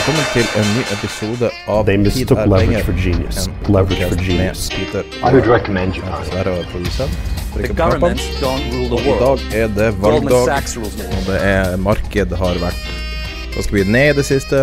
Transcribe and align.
Velkommen 0.00 0.28
til 0.32 0.46
en 0.56 0.68
ny 0.72 0.82
episode 0.94 1.48
av 1.68 1.82
They 1.84 1.98
mistook 2.00 2.38
er 2.40 2.46
leverage 2.48 2.78
for 2.86 3.00
genius. 3.04 3.40
Leverage 3.68 4.06
for 4.08 4.22
genius. 4.24 4.62
I 4.72 5.32
would 5.34 5.44
recommend 5.44 5.98
you. 5.98 6.04
Sverre 6.24 6.54
er 6.62 6.68
produsent. 6.72 7.18
The 7.52 7.68
government 7.76 8.22
don't 8.40 8.64
rule 8.72 8.88
the 8.94 9.00
world. 9.04 9.42
I 9.52 9.58
dag 9.58 9.58
er 9.58 9.74
det 9.76 9.88
valgdag, 10.00 10.46
Sachs 10.46 10.76
rules 10.78 10.94
the 10.96 11.04
world. 11.04 11.18
og 11.18 11.28
det 11.28 11.42
er 11.50 11.76
marked 11.76 12.32
har 12.44 12.62
vært 12.62 12.86
ganske 13.58 13.76
mye 13.76 13.90
ned 13.98 14.14
i 14.14 14.16
det 14.22 14.24
siste. 14.30 14.62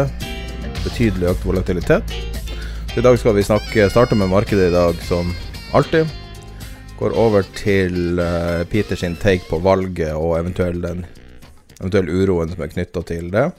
Betydelig 0.88 1.29
økt 1.36 1.45
volatilitet. 1.45 2.17
I 2.97 3.05
dag 3.05 3.21
skal 3.21 3.38
vi 3.38 3.45
snakke, 3.45 3.91
starte 3.93 4.17
med 4.17 4.33
markedet 4.33 4.71
i 4.71 4.73
dag 4.73 5.05
som 5.05 5.29
alltid. 5.77 6.09
Går 6.97 7.13
over 7.13 7.45
til 7.61 8.17
Peters 8.73 9.05
Peter 9.05 9.21
take 9.21 9.45
på 9.54 9.61
valget 9.61 10.17
og 10.17 10.39
eventuell, 10.41 10.81
den, 10.81 11.05
eventuell 11.77 12.09
uroen 12.09 12.57
som 12.57 12.65
er 12.65 12.73
knytta 12.73 13.05
til 13.13 13.29
det. 13.38 13.51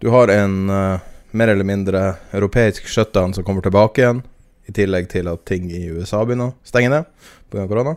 Du 0.00 0.08
har 0.08 0.28
en 0.28 0.70
uh, 0.70 0.98
mer 1.30 1.48
eller 1.48 1.64
mindre 1.64 2.14
europeisk 2.30 2.86
shutdown 2.88 3.34
som 3.34 3.44
kommer 3.44 3.62
tilbake 3.62 4.00
igjen. 4.00 4.22
I 4.64 4.72
tillegg 4.72 5.10
til 5.12 5.28
at 5.28 5.42
ting 5.44 5.66
i 5.76 5.82
USA 5.92 6.22
begynner 6.24 6.54
å 6.54 6.56
stenge 6.64 6.88
ned 6.88 7.04
pga. 7.52 7.66
korona. 7.68 7.92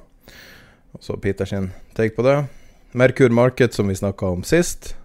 Så 0.99 1.15
Peter 1.15 1.47
sin 1.47 1.69
take 1.95 2.11
på 2.17 2.27
det. 2.27 2.35
Merkur 2.91 3.31
Market, 3.31 3.73
som 3.73 3.87
vi 3.87 3.95
snakka 3.95 4.33
om 4.35 4.43
sist, 4.43 4.97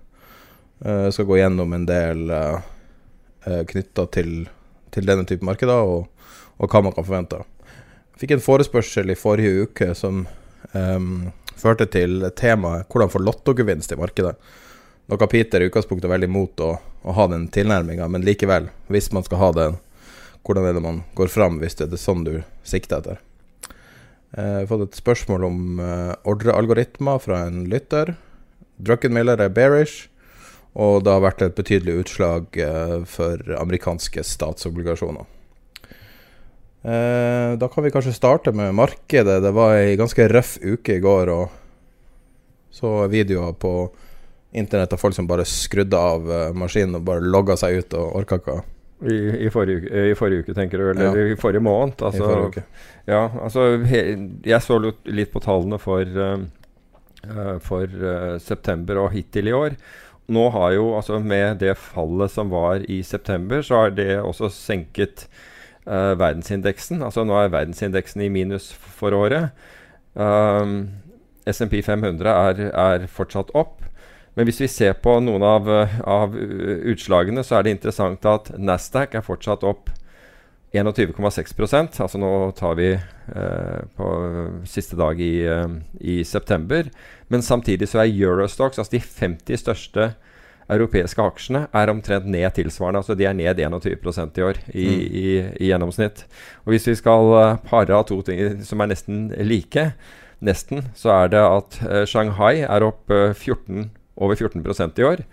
uh, 0.82 1.06
skal 1.14 1.30
gå 1.30 1.38
gjennom 1.38 1.72
en 1.72 1.86
del 1.86 2.34
uh, 2.34 2.58
knytta 3.46 4.10
til, 4.18 4.48
til 4.90 5.06
denne 5.06 5.22
type 5.22 5.46
markeder, 5.46 5.78
og, 5.78 6.34
og 6.58 6.66
hva 6.66 6.82
man 6.82 6.98
kan 6.98 7.06
forvente. 7.06 7.44
Fikk 8.18 8.34
en 8.34 8.42
forespørsel 8.42 9.14
i 9.14 9.20
forrige 9.22 9.68
uke 9.68 9.94
som 9.94 10.24
um, 10.74 11.28
førte 11.54 11.86
til 11.86 12.26
temaet 12.34 12.90
'Hvordan 12.90 13.14
få 13.14 13.22
lottogevinst 13.22 13.94
i 13.94 14.02
markedet'. 14.02 14.34
Noe 15.08 15.26
Peter 15.26 15.62
i 15.64 15.68
utgangspunktet 15.70 16.04
er 16.04 16.12
veldig 16.12 16.28
imot 16.28 16.60
å, 16.60 16.74
å 16.78 17.12
ha 17.16 17.24
den 17.32 17.46
tilnærminga, 17.48 18.10
men 18.12 18.26
likevel, 18.26 18.68
hvis 18.92 19.08
man 19.16 19.24
skal 19.24 19.40
ha 19.40 19.48
den, 19.56 19.78
hvordan 20.44 20.66
er 20.68 20.76
det 20.76 20.82
man 20.84 21.00
går 21.16 21.30
fram 21.32 21.56
hvis 21.62 21.78
det 21.80 21.88
er 21.88 22.00
sånn 22.00 22.26
du 22.26 22.34
sikter 22.66 23.00
etter? 23.00 23.22
Eh, 24.36 24.44
Jeg 24.44 24.66
har 24.66 24.68
fått 24.68 24.84
et 24.90 25.00
spørsmål 25.00 25.46
om 25.48 25.80
uh, 25.80 26.12
ordrealgoritmer 26.28 27.22
fra 27.24 27.46
en 27.46 27.64
lytter. 27.72 28.14
Druckenmiller 28.84 29.40
er 29.40 29.52
bearish, 29.52 30.10
og 30.78 31.02
det 31.04 31.14
har 31.14 31.24
vært 31.24 31.42
et 31.42 31.56
betydelig 31.56 31.96
utslag 32.04 32.60
eh, 32.60 33.00
for 33.08 33.40
amerikanske 33.58 34.22
statsobligasjoner. 34.22 35.24
Eh, 36.84 37.56
da 37.58 37.68
kan 37.72 37.82
vi 37.82 37.90
kanskje 37.90 38.14
starte 38.14 38.52
med 38.54 38.76
markedet. 38.78 39.40
Det 39.42 39.52
var 39.56 39.74
ei 39.80 39.96
ganske 39.98 40.28
røff 40.30 40.58
uke 40.62 40.98
i 40.98 41.02
går, 41.02 41.32
og 41.34 41.48
så 42.70 43.08
videoer 43.10 43.56
på 43.58 43.72
internett 44.58 44.92
av 44.92 45.00
folk 45.00 45.14
som 45.16 45.26
bare 45.30 45.44
skrudde 45.48 45.96
av 45.98 46.26
eh, 46.30 46.50
maskinen 46.58 46.98
og 46.98 47.06
bare 47.08 47.22
logga 47.24 47.56
seg 47.60 47.78
ut 47.82 47.94
og 47.98 48.16
orka 48.22 48.38
ikke. 48.42 48.58
I, 48.98 49.16
i, 49.46 49.48
forrige, 49.54 49.84
uke- 49.86 50.04
I 50.10 50.14
forrige 50.18 50.42
uke, 50.42 50.54
tenker 50.58 50.80
du? 50.82 50.88
Eller 50.90 51.14
Ja. 51.14 51.26
i 51.32 51.36
forrige 51.38 51.62
måned? 51.62 52.00
i 52.00 52.04
Altså, 52.08 52.24
forrige 52.26 52.48
uke. 52.50 52.64
Ja, 53.06 53.20
altså 53.44 53.66
he, 53.86 54.00
Jeg 54.44 54.60
så 54.64 54.78
litt- 55.06 55.30
på 55.32 55.40
tallene 55.44 55.78
for, 55.78 56.02
eh, 56.02 56.38
eh, 57.28 57.58
for 57.62 57.86
uh, 57.86 58.38
september 58.42 58.98
og 59.04 59.12
hittil 59.14 59.48
i 59.48 59.54
år. 59.54 59.76
Nå 60.28 60.48
har 60.52 60.72
jo, 60.74 60.88
altså 60.98 61.20
med 61.24 61.58
det 61.62 61.76
fallet 61.78 62.30
som 62.30 62.50
var 62.50 62.82
i 62.90 62.98
september, 63.02 63.62
så 63.62 63.84
har 63.84 63.90
det 63.96 64.18
også 64.20 64.50
senket 64.52 65.26
uh, 65.86 66.12
verdensindeksen. 66.20 67.00
Altså 67.00 67.24
nå 67.24 67.38
er 67.38 67.48
verdensindeksen 67.54 68.20
i 68.26 68.28
minus 68.28 68.72
for 68.74 69.14
året. 69.16 69.50
Um, 70.18 70.88
SMP 71.48 71.78
500 71.86 72.26
er, 72.28 72.64
er 72.74 73.06
fortsatt 73.08 73.54
opp. 73.56 73.78
Men 74.38 74.46
hvis 74.46 74.60
vi 74.62 74.70
ser 74.70 74.92
på 75.02 75.16
noen 75.18 75.42
av, 75.42 75.66
eh, 75.66 75.96
av 76.06 76.36
uh, 76.38 76.74
utslagene, 76.92 77.42
så 77.42 77.58
er 77.58 77.66
det 77.66 77.72
interessant 77.74 78.22
at 78.30 78.52
Nasdaq 78.54 79.16
er 79.18 79.26
fortsatt 79.26 79.66
opp 79.66 79.90
21,6% 80.76 81.98
Altså 82.04 82.20
nå 82.20 82.30
tar 82.52 82.74
vi 82.76 82.90
eh, 82.92 83.78
på 83.96 84.08
siste 84.68 84.98
dag 85.00 85.20
i, 85.20 85.40
eh, 85.48 85.64
i 86.00 86.18
september. 86.28 86.90
Men 87.32 87.42
samtidig 87.42 87.88
så 87.88 88.02
er 88.02 88.12
Eurostox, 88.12 88.78
altså 88.78 88.92
de 88.92 89.00
50 89.00 89.62
største 89.62 90.10
europeiske 90.68 91.24
aksjene, 91.24 91.64
er 91.72 91.88
omtrent 91.88 92.28
ned 92.28 92.52
tilsvarende. 92.52 93.00
Altså 93.00 93.16
de 93.16 93.24
er 93.24 93.36
ned 93.38 93.56
21% 93.64 94.38
i 94.38 94.44
år 94.44 94.60
i, 94.68 94.86
Mm. 94.86 95.00
i, 95.08 95.26
i 95.64 95.70
gjennomsnitt. 95.72 96.26
Og 96.66 96.74
hvis 96.74 96.86
vi 96.92 96.98
skal 97.00 97.58
pare 97.64 97.96
av 97.96 98.04
to 98.06 98.20
ting 98.22 98.60
som 98.62 98.80
er 98.84 98.92
nesten 98.92 99.30
like, 99.40 99.92
nesten, 100.44 100.84
så 100.94 101.10
er 101.24 101.32
det 101.32 101.40
at 101.42 101.78
eh, 101.88 102.04
Shanghai 102.06 102.60
er 102.62 102.84
opp 102.86 103.10
eh, 103.10 103.32
14, 103.32 103.90
over 104.18 104.38
14% 104.38 104.98
i 105.00 105.06
år, 105.06 105.24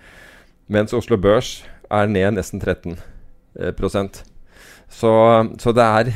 mens 0.72 0.94
Oslo 0.98 1.18
Børs 1.22 1.60
er 1.92 2.10
ned 2.10 2.38
nesten 2.38 2.62
13 2.62 2.96
eh, 2.96 3.72
prosent. 3.78 4.24
Så, 4.90 5.12
så 5.60 5.74
det 5.76 5.86
er 5.86 6.12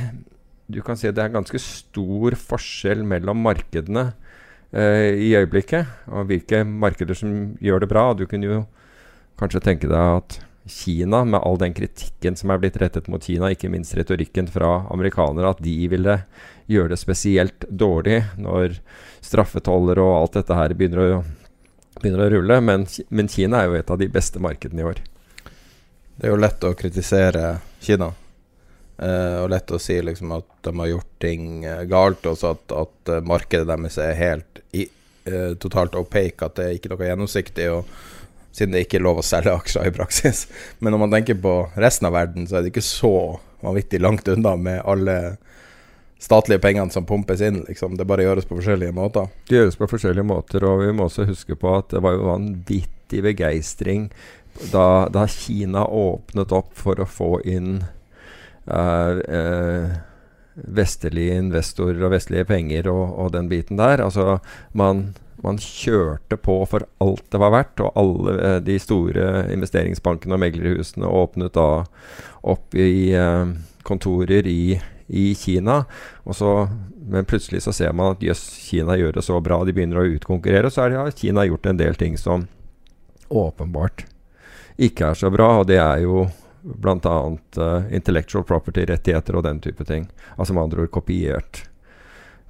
Du 0.69 0.83
kan 0.85 0.97
si 0.97 1.09
det 1.09 1.23
er 1.23 1.31
ganske 1.33 1.57
stor 1.57 2.35
forskjell 2.37 2.99
mellom 3.01 3.39
markedene 3.41 4.11
eh, 4.69 5.17
i 5.17 5.31
øyeblikket, 5.33 5.87
og 6.13 6.27
hvilke 6.29 6.61
markeder 6.61 7.17
som 7.17 7.55
gjør 7.57 7.81
det 7.81 7.89
bra. 7.89 8.11
Du 8.13 8.27
kunne 8.29 8.45
jo 8.45 8.59
kanskje 9.41 9.63
tenke 9.65 9.89
deg 9.89 10.19
at 10.19 10.37
Kina, 10.69 11.23
med 11.25 11.41
all 11.41 11.57
den 11.57 11.73
kritikken 11.73 12.37
som 12.37 12.51
er 12.53 12.59
blitt 12.61 12.77
rettet 12.77 13.07
mot 13.09 13.23
Kina, 13.23 13.49
ikke 13.49 13.71
minst 13.73 13.95
retorikken 13.97 14.45
fra 14.51 14.83
amerikanere, 14.93 15.55
at 15.55 15.63
de 15.65 15.75
ville 15.89 16.19
gjøre 16.69 16.93
det 16.93 16.99
spesielt 17.01 17.65
dårlig 17.69 18.21
når 18.37 18.77
straffetoller 19.25 19.97
og 20.03 20.13
alt 20.19 20.37
dette 20.37 20.57
her 20.59 20.75
begynner 20.77 21.01
å, 21.01 21.23
begynner 21.97 22.25
å 22.25 22.31
rulle. 22.35 22.59
Men, 22.61 22.85
men 23.09 23.31
Kina 23.31 23.63
er 23.63 23.69
jo 23.69 23.79
et 23.79 23.93
av 23.93 23.99
de 24.01 24.09
beste 24.11 24.41
markedene 24.43 24.83
i 24.83 24.89
år. 24.91 25.01
Det 26.19 26.27
er 26.27 26.33
jo 26.33 26.41
lett 26.41 26.65
å 26.67 26.75
kritisere 26.77 27.59
Kina. 27.83 28.11
Eh, 28.99 29.35
og 29.39 29.49
lett 29.53 29.71
å 29.71 29.79
si 29.79 29.95
liksom 30.03 30.33
at 30.35 30.47
de 30.67 30.73
har 30.81 30.91
gjort 30.91 31.11
ting 31.23 31.63
eh, 31.63 31.85
galt, 31.87 32.25
og 32.27 32.41
at, 32.49 32.73
at 32.75 33.11
eh, 33.13 33.23
markedet 33.23 33.69
deres 33.69 33.99
er 34.03 34.17
helt 34.19 34.63
i, 34.75 34.89
eh, 35.29 35.53
totalt 35.61 35.95
opaque, 35.95 36.43
at 36.43 36.57
det 36.59 36.65
er 36.65 36.75
ikke 36.75 36.91
noe 36.91 37.07
gjennomsiktig, 37.07 37.69
og 37.71 37.87
siden 38.51 38.75
det 38.75 38.83
ikke 38.83 38.99
er 38.99 39.05
lov 39.05 39.21
å 39.21 39.25
selge 39.25 39.55
aksjer 39.55 39.87
i 39.87 39.95
praksis. 39.95 40.47
Men 40.83 40.95
når 40.95 41.05
man 41.05 41.15
tenker 41.15 41.39
på 41.39 41.55
resten 41.79 42.09
av 42.09 42.17
verden, 42.17 42.49
så 42.49 42.59
er 42.59 42.65
det 42.65 42.73
ikke 42.73 42.83
så 42.83 43.13
vanvittig 43.63 44.03
langt 44.03 44.27
unna 44.31 44.57
med 44.59 44.83
alle 44.83 45.15
statlige 46.19 46.61
pengene 46.63 46.91
som 46.91 47.05
pumpes 47.07 47.41
inn. 47.41 47.63
Liksom. 47.67 47.95
Det 47.97 48.07
bare 48.07 48.25
gjøres 48.27 48.47
på 48.49 48.59
forskjellige 48.59 48.95
måter. 48.95 49.29
Det 49.47 49.61
gjøres 49.61 49.79
på 49.79 49.87
forskjellige 49.93 50.27
måter, 50.27 50.65
og 50.67 50.83
vi 50.83 50.91
må 50.95 51.07
også 51.07 51.27
huske 51.29 51.55
på 51.59 51.77
at 51.77 51.93
det 51.95 52.03
var 52.03 52.17
jo 52.17 52.27
vanvittig 52.27 53.23
begeistring 53.25 54.09
da, 54.71 55.07
da 55.11 55.27
Kina 55.27 55.85
åpnet 55.85 56.51
opp 56.51 56.73
for 56.77 56.99
å 56.99 57.07
få 57.07 57.31
inn 57.47 57.79
uh, 58.67 59.15
uh, 59.15 59.97
vestlige 60.59 61.39
investorer 61.39 62.03
og 62.03 62.13
vestlige 62.13 62.47
penger 62.49 62.89
og, 62.91 63.05
og 63.23 63.33
den 63.37 63.47
biten 63.51 63.79
der. 63.79 64.03
Altså, 64.03 64.39
man, 64.75 65.13
man 65.45 65.61
kjørte 65.63 66.35
på 66.41 66.59
for 66.67 66.83
alt 66.99 67.23
det 67.31 67.39
var 67.39 67.55
verdt, 67.55 67.85
og 67.85 67.95
alle 68.01 68.35
eh, 68.43 68.57
de 68.67 68.75
store 68.81 69.45
investeringsbankene 69.53 70.35
og 70.35 70.43
meglerhusene 70.43 71.07
åpnet 71.07 71.55
da 71.55 71.69
opp 72.43 72.75
i 72.75 73.15
kontorer 73.87 74.47
i, 74.51 74.75
i 75.09 75.33
Kina. 75.35 75.81
Så, 76.31 76.53
men 77.09 77.25
plutselig 77.25 77.63
så 77.65 77.73
ser 77.73 77.93
man 77.97 78.15
at 78.15 78.23
jøss, 78.23 78.45
Kina 78.69 78.97
gjør 78.99 79.17
det 79.17 79.25
så 79.25 79.39
bra, 79.43 79.63
de 79.65 79.75
begynner 79.75 80.01
å 80.01 80.07
utkonkurrere. 80.15 80.71
Så 80.71 80.85
har 80.85 80.95
ja, 80.95 81.07
Kina 81.11 81.47
gjort 81.49 81.69
en 81.69 81.81
del 81.81 81.97
ting 81.99 82.17
som 82.17 82.47
åpenbart 83.29 84.05
ikke 84.79 85.11
er 85.11 85.17
så 85.19 85.29
bra, 85.33 85.49
og 85.59 85.67
det 85.67 85.79
er 85.81 86.05
jo 86.05 86.23
bl.a. 86.61 87.15
Uh, 87.57 87.87
intellectual 87.95 88.45
property-rettigheter 88.47 89.35
og 89.35 89.43
den 89.43 89.59
type 89.63 89.83
ting. 89.87 90.07
Altså 90.37 90.55
med 90.55 90.67
andre 90.67 90.85
ord 90.85 90.93
kopiert, 90.95 91.63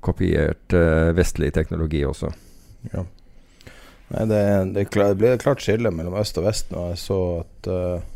kopiert 0.06 0.76
uh, 0.78 1.10
vestlig 1.18 1.52
teknologi 1.56 2.04
også. 2.06 2.30
Ja. 2.94 3.06
Nei, 4.10 4.26
det, 4.30 4.44
det, 4.74 4.86
det 4.94 5.18
blir 5.18 5.36
et 5.36 5.44
klart 5.44 5.62
skille 5.62 5.92
mellom 5.94 6.18
øst 6.22 6.38
og 6.42 6.48
vest 6.48 6.72
nå. 6.74 6.88
Jeg 6.94 7.02
så 7.02 7.20
at, 7.44 7.68
eh, 7.70 8.08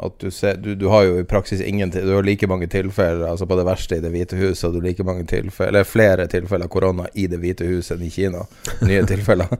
at 0.00 0.14
du, 0.22 0.30
ser, 0.32 0.56
du, 0.56 0.70
du 0.74 0.86
har 0.88 1.02
jo 1.04 1.18
i 1.20 1.24
praksis 1.28 1.60
ingen 1.60 1.90
Du 1.92 2.14
har 2.14 2.22
like 2.24 2.46
mange 2.48 2.66
tilfeller 2.72 3.26
Altså 3.28 3.44
på 3.46 3.56
det 3.58 3.66
verste 3.68 3.98
i 3.98 4.00
Det 4.00 4.10
hvite 4.14 4.36
huset 4.40 4.64
og 4.70 4.78
du 4.78 4.80
like 4.86 5.04
mange 5.04 5.26
tilfeller 5.28 5.68
Eller 5.74 5.84
flere 5.84 6.24
tilfeller 6.32 6.64
av 6.64 6.72
korona 6.72 7.04
i 7.14 7.26
Det 7.28 7.36
hvite 7.42 7.68
huset 7.68 7.98
enn 7.98 8.06
i 8.06 8.10
Kina. 8.14 8.46
Nye 8.80 9.02
tilfeller. 9.12 9.52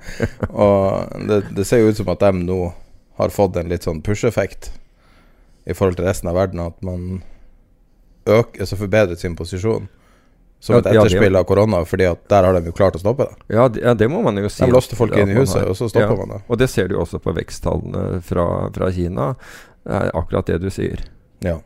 og 0.48 1.26
det, 1.28 1.42
det 1.56 1.66
ser 1.69 1.82
jo 1.84 1.90
ut 1.92 2.00
som 2.00 2.08
at 2.14 2.25
de 2.25 2.44
nå 2.46 2.60
har 3.20 3.28
fått 3.34 3.56
en 3.60 3.69
litt 3.69 3.84
sånn 3.84 4.00
push-effekt 4.00 4.70
i 5.69 5.75
forhold 5.76 5.98
til 6.00 6.06
resten 6.08 6.31
av 6.32 6.38
verden. 6.40 6.62
At 6.64 6.81
man 6.81 7.20
øker, 8.25 8.62
altså 8.64 8.78
forbedret 8.81 9.20
sin 9.20 9.36
posisjon 9.36 9.88
som 10.60 10.76
et 10.76 10.88
etterspill 10.90 11.36
av 11.40 11.44
korona, 11.48 11.78
fordi 11.88 12.04
at 12.04 12.20
der 12.28 12.44
har 12.44 12.56
de 12.56 12.69
jo 12.69 12.72
klart 12.76 12.96
å 12.98 13.00
stoppe 13.00 13.25
det. 13.31 13.54
Ja, 13.56 13.64
det, 13.72 13.81
ja, 13.81 13.94
det 13.96 14.08
må 14.12 14.20
man 14.25 14.36
jo 14.36 14.48
si. 14.52 14.60
De 14.64 14.72
låste 14.72 14.96
folk 14.96 15.14
inn 15.16 15.31
i 15.32 15.36
huset, 15.38 15.62
har. 15.62 15.70
og 15.72 15.76
så 15.78 15.88
stopper 15.88 16.12
Ja. 16.12 16.19
man 16.20 16.34
det. 16.34 16.40
Og 16.52 16.58
det 16.60 16.69
ser 16.69 16.88
du 16.88 16.98
også 17.00 17.20
på 17.25 17.32
veksttallene 17.36 18.20
fra, 18.25 18.44
fra 18.75 18.90
Kina. 18.93 19.31
Det 19.85 19.97
er 19.97 20.15
akkurat 20.17 20.47
det 20.47 20.61
du 20.62 20.71
sier. 20.73 21.03
Ja. 21.44 21.59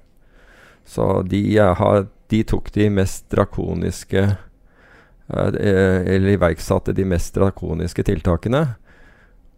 Så 0.85 1.23
de, 1.23 1.43
eh, 1.59 1.75
har, 1.75 2.07
de 2.31 2.43
tok 2.45 2.73
de 2.73 2.89
mest 2.93 3.27
drakoniske 3.33 4.23
eh, 4.23 5.49
eh, 5.49 6.01
Eller 6.15 6.35
iverksatte 6.37 6.93
de 6.93 7.07
mest 7.09 7.35
drakoniske 7.35 8.05
tiltakene. 8.07 8.67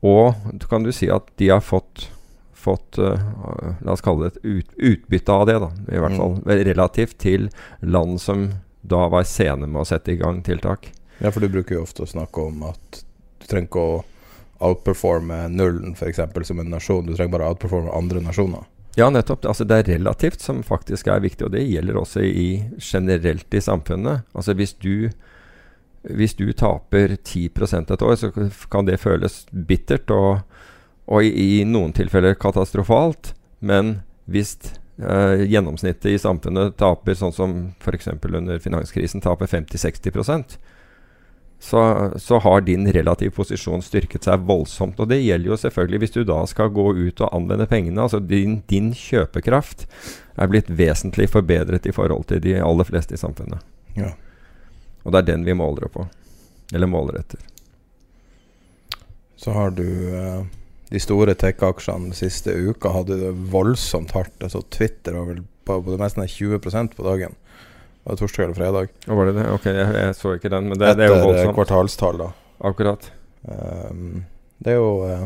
Og 0.06 0.34
kan 0.70 0.86
du 0.86 0.92
si 0.94 1.10
at 1.10 1.28
de 1.36 1.50
har 1.50 1.64
fått 1.64 2.10
fått 2.66 2.98
uh, 2.98 3.14
La 3.84 3.94
oss 3.94 4.02
kalle 4.02 4.26
det 4.26 4.36
et 4.36 4.44
ut, 4.44 4.70
utbytte 4.76 5.32
av 5.32 5.44
det, 5.46 5.58
da. 5.62 5.68
I 5.86 6.00
hvert 6.02 6.16
fall 6.18 6.32
mm. 6.40 6.48
relativt 6.66 7.18
til 7.22 7.48
land 7.80 8.18
som 8.22 8.48
da 8.86 9.06
var 9.12 9.26
sene 9.28 9.68
med 9.68 9.82
å 9.82 9.86
sette 9.86 10.14
i 10.14 10.18
gang 10.18 10.40
tiltak. 10.46 10.90
Ja, 11.18 11.30
for 11.30 11.42
du 11.42 11.50
bruker 11.52 11.78
jo 11.78 11.84
ofte 11.86 12.02
å 12.04 12.10
snakke 12.10 12.48
om 12.50 12.64
at 12.66 13.02
du 13.40 13.46
trenger 13.46 13.70
ikke 13.70 13.84
å 13.84 13.96
outperforme 14.64 15.48
nullen, 15.48 15.92
f.eks., 15.92 16.20
som 16.48 16.60
en 16.60 16.70
nasjon. 16.70 17.06
Du 17.06 17.14
trenger 17.14 17.36
bare 17.36 17.48
å 17.48 17.54
outperforme 17.54 17.92
andre 17.94 18.22
nasjoner. 18.24 18.64
Ja, 18.96 19.10
nettopp. 19.12 19.44
Altså, 19.44 19.66
det 19.68 19.76
er 19.76 19.90
relativt 19.98 20.40
som 20.40 20.62
faktisk 20.64 21.10
er 21.12 21.20
viktig, 21.20 21.44
og 21.44 21.52
det 21.52 21.66
gjelder 21.66 21.98
også 22.00 22.22
i, 22.24 22.48
generelt 22.80 23.52
i 23.54 23.60
samfunnet. 23.60 24.24
Altså 24.32 24.54
hvis 24.56 24.72
du, 24.80 25.10
hvis 26.08 26.36
du 26.38 26.48
taper 26.56 27.18
10% 27.18 27.92
et 27.92 28.06
år, 28.06 28.16
så 28.16 28.32
kan 28.72 28.88
det 28.88 29.02
føles 29.02 29.42
bittert 29.52 30.10
og, 30.14 30.46
og 31.12 31.28
i, 31.28 31.34
i, 31.60 31.64
noen 31.68 31.92
tilfeller 31.96 32.38
katastrofalt. 32.40 33.34
Men 33.60 33.98
hvis 34.24 34.56
eh, 34.96 35.44
gjennomsnittet 35.44 36.14
i 36.14 36.22
samfunnet 36.22 36.78
taper 36.80 37.20
sånn 37.20 37.36
som 37.36 37.56
f.eks. 37.76 38.08
under 38.24 38.64
finanskrisen 38.64 39.20
taper 39.20 39.52
50-60 39.52 40.56
så, 41.58 42.12
så, 42.16 42.38
har 42.38 42.60
din 42.60 42.92
relative 42.92 43.32
posisjon 43.34 43.82
styrket 43.82 44.26
seg 44.28 44.44
voldsomt. 44.46 45.00
Og 45.00 45.08
det 45.10 45.22
gjelder 45.22 45.50
jo 45.50 45.58
selvfølgelig 45.60 46.02
hvis 46.02 46.14
du 46.14 46.20
da 46.28 46.42
skal 46.46 46.70
gå 46.74 46.90
ut 46.94 47.22
og 47.24 47.32
anvende 47.34 47.66
pengene. 47.70 48.02
Altså 48.02 48.20
din, 48.20 48.60
din 48.70 48.92
kjøpekraft 48.94 49.86
er 50.36 50.52
blitt 50.52 50.70
vesentlig 50.70 51.30
forbedret 51.32 51.88
i 51.88 51.94
forhold 51.96 52.28
til 52.30 52.42
de 52.44 52.58
aller 52.60 52.88
fleste 52.88 53.16
i 53.16 53.20
samfunnet. 53.20 53.64
Ja. 53.96 54.12
Og 55.04 55.14
det 55.14 55.22
er 55.22 55.32
den 55.32 55.46
vi 55.48 55.56
måler 55.56 55.88
på. 55.92 56.06
Eller 56.74 56.90
måler 56.90 57.20
etter. 57.22 57.40
Så 59.36 59.52
har 59.56 59.72
du 59.76 59.86
eh, 59.86 60.44
de 60.90 61.00
store 61.02 61.34
tech-aksjene 61.38 62.14
siste 62.16 62.52
uka 62.52 62.92
hadde 62.94 63.18
det 63.20 63.32
voldsomt 63.52 64.14
hardt. 64.16 64.36
Altså 64.42 64.62
Twitter 64.70 65.16
var 65.18 65.30
vel 65.32 65.42
på, 65.66 65.80
på 65.82 65.94
det 65.94 66.00
meste 66.02 66.28
20% 66.30 66.96
på 66.96 67.06
dagen. 67.06 67.34
Det 68.06 68.12
var 68.12 68.18
torsdag 68.20 68.44
eller 68.44 68.54
fredag. 68.54 68.90
Og 69.08 69.16
var 69.18 69.26
det 69.26 69.32
det? 69.34 69.44
Ok, 69.50 69.64
jeg, 69.66 69.94
jeg 69.98 70.10
så 70.14 70.32
ikke 70.36 70.50
den. 70.52 70.68
Men 70.70 70.78
det, 70.78 70.92
det 70.94 71.08
er 71.08 71.10
jo 71.10 71.14
voldsomt. 71.24 71.40
Etter 71.40 71.54
kvartalstall, 71.56 72.20
da. 72.20 72.28
Akkurat. 72.68 73.08
Um, 73.42 74.20
det 74.62 74.76
er 74.76 74.76
jo 74.78 74.92
uh, 75.02 75.24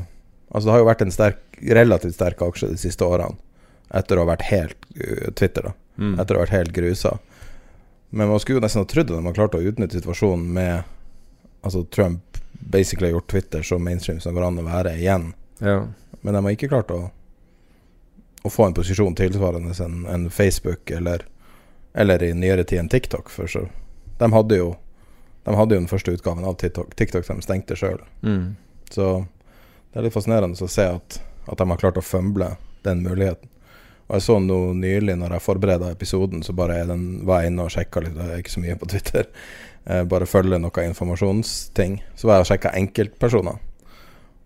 Altså, 0.49 0.65
det 0.65 0.73
har 0.73 0.81
jo 0.81 0.87
vært 0.89 1.03
en 1.05 1.13
sterk, 1.13 1.43
relativt 1.61 2.17
sterk 2.17 2.41
aksje 2.47 2.71
de 2.71 2.79
siste 2.81 3.05
årene. 3.05 3.37
Etter 4.01 4.17
å 4.17 4.25
ha 4.25 4.31
vært 4.31 4.47
helt 4.49 4.89
uh, 4.97 5.29
Twitter, 5.37 5.69
da. 5.69 5.75
Mm. 6.01 6.15
Etter 6.25 6.33
å 6.33 6.41
ha 6.41 6.47
vært 6.47 6.57
helt 6.57 6.73
grusa. 6.79 7.13
Men 8.17 8.33
man 8.33 8.41
skulle 8.41 8.63
jo 8.63 8.65
nesten 8.65 8.81
ha 8.81 8.89
trodd 8.89 9.13
at 9.13 9.29
man 9.29 9.37
klarte 9.37 9.61
å 9.61 9.69
utnytte 9.69 10.01
situasjonen 10.01 10.49
med 10.57 10.97
Altså, 11.61 11.85
Trump 11.93 12.41
basically 12.73 13.11
har 13.11 13.19
gjort 13.19 13.31
Twitter 13.35 13.63
så 13.63 13.77
mainstream 13.77 14.23
som 14.25 14.33
går 14.33 14.47
an 14.47 14.63
å 14.63 14.65
være 14.65 14.95
igjen. 14.97 15.35
Ja. 15.61 15.83
Men 16.25 16.33
de 16.33 16.41
har 16.47 16.57
ikke 16.57 16.71
klart 16.73 16.97
å, 16.97 17.03
å 18.41 18.53
få 18.57 18.71
en 18.71 18.77
posisjon 18.81 19.13
tilsvarende 19.21 19.77
en, 19.85 20.07
en 20.09 20.25
Facebook 20.33 20.89
eller 20.97 21.27
eller 21.95 22.23
i 22.23 22.33
nyere 22.35 22.65
tid 22.65 22.85
enn 22.85 22.89
TikTok. 22.93 23.31
For 23.33 23.51
så, 23.51 23.67
de, 24.19 24.31
hadde 24.33 24.59
jo, 24.61 24.73
de 25.47 25.57
hadde 25.57 25.77
jo 25.77 25.83
den 25.83 25.91
første 25.91 26.15
utgaven 26.17 26.47
av 26.47 26.59
TikTok, 26.61 26.95
TikTok 26.99 27.27
de 27.27 27.39
stengte 27.45 27.79
sjøl. 27.79 28.01
Mm. 28.23 28.57
Så 28.91 29.13
det 29.91 30.01
er 30.01 30.07
litt 30.07 30.17
fascinerende 30.17 30.59
å 30.59 30.71
se 30.71 30.87
at, 30.87 31.21
at 31.47 31.59
de 31.59 31.71
har 31.71 31.81
klart 31.81 31.99
å 31.99 32.05
fømble 32.05 32.55
den 32.87 33.03
muligheten. 33.07 33.51
Og 34.11 34.17
jeg 34.19 34.27
så 34.27 34.41
noe 34.43 34.75
nylig, 34.75 35.15
når 35.19 35.37
jeg 35.37 35.45
forbereda 35.45 35.93
episoden, 35.95 36.43
så 36.43 36.55
bare 36.57 36.81
den, 36.89 37.21
var 37.29 37.45
jeg 37.45 37.53
inne 37.53 37.67
og 37.67 37.71
sjekka 37.71 38.03
litt. 38.03 38.17
det 38.17 38.27
er 38.27 38.41
ikke 38.43 38.57
så 38.57 38.63
mye 38.67 38.79
på 38.79 38.95
Twitter. 38.95 39.31
Eh, 39.91 40.03
bare 40.05 40.27
følger 40.29 40.61
noen 40.61 40.91
informasjonsting. 40.91 41.95
Så 42.13 42.29
var 42.29 42.37
jeg 42.37 42.45
og 42.45 42.49
sjekka 42.51 42.73
enkeltpersoner. 42.77 43.57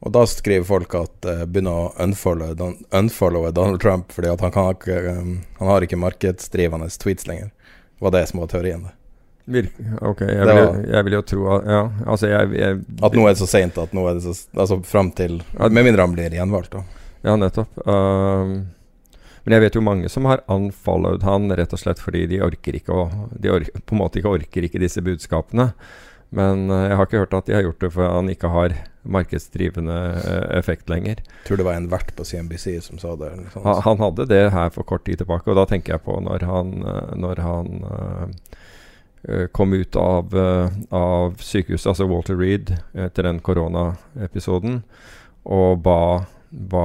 Og 0.05 0.13
da 0.13 0.25
skriver 0.29 0.67
folk 0.69 0.95
at 0.99 1.29
uh, 1.29 1.45
begynner 1.47 1.87
å 1.87 1.93
unfollowe, 2.05 2.57
don, 2.59 2.77
unfollowe, 2.93 3.53
Donald 3.57 3.81
Trump 3.81 4.13
fordi 4.13 4.33
at 4.33 4.43
han, 4.45 4.53
kan 4.53 4.75
ikke, 4.75 4.99
um, 5.15 5.39
han 5.61 5.71
har 5.71 5.87
ikke 5.87 6.01
markedsdrivende 6.01 6.91
tweets 7.01 7.29
lenger. 7.31 7.49
Det 7.95 8.05
var 8.05 8.13
det 8.17 8.27
som 8.29 8.43
var 8.43 8.51
teorien. 8.53 8.85
Virk, 9.45 9.73
ok, 10.01 10.23
jeg 10.25 10.41
vil, 10.41 10.57
var, 10.57 10.77
jeg 10.89 11.05
vil, 11.05 11.15
jo 11.19 11.25
tro 11.29 11.43
at 11.53 11.67
Ja, 11.69 11.81
altså 12.09 12.31
jeg, 12.31 12.53
jeg 12.57 12.79
At 13.05 13.13
nå 13.13 13.27
er 13.27 13.35
det 13.35 13.41
så 13.43 13.49
seint 13.51 13.77
at 13.77 13.91
nå 13.93 14.07
er 14.09 14.17
det 14.17 14.23
så 14.25 14.33
Altså 14.57 14.79
fram 14.89 15.11
til 15.13 15.35
Med 15.61 15.85
mindre 15.85 16.01
han 16.01 16.15
blir 16.15 16.33
gjenvalgt, 16.33 16.73
da. 16.73 17.03
Ja, 17.25 17.35
nettopp. 17.41 17.77
Um, 17.85 18.55
men 19.45 19.57
jeg 19.57 19.65
vet 19.67 19.77
jo 19.77 19.85
mange 19.85 20.09
som 20.13 20.25
har 20.29 20.43
unfollowed 20.53 21.25
han 21.25 21.53
rett 21.53 21.77
og 21.77 21.81
slett 21.81 22.01
fordi 22.01 22.25
de 22.33 22.41
orker 22.45 22.77
ikke 22.77 22.97
å 22.97 23.05
De 23.37 23.53
or 23.53 23.69
på 23.81 23.97
en 23.97 24.01
måte 24.01 24.21
ikke 24.21 24.33
orker 24.39 24.69
ikke 24.69 24.81
disse 24.81 25.05
budskapene. 25.05 25.71
Men 26.35 26.67
uh, 26.73 26.87
jeg 26.89 26.99
har 26.99 27.09
ikke 27.09 27.23
hørt 27.25 27.39
at 27.41 27.49
de 27.49 27.57
har 27.57 27.65
gjort 27.69 27.85
det 27.85 27.93
fordi 27.97 28.13
han 28.17 28.33
ikke 28.33 28.53
har 28.53 28.77
markedsdrivende 29.05 29.97
uh, 30.17 30.59
effekt 30.59 30.89
lenger. 30.89 31.21
Jeg 31.21 31.49
tror 31.49 31.61
det 31.61 31.67
var 31.69 31.79
en 31.79 31.89
vert 31.93 32.13
på 32.17 32.27
CNBC 32.27 32.79
som 32.85 33.01
sa 33.01 33.15
det. 33.21 33.33
Han, 33.55 33.81
han, 33.87 34.03
hadde 34.03 34.29
det 34.31 34.43
her 34.55 34.71
for 34.75 34.87
kort 34.89 35.05
tid 35.09 35.23
tilbake, 35.23 35.51
og 35.51 35.59
da 35.61 35.67
tenker 35.71 35.97
jeg 35.97 36.05
på 36.07 36.19
når 36.25 36.47
han, 36.49 36.77
uh, 36.85 37.11
når 37.19 37.43
han 37.45 37.85
kom 39.57 39.73
ut 39.73 39.97
av, 39.97 40.35
av, 40.93 41.39
sykehuset, 41.41 41.87
altså 41.95 42.05
Walter 42.05 42.37
Reed, 42.37 42.75
etter 42.93 43.25
den 43.25 43.39
koronaepisoden, 43.41 44.83
og 45.49 45.81
ba, 45.81 46.27
ba 46.53 46.83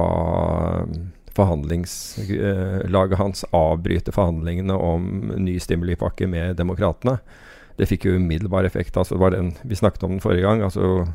forhandlingslaget 1.36 3.20
hans 3.20 3.44
avbryte 3.52 4.16
forhandlingene 4.16 4.72
om 4.72 5.34
ny 5.36 5.58
stimulipakke 5.60 6.30
med 6.32 6.56
demokratene 6.56 7.18
det 7.80 7.88
fikk 7.88 8.06
jo 8.08 8.18
umiddelbar 8.20 8.68
effekt. 8.68 8.96
Altså 8.96 9.16
det 9.16 9.22
var 9.22 9.34
den, 9.34 9.54
vi 9.64 9.78
snakket 9.78 10.04
om 10.04 10.16
den 10.16 10.22
forrige 10.22 10.44
gang. 10.44 10.62
altså 10.62 11.06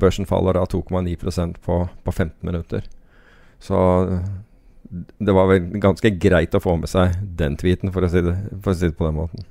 Børsen 0.00 0.28
faller 0.28 0.56
da 0.56 0.64
2,9% 0.68 1.60
på, 1.64 1.76
på 2.04 2.12
15 2.12 2.34
minutter. 2.46 2.86
Så 3.60 3.78
det 5.18 5.32
var 5.32 5.46
vel 5.50 5.68
ganske 5.82 6.10
greit 6.10 6.54
å 6.56 6.62
få 6.62 6.76
med 6.80 6.90
seg 6.90 7.14
den 7.38 7.56
tweeten, 7.60 7.92
for 7.94 8.04
å 8.04 8.10
si 8.10 8.22
det, 8.24 8.36
å 8.58 8.74
si 8.74 8.88
det 8.88 8.96
på 8.98 9.06
den 9.06 9.18
måten. 9.20 9.46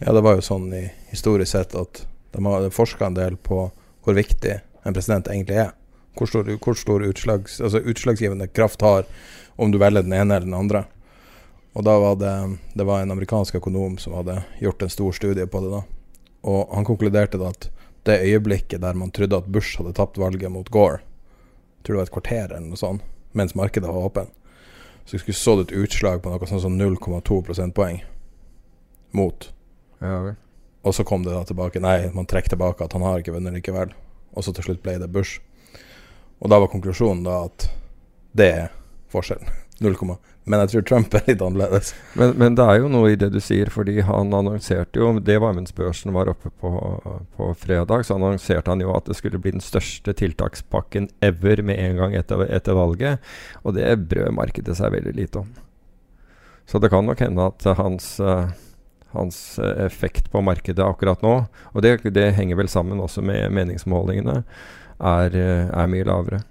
Ja, 0.00 0.12
det 0.16 0.24
var 0.24 0.36
jo 0.36 0.44
sånn 0.44 0.68
i 0.76 0.86
historisk 1.12 1.52
sett 1.52 1.76
at 1.76 2.04
de 2.32 2.44
har 2.46 2.70
forska 2.72 3.08
en 3.08 3.16
del 3.16 3.36
på 3.36 3.66
hvor 4.04 4.16
viktig 4.16 4.58
en 4.84 4.96
president 4.96 5.28
egentlig 5.28 5.60
er. 5.64 5.74
Hvor 6.16 6.28
stor, 6.28 6.48
hvor 6.60 6.76
stor 6.76 7.04
utslags, 7.06 7.60
altså 7.60 7.80
utslagsgivende 7.80 8.48
kraft 8.50 8.82
har 8.84 9.06
om 9.60 9.72
du 9.72 9.78
velger 9.80 10.04
den 10.04 10.16
ene 10.16 10.36
eller 10.36 10.48
den 10.48 10.56
andre. 10.56 10.84
Og 11.76 11.84
da 11.86 11.94
var 12.02 12.16
det, 12.18 12.34
det 12.74 12.86
var 12.88 13.02
en 13.02 13.12
amerikansk 13.14 13.60
økonom 13.60 13.98
som 14.02 14.16
hadde 14.18 14.40
gjort 14.60 14.82
en 14.82 14.92
stor 14.92 15.12
studie 15.14 15.46
på 15.46 15.60
det. 15.62 15.70
da. 15.70 15.82
Og 16.50 16.74
han 16.74 16.88
konkluderte 16.88 17.38
da 17.38 17.52
at 17.52 17.68
det 18.08 18.20
øyeblikket 18.24 18.80
der 18.82 18.96
man 18.96 19.10
trodde 19.10 19.36
at 19.36 19.48
Bush 19.52 19.78
hadde 19.78 19.92
tapt 19.96 20.18
valget 20.18 20.52
mot 20.52 20.68
Gore, 20.70 21.00
Jeg 21.80 21.84
tror 21.84 21.94
det 21.94 21.98
var 21.98 22.08
et 22.08 22.12
kvarter 22.12 22.52
eller 22.52 22.68
noe 22.68 22.76
sånt, 22.76 23.02
mens 23.32 23.54
markedet 23.54 23.88
var 23.88 24.04
åpent, 24.04 24.30
så 25.04 25.18
skulle 25.18 25.34
så 25.34 25.54
et 25.60 25.72
utslag 25.72 26.20
på 26.22 26.30
noe 26.30 26.46
sånt 26.46 26.62
som 26.62 26.76
0,2 26.76 27.40
prosentpoeng 27.46 28.02
mot. 29.16 29.52
Ja, 30.00 30.34
og 30.82 30.94
så 30.94 31.04
kom 31.04 31.24
det 31.24 31.32
da 31.32 31.44
tilbake 31.44 31.80
Nei, 31.80 32.10
man 32.14 32.26
trekker 32.28 32.54
tilbake 32.54 32.84
at 32.84 32.92
han 32.92 33.02
har 33.04 33.20
ikke 33.20 33.34
vunnet 33.34 33.52
likevel. 33.56 33.92
Og 34.32 34.44
så 34.44 34.52
til 34.54 34.64
slutt 34.64 34.82
ble 34.84 34.96
det 35.00 35.10
Bush. 35.12 35.40
Og 36.40 36.48
da 36.52 36.60
var 36.60 36.70
konklusjonen 36.72 37.24
da 37.26 37.42
at 37.48 37.66
det 38.36 38.48
er 38.48 38.70
forskjellen. 39.12 39.48
0, 39.84 39.96
men 40.50 40.62
jeg 40.64 40.70
tror 40.72 40.84
Trump 40.88 41.14
er 41.14 41.26
litt 41.28 41.42
annerledes. 41.44 41.92
Men, 42.18 42.32
men, 42.40 42.56
det 42.58 42.66
er 42.66 42.80
jo 42.82 42.90
noe 42.90 43.12
i 43.12 43.18
det 43.18 43.30
du 43.34 43.38
sier, 43.42 43.70
fordi 43.72 44.00
han 44.06 44.32
annonserte 44.34 45.00
jo 45.00 45.12
Det 45.22 45.36
var 45.42 45.54
mens 45.56 45.74
børsen 45.76 46.14
var 46.16 46.30
oppe 46.32 46.50
på, 46.50 46.70
på, 47.36 47.50
fredag, 47.60 48.06
så 48.06 48.16
annonserte 48.16 48.72
han 48.72 48.82
jo 48.82 48.94
at 48.96 49.06
det 49.06 49.16
skulle 49.18 49.40
bli 49.42 49.54
den 49.54 49.64
største 49.64 50.14
tiltakspakken 50.16 51.10
ever 51.24 51.62
med 51.66 51.78
en 51.82 52.00
gang 52.00 52.16
etter, 52.18 52.42
etter 52.48 52.78
valget. 52.78 53.30
Og 53.62 53.76
det 53.78 53.86
brød 54.10 54.34
markedet 54.38 54.78
seg 54.78 54.94
veldig 54.96 55.14
lite 55.18 55.44
om. 55.44 55.52
Så 56.70 56.82
det 56.82 56.90
kan 56.92 57.06
nok 57.06 57.22
hende 57.22 57.46
at 57.50 57.66
hans, 57.78 58.12
hans 59.14 59.38
effekt 59.58 60.30
på 60.30 60.42
markedet 60.46 60.84
akkurat 60.86 61.22
nå, 61.26 61.32
og 61.74 61.82
det, 61.82 61.96
det, 62.14 62.28
henger 62.36 62.60
vel 62.60 62.70
sammen 62.70 63.02
også 63.02 63.24
med 63.26 63.50
meningsmålingene, 63.54 64.42
er, 65.00 65.38
er 65.40 65.90
mye 65.90 66.06
lavere. 66.06 66.44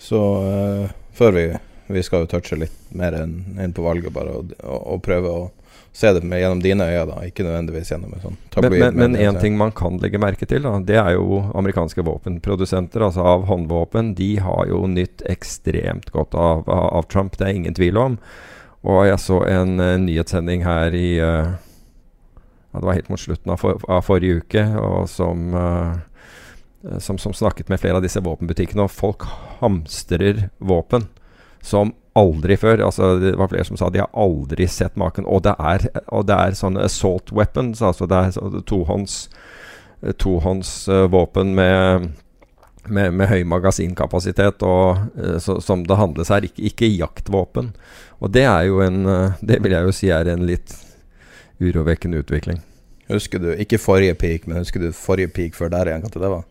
Så 0.00 0.20
uh 0.40 1.02
før 1.16 1.32
vi 1.32 1.46
Vi 1.86 2.02
skal 2.02 2.24
jo 2.24 2.30
touche 2.30 2.58
litt 2.58 2.74
mer 2.96 3.14
en 3.14 3.72
på 3.74 3.84
valget, 3.84 4.12
bare, 4.14 4.40
og, 4.40 4.52
og, 4.62 4.80
og, 4.80 5.02
prøve 5.04 5.30
å 5.30 5.44
se 5.96 6.10
det 6.12 6.22
med, 6.26 6.40
gjennom 6.42 6.60
dine 6.60 6.84
øyne, 6.84 7.04
da, 7.08 7.20
ikke 7.24 7.44
nødvendigvis 7.46 7.92
gjennom 7.92 8.16
en 8.16 8.24
sånn 8.24 8.38
tabloid. 8.52 8.96
Men 8.98 9.16
en 9.16 9.38
ting 9.40 9.56
man 9.56 9.72
kan 9.76 9.96
legge 10.02 10.20
merke 10.20 10.48
til, 10.48 10.66
da, 10.66 10.74
det 10.84 10.98
er 11.00 11.14
jo 11.16 11.40
amerikanske 11.56 12.04
våpenprodusenter, 12.04 13.06
altså 13.06 13.24
av 13.24 13.46
håndvåpen. 13.48 14.12
De 14.18 14.34
har 14.44 14.66
jo 14.68 14.82
nytt 14.90 15.24
ekstremt 15.30 16.10
godt 16.12 16.36
av, 16.36 16.66
av, 16.68 17.06
Trump, 17.12 17.38
det 17.38 17.48
er 17.48 17.60
ingen 17.60 17.78
tvil 17.78 18.00
om. 18.02 18.18
Og 18.86 19.06
jeg 19.08 19.22
så 19.22 19.40
en 19.48 19.80
uh, 19.80 19.94
nyhetssending 20.02 20.66
her 20.66 20.94
i 20.94 21.16
uh, 21.18 21.54
ja, 21.56 22.76
Det 22.76 22.84
var 22.84 22.98
helt 22.98 23.08
mot 23.10 23.22
slutten 23.22 23.54
av, 23.54 23.62
for, 23.62 23.80
av 23.88 24.04
forrige 24.06 24.44
uke, 24.44 24.66
og 24.82 25.08
som 25.10 25.48
uh, 25.56 25.96
som, 27.02 27.16
som, 27.18 27.32
snakket 27.34 27.72
med 27.72 27.80
flere 27.82 27.98
av 27.98 28.04
disse 28.04 28.20
våpenbutikkene, 28.22 28.84
og 28.84 28.92
folk 28.92 29.24
hamstrer 29.58 30.50
våpen 30.62 31.08
som 31.66 31.94
aldri 32.16 32.56
før. 32.56 32.84
Altså, 32.86 33.16
det 33.20 33.34
var 33.36 33.50
flere 33.52 33.66
som 33.68 33.78
sa 33.78 33.90
de 33.92 34.04
har 34.04 34.12
aldri 34.16 34.68
sett 34.70 34.96
maken. 34.96 35.26
Og 35.26 35.42
det 35.44 35.56
er, 35.58 35.88
og 36.06 36.28
det 36.30 36.36
er 36.36 36.58
sånne 36.58 36.86
assault 36.86 37.34
weapons, 37.34 37.82
altså 37.84 38.08
det 38.08 38.22
er 38.22 38.62
tohånds, 38.70 39.26
tohånds 40.22 40.76
uh, 40.92 41.04
våpen 41.12 41.52
med 41.58 42.12
med, 42.88 43.14
med 43.18 43.26
høy 43.30 43.44
magasinkapasitet, 43.48 44.62
og, 44.62 45.06
eh, 45.18 45.38
så, 45.42 45.58
som 45.64 45.84
det 45.86 45.98
handles 45.98 46.30
her. 46.30 46.46
Ikke, 46.46 46.62
ikke 46.70 46.90
jaktvåpen. 46.92 47.72
Og 48.22 48.32
det 48.32 48.44
er 48.48 48.68
jo 48.68 48.80
en 48.84 49.06
eh, 49.10 49.40
Det 49.42 49.58
vil 49.64 49.74
jeg 49.74 49.88
jo 49.88 49.94
si 49.94 50.10
er 50.14 50.30
en 50.32 50.46
litt 50.46 50.74
urovekkende 51.60 52.20
utvikling. 52.22 52.60
Husker 53.10 53.42
du, 53.42 53.52
ikke 53.54 53.80
forrige 53.80 54.16
peak, 54.18 54.46
men 54.46 54.60
husker 54.60 54.82
du 54.82 54.90
forrige 54.94 55.32
peak 55.34 55.58
før 55.58 55.70
der 55.72 55.90
igjen, 55.90 56.06
hva 56.06 56.22
det 56.22 56.32
var? 56.32 56.46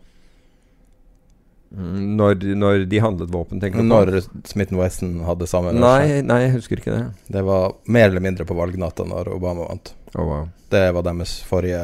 Når, 1.76 2.40
når 2.56 2.84
de 2.88 3.00
handlet 3.04 3.32
våpen, 3.32 3.60
tenker 3.60 3.82
du 3.82 3.84
på? 3.84 3.88
Når 3.90 4.46
Smith 4.48 4.72
Wesson 4.78 5.18
hadde 5.26 5.48
samme 5.50 5.74
Nei, 5.76 6.22
nei, 6.24 6.38
jeg 6.46 6.54
husker 6.54 6.80
ikke 6.80 6.94
det. 6.94 7.02
Det 7.34 7.42
var 7.44 7.74
mer 7.84 8.08
eller 8.08 8.24
mindre 8.24 8.46
på 8.48 8.56
valgnatta 8.56 9.04
når 9.04 9.28
Obama 9.34 9.66
vant. 9.68 9.92
Oh, 10.14 10.24
wow. 10.24 10.46
Det 10.72 10.86
var 10.96 11.04
deres 11.04 11.34
forrige 11.44 11.82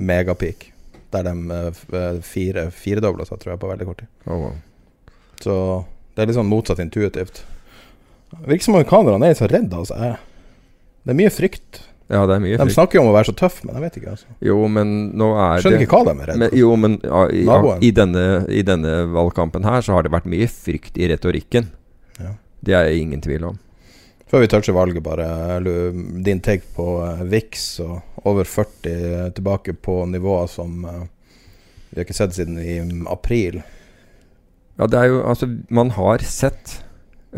megapeak. 0.00 0.70
Der 1.12 1.26
de 1.28 1.58
eh, 1.58 2.22
fire, 2.24 2.70
firedobla 2.72 3.28
seg, 3.28 3.42
tror 3.42 3.54
jeg, 3.54 3.60
på 3.60 3.70
veldig 3.74 3.88
kort 3.90 4.00
tid. 4.04 4.10
Oh, 4.24 4.46
wow. 4.46 4.56
Så 5.44 5.58
det 6.16 6.24
er 6.24 6.30
litt 6.30 6.38
sånn 6.38 6.48
motsatt 6.48 6.80
intuitivt. 6.80 7.42
Virker 8.46 8.64
som 8.64 8.78
amerikanerne 8.78 9.28
er 9.28 9.36
så 9.36 9.48
redde 9.52 9.76
altså. 9.76 10.16
Det 11.04 11.12
er 11.12 11.20
mye 11.20 11.34
frykt. 11.34 11.82
Ja, 12.06 12.22
det 12.28 12.36
er 12.36 12.42
mye 12.42 12.54
frykt. 12.54 12.70
De 12.70 12.74
snakker 12.76 12.98
jo 12.98 13.02
om 13.02 13.10
å 13.10 13.14
være 13.16 13.28
så 13.32 13.34
tøff, 13.34 13.58
men 13.66 13.74
jeg 13.74 13.82
vet 13.82 13.96
ikke. 13.98 14.12
altså 14.14 14.34
Jo, 14.46 14.56
men 14.70 14.94
nå 15.18 15.30
er 15.34 15.62
Skjønner 15.64 15.82
det 15.82 15.86
ikke 15.88 15.98
hva 15.98 16.06
de 16.06 16.22
er 16.22 16.30
redd 16.30 16.42
men. 16.42 16.52
Jo, 16.54 16.72
men 16.78 16.96
ja, 17.02 17.22
i, 17.34 17.42
ja, 17.48 17.76
i, 17.82 17.90
denne, 17.96 18.24
i 18.46 18.62
denne 18.66 18.92
valgkampen 19.14 19.66
her 19.66 19.82
så 19.82 19.96
har 19.96 20.06
det 20.06 20.12
vært 20.14 20.28
mye 20.30 20.46
frykt 20.50 21.00
i 21.00 21.08
retorikken. 21.10 21.72
Ja. 22.22 22.36
Det 22.66 22.76
er 22.78 22.90
jeg 22.90 23.08
ingen 23.08 23.24
tvil 23.24 23.48
om. 23.50 23.58
Før 24.30 24.42
vi 24.42 24.50
toucher 24.50 24.74
valget, 24.74 25.02
bare 25.06 25.60
din 26.26 26.40
take 26.42 26.66
på 26.74 26.86
eh, 27.06 27.26
VIX 27.30 27.66
og 27.84 28.26
over 28.26 28.46
40 28.46 28.90
eh, 28.90 29.28
tilbake 29.34 29.74
på 29.78 30.00
nivåer 30.10 30.48
som 30.50 30.82
eh, 30.86 31.04
vi 31.90 32.00
har 32.00 32.06
ikke 32.06 32.16
sett 32.18 32.34
siden 32.34 32.58
i 32.58 32.80
april. 33.10 33.60
Ja, 34.76 34.88
det 34.90 34.98
er 34.98 35.12
jo 35.12 35.22
Altså, 35.26 35.46
man 35.70 35.94
har 35.94 36.22
sett 36.26 36.82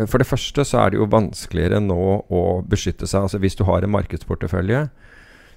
For 0.07 0.23
det 0.23 0.29
første 0.29 0.63
så 0.67 0.83
er 0.83 0.93
det 0.93 1.01
jo 1.01 1.11
vanskeligere 1.11 1.81
nå 1.83 2.03
å 2.31 2.43
beskytte 2.69 3.09
seg. 3.09 3.27
Altså 3.27 3.41
hvis 3.43 3.59
du 3.59 3.65
har 3.67 3.83
en 3.83 3.95
markedsportefølje, 3.97 4.85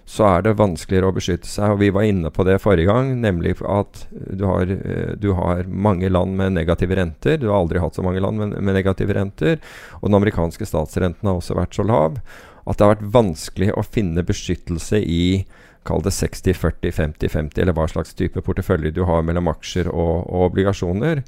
så 0.10 0.26
er 0.28 0.46
det 0.46 0.56
vanskeligere 0.58 1.12
å 1.12 1.16
beskytte 1.16 1.50
seg. 1.50 1.76
Og 1.76 1.82
vi 1.84 1.92
var 1.94 2.08
inne 2.10 2.32
på 2.34 2.46
det 2.48 2.58
forrige 2.64 2.90
gang, 2.90 3.14
nemlig 3.22 3.54
at 3.62 4.06
du 4.10 4.46
har, 4.50 4.72
eh, 4.72 5.14
du 5.16 5.34
har 5.38 5.68
mange 5.68 6.10
land 6.10 6.36
med 6.38 6.56
negative 6.58 6.98
renter. 6.98 7.38
Du 7.38 7.50
har 7.52 7.62
aldri 7.62 7.80
hatt 7.80 7.96
så 7.96 8.04
mange 8.04 8.24
land 8.24 8.42
med, 8.42 8.58
med 8.58 8.74
negative 8.74 9.14
renter. 9.14 9.60
Og 10.02 10.10
den 10.10 10.18
amerikanske 10.18 10.66
statsrenten 10.66 11.30
har 11.30 11.38
også 11.38 11.60
vært 11.60 11.78
så 11.78 11.86
lav 11.86 12.18
at 12.66 12.78
det 12.78 12.86
har 12.86 12.96
vært 12.96 13.14
vanskelig 13.14 13.72
å 13.78 13.86
finne 13.86 14.26
beskyttelse 14.26 15.02
i 15.02 15.46
Kall 15.82 16.04
det 16.06 16.12
60, 16.14 16.54
40, 16.54 16.92
50, 16.94 17.30
50, 17.34 17.62
eller 17.64 17.74
hva 17.74 17.88
slags 17.90 18.14
type 18.14 18.38
portefølje 18.46 18.92
du 18.94 19.02
har 19.10 19.24
mellom 19.26 19.48
aksjer 19.50 19.88
og, 19.90 20.28
og 20.30 20.52
obligasjoner. 20.52 21.24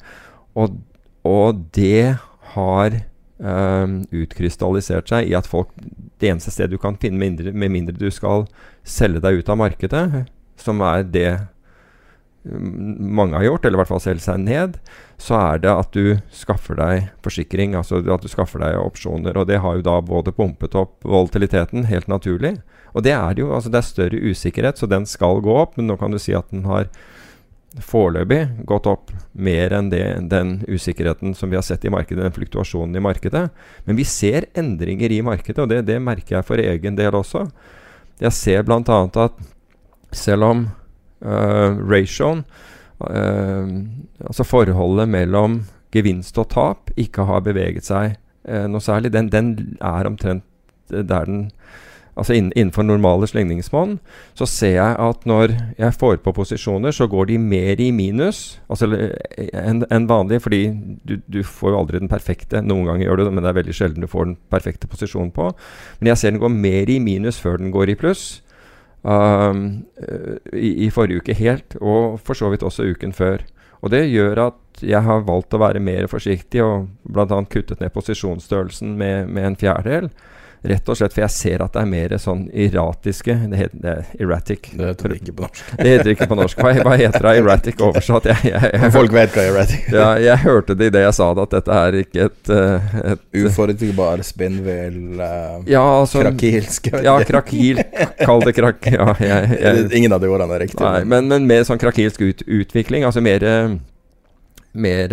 Og, 0.61 0.75
og 1.25 1.63
det 1.73 2.19
har 2.53 2.99
um, 3.43 4.01
utkrystallisert 4.11 5.11
seg 5.11 5.29
i 5.29 5.37
at 5.37 5.49
folk 5.49 5.71
Det 6.21 6.29
eneste 6.29 6.53
stedet 6.53 6.75
du 6.75 6.81
kan 6.81 6.99
finne, 6.99 7.19
mindre, 7.19 7.51
med 7.51 7.73
mindre 7.73 7.97
du 7.97 8.09
skal 8.13 8.47
selge 8.87 9.23
deg 9.23 9.41
ut 9.41 9.49
av 9.51 9.59
markedet, 9.59 10.05
som 10.59 10.79
er 10.85 11.03
det 11.03 11.31
um, 12.47 12.95
mange 13.17 13.35
har 13.35 13.47
gjort, 13.49 13.65
eller 13.65 13.79
i 13.79 13.81
hvert 13.81 13.91
fall 13.91 14.03
selge 14.03 14.23
seg 14.25 14.43
ned, 14.45 14.77
så 15.19 15.39
er 15.39 15.63
det 15.63 15.73
at 15.73 15.95
du 15.95 16.19
skaffer 16.35 16.79
deg 16.79 17.09
forsikring, 17.25 17.75
altså 17.79 17.99
at 18.03 18.23
du 18.23 18.31
skaffer 18.31 18.63
deg 18.63 18.79
opsjoner. 18.79 19.35
Og 19.39 19.49
det 19.51 19.59
har 19.63 19.79
jo 19.79 19.85
da 19.85 19.97
både 20.03 20.35
pumpet 20.35 20.75
opp 20.79 20.99
volatiliteten, 21.07 21.89
helt 21.91 22.11
naturlig. 22.11 22.57
Og 22.93 23.03
det 23.05 23.15
er 23.15 23.39
jo, 23.39 23.49
altså 23.55 23.71
det 23.73 23.79
er 23.81 23.89
større 23.89 24.21
usikkerhet, 24.31 24.79
så 24.79 24.89
den 24.89 25.07
skal 25.09 25.41
gå 25.43 25.55
opp, 25.57 25.77
men 25.77 25.89
nå 25.89 25.97
kan 25.99 26.13
du 26.13 26.19
si 26.21 26.35
at 26.37 26.51
den 26.53 26.67
har 26.69 26.91
foreløpig 27.81 28.65
gått 28.69 28.87
opp 28.89 29.11
mer 29.33 29.73
enn 29.73 29.89
det, 29.89 30.03
den 30.29 30.59
usikkerheten 30.67 31.33
som 31.37 31.49
vi 31.49 31.57
har 31.57 31.65
sett 31.65 31.85
i 31.85 31.91
markedet, 31.93 32.23
den 32.23 32.35
fluktuasjonen 32.35 32.95
i 32.95 33.03
markedet. 33.03 33.47
Men 33.85 33.97
vi 33.97 34.05
ser 34.07 34.47
endringer 34.57 35.11
i 35.11 35.21
markedet, 35.25 35.61
og 35.63 35.71
det, 35.71 35.83
det 35.89 35.99
merker 36.03 36.37
jeg 36.37 36.47
for 36.47 36.61
egen 36.61 36.99
del 36.99 37.17
også. 37.17 37.47
Jeg 38.21 38.37
ser 38.37 38.65
bl.a. 38.67 38.99
at 39.25 39.41
selv 40.13 40.49
om 40.49 40.65
uh, 41.25 41.79
ratioen, 41.89 42.43
uh, 43.01 43.73
altså 44.21 44.45
forholdet 44.45 45.09
mellom 45.09 45.63
gevinst 45.93 46.37
og 46.41 46.51
tap, 46.53 46.93
ikke 46.97 47.25
har 47.29 47.41
beveget 47.45 47.89
seg 47.89 48.19
uh, 48.49 48.67
noe 48.69 48.83
særlig, 48.83 49.13
den, 49.15 49.31
den 49.33 49.53
er 49.81 50.09
omtrent 50.09 50.45
der 50.93 51.25
den 51.25 51.47
Altså 52.15 52.33
innen- 52.33 52.53
innenfor 52.55 52.85
normale 52.85 53.27
slingringsmonn 53.27 53.97
så 54.37 54.45
ser 54.45 54.75
jeg 54.75 54.95
at 54.99 55.25
når 55.25 55.55
jeg 55.79 55.93
får 55.97 56.19
på 56.21 56.33
posisjoner, 56.33 56.91
så 56.91 57.07
går 57.09 57.25
de 57.31 57.37
mer 57.37 57.81
i 57.81 57.89
minus 57.91 58.59
altså, 58.69 58.91
eh, 58.93 59.49
enn 59.53 59.83
en 59.89 60.07
vanlig. 60.09 60.41
Fordi 60.41 60.61
du, 61.05 61.17
du 61.27 61.41
får 61.43 61.73
jo 61.73 61.79
aldri 61.79 61.99
den 61.99 62.11
perfekte. 62.11 62.61
Noen 62.61 62.85
ganger 62.85 63.07
gjør 63.07 63.17
du 63.17 63.23
det, 63.25 63.33
men 63.33 63.43
det 63.43 63.49
er 63.49 63.59
veldig 63.61 63.77
sjelden 63.77 64.05
du 64.05 64.11
får 64.11 64.25
den 64.25 64.37
perfekte 64.53 64.87
posisjonen 64.87 65.31
på. 65.33 65.49
Men 65.99 66.13
jeg 66.13 66.17
ser 66.17 66.35
den 66.35 66.43
går 66.43 66.53
mer 66.53 66.89
i 66.89 66.99
minus 66.99 67.41
før 67.41 67.57
den 67.57 67.73
går 67.73 67.89
i 67.89 67.97
pluss. 67.99 68.41
Um, 69.03 69.83
eh, 69.99 70.37
i, 70.53 70.85
I 70.85 70.91
forrige 70.93 71.19
uke 71.19 71.35
helt, 71.35 71.75
og 71.81 72.21
for 72.23 72.37
så 72.37 72.53
vidt 72.53 72.63
også 72.63 72.85
uken 72.93 73.11
før. 73.13 73.41
Og 73.83 73.91
det 73.91 74.05
gjør 74.07 74.39
at 74.47 74.83
jeg 74.83 75.03
har 75.03 75.25
valgt 75.27 75.53
å 75.53 75.59
være 75.59 75.81
mer 75.83 76.07
forsiktig 76.07 76.61
og 76.63 76.87
bl.a. 77.03 77.41
kuttet 77.51 77.81
ned 77.83 77.91
posisjonsstørrelsen 77.93 78.95
med, 78.99 79.27
med 79.27 79.49
en 79.49 79.59
fjerdedel. 79.59 80.07
Rett 80.63 80.87
og 80.87 80.95
slett 80.95 81.11
for 81.11 81.25
jeg 81.25 81.33
ser 81.33 81.61
at 81.65 81.73
det 81.75 81.81
er 81.81 81.87
mer 81.91 82.13
sånn 82.23 82.45
erratiske 82.55 83.33
Det 83.51 83.57
heter 83.59 83.79
det 83.83 83.93
er 83.93 84.21
erratic. 84.23 84.69
Det 84.71 84.93
heter 84.93 85.11
det 85.11 85.17
ikke 85.19 85.33
på 85.35 85.43
norsk. 85.43 85.63
Det 85.75 85.89
heter 85.89 86.11
ikke 86.13 86.27
på 86.31 86.37
norsk. 86.39 86.61
Hva, 86.63 86.71
hva 86.85 86.93
heter 87.01 87.27
det 87.27 87.33
erratic 87.41 87.83
oversatt? 87.83 88.29
Jeg, 88.31 88.51
jeg, 88.53 88.69
jeg, 88.71 88.93
Folk 88.95 89.15
vet 89.15 89.35
hva 89.35 89.45
erratic 89.49 89.89
er 89.89 89.99
ja, 89.99 90.07
jeg 90.23 90.41
hørte 90.45 90.77
det 90.79 90.87
i 90.87 90.95
det 90.95 91.03
jeg 91.03 91.17
sa 91.19 91.29
det, 91.35 91.47
at 91.49 91.55
dette 91.57 91.79
er 91.83 91.99
ikke 91.99 92.29
et, 92.29 92.53
eh, 92.55 92.95
et 93.11 93.43
Uforutsigbar, 93.43 94.23
spinnvill, 94.23 94.99
uh, 95.19 95.59
Ja, 95.67 95.83
altså 95.99 96.23
krakilsk 96.23 96.91
Ja, 97.03 97.17
krakil. 97.27 97.83
Kall 98.23 98.47
det 98.47 98.55
krak... 98.55 98.91
Ja, 98.93 99.11
Ingen 99.91 100.15
av 100.15 100.23
de 100.23 100.29
ordene 100.31 100.55
er 100.55 100.63
riktige. 100.67 100.83
Nei, 100.85 101.03
men, 101.09 101.27
men 101.31 101.47
mer 101.49 101.65
sånn 101.67 101.81
krakilsk 101.81 102.23
ut, 102.23 102.43
utvikling. 102.47 103.03
Altså 103.07 103.23
mer 103.25 103.43
mer, 104.73 105.11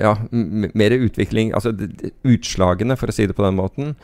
ja, 0.00 0.14
mer 0.30 0.94
utvikling 0.96 1.50
Altså 1.52 1.74
utslagene, 2.24 2.96
for 2.96 3.12
å 3.12 3.14
si 3.16 3.26
det 3.28 3.36
på 3.36 3.44
den 3.44 3.58
måten, 3.58 3.96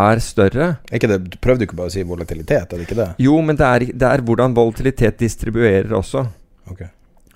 er 0.00 0.22
større. 0.24 0.68
Er 0.90 1.06
det, 1.12 1.18
du 1.32 1.36
prøvde 1.42 1.66
ikke 1.66 1.78
bare 1.78 1.90
å 1.90 1.94
si 1.94 2.04
volatilitet, 2.06 2.72
er 2.72 2.80
det 2.80 2.86
ikke 2.88 2.98
det? 2.98 3.10
Jo, 3.22 3.36
men 3.44 3.58
det 3.58 3.66
er, 3.66 3.86
det 4.02 4.08
er 4.08 4.24
hvordan 4.26 4.56
volatilitet 4.56 5.20
distribuerer 5.20 5.92
også. 5.96 6.24
Okay. 6.72 6.90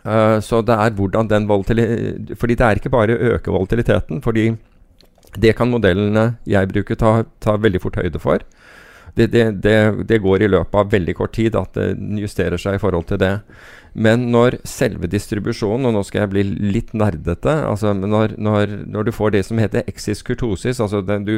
Uh, 0.05 0.39
så 0.45 0.61
det 0.61 0.75
er 0.77 0.93
hvordan 0.93 1.31
den 1.31 1.47
volatili 1.49 1.85
Fordi 2.37 2.55
det 2.61 2.67
er 2.67 2.77
ikke 2.77 2.91
bare 2.93 3.15
å 3.15 3.31
øke 3.35 3.55
volatiliteten, 3.55 4.21
fordi 4.25 4.51
det 5.41 5.55
kan 5.57 5.71
modellene 5.71 6.37
jeg 6.47 6.69
bruker, 6.71 6.99
ta, 7.01 7.15
ta 7.43 7.57
veldig 7.59 7.81
fort 7.83 7.97
høyde 7.99 8.21
for. 8.23 8.45
Det, 9.15 9.29
det, 9.33 9.45
det, 9.63 9.79
det 10.09 10.21
går 10.23 10.45
i 10.45 10.51
løpet 10.51 10.77
av 10.79 10.91
veldig 10.93 11.15
kort 11.19 11.35
tid 11.35 11.57
at 11.59 11.75
det 11.79 11.89
justerer 12.21 12.61
seg 12.61 12.77
i 12.77 12.83
forhold 12.83 13.09
til 13.11 13.21
det. 13.23 13.33
Men 13.95 14.27
når 14.35 14.57
selve 14.67 15.07
distribusjonen, 15.11 15.87
og 15.87 15.95
nå 15.95 16.03
skal 16.07 16.25
jeg 16.25 16.33
bli 16.33 16.43
litt 16.75 16.91
nerdete 16.99 17.53
altså 17.63 17.93
når, 17.95 18.35
når, 18.43 18.73
når 18.91 19.07
du 19.07 19.13
får 19.15 19.37
det 19.37 19.45
som 19.47 19.61
heter 19.63 19.87
exis-kurtosis, 19.91 20.81
altså 20.83 20.99
den 21.07 21.27
du, 21.29 21.37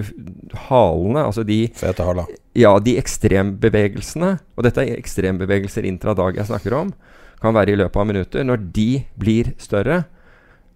halene, 0.68 1.26
altså 1.26 1.44
de 1.44 1.66
Fete 1.76 2.06
haler. 2.06 2.32
ja, 2.56 2.72
de 2.80 2.96
ekstrembevegelsene, 3.00 4.38
og 4.56 4.64
dette 4.64 4.86
er 4.86 4.96
ekstrembevegelser 4.96 5.84
intradag 5.88 6.40
jeg 6.40 6.48
snakker 6.48 6.78
om, 6.80 6.94
kan 7.42 7.56
være 7.56 7.74
i 7.74 7.80
løpet 7.82 8.00
av 8.00 8.08
minutter. 8.08 8.46
Når 8.48 8.64
de 8.72 8.90
blir 9.20 9.52
større, 9.60 10.06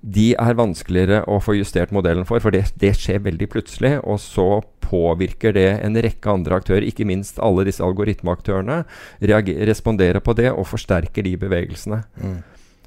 de 0.01 0.31
er 0.33 0.57
vanskeligere 0.57 1.25
å 1.29 1.37
få 1.45 1.59
justert 1.59 1.91
modellen 1.93 2.25
for, 2.29 2.41
for 2.41 2.55
det, 2.55 2.71
det 2.81 2.95
skjer 2.97 3.21
veldig 3.27 3.49
plutselig. 3.53 3.99
Og 4.01 4.21
så 4.23 4.49
påvirker 4.85 5.55
det 5.57 5.69
en 5.85 5.99
rekke 6.01 6.33
andre 6.33 6.61
aktører, 6.61 6.87
ikke 6.89 7.07
minst 7.09 7.41
alle 7.43 7.67
disse 7.69 7.85
algoritmeaktørene, 7.85 8.83
responderer 9.21 10.25
på 10.25 10.35
det 10.39 10.49
og 10.55 10.69
forsterker 10.71 11.27
de 11.27 11.37
bevegelsene. 11.41 12.03
Mm. 12.17 12.41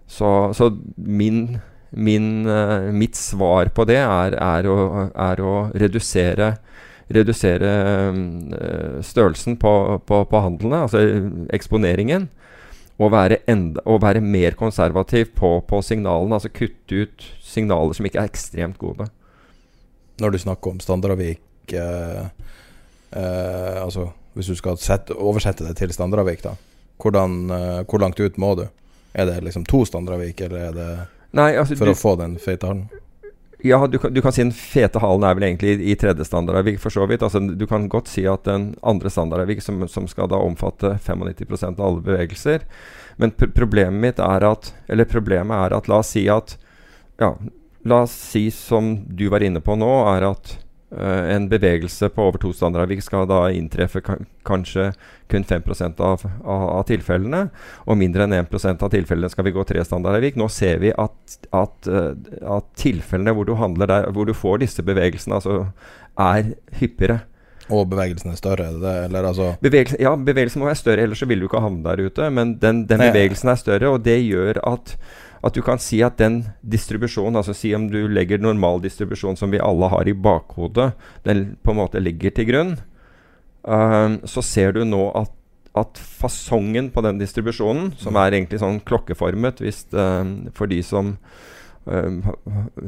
Så, 0.09 0.31
så 0.57 0.71
min, 0.97 1.59
min, 1.91 2.27
uh, 2.49 2.89
mitt 2.91 3.17
svar 3.17 3.71
på 3.73 3.85
det 3.89 4.01
er, 4.01 4.35
er, 4.35 4.67
å, 4.69 5.09
er 5.13 5.43
å 5.43 5.55
redusere 5.73 6.55
Redusere 7.13 7.69
eh, 7.69 9.01
størrelsen 9.03 9.57
på, 9.59 9.71
på, 10.07 10.21
på 10.31 10.39
handlene, 10.39 10.85
altså 10.85 11.01
eksponeringen. 11.53 12.29
Og 13.01 13.09
være, 13.09 13.39
enda, 13.49 13.81
å 13.89 13.97
være 14.01 14.21
mer 14.21 14.53
konservativ 14.57 15.31
på, 15.37 15.55
på 15.65 15.81
signalene. 15.81 16.37
Altså 16.37 16.51
kutte 16.53 17.05
ut 17.05 17.25
signaler 17.41 17.97
som 17.97 18.05
ikke 18.05 18.21
er 18.21 18.29
ekstremt 18.29 18.77
gode. 18.81 19.07
Når 20.21 20.35
du 20.35 20.41
snakker 20.43 20.75
om 20.75 20.81
standardavvik 20.83 21.73
eh, 21.73 22.27
eh, 23.17 23.79
Altså 23.81 24.11
hvis 24.33 24.49
du 24.49 24.57
skal 24.57 24.79
sette, 24.81 25.13
oversette 25.13 25.65
det 25.65 25.75
til 25.77 25.93
standardavvik, 25.93 26.41
da. 26.45 26.55
Hvordan, 27.01 27.35
eh, 27.53 27.81
hvor 27.89 28.01
langt 28.01 28.19
ut 28.19 28.37
må 28.41 28.53
du? 28.57 28.65
Er 29.13 29.29
det 29.29 29.43
liksom 29.45 29.65
to 29.69 29.83
standardavvik, 29.85 30.41
eller 30.41 30.69
er 30.69 30.77
det 30.77 30.89
Nei, 31.37 31.51
altså 31.57 31.77
for 31.77 31.89
du, 31.89 31.93
å 31.93 31.97
få 31.97 32.15
den 32.17 32.37
feite 32.41 32.69
halen? 32.69 32.87
Ja, 33.65 33.87
du 33.87 33.97
kan, 33.97 34.13
du 34.13 34.21
kan 34.21 34.33
si 34.35 34.41
den 34.41 34.51
fete 34.51 34.99
halen 34.99 35.23
er 35.23 35.37
vel 35.37 35.45
egentlig 35.47 35.77
i, 35.77 35.91
i 35.93 35.95
tredje 35.95 36.25
standardavvik, 36.27 36.81
for 36.83 36.91
så 36.91 37.05
vidt. 37.07 37.21
Altså, 37.23 37.39
du 37.39 37.63
kan 37.67 37.85
godt 37.87 38.09
si 38.11 38.25
at 38.27 38.43
den 38.43 38.73
andre 38.83 39.07
standardavvik, 39.09 39.61
som, 39.63 39.85
som 39.87 40.07
skal 40.11 40.27
da 40.27 40.41
omfatte 40.43 40.97
95% 40.99 41.79
av 41.79 41.85
alle 41.87 42.03
bevegelser 42.03 42.65
Men 43.15 43.31
pr 43.31 43.53
problemet 43.55 44.01
mitt 44.03 44.19
er 44.19 44.43
at 44.49 44.73
Eller 44.91 45.07
problemet 45.07 45.55
er 45.55 45.77
at 45.77 45.87
la 45.87 46.01
oss 46.03 46.11
si 46.11 46.25
at 46.27 46.57
Ja, 47.21 47.31
la 47.87 48.01
oss 48.03 48.17
si 48.33 48.49
som 48.51 48.97
du 49.07 49.29
var 49.31 49.45
inne 49.47 49.63
på 49.63 49.77
nå, 49.79 49.93
er 50.11 50.27
at 50.33 50.57
en 50.93 51.49
bevegelse 51.49 52.09
på 52.13 52.27
over 52.29 52.41
to 52.41 52.51
standardavvik 52.53 53.01
skal 53.01 53.27
da 53.29 53.47
inntreffe 53.55 54.01
kanskje 54.45 54.91
kun 55.31 55.43
5 55.43 55.63
av, 55.97 56.21
av, 56.43 56.63
av, 56.69 56.83
tilfellene. 56.87 57.47
Og 57.87 57.97
mindre 57.97 58.27
enn 58.27 58.37
1% 58.37 58.83
av 58.85 58.93
tilfellene 58.93 59.31
skal 59.33 59.47
vi 59.47 59.55
gå 59.55 59.65
tre 59.67 59.83
standardavvik. 59.85 60.37
Nå 60.39 60.49
ser 60.53 60.81
vi 60.83 60.93
at, 60.93 61.37
at, 61.51 61.89
uh, 61.89 62.13
at 62.57 62.69
tilfellene 62.79 63.33
hvor 63.33 63.49
du, 63.49 63.55
der, 63.85 64.09
hvor 64.13 64.29
du 64.29 64.33
får 64.37 64.63
disse 64.65 64.85
bevegelsene, 64.85 65.39
altså, 65.39 65.65
er 66.19 66.53
hyppigere. 66.79 67.23
Og 67.71 67.87
bevegelsen 67.87 68.33
er 68.33 68.39
større? 68.39 68.67
Eller 69.05 69.23
altså 69.23 69.53
bevegelsen, 69.63 70.01
ja, 70.03 70.11
bevegelsen 70.19 70.59
må 70.59 70.67
være 70.67 70.81
større, 70.81 71.05
ellers 71.05 71.21
så 71.23 71.27
vil 71.29 71.39
du 71.39 71.47
ikke 71.47 71.63
havne 71.63 71.83
der 71.85 72.01
ute. 72.03 72.29
Men 72.29 72.57
den, 72.61 72.83
den 72.89 73.03
bevegelsen 73.05 73.53
er 73.53 73.59
større, 73.61 73.93
og 73.93 74.03
det 74.05 74.19
gjør 74.25 74.59
at, 74.67 74.97
at 75.43 75.55
du 75.55 75.61
kan 75.65 75.79
si 75.81 75.99
at 76.05 76.17
den 76.21 76.41
distribusjonen, 76.61 77.35
altså 77.39 77.55
si 77.57 77.73
om 77.75 77.89
du 77.91 78.05
legger 78.07 78.39
normal 78.39 78.81
distribusjon 78.83 79.35
som 79.39 79.51
vi 79.51 79.61
alle 79.63 79.89
har 79.91 80.07
i 80.07 80.15
bakhodet, 80.15 80.93
den 81.27 81.45
på 81.63 81.73
en 81.73 81.81
måte 81.81 82.01
ligger 82.03 82.31
til 82.31 82.47
grunn, 82.47 82.75
um, 83.67 84.21
så 84.23 84.43
ser 84.45 84.77
du 84.77 84.85
nå 84.87 85.09
at, 85.19 85.33
at 85.75 85.99
fasongen 85.99 86.87
på 86.95 87.03
den 87.03 87.19
distribusjonen, 87.19 87.91
som 87.99 88.15
er 88.19 88.37
egentlig 88.37 88.61
sånn 88.63 88.79
klokkeformet 88.87 89.59
hvis, 89.63 89.83
uh, 89.91 90.23
for 90.55 90.71
de 90.71 90.79
som 90.85 91.17
uh, 91.91 92.31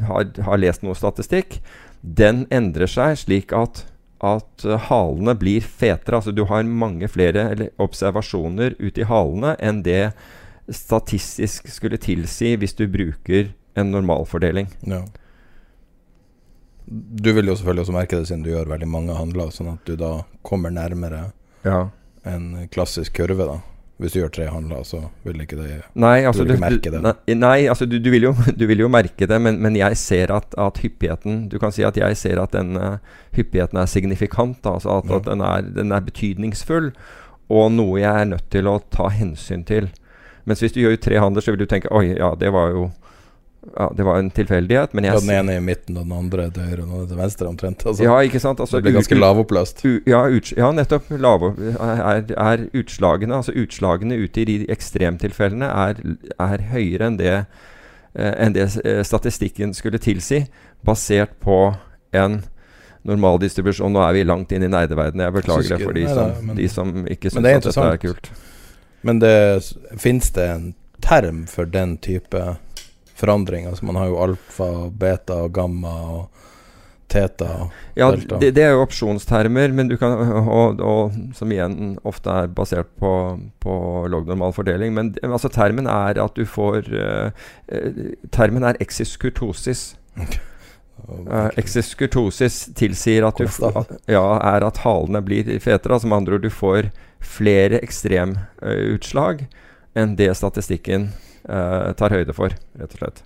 har, 0.07 0.31
har 0.47 0.63
lest 0.63 0.85
noe 0.87 0.95
statistikk, 0.95 1.59
den 1.99 2.45
endrer 2.53 2.87
seg 2.91 3.19
slik 3.25 3.53
at 3.55 3.83
at 4.25 4.63
halene 4.87 5.35
blir 5.37 5.61
fetere. 5.61 6.17
Altså 6.17 6.31
du 6.31 6.45
har 6.49 6.63
mange 6.65 7.05
flere 7.11 7.67
observasjoner 7.83 8.73
ute 8.79 9.03
i 9.03 9.07
halene 9.09 9.51
enn 9.59 9.83
det 9.85 10.15
statistisk 10.71 11.69
skulle 11.69 11.99
tilsi 12.01 12.55
hvis 12.57 12.73
du 12.77 12.87
bruker 12.89 13.51
en 13.75 13.91
normalfordeling. 13.93 14.71
Ja. 14.87 15.03
Du 16.85 17.31
vil 17.33 17.49
jo 17.49 17.55
selvfølgelig 17.57 17.85
også 17.85 17.95
merke 17.95 18.17
det 18.17 18.29
siden 18.29 18.43
du 18.45 18.51
gjør 18.51 18.71
veldig 18.71 18.89
mange 18.89 19.17
handler, 19.17 19.53
sånn 19.53 19.73
at 19.73 19.87
du 19.87 19.97
da 19.99 20.19
kommer 20.45 20.73
nærmere 20.73 21.29
ja. 21.65 21.87
en 22.29 22.67
klassisk 22.73 23.17
kurve. 23.17 23.49
da 23.49 23.61
hvis 24.01 24.11
du 24.11 24.19
gjør 24.19 24.31
tre 24.35 24.45
handler, 24.51 24.83
så 24.83 24.99
vil 25.23 25.39
ikke 25.39 25.55
det 25.55 25.69
Nei, 26.03 26.25
altså, 26.27 26.43
du 26.43 26.49
vil 26.49 26.57
ikke 26.57 26.65
merke 26.65 26.91
det. 26.91 26.99
Nei, 27.05 27.35
nei 27.39 27.57
altså 27.71 27.87
du, 27.87 27.95
du, 28.03 28.09
vil 28.11 28.27
jo, 28.27 28.33
du, 28.59 28.65
vil 28.67 28.83
jo, 28.83 28.89
merke 28.91 29.27
det, 29.29 29.37
men, 29.39 29.61
men 29.63 29.77
jeg 29.79 29.95
ser 29.99 30.33
at, 30.35 30.51
at, 30.59 30.81
hyppigheten 30.83 31.45
Du 31.51 31.55
kan 31.61 31.71
si 31.71 31.85
at 31.87 31.95
jeg 31.99 32.17
ser 32.19 32.41
at 32.43 32.51
denne 32.55 32.97
hyppigheten 33.37 33.79
er 33.79 33.87
signifikant. 33.87 34.67
Altså 34.67 34.99
at, 34.99 35.07
ja. 35.07 35.21
at 35.21 35.29
den, 35.29 35.45
er, 35.47 35.69
den, 35.77 35.95
er, 35.95 36.03
betydningsfull, 36.03 36.91
og 37.47 37.69
noe 37.71 38.01
jeg 38.01 38.11
er 38.11 38.27
nødt 38.33 38.49
til 38.51 38.67
å 38.67 38.81
ta 38.91 39.07
hensyn 39.15 39.63
til. 39.67 39.87
Mens 40.45 40.61
hvis 40.61 40.75
du 40.75 40.83
gjør 40.83 40.95
tre 41.01 41.19
handler, 41.19 41.41
så 41.41 41.53
vil 41.53 41.63
du 41.63 41.69
tenke 41.69 41.91
Oi, 41.93 42.11
ja, 42.13 42.33
det 42.39 42.51
var 42.53 42.73
jo 42.75 42.89
ja, 43.75 43.93
det 43.97 44.03
var 44.03 44.19
en 44.19 44.29
tilfeldighet. 44.29 44.93
Men 44.93 45.07
jeg, 45.07 45.21
den 45.21 45.31
ene 45.33 45.57
i 45.57 45.61
midten 45.63 45.97
og 45.97 46.05
den 46.05 46.13
andre 46.15 46.47
til 46.53 46.67
høyre 46.69 46.83
og 46.85 46.91
den 46.99 47.07
til 47.09 47.19
venstre, 47.19 47.47
omtrent. 47.49 47.85
Altså, 47.85 48.03
ja, 48.05 48.17
ikke 48.27 48.39
sant? 48.39 48.59
Altså, 48.59 48.77
det 48.77 48.87
blir 48.87 48.97
ganske 48.99 49.17
lavoppløst. 49.17 49.85
Ja, 50.07 50.21
ja, 50.29 50.71
nettopp. 50.75 51.09
Lave, 51.09 51.53
er, 51.73 52.25
er, 52.37 52.65
utslagene 52.77 53.39
Altså 53.39 53.55
utslagene 53.57 54.17
ute 54.21 54.43
i 54.43 54.45
de 54.49 54.57
ekstremtilfellene 54.71 55.69
er, 55.69 56.01
er 56.37 56.65
høyere 56.71 57.09
enn 57.09 57.19
det, 57.19 57.35
eh, 58.13 58.33
enn 58.45 58.55
det 58.55 58.69
eh, 58.83 59.01
statistikken 59.05 59.73
skulle 59.73 60.01
tilsi, 60.01 60.45
basert 60.85 61.33
på 61.41 61.59
en 62.15 62.43
normaldistribusjon. 63.05 63.93
Nå 63.93 64.01
er 64.05 64.17
vi 64.17 64.25
langt 64.25 64.53
inn 64.53 64.65
i 64.65 64.71
nerdeverdenen. 64.71 65.27
Jeg 65.27 65.39
beklager 65.39 65.75
det 65.75 65.85
for 65.85 65.97
de, 65.97 66.05
som, 66.09 66.53
de 66.57 66.69
som 66.69 66.93
ikke 67.05 67.33
syns 67.33 67.41
at 67.41 67.69
dette 67.69 67.89
er 67.89 68.01
kult. 68.01 68.31
Men 69.05 69.19
det 69.21 69.61
fins 70.01 70.31
det 70.33 70.47
en 70.49 70.73
term 71.05 71.43
for 71.47 71.69
den 71.69 71.97
type 72.01 72.55
forandring. 73.15 73.67
Altså 73.69 73.85
man 73.85 73.99
har 74.01 74.09
jo 74.09 74.21
alfa, 74.23 74.69
beta 74.89 75.43
og 75.45 75.53
gamma 75.53 75.93
og 76.15 76.45
teta 77.11 77.49
og 77.61 77.75
ja, 77.93 78.09
delta. 78.11 78.39
Det, 78.41 78.49
det, 78.57 78.63
er 78.65 78.73
jo 78.73 78.81
opsjonstermer, 78.85 79.73
men 79.77 79.91
du 79.91 79.95
kan, 80.01 80.15
og, 80.41 80.81
og, 80.81 81.13
som 81.37 81.53
igjen 81.53 81.95
ofte 82.07 82.33
er 82.33 82.49
basert 82.57 82.89
på, 83.01 83.13
på 83.61 83.77
lognormal 84.11 84.55
fordeling. 84.57 84.95
Men 84.97 85.13
altså, 85.21 85.51
termen 85.53 85.89
er 85.91 86.21
at 86.23 86.35
du 86.35 86.45
får 86.49 86.89
uh, 86.89 87.45
Termen 88.33 88.65
er 88.65 88.81
exiskurtosis. 88.83 89.91
Uh, 91.05 91.51
Eksiskurtosis 91.59 92.71
tilsier 92.73 93.27
at, 93.27 93.37
du, 93.37 93.69
at, 93.69 93.97
ja, 94.09 94.25
er 94.41 94.65
at 94.65 94.81
halene 94.81 95.21
blir 95.21 95.53
fetere. 95.61 95.93
Altså 95.93 96.09
med 96.09 96.23
andre 96.23 96.39
ord, 96.39 96.47
du 96.47 96.49
får 96.49 96.89
flere 97.25 97.79
ekstremutslag 97.83 99.45
enn 99.95 100.15
det 100.19 100.31
statistikken 100.37 101.09
uh, 101.49 101.91
tar 101.97 102.15
høyde 102.15 102.35
for, 102.35 102.55
rett 102.79 102.97
og 102.97 103.01
slett. 103.01 103.23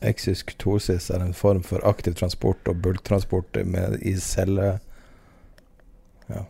Eksisk 0.00 0.54
tosis 0.60 1.10
er 1.12 1.20
en 1.20 1.34
form 1.36 1.62
for 1.66 1.84
aktiv 1.88 2.14
transport 2.16 2.68
og 2.70 2.80
bulktransport 2.84 3.60
med, 3.68 3.98
i 4.00 4.14
celle... 4.16 4.78
Ja. 6.30 6.46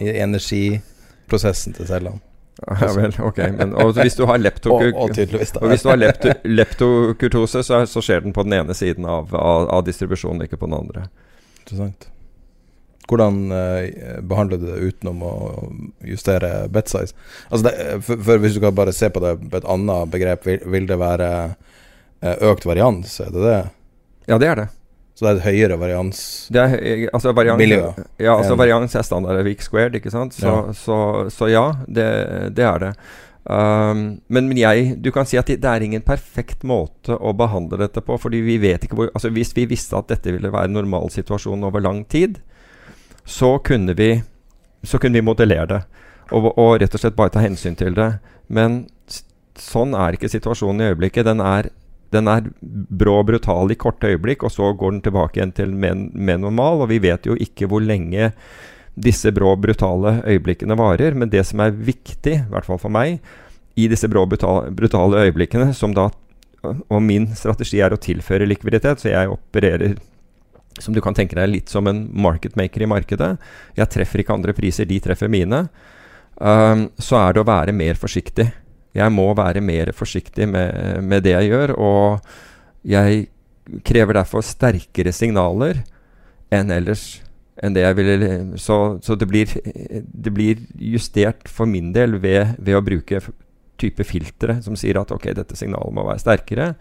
I 0.00 0.16
energiprosessen 0.20 1.76
til 1.78 1.88
cellene. 1.88 2.20
Ja 2.66 2.90
vel, 2.92 3.14
ok. 3.24 3.38
Men, 3.56 3.72
og 3.72 3.94
hvis 3.96 4.18
du 4.18 4.26
har, 4.28 4.36
leptok 4.40 4.72
og, 4.76 4.82
og, 4.92 5.16
og 5.16 5.68
hvis 5.70 5.82
du 5.82 5.88
har 5.88 5.96
lepto 5.96 6.34
leptokurtose, 6.44 7.62
så, 7.64 7.86
så, 7.88 8.02
skjer 8.04 8.26
den 8.26 8.36
på 8.36 8.44
den 8.44 8.58
ene 8.58 8.76
siden 8.76 9.08
av, 9.08 9.32
av, 9.32 9.68
av 9.72 9.84
distribusjonen, 9.86 10.44
ikke 10.44 10.60
på 10.60 10.68
den 10.68 10.76
andre. 10.82 11.06
Interessant. 11.62 12.10
Hvordan 13.10 13.40
uh, 13.50 14.20
behandler 14.30 14.60
du 14.60 14.68
det 14.68 14.90
utenom 14.90 15.22
å 15.26 15.34
justere 16.06 16.68
bet 16.72 16.92
size? 16.92 17.16
Altså 17.50 17.66
det, 17.66 17.74
for, 18.06 18.22
for, 18.22 18.42
Hvis 18.42 18.56
du 18.56 18.62
kan 18.62 18.76
bare 18.76 18.94
se 18.96 19.10
på 19.10 19.22
det 19.24 19.36
på 19.50 19.60
et 19.60 19.70
annet 19.76 20.12
begrep, 20.12 20.46
vil, 20.46 20.60
vil 20.70 20.90
det 20.90 21.00
være 21.00 21.30
uh, 21.50 22.36
økt 22.52 22.68
varians? 22.70 23.18
Er 23.24 23.32
det 23.34 23.46
det? 23.46 23.62
Ja, 24.30 24.38
det 24.38 24.52
er 24.52 24.62
det. 24.62 24.68
Så 25.20 25.26
det 25.26 25.30
er 25.30 25.38
et 25.40 25.48
høyere 25.50 25.76
varians 25.76 26.20
det 26.48 26.60
er, 26.62 27.02
altså 27.12 27.34
varians, 27.36 27.60
miljø? 27.60 27.90
Ja, 28.16 28.38
altså 28.38 28.54
varians 28.56 28.94
er 28.96 29.04
standard 29.04 29.42
week 29.44 29.60
squared, 29.60 29.98
ikke 29.98 30.12
sant? 30.12 30.32
Så 30.32 30.46
ja, 30.48 30.60
så, 30.72 30.96
så 31.28 31.50
ja 31.50 31.64
det, 31.84 32.06
det, 32.56 32.64
er 32.64 32.78
det. 32.80 32.92
Um, 33.44 34.20
men, 34.32 34.48
men, 34.48 34.56
jeg 34.60 34.94
Du 35.04 35.10
kan 35.12 35.28
si 35.28 35.36
at 35.40 35.48
det, 35.48 35.64
er 35.64 35.84
ingen 35.84 36.04
perfekt 36.06 36.64
måte 36.64 37.16
å 37.16 37.34
behandle 37.36 37.82
dette 37.82 38.00
på. 38.04 38.16
Fordi 38.20 38.40
vi 38.46 38.56
vet 38.62 38.86
ikke 38.86 38.96
hvor 38.96 39.12
Altså 39.12 39.32
Hvis 39.34 39.52
vi 39.56 39.66
visste 39.68 40.00
at 40.00 40.08
dette 40.08 40.32
ville 40.32 40.52
være 40.52 40.72
normalsituasjonen 40.72 41.66
normalsituasjon 41.66 41.68
over 41.68 41.84
lang 41.84 42.04
tid, 42.08 42.40
så 43.30 43.58
kunne 43.62 43.94
vi, 43.94 44.22
så 44.82 44.98
kunne 44.98 45.20
vi 45.20 45.26
modellere 45.26 45.66
det. 45.70 45.80
Og, 46.30 46.50
og, 46.50 46.78
rett 46.82 46.94
og 46.94 47.02
slett 47.02 47.18
bare 47.18 47.32
ta 47.34 47.42
hensyn 47.42 47.76
til 47.78 47.94
det. 47.94 48.12
Men 48.50 48.84
sånn 49.58 49.94
er 49.98 50.16
ikke 50.16 50.30
situasjonen 50.30 50.82
i 50.82 50.90
øyeblikket. 50.90 51.26
Den 51.28 51.42
er, 51.44 51.70
den 52.14 52.30
er 52.30 52.48
brå 52.62 53.20
og 53.20 53.28
brutal 53.30 53.70
i 53.70 53.78
korte 53.78 54.10
øyeblikk, 54.10 54.44
og 54.46 54.54
så 54.54 54.72
går 54.74 54.96
den 54.96 55.04
tilbake 55.06 55.38
igjen 55.38 55.54
til 55.54 55.74
med 55.74 56.42
normal. 56.42 56.84
Og 56.84 56.90
vi 56.92 57.00
vet 57.02 57.26
jo 57.28 57.38
ikke 57.38 57.70
hvor 57.70 57.84
lenge 57.84 58.32
disse 59.00 59.30
brå, 59.34 59.54
og 59.54 59.62
brutale 59.62 60.18
øyeblikkene 60.26 60.78
varer. 60.78 61.14
Men 61.14 61.30
det 61.32 61.46
som 61.48 61.62
er 61.62 61.74
viktig, 61.74 62.36
i 62.42 62.50
hvert 62.50 62.66
fall 62.66 62.82
for 62.82 62.92
meg, 62.92 63.20
i 63.78 63.86
disse 63.90 64.10
brå, 64.10 64.26
brutale, 64.28 64.74
brutale 64.76 65.28
øyeblikkene, 65.28 65.74
som 65.74 65.94
da 65.96 66.10
Og 66.60 66.98
min 67.00 67.30
strategi 67.32 67.78
er 67.80 67.94
å 67.94 67.96
tilføre 67.96 68.44
likviditet, 68.44 69.00
så 69.00 69.08
jeg 69.08 69.30
opererer 69.32 69.94
som 70.82 70.94
du 70.96 71.00
kan 71.04 71.16
tenke 71.16 71.38
deg 71.38 71.50
litt 71.50 71.72
som 71.72 71.86
en 71.90 72.04
marketmaker 72.12 72.84
i 72.84 72.90
markedet. 72.90 73.34
Jeg 73.78 73.92
treffer 73.92 74.22
ikke 74.22 74.36
andre 74.36 74.54
priser, 74.56 74.88
de 74.88 75.00
treffer 75.02 75.30
mine. 75.32 75.66
Um, 76.40 76.88
så 77.00 77.18
er 77.20 77.34
det 77.36 77.42
å 77.42 77.48
være 77.48 77.74
mer 77.76 77.98
forsiktig. 78.00 78.48
Jeg 78.96 79.14
må 79.14 79.28
være 79.38 79.62
mer 79.62 79.92
forsiktig 79.94 80.48
med, 80.50 81.02
med, 81.04 81.22
det 81.22 81.36
jeg 81.36 81.50
gjør, 81.52 81.74
og 81.78 82.86
jeg 82.88 83.28
krever 83.86 84.18
derfor 84.18 84.42
sterkere 84.42 85.12
signaler 85.14 85.84
enn 86.50 86.72
ellers. 86.74 87.20
Enn 87.60 87.76
det 87.76 87.84
jeg 87.84 87.98
ville, 87.98 88.30
så, 88.58 88.98
så 89.04 89.14
det, 89.20 89.28
blir, 89.28 89.52
det, 90.00 90.32
blir, 90.32 90.64
justert 90.80 91.46
for 91.52 91.68
min 91.68 91.92
del 91.92 92.16
ved, 92.22 92.56
ved 92.58 92.78
å 92.78 92.82
bruke 92.82 93.20
type 93.80 94.04
filtre 94.04 94.58
som 94.64 94.76
sier 94.76 94.98
at 95.00 95.12
ok, 95.12 95.30
dette 95.36 95.56
signalet 95.60 95.94
må 95.94 96.06
være 96.08 96.24
sterkere. 96.24 96.72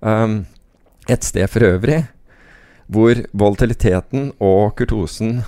Um, 0.00 0.40
et 1.06 1.24
sted 1.24 1.46
for 1.52 1.68
øvrig 1.68 2.00
hvor 2.92 3.22
volatiliteten 3.36 4.30
og 4.42 4.76
kurtosen 4.78 5.40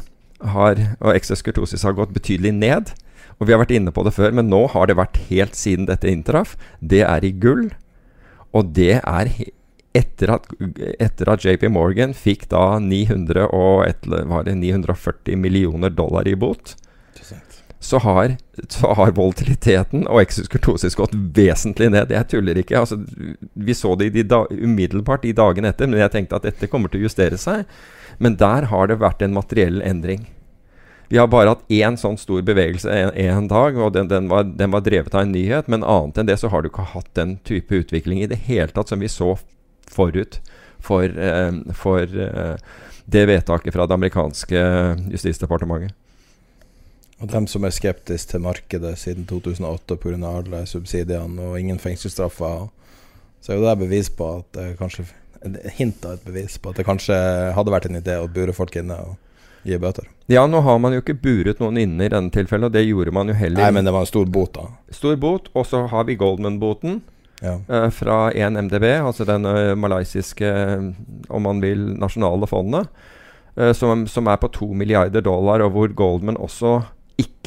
har, 0.55 0.81
og 1.01 1.15
excess 1.15 1.45
kurtosis 1.47 1.85
har 1.87 1.97
gått 1.99 2.15
betydelig 2.15 2.55
ned. 2.57 2.95
Og 3.39 3.47
vi 3.47 3.55
har 3.55 3.63
vært 3.63 3.77
inne 3.77 3.95
på 3.95 4.03
det 4.07 4.15
før, 4.17 4.35
men 4.35 4.51
nå 4.51 4.65
har 4.73 4.91
det 4.91 4.99
vært 4.99 5.21
helt 5.29 5.55
siden 5.59 5.87
dette 5.87 6.11
inntraff. 6.11 6.57
Det 6.81 7.05
er 7.07 7.25
i 7.25 7.31
gull. 7.31 7.69
Og 8.57 8.75
det 8.75 8.99
er 8.99 9.31
etter 9.99 10.33
at, 10.35 10.51
etter 10.99 11.31
at 11.33 11.45
JP 11.47 11.69
Morgan 11.75 12.15
fikk 12.17 12.49
da 12.53 12.79
900 12.83 13.49
og 13.55 13.87
et, 13.87 14.05
var 14.07 14.47
det 14.47 14.59
940 14.59 15.39
millioner 15.41 15.95
dollar 15.95 16.29
i 16.29 16.37
bot 16.39 16.75
så 17.81 17.99
har, 18.03 18.37
så 18.69 18.93
har 18.99 19.13
volatiliteten 19.15 20.07
og 20.11 20.23
exoskurtosis 20.25 20.97
gått 20.99 21.15
vesentlig 21.15 21.93
ned. 21.95 22.11
Jeg 22.11 22.27
tuller 22.33 22.59
ikke. 22.59 22.81
Altså, 22.81 22.99
vi 23.55 23.77
så 23.77 23.95
det 23.99 24.11
de 24.17 24.25
da, 24.27 24.43
umiddelbart 24.51 25.23
de 25.23 25.35
dagene 25.37 25.71
etter, 25.71 25.87
men 25.87 26.03
jeg 26.03 26.13
tenkte 26.15 26.41
at 26.41 26.49
dette 26.49 26.71
kommer 26.71 26.91
til 26.91 27.05
å 27.05 27.07
justere 27.07 27.39
seg. 27.39 27.69
Men 28.19 28.35
der 28.41 28.67
har 28.73 28.91
det 28.91 28.99
vært 28.99 29.23
en 29.23 29.37
materiell 29.37 29.79
endring. 29.87 30.27
Vi 31.09 31.17
har 31.17 31.31
bare 31.33 31.55
hatt 31.55 31.71
én 31.73 31.97
sånn 31.97 32.19
stor 32.21 32.43
bevegelse 32.45 32.93
en 32.93 33.47
dag, 33.49 33.79
og 33.81 33.95
den, 33.95 34.11
den, 34.11 34.27
var, 34.29 34.45
den, 34.45 34.75
var, 34.75 34.83
drevet 34.85 35.15
av 35.15 35.25
en 35.25 35.33
nyhet. 35.33 35.71
Men 35.71 35.87
annet 35.87 36.19
enn 36.19 36.29
det 36.29 36.37
så 36.43 36.51
har 36.53 36.63
du 36.63 36.69
ikke 36.73 36.91
hatt 36.97 37.09
den 37.17 37.39
type 37.49 37.79
utvikling 37.79 38.21
i 38.21 38.29
det 38.29 38.43
hele 38.51 38.69
tatt 38.75 38.91
som 38.91 39.01
vi 39.01 39.09
så 39.13 39.37
forut 39.89 40.41
for, 40.85 41.07
eh, 41.07 41.63
for 41.79 42.03
eh, 42.05 42.59
det 43.09 43.25
vedtaket 43.31 43.73
fra 43.73 43.87
det 43.89 43.97
amerikanske 43.97 44.67
justisdepartementet. 45.15 45.95
Og 47.19 47.31
dem 47.33 47.47
som 47.51 47.65
er 47.67 47.75
skeptiske 47.75 48.31
til 48.31 48.43
markedet 48.45 48.95
siden 49.01 49.27
2008 49.27 49.97
pga. 49.99 50.19
alle 50.39 50.67
subsidiene 50.67 51.43
og 51.43 51.61
ingen 51.61 51.79
fengselsstraffer, 51.79 52.69
så 53.41 53.53
er 53.53 53.57
jo 53.57 53.65
det 53.67 53.79
bevis 53.79 54.11
på 54.11 54.39
at 54.39 54.53
det 54.55 54.77
kanskje 54.79 55.09
hint 55.79 56.05
av 56.05 56.19
et 56.19 56.27
bevis 56.27 56.59
på 56.59 56.71
at 56.71 56.79
det 56.79 56.87
kanskje 56.87 57.17
hadde 57.55 57.71
vært 57.75 57.87
en 57.87 57.99
idé 58.01 58.19
å 58.19 58.31
bure 58.31 58.53
folk 58.53 58.77
inne. 58.77 58.95
og 58.95 59.17
gi 59.63 59.79
bøter. 59.79 60.07
Ja, 60.31 60.47
nå 60.47 60.61
har 60.65 60.79
man 60.79 60.95
jo 60.95 61.03
ikke 61.03 61.17
buret 61.19 61.61
noen 61.63 61.79
inne 61.81 62.07
i 62.07 62.13
denne 62.13 62.33
tilfellet, 62.35 62.71
og 62.71 62.77
det 62.77 62.87
gjorde 62.87 63.13
man 63.15 63.31
jo 63.31 63.37
heller 63.37 63.65
Nei, 63.65 63.75
men 63.75 63.89
det 63.89 63.95
var 63.95 64.07
en 64.07 64.11
stor 64.11 64.29
bot, 64.31 64.53
da. 64.55 64.95
Stor 64.95 65.17
bot, 65.21 65.49
og 65.55 65.67
så 65.69 65.85
har 65.91 66.07
vi 66.09 66.19
Goldman-boten. 66.21 67.01
Ja. 67.43 67.59
Uh, 67.71 67.87
fra 67.95 68.19
1MDB, 68.35 68.87
altså 68.99 69.27
den 69.29 69.47
uh, 69.47 69.75
malaysiske, 69.79 70.49
om 71.31 71.47
man 71.47 71.63
vil, 71.63 71.85
nasjonale 72.01 72.49
fondet, 72.51 72.89
uh, 73.59 73.73
som, 73.77 74.07
som, 74.11 74.31
er 74.31 74.41
på 74.43 74.51
to 74.55 74.73
milliarder 74.75 75.23
dollar, 75.25 75.63
og 75.67 75.75
hvor 75.77 75.95
Goldman 75.95 76.41
også 76.41 76.81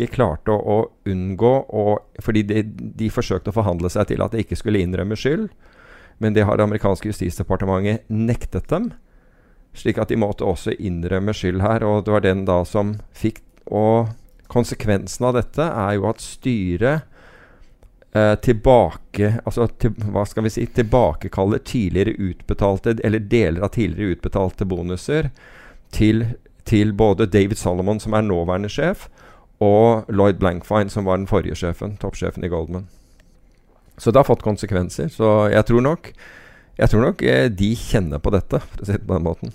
ikke 0.02 0.16
klarte 0.18 0.54
å, 0.54 0.58
å 0.60 1.12
unngå 1.12 1.54
å, 1.70 1.86
Fordi 2.24 2.44
de, 2.48 2.64
de, 2.64 3.10
forsøkte 3.14 3.52
å 3.52 3.58
forhandle 3.58 3.90
seg 3.92 4.10
til 4.12 4.24
at 4.24 4.34
de 4.34 4.44
ikke 4.44 4.58
skulle 4.60 4.82
innrømme 4.82 5.18
skyld, 5.18 5.50
men 6.22 6.36
det 6.36 6.46
har 6.46 6.58
det 6.58 6.68
amerikanske 6.68 7.10
justisdepartementet 7.10 8.10
nektet 8.14 8.70
dem. 8.70 8.92
Slik 9.74 9.98
at 10.02 10.12
de 10.12 10.20
måtte 10.20 10.46
også 10.46 10.76
innrømme 10.78 11.34
skyld 11.34 11.64
her, 11.64 11.86
og 11.88 12.06
det 12.06 12.14
var 12.14 12.26
den 12.26 12.44
da 12.46 12.62
som 12.68 12.98
fikk 13.16 13.42
Og 13.72 14.10
konsekvensen 14.52 15.26
av 15.30 15.38
dette 15.38 15.64
er 15.64 15.96
jo 15.96 16.08
at 16.10 16.20
styret 16.20 17.06
eh, 18.12 18.36
tilbake 18.44 19.38
Altså 19.46 19.68
til, 19.80 19.94
hva 20.12 20.26
skal 20.28 20.44
vi 20.44 20.52
si 20.52 20.66
tilbakekaller 20.76 21.64
tidligere 21.64 22.18
utbetalte 22.18 22.98
Eller 23.00 23.24
deler 23.32 23.64
av 23.64 23.72
tidligere 23.78 24.18
utbetalte 24.18 24.68
bonuser 24.68 25.32
til, 25.92 26.26
til 26.64 26.94
både 26.96 27.30
David 27.32 27.60
Solomon, 27.60 28.00
som 28.00 28.14
er 28.16 28.24
nåværende 28.24 28.70
sjef, 28.72 29.10
og 29.62 30.10
Lloyd 30.10 30.42
Blankfine, 30.42 30.90
som 30.90 31.06
var 31.06 31.20
den 31.20 31.30
forrige 31.30 31.58
sjefen, 31.60 31.96
toppsjefen 32.02 32.46
i 32.46 32.52
Goldman. 32.52 32.88
Så 34.02 34.12
det 34.12 34.22
har 34.22 34.30
fått 34.30 34.46
konsekvenser. 34.46 35.12
Så 35.14 35.52
jeg 35.54 35.68
tror 35.70 35.84
nok 35.86 36.14
jeg 36.82 36.90
tror 36.90 37.04
nok 37.04 37.22
eh, 37.28 37.46
de 37.52 37.74
kjenner 37.78 38.22
på 38.24 38.32
dette, 38.34 38.58
for 38.64 38.82
å 38.82 38.88
si 38.88 38.96
det 38.96 39.06
på 39.06 39.14
den 39.14 39.28
måten. 39.28 39.52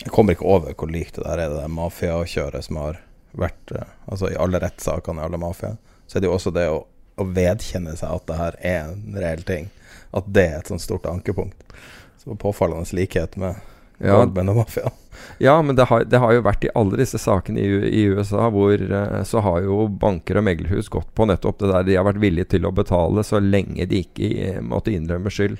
Jeg 0.00 0.12
kommer 0.14 0.36
ikke 0.36 0.48
over 0.48 0.76
hvor 0.78 0.88
likt 0.92 1.18
det 1.18 1.24
der 1.26 1.42
er, 1.44 1.52
det 1.52 1.72
mafiakjøret 1.74 2.64
som 2.64 2.78
har 2.80 3.00
vært 3.36 3.72
eh, 3.74 3.94
Altså 4.06 4.30
i 4.30 4.38
alle 4.40 4.60
rettssakene 4.62 5.20
i 5.20 5.26
alle 5.26 5.40
mafiaer. 5.42 5.76
Så 6.06 6.16
er 6.16 6.24
det 6.24 6.30
jo 6.30 6.36
også 6.36 6.52
det 6.54 6.68
å, 6.70 6.84
å, 7.18 7.26
vedkjenne 7.36 7.96
seg 7.98 8.14
at 8.14 8.26
det 8.30 8.38
her 8.38 8.58
er 8.62 8.92
en 8.94 9.18
reell 9.18 9.42
ting. 9.44 9.68
At 10.16 10.28
det 10.30 10.46
er 10.46 10.60
et 10.60 10.70
sånt 10.70 10.84
stort 10.84 11.08
ankepunkt. 11.10 11.74
Så 12.22 12.38
påfallende 12.40 12.96
likhet 12.96 13.36
med 13.40 13.58
ja. 13.98 14.16
Goldman 14.16 14.48
og 14.52 14.56
mafia. 14.56 14.90
Ja, 15.38 15.62
men 15.62 15.76
det 15.76 15.84
har, 15.84 16.04
det 16.04 16.18
har, 16.20 16.32
jo 16.32 16.44
vært 16.44 16.64
i 16.64 16.72
alle 16.76 16.98
disse 17.00 17.18
sakene 17.20 17.60
i, 17.60 17.68
i 17.88 18.02
USA 18.12 18.48
hvor 18.52 18.80
uh, 18.80 19.22
så 19.24 19.40
har 19.44 19.62
jo 19.64 19.86
banker 19.88 20.40
og 20.40 20.44
meglerhus 20.48 20.90
gått 20.92 21.08
på 21.16 21.26
nettopp 21.28 21.62
det 21.62 21.70
der 21.72 21.86
de 21.88 21.96
har 21.96 22.06
vært 22.08 22.20
villige 22.20 22.50
til 22.56 22.68
å 22.68 22.74
betale 22.76 23.24
så 23.24 23.40
lenge 23.40 23.88
de 23.88 24.02
ikke 24.04 24.30
uh, 24.56 24.60
måtte 24.64 24.92
innrømme 24.92 25.32
skyld. 25.32 25.56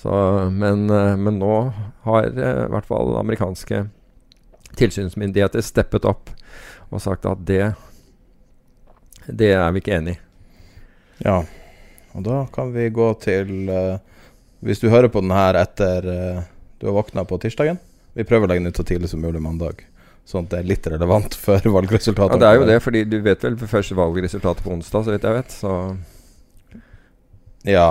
Så, 0.00 0.10
men, 0.50 0.88
uh, 0.90 1.14
men, 1.18 1.38
nå 1.38 1.54
har 2.06 2.30
i 2.30 2.50
hvert 2.72 2.88
fall 2.88 3.14
amerikanske 3.20 3.84
tilsynsmyndigheter 4.78 5.62
steppet 5.64 6.06
opp 6.08 6.30
og 6.90 7.02
sagt 7.02 7.26
at 7.28 7.42
det 7.46 7.72
det 9.30 9.52
er 9.54 9.68
vi 9.74 9.82
ikke 9.82 9.98
enig 9.98 10.16
i. 10.16 10.20
Ja, 11.22 11.42
og 12.16 12.24
da 12.26 12.44
kan 12.50 12.72
vi 12.74 12.88
gå 12.94 13.12
til 13.22 13.68
Hvis 14.60 14.82
du 14.82 14.90
hører 14.92 15.08
på 15.08 15.22
den 15.24 15.32
her 15.32 15.56
etter 15.56 16.06
du 16.80 16.86
har 16.86 16.92
våkna 16.92 17.24
på 17.24 17.38
tirsdagen. 17.38 17.78
Vi 18.16 18.24
prøver 18.24 18.46
å 18.46 18.50
legge 18.50 18.62
den 18.64 18.72
ut 18.72 18.76
så 18.76 18.84
tidlig 18.88 19.10
som 19.12 19.20
mulig 19.20 19.42
mandag. 19.44 19.82
Sånn 20.24 20.46
at 20.46 20.54
det 20.54 20.60
er 20.62 20.70
litt 20.70 20.86
relevant 20.88 21.34
for 21.44 21.66
valgresultatet. 21.76 22.38
Ja, 22.38 22.40
det 22.40 22.48
er 22.48 22.56
jo 22.56 22.68
det, 22.70 22.78
fordi 22.84 23.02
du 23.04 23.18
vet 23.24 23.44
vel 23.44 23.58
først 23.60 23.92
valgresultatet 23.98 24.64
på 24.64 24.72
onsdag, 24.72 25.04
så 25.04 25.12
vidt 25.14 25.26
jeg 25.28 25.36
vet. 25.36 25.52
Så 25.52 25.74
Ja. 27.68 27.90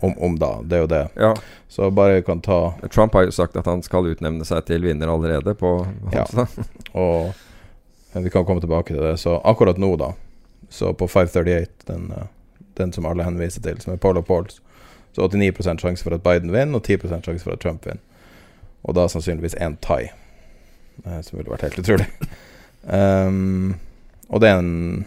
Om, 0.00 0.14
om, 0.16 0.38
da. 0.40 0.62
Det 0.64 0.78
er 0.78 0.80
jo 0.80 0.88
det. 0.88 1.02
Ja. 1.20 1.34
Så 1.68 1.90
bare 1.92 2.22
kan 2.24 2.40
ta 2.40 2.72
Trump 2.88 3.12
har 3.12 3.26
jo 3.26 3.34
sagt 3.36 3.58
at 3.60 3.68
han 3.68 3.82
skal 3.84 4.08
utnevne 4.08 4.46
seg 4.48 4.64
til 4.64 4.88
vinner 4.88 5.12
allerede 5.12 5.52
på 5.60 5.74
onsdag. 5.84 6.48
Ja. 6.48 6.64
Og 7.04 8.24
vi 8.24 8.32
kan 8.32 8.48
komme 8.48 8.64
tilbake 8.64 8.94
til 8.94 9.04
det. 9.04 9.18
Så 9.20 9.36
akkurat 9.44 9.76
nå, 9.78 9.92
da, 10.00 10.14
så 10.72 10.94
på 10.96 11.04
538, 11.04 11.84
den, 11.92 12.08
eh, 12.16 12.32
den 12.80 12.96
som 12.96 13.04
alle 13.06 13.28
henviser 13.28 13.60
til, 13.62 13.76
som 13.84 13.92
er 13.92 14.00
Paul 14.00 14.18
og 14.18 14.26
Pauls, 14.26 14.62
så 15.16 15.26
89 15.28 15.80
sjanse 15.82 16.06
for 16.06 16.14
at 16.14 16.24
Biden 16.24 16.52
vinner, 16.54 16.78
og 16.78 16.84
10 16.84 17.08
sjanse 17.10 17.42
for 17.44 17.56
at 17.56 17.62
Trump 17.62 17.86
vinner. 17.86 18.02
Og 18.82 18.96
da 18.96 19.08
sannsynligvis 19.10 19.58
én 19.60 19.76
thai, 19.84 20.10
eh, 21.04 21.20
som 21.26 21.38
ville 21.38 21.52
vært 21.52 21.68
helt 21.68 21.82
utrolig. 21.84 22.08
Um, 22.80 23.74
og 24.32 24.40
det 24.40 24.48
er 24.48 24.56
en 24.56 25.02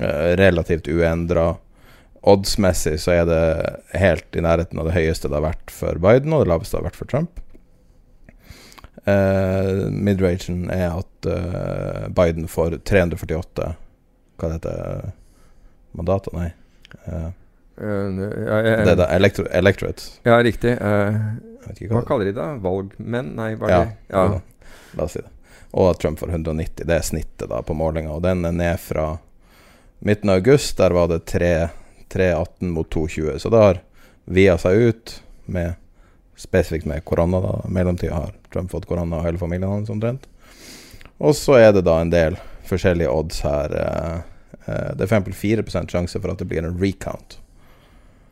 uh, 0.00 0.30
relativt 0.40 0.86
uendra 0.88 1.58
Oddsmessig 2.22 3.00
så 3.02 3.16
er 3.16 3.24
det 3.26 3.42
helt 3.98 4.36
i 4.38 4.42
nærheten 4.44 4.78
av 4.78 4.86
det 4.86 4.94
høyeste 4.94 5.26
det 5.26 5.40
har 5.40 5.48
vært 5.48 5.72
for 5.74 5.98
Biden, 5.98 6.32
og 6.32 6.44
det 6.44 6.52
laveste 6.52 6.76
det 6.76 6.78
har 6.78 6.86
vært 6.86 7.00
for 7.00 7.10
Trump. 7.10 7.40
Uh, 9.02 9.90
Midragen 9.90 10.68
er 10.70 11.00
at 11.00 11.26
uh, 11.26 12.06
Biden 12.14 12.46
får 12.46 12.78
348 12.86 13.72
Hva 14.38 14.50
heter 14.52 14.76
det? 14.78 15.10
Mandater? 15.98 16.36
Nei. 16.38 16.52
Uh, 17.08 17.32
det 17.82 18.94
er 18.94 18.98
da 18.98 19.08
elektro 19.14 19.44
electorate. 19.50 20.08
Ja, 20.28 20.38
riktig. 20.42 20.76
Hva, 20.78 22.02
kaller 22.06 22.30
de 22.30 22.34
det? 22.36 22.48
Valgmenn? 22.62 23.34
Nei, 23.38 23.52
hva 23.58 23.70
ja, 23.70 23.82
det 23.84 24.14
ja. 24.14 24.40
La 24.98 25.06
oss 25.06 25.16
si 25.16 25.22
det. 25.22 25.30
Og 25.72 25.90
at 25.90 26.00
Trump 26.02 26.20
får 26.20 26.34
190. 26.34 26.84
Det 26.84 26.96
er 26.96 27.04
snittet 27.06 27.48
da 27.48 27.62
på 27.64 27.74
målinga. 27.74 28.12
Og 28.12 28.22
den 28.24 28.44
er 28.44 28.52
ned 28.52 28.80
fra 28.80 29.16
midten 30.04 30.30
av 30.30 30.42
august. 30.42 30.76
Der 30.78 30.92
var 30.92 31.08
det 31.08 31.24
318 31.32 32.70
mot 32.70 32.90
220. 32.90 33.38
Så 33.38 33.52
det 33.52 33.62
har 33.62 33.80
via 34.24 34.58
seg 34.60 34.88
ut 34.88 35.14
med 35.44 35.78
spesifikt 36.36 36.86
med 36.86 37.04
korona. 37.04 37.40
da 37.40 37.54
mellomtida 37.68 38.14
har 38.14 38.34
Trump 38.52 38.70
fått 38.70 38.86
korona 38.86 39.20
og 39.20 39.26
hele 39.26 39.40
familien 39.40 39.70
hans 39.70 39.90
omtrent. 39.90 40.28
Og 41.18 41.36
så 41.36 41.56
er 41.60 41.72
det 41.72 41.86
da 41.86 42.00
en 42.00 42.12
del 42.12 42.36
forskjellige 42.68 43.10
odds 43.10 43.40
her. 43.46 43.76
Uh, 44.66 44.90
det 44.96 45.06
er 45.06 45.22
f.eks. 45.22 45.38
4 45.38 45.64
sjanse 45.88 46.20
for 46.20 46.32
at 46.32 46.42
det 46.42 46.48
blir 46.50 46.66
en 46.66 46.76
recount. 46.80 47.38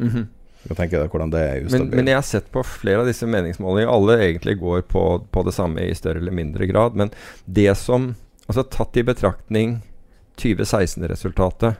Mm 0.00 0.08
-hmm. 0.08 0.26
Jeg 0.68 0.76
tenker 0.76 1.00
deg 1.00 1.12
hvordan 1.12 1.30
det 1.32 1.40
er 1.40 1.68
men, 1.72 1.88
men, 1.88 2.06
jeg 2.06 2.18
har 2.18 2.26
sett 2.26 2.50
på 2.52 2.62
flere 2.62 3.00
av 3.00 3.06
disse 3.06 3.26
meningsmålingene. 3.26 3.92
Alle 3.92 4.18
egentlig 4.18 4.58
går 4.60 4.82
på, 4.90 5.04
på, 5.32 5.42
det 5.42 5.54
samme 5.56 5.80
i 5.80 5.94
større 5.94 6.20
eller 6.20 6.32
mindre 6.36 6.66
grad. 6.66 6.96
Men 6.96 7.10
det 7.44 7.74
som 7.78 8.14
Altså 8.50 8.64
tatt 8.66 8.96
i 8.96 9.02
betraktning 9.06 9.76
2016-resultatet, 10.42 11.74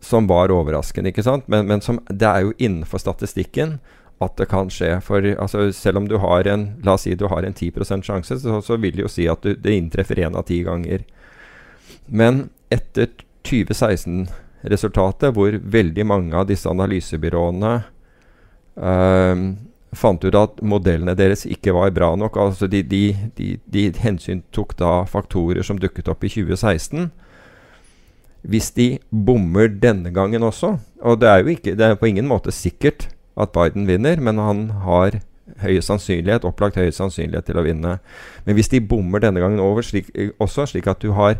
som 0.00 0.28
var 0.30 0.52
overraskende, 0.54 1.10
ikke 1.10 1.24
sant? 1.26 1.48
Men, 1.50 1.66
men 1.66 1.80
som, 1.82 1.98
det 2.06 2.28
er 2.28 2.44
jo 2.44 2.52
innenfor 2.54 3.02
statistikken 3.02 3.80
at 4.22 4.36
det 4.38 4.46
kan 4.50 4.70
skje. 4.70 4.92
For 5.02 5.26
altså, 5.32 5.72
selv 5.74 5.98
om 5.98 6.06
du 6.08 6.20
har 6.22 6.46
en 6.46 6.68
La 6.86 6.94
oss 6.94 7.06
si 7.06 7.16
du 7.18 7.26
har 7.26 7.42
en 7.42 7.54
10 7.54 8.02
sjanse, 8.06 8.38
så, 8.44 8.60
så, 8.62 8.78
vil 8.78 8.94
det 8.94 9.02
jo 9.02 9.10
si 9.10 9.26
at 9.26 9.42
du, 9.42 9.56
det 9.58 9.74
inntreffer 9.74 10.22
én 10.22 10.38
av 10.38 10.46
ti 10.46 10.60
ganger. 10.62 11.02
Men 12.06 12.44
etter 12.70 13.10
2016 13.42 14.28
resultatet, 14.62 15.34
hvor 15.34 15.56
veldig 15.56 16.06
mange 16.06 16.38
av 16.38 16.48
disse 16.50 16.70
analysebyråene 16.70 17.72
eh, 18.78 19.44
fant 19.92 20.24
ut 20.24 20.38
at 20.38 20.62
modellene 20.64 21.14
deres 21.18 21.44
ikke 21.48 21.74
var 21.76 21.92
bra 21.94 22.12
nok. 22.16 22.38
Altså 22.40 22.68
de, 22.70 22.82
de, 22.86 23.02
de, 23.38 23.56
de 23.66 23.88
hensyntok 24.02 24.76
da 24.80 25.02
faktorer 25.08 25.64
som 25.66 25.80
dukket 25.80 26.08
opp 26.12 26.24
i 26.24 26.32
2016. 26.32 27.10
Hvis 28.42 28.72
de 28.74 28.86
bommer 29.10 29.68
denne 29.70 30.10
gangen 30.10 30.42
også 30.42 30.72
Og 31.06 31.20
det 31.22 31.28
er 31.30 31.44
jo 31.44 31.52
ikke, 31.52 31.76
det 31.78 31.84
er 31.86 31.94
på 31.94 32.08
ingen 32.08 32.26
måte 32.26 32.50
sikkert 32.50 33.06
at 33.38 33.52
Biden 33.54 33.86
vinner, 33.86 34.18
men 34.18 34.40
han 34.42 34.64
har 34.82 35.20
høy 35.62 35.78
sannsynlighet, 35.80 36.44
opplagt 36.44 36.76
høy 36.76 36.90
sannsynlighet 36.92 37.46
til 37.48 37.60
å 37.60 37.64
vinne. 37.64 37.94
Men 38.44 38.56
hvis 38.58 38.68
de 38.72 38.82
bommer 38.84 39.22
denne 39.22 39.40
gangen 39.40 39.62
over 39.62 39.84
slik, 39.86 40.10
også, 40.42 40.66
slik 40.68 40.90
at 40.90 41.00
du 41.00 41.14
har 41.16 41.38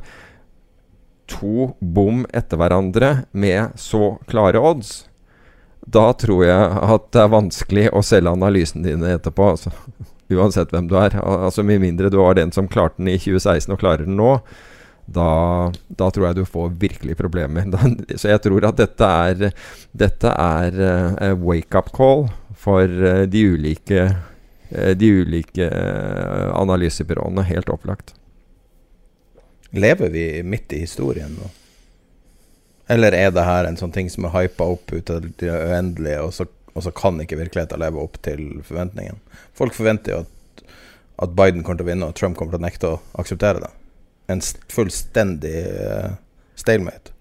to 1.30 1.72
bom 1.80 2.26
etter 2.32 2.60
hverandre 2.60 3.12
med 3.32 3.78
så 3.80 4.16
klare 4.30 4.60
odds, 4.60 5.04
da 5.82 6.12
tror 6.14 6.44
jeg 6.46 6.66
at 6.94 7.08
det 7.14 7.22
er 7.22 7.32
vanskelig 7.32 7.86
å 7.90 8.02
selge 8.06 8.32
analysene 8.32 8.86
dine 8.86 9.14
etterpå. 9.16 9.52
Altså. 9.54 9.72
Uansett 10.32 10.72
hvem 10.72 10.86
du 10.88 10.96
er. 10.96 11.16
Altså 11.20 11.64
Med 11.66 11.82
mindre 11.82 12.10
du 12.10 12.20
var 12.20 12.38
den 12.38 12.52
som 12.54 12.70
klarte 12.70 13.02
den 13.02 13.10
i 13.12 13.18
2016 13.18 13.74
og 13.74 13.80
klarer 13.82 14.06
den 14.06 14.16
nå, 14.16 14.36
da, 15.12 15.72
da 15.90 16.08
tror 16.14 16.28
jeg 16.28 16.38
du 16.38 16.44
får 16.46 16.76
virkelig 16.80 17.16
problemer. 17.18 17.66
så 18.20 18.30
jeg 18.30 18.42
tror 18.44 18.68
at 18.68 18.78
dette 18.78 19.08
er 19.26 19.48
Dette 19.92 20.30
er 20.30 20.78
uh, 20.78 21.32
wake-up 21.42 21.90
call 21.96 22.28
for 22.56 22.86
uh, 22.86 23.24
de 23.26 23.42
ulike 23.56 24.04
eh, 24.70 24.92
de 24.96 25.08
ulike 25.20 25.66
eh, 25.66 26.48
analysebyråene. 26.56 27.44
Helt 27.44 27.68
opplagt. 27.68 28.14
Lever 29.72 30.08
vi 30.12 30.42
midt 30.42 30.72
i 30.72 30.82
historien 30.84 31.32
nå? 31.38 31.48
Eller 32.92 33.14
er 33.16 33.30
det 33.32 33.44
her 33.46 33.64
en 33.64 33.78
sånn 33.80 33.92
ting 33.94 34.10
som 34.12 34.26
er 34.28 34.34
hypa 34.34 34.66
opp 34.74 34.92
ut 34.92 35.10
av 35.10 35.24
det 35.24 35.48
uendelige, 35.48 36.18
og 36.20 36.34
så, 36.36 36.44
og 36.74 36.84
så 36.84 36.92
kan 36.92 37.20
ikke 37.22 37.38
virkeligheten 37.40 37.80
leve 37.80 38.02
opp 38.02 38.18
til 38.26 38.60
forventningene? 38.66 39.16
Folk 39.56 39.76
forventer 39.76 40.12
jo 40.12 40.18
at, 40.26 40.64
at 41.24 41.36
Biden 41.38 41.62
kommer 41.62 41.80
til 41.80 41.86
å 41.86 41.92
vinne, 41.92 42.10
og 42.10 42.18
Trump 42.18 42.36
kommer 42.36 42.52
til 42.52 42.60
å 42.60 42.66
nekte 42.66 42.90
å 42.90 43.00
akseptere 43.22 43.62
det. 43.64 43.72
En 44.32 44.44
fullstendig 44.72 45.54
uh, 45.78 46.12
stalemate. 46.58 47.14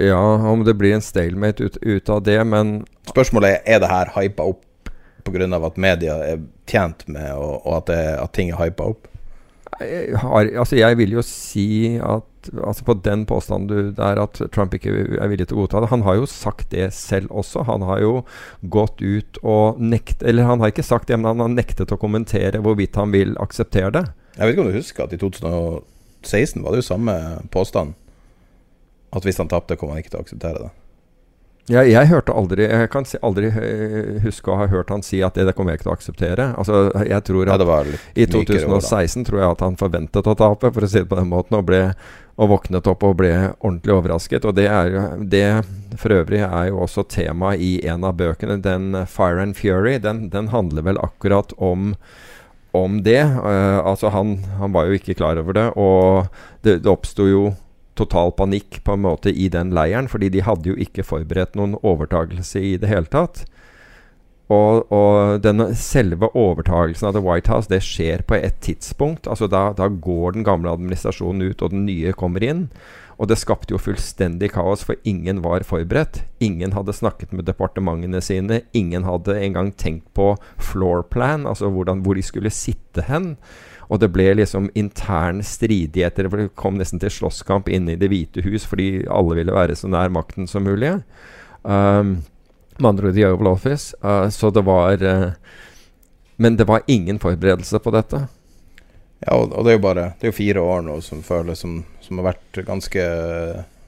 Ja, 0.00 0.20
om 0.50 0.64
det 0.64 0.76
blir 0.80 0.94
en 0.96 1.04
stalemate 1.04 1.70
ut, 1.70 1.80
ut 1.80 2.12
av 2.12 2.24
det, 2.28 2.38
men 2.48 2.82
Spørsmålet 3.10 3.62
er 3.64 3.76
er 3.76 3.80
det 3.82 3.90
her 3.90 4.12
hypa 4.14 4.44
opp 4.52 4.92
pga. 5.24 5.66
at 5.66 5.76
media 5.76 6.14
er 6.24 6.44
tjent 6.66 7.08
med, 7.08 7.32
og, 7.32 7.66
og 7.66 7.76
at, 7.80 7.86
det, 7.86 8.02
at 8.20 8.32
ting 8.36 8.52
er 8.52 8.60
hypa 8.60 8.92
opp? 8.92 9.09
Har, 9.78 10.48
altså 10.60 10.76
jeg 10.76 10.96
vil 10.98 11.14
jo 11.14 11.22
si 11.24 11.96
at 12.02 12.26
altså 12.50 12.84
På 12.84 12.94
den 12.98 13.22
påstanden 13.28 13.68
du 13.70 13.92
der 13.94 14.18
at 14.20 14.40
Trump 14.52 14.74
ikke 14.74 14.92
er 15.20 15.30
villig 15.30 15.46
til 15.48 15.56
å 15.56 15.62
godta 15.62 15.82
det 15.84 15.90
Han 15.92 16.02
har 16.04 16.18
jo 16.18 16.26
sagt 16.28 16.72
det 16.74 16.88
selv 16.96 17.30
også. 17.30 17.62
Han 17.68 17.84
har 17.86 18.00
jo 18.02 18.12
gått 18.72 19.00
ut 19.00 19.40
og 19.44 19.80
nekt 19.80 20.24
Eller 20.26 20.48
han 20.48 20.60
har 20.60 20.72
ikke 20.72 20.86
sagt 20.86 21.08
det, 21.08 21.20
men 21.20 21.32
han 21.32 21.44
har 21.44 21.54
nektet 21.54 21.94
å 21.94 22.00
kommentere 22.00 22.62
hvorvidt 22.64 22.98
han 22.98 23.14
vil 23.14 23.36
akseptere 23.40 23.92
det. 23.94 24.04
Jeg 24.36 24.42
vet 24.42 24.56
ikke 24.56 24.66
om 24.66 24.72
du 24.72 24.78
husker 24.80 25.06
at 25.06 25.14
i 25.14 25.20
2016 25.20 26.64
var 26.64 26.72
det 26.72 26.82
jo 26.82 26.88
samme 26.90 27.16
påstand. 27.52 27.96
At 29.12 29.26
hvis 29.26 29.40
han 29.42 29.50
tapte, 29.50 29.76
kom 29.76 29.90
han 29.92 30.00
ikke 30.00 30.14
til 30.14 30.20
å 30.20 30.24
akseptere 30.24 30.64
det. 30.64 30.70
Ja, 31.70 31.84
jeg 31.86 32.08
hørte 32.10 32.34
aldri 32.34 32.64
Jeg 32.66 32.88
kan 32.90 33.04
aldri 33.22 33.50
huske 34.24 34.50
å 34.50 34.58
ha 34.58 34.66
hørt 34.70 34.90
han 34.90 35.04
si 35.06 35.20
at 35.22 35.36
det, 35.38 35.46
det 35.48 35.54
kommer 35.56 35.72
jeg 35.72 35.80
ikke 35.80 35.86
til 35.86 35.92
å 35.92 35.98
akseptere. 35.98 36.46
Altså, 36.58 36.80
jeg 37.06 37.26
tror 37.28 37.52
at 37.54 37.62
ja, 37.62 37.78
I 38.18 38.26
2016 38.30 39.28
tror 39.28 39.42
jeg 39.42 39.54
at 39.54 39.62
han 39.64 39.78
forventet 39.78 40.30
å 40.30 40.34
tape, 40.38 40.72
for 40.74 40.86
å 40.86 40.90
si 40.90 41.02
det 41.02 41.10
på 41.10 41.18
den 41.18 41.30
måten, 41.30 41.58
og, 41.60 41.68
ble, 41.68 41.82
og 42.40 42.50
våknet 42.54 42.90
opp 42.90 43.06
og 43.06 43.14
ble 43.20 43.32
ordentlig 43.60 43.94
overrasket. 43.94 44.48
Og 44.48 44.56
det, 44.58 44.66
er, 44.66 44.98
det 45.22 45.44
for 46.00 46.16
øvrig 46.18 46.42
er 46.48 46.72
jo 46.72 46.82
også 46.86 47.06
tema 47.10 47.54
i 47.54 47.76
en 47.86 48.06
av 48.08 48.18
bøkene. 48.18 48.58
Den 48.64 49.06
'Fire 49.06 49.42
and 49.44 49.58
Fury', 49.58 50.00
den, 50.02 50.28
den 50.34 50.50
handler 50.54 50.90
vel 50.90 51.00
akkurat 51.02 51.54
om 51.56 51.94
om 52.72 53.00
det. 53.02 53.22
Uh, 53.22 53.82
altså 53.82 54.12
han, 54.14 54.36
han, 54.60 54.70
var 54.72 54.86
jo 54.86 54.98
ikke 54.98 55.16
klar 55.18 55.38
over 55.40 55.56
det, 55.56 55.64
og 55.74 56.28
det, 56.62 56.84
det 56.84 56.90
oppsto 56.90 57.26
jo 57.26 57.48
total 58.00 58.34
panikk 58.36 58.80
på 58.86 58.96
en 58.96 59.04
måte 59.04 59.30
i 59.30 59.48
den 59.52 59.74
leiren, 59.76 60.10
fordi 60.10 60.32
de 60.32 60.44
hadde 60.46 60.72
jo 60.72 60.76
ikke 60.80 61.06
forberedt 61.06 61.58
noen 61.58 61.76
overtagelse 61.84 62.62
i 62.72 62.76
det 62.80 62.90
hele 62.90 63.10
tatt. 63.12 63.44
Og, 64.50 64.88
og 64.90 65.38
denne, 65.44 65.68
selve 65.78 66.26
overtagelsen 66.34 67.06
av 67.06 67.14
The 67.14 67.22
White 67.22 67.52
House 67.52 67.70
det 67.70 67.84
skjer 67.86 68.24
på 68.26 68.34
et 68.40 68.58
tidspunkt. 68.64 69.28
altså 69.30 69.46
Da, 69.46 69.68
da 69.78 69.86
går 69.86 70.34
den 70.34 70.46
gamle 70.46 70.72
administrasjonen 70.74 71.52
ut, 71.52 71.62
og 71.62 71.70
den 71.70 71.86
nye 71.86 72.14
kommer 72.18 72.42
inn. 72.42 72.66
Og 73.20 73.28
det 73.28 73.36
skapte 73.38 73.74
jo 73.74 73.78
fullstendig 73.78 74.50
kaos, 74.54 74.82
for 74.86 74.98
ingen 75.04 75.42
var 75.44 75.62
forberedt. 75.68 76.24
Ingen 76.42 76.72
hadde 76.72 76.96
snakket 76.96 77.34
med 77.36 77.46
departementene 77.46 78.22
sine. 78.24 78.62
Ingen 78.74 79.04
hadde 79.06 79.36
engang 79.38 79.70
tenkt 79.76 80.08
på 80.16 80.32
floor 80.58 81.04
plan, 81.12 81.46
altså 81.46 81.70
hvordan, 81.70 82.00
hvor 82.02 82.18
de 82.18 82.24
skulle 82.24 82.50
sitte 82.50 83.04
hen. 83.06 83.36
Og 83.90 83.98
det 83.98 84.12
ble 84.14 84.28
liksom 84.38 84.68
intern 84.78 85.42
stridigheter. 85.42 86.28
For 86.30 86.44
Det 86.44 86.54
kom 86.58 86.78
nesten 86.78 87.02
til 87.02 87.10
slåsskamp 87.10 87.68
inne 87.68 87.94
i 87.94 88.00
Det 88.00 88.10
hvite 88.10 88.44
hus 88.46 88.66
fordi 88.68 89.06
alle 89.10 89.40
ville 89.40 89.54
være 89.54 89.76
så 89.76 89.90
nær 89.90 90.12
makten 90.14 90.46
som 90.50 90.64
mulig. 90.64 91.00
Um, 91.62 92.20
med 92.78 92.88
andre 92.88 93.10
ord 93.10 93.14
The 93.14 93.26
Oval 93.32 93.52
Office. 93.52 93.96
Uh, 94.04 94.28
så 94.30 94.50
det 94.50 94.62
var 94.62 95.02
uh, 95.02 95.32
Men 96.36 96.56
det 96.56 96.68
var 96.68 96.86
ingen 96.86 97.18
forberedelse 97.18 97.78
på 97.78 97.90
dette. 97.90 98.28
Ja, 99.26 99.34
og, 99.36 99.64
det 99.64 99.72
er 99.72 99.76
jo 99.76 99.84
bare 99.84 100.06
Det 100.20 100.28
er 100.28 100.32
jo 100.32 100.38
fire 100.38 100.60
år 100.60 100.86
nå 100.86 101.00
som 101.04 101.22
føles 101.22 101.60
som, 101.60 101.82
som 102.00 102.18
har 102.18 102.30
vært 102.30 102.62
ganske 102.64 103.02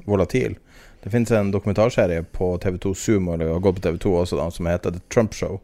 volatil. 0.05 0.59
Det 1.03 1.11
finnes 1.11 1.31
en 1.31 1.51
dokumentarserie 1.51 2.23
på 2.23 2.59
TV2 2.59 2.95
Sumo, 2.95 3.33
eller 3.35 3.55
har 3.55 3.63
gått 3.63 3.81
på 3.81 3.89
TV2 3.89 4.13
også, 4.21 4.37
da, 4.39 4.51
som 4.51 4.67
heter 4.67 4.91
The 4.91 5.01
Trump 5.09 5.35
Show. 5.35 5.61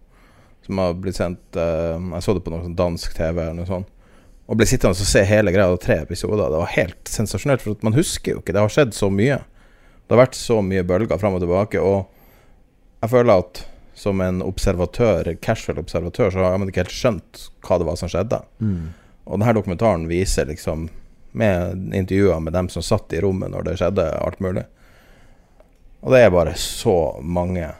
Som 0.66 0.78
har 0.78 0.96
blitt 0.98 1.18
sendt 1.18 1.56
uh, 1.56 1.98
Jeg 2.14 2.22
så 2.22 2.34
det 2.34 2.42
på 2.46 2.54
noe 2.54 2.64
sånn 2.64 2.78
dansk 2.78 3.14
TV 3.18 3.42
eller 3.42 3.58
noe 3.60 3.68
sånt. 3.68 3.90
Og 4.48 4.56
ble 4.56 4.66
sittende 4.68 4.96
og 4.96 5.08
se 5.10 5.22
hele 5.28 5.52
greia 5.52 5.68
av 5.68 5.80
tre 5.82 5.98
episoder. 6.02 6.48
Det 6.48 6.60
var 6.62 6.70
helt 6.72 7.10
sensasjonelt, 7.10 7.62
for 7.64 7.76
man 7.84 7.96
husker 7.96 8.32
jo 8.32 8.42
ikke. 8.42 8.54
Det 8.56 8.62
har 8.64 8.72
skjedd 8.72 8.94
så 8.96 9.10
mye. 9.12 9.42
Det 10.06 10.16
har 10.16 10.22
vært 10.22 10.38
så 10.38 10.62
mye 10.64 10.86
bølger 10.88 11.20
fram 11.20 11.36
og 11.36 11.42
tilbake. 11.44 11.82
Og 11.84 12.06
jeg 13.04 13.12
føler 13.12 13.42
at 13.42 13.60
som 13.98 14.22
en 14.24 14.40
observatør, 14.42 15.34
casual 15.42 15.82
observatør, 15.82 16.30
så 16.30 16.46
har 16.46 16.56
man 16.56 16.70
ikke 16.70 16.84
helt 16.86 16.94
skjønt 16.94 17.44
hva 17.66 17.76
det 17.80 17.88
var 17.88 17.98
som 18.00 18.08
skjedde. 18.08 18.38
Mm. 18.62 18.94
Og 19.28 19.36
denne 19.36 19.54
dokumentaren 19.58 20.06
viser 20.08 20.48
liksom, 20.48 20.86
med 21.36 21.92
intervjuer 21.92 22.40
med 22.40 22.56
dem 22.56 22.70
som 22.72 22.84
satt 22.84 23.12
i 23.12 23.20
rommet 23.20 23.52
når 23.52 23.66
det 23.66 23.76
skjedde, 23.82 24.06
alt 24.22 24.40
mulig. 24.40 24.64
Og 26.00 26.14
det 26.14 26.22
er 26.22 26.32
bare 26.32 26.54
så 26.56 27.18
mange 27.20 27.72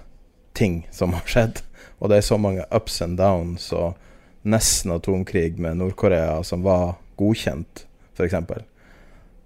ting 0.58 0.82
som 0.92 1.14
har 1.16 1.24
skjedd. 1.30 1.62
Og 2.02 2.10
det 2.10 2.18
er 2.18 2.28
så 2.28 2.36
mange 2.36 2.66
ups 2.74 3.00
and 3.02 3.16
downs. 3.16 3.70
og 3.72 3.94
nesten 4.42 4.92
atomkrig 4.94 5.58
med 5.58 5.76
Nord-Korea 5.76 6.42
som 6.42 6.62
var 6.62 6.94
godkjent, 7.18 7.86
f.eks. 8.14 8.34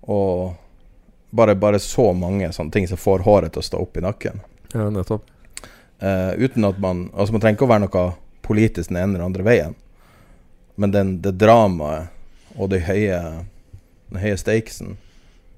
Og 0.00 0.54
bare, 1.30 1.54
bare, 1.54 1.78
så 1.78 2.12
mange 2.12 2.52
sånne 2.52 2.72
ting 2.74 2.88
som 2.88 3.00
får 3.00 3.24
håret 3.26 3.54
til 3.54 3.62
å 3.62 3.68
stå 3.68 3.80
opp 3.80 3.96
i 3.96 4.04
nakken. 4.04 4.42
Ja, 4.74 4.88
nettopp. 4.92 5.28
Uh, 6.02 6.34
uten 6.34 6.64
at 6.66 6.80
man 6.82 7.04
Altså, 7.14 7.30
man 7.30 7.42
trenger 7.44 7.60
ikke 7.60 7.66
å 7.68 7.70
være 7.70 7.84
noe 7.84 8.06
politisk 8.42 8.90
den 8.90 8.98
ene 8.98 9.14
eller 9.14 9.28
andre 9.28 9.44
veien, 9.46 9.76
men 10.74 10.90
den, 10.90 11.12
det 11.22 11.36
dramaet 11.38 12.10
og 12.58 12.72
de 12.72 12.80
høye, 12.82 13.20
den 14.10 14.20
høye 14.20 14.36
stakesen 14.40 14.96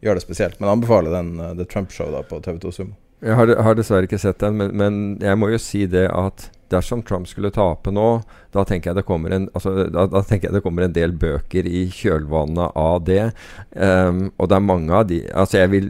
gjør 0.05 0.19
det 0.19 0.25
spesielt. 0.27 0.61
Men 0.61 0.69
jeg 0.69 0.79
anbefaler 0.79 1.17
den 1.17 1.33
uh, 1.41 1.55
The 1.57 1.67
Trump 1.67 1.95
Show 1.95 2.13
da 2.13 2.21
på 2.29 2.43
TV2 2.45 2.75
Sumo. 2.77 2.99
Jeg 3.25 3.39
har, 3.39 3.51
har, 3.65 3.77
dessverre 3.79 4.05
ikke 4.05 4.21
sett 4.21 4.43
den, 4.43 4.59
men, 4.61 4.75
men 4.77 4.97
jeg 5.23 5.39
må 5.41 5.49
jo 5.49 5.61
si 5.63 5.87
det 5.89 6.05
at 6.13 6.49
dersom 6.73 7.03
Trump 7.07 7.29
skulle 7.29 7.53
tape 7.55 7.93
nå, 7.95 8.09
da 8.53 8.65
tenker 8.69 8.93
en, 8.93 9.47
altså, 9.55 9.87
da, 9.93 10.07
da 10.11 10.23
jeg 10.29 10.53
det 10.53 10.61
kommer 10.65 10.85
en 10.85 10.97
del 10.97 11.15
bøker 11.17 11.65
i 11.65 11.87
kjølvannet 11.93 12.77
av 12.77 13.05
det. 13.07 13.31
Um, 13.73 14.29
og 14.37 14.51
det 14.51 14.59
er 14.59 14.67
mange 14.67 14.93
av 14.93 15.09
de 15.09 15.23
Altså, 15.33 15.63
jeg 15.63 15.73
vil 15.73 15.89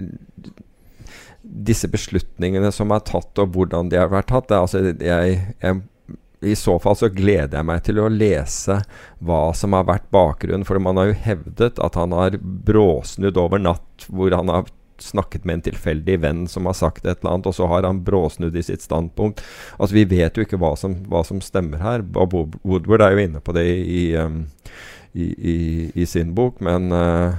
Disse 1.45 1.89
beslutningene 1.93 2.71
som 2.73 2.93
er 2.95 3.03
tatt, 3.05 3.39
og 3.39 3.53
hvordan 3.55 3.91
de 3.93 3.99
har 4.01 4.09
vært 4.13 4.31
tatt 4.31 4.49
det, 4.51 4.61
altså, 4.61 4.81
jeg, 4.95 5.43
jeg 5.61 5.83
i 6.45 6.55
så 6.59 6.79
fall 6.83 6.97
så 6.99 7.09
gleder 7.13 7.57
jeg 7.57 7.67
meg 7.67 7.83
til 7.87 8.01
å 8.03 8.11
lese 8.13 8.79
hva 9.25 9.43
som 9.57 9.77
har 9.77 9.87
vært 9.89 10.11
bakgrunnen. 10.13 10.67
For 10.69 10.81
man 10.83 11.01
har 11.01 11.11
jo 11.11 11.21
hevdet 11.25 11.81
at 11.83 11.99
han 11.99 12.13
har 12.17 12.37
bråsnudd 12.41 13.39
over 13.41 13.63
natt, 13.63 14.09
hvor 14.09 14.35
han 14.35 14.53
har 14.53 14.69
snakket 15.03 15.45
med 15.45 15.59
en 15.59 15.65
tilfeldig 15.69 16.19
venn 16.23 16.43
som 16.51 16.67
har 16.69 16.77
sagt 16.79 17.07
et 17.07 17.19
eller 17.21 17.35
annet, 17.35 17.49
og 17.51 17.57
så 17.57 17.69
har 17.71 17.87
han 17.87 18.03
bråsnudd 18.07 18.57
i 18.57 18.63
sitt 18.63 18.85
standpunkt. 18.85 19.43
Altså 19.79 19.97
Vi 19.97 20.05
vet 20.11 20.37
jo 20.37 20.45
ikke 20.47 20.61
hva 20.61 20.75
som, 20.79 20.97
hva 21.11 21.25
som 21.27 21.43
stemmer 21.45 21.83
her. 21.83 22.03
Bob 22.03 22.35
Woodward 22.63 23.05
er 23.05 23.15
jo 23.15 23.25
inne 23.27 23.43
på 23.45 23.55
det 23.57 23.67
i, 23.67 24.05
um, 24.17 24.45
i, 25.13 25.31
i, 25.33 25.57
i 25.95 26.07
sin 26.07 26.35
bok, 26.35 26.61
men 26.65 26.93
uh, 26.95 27.35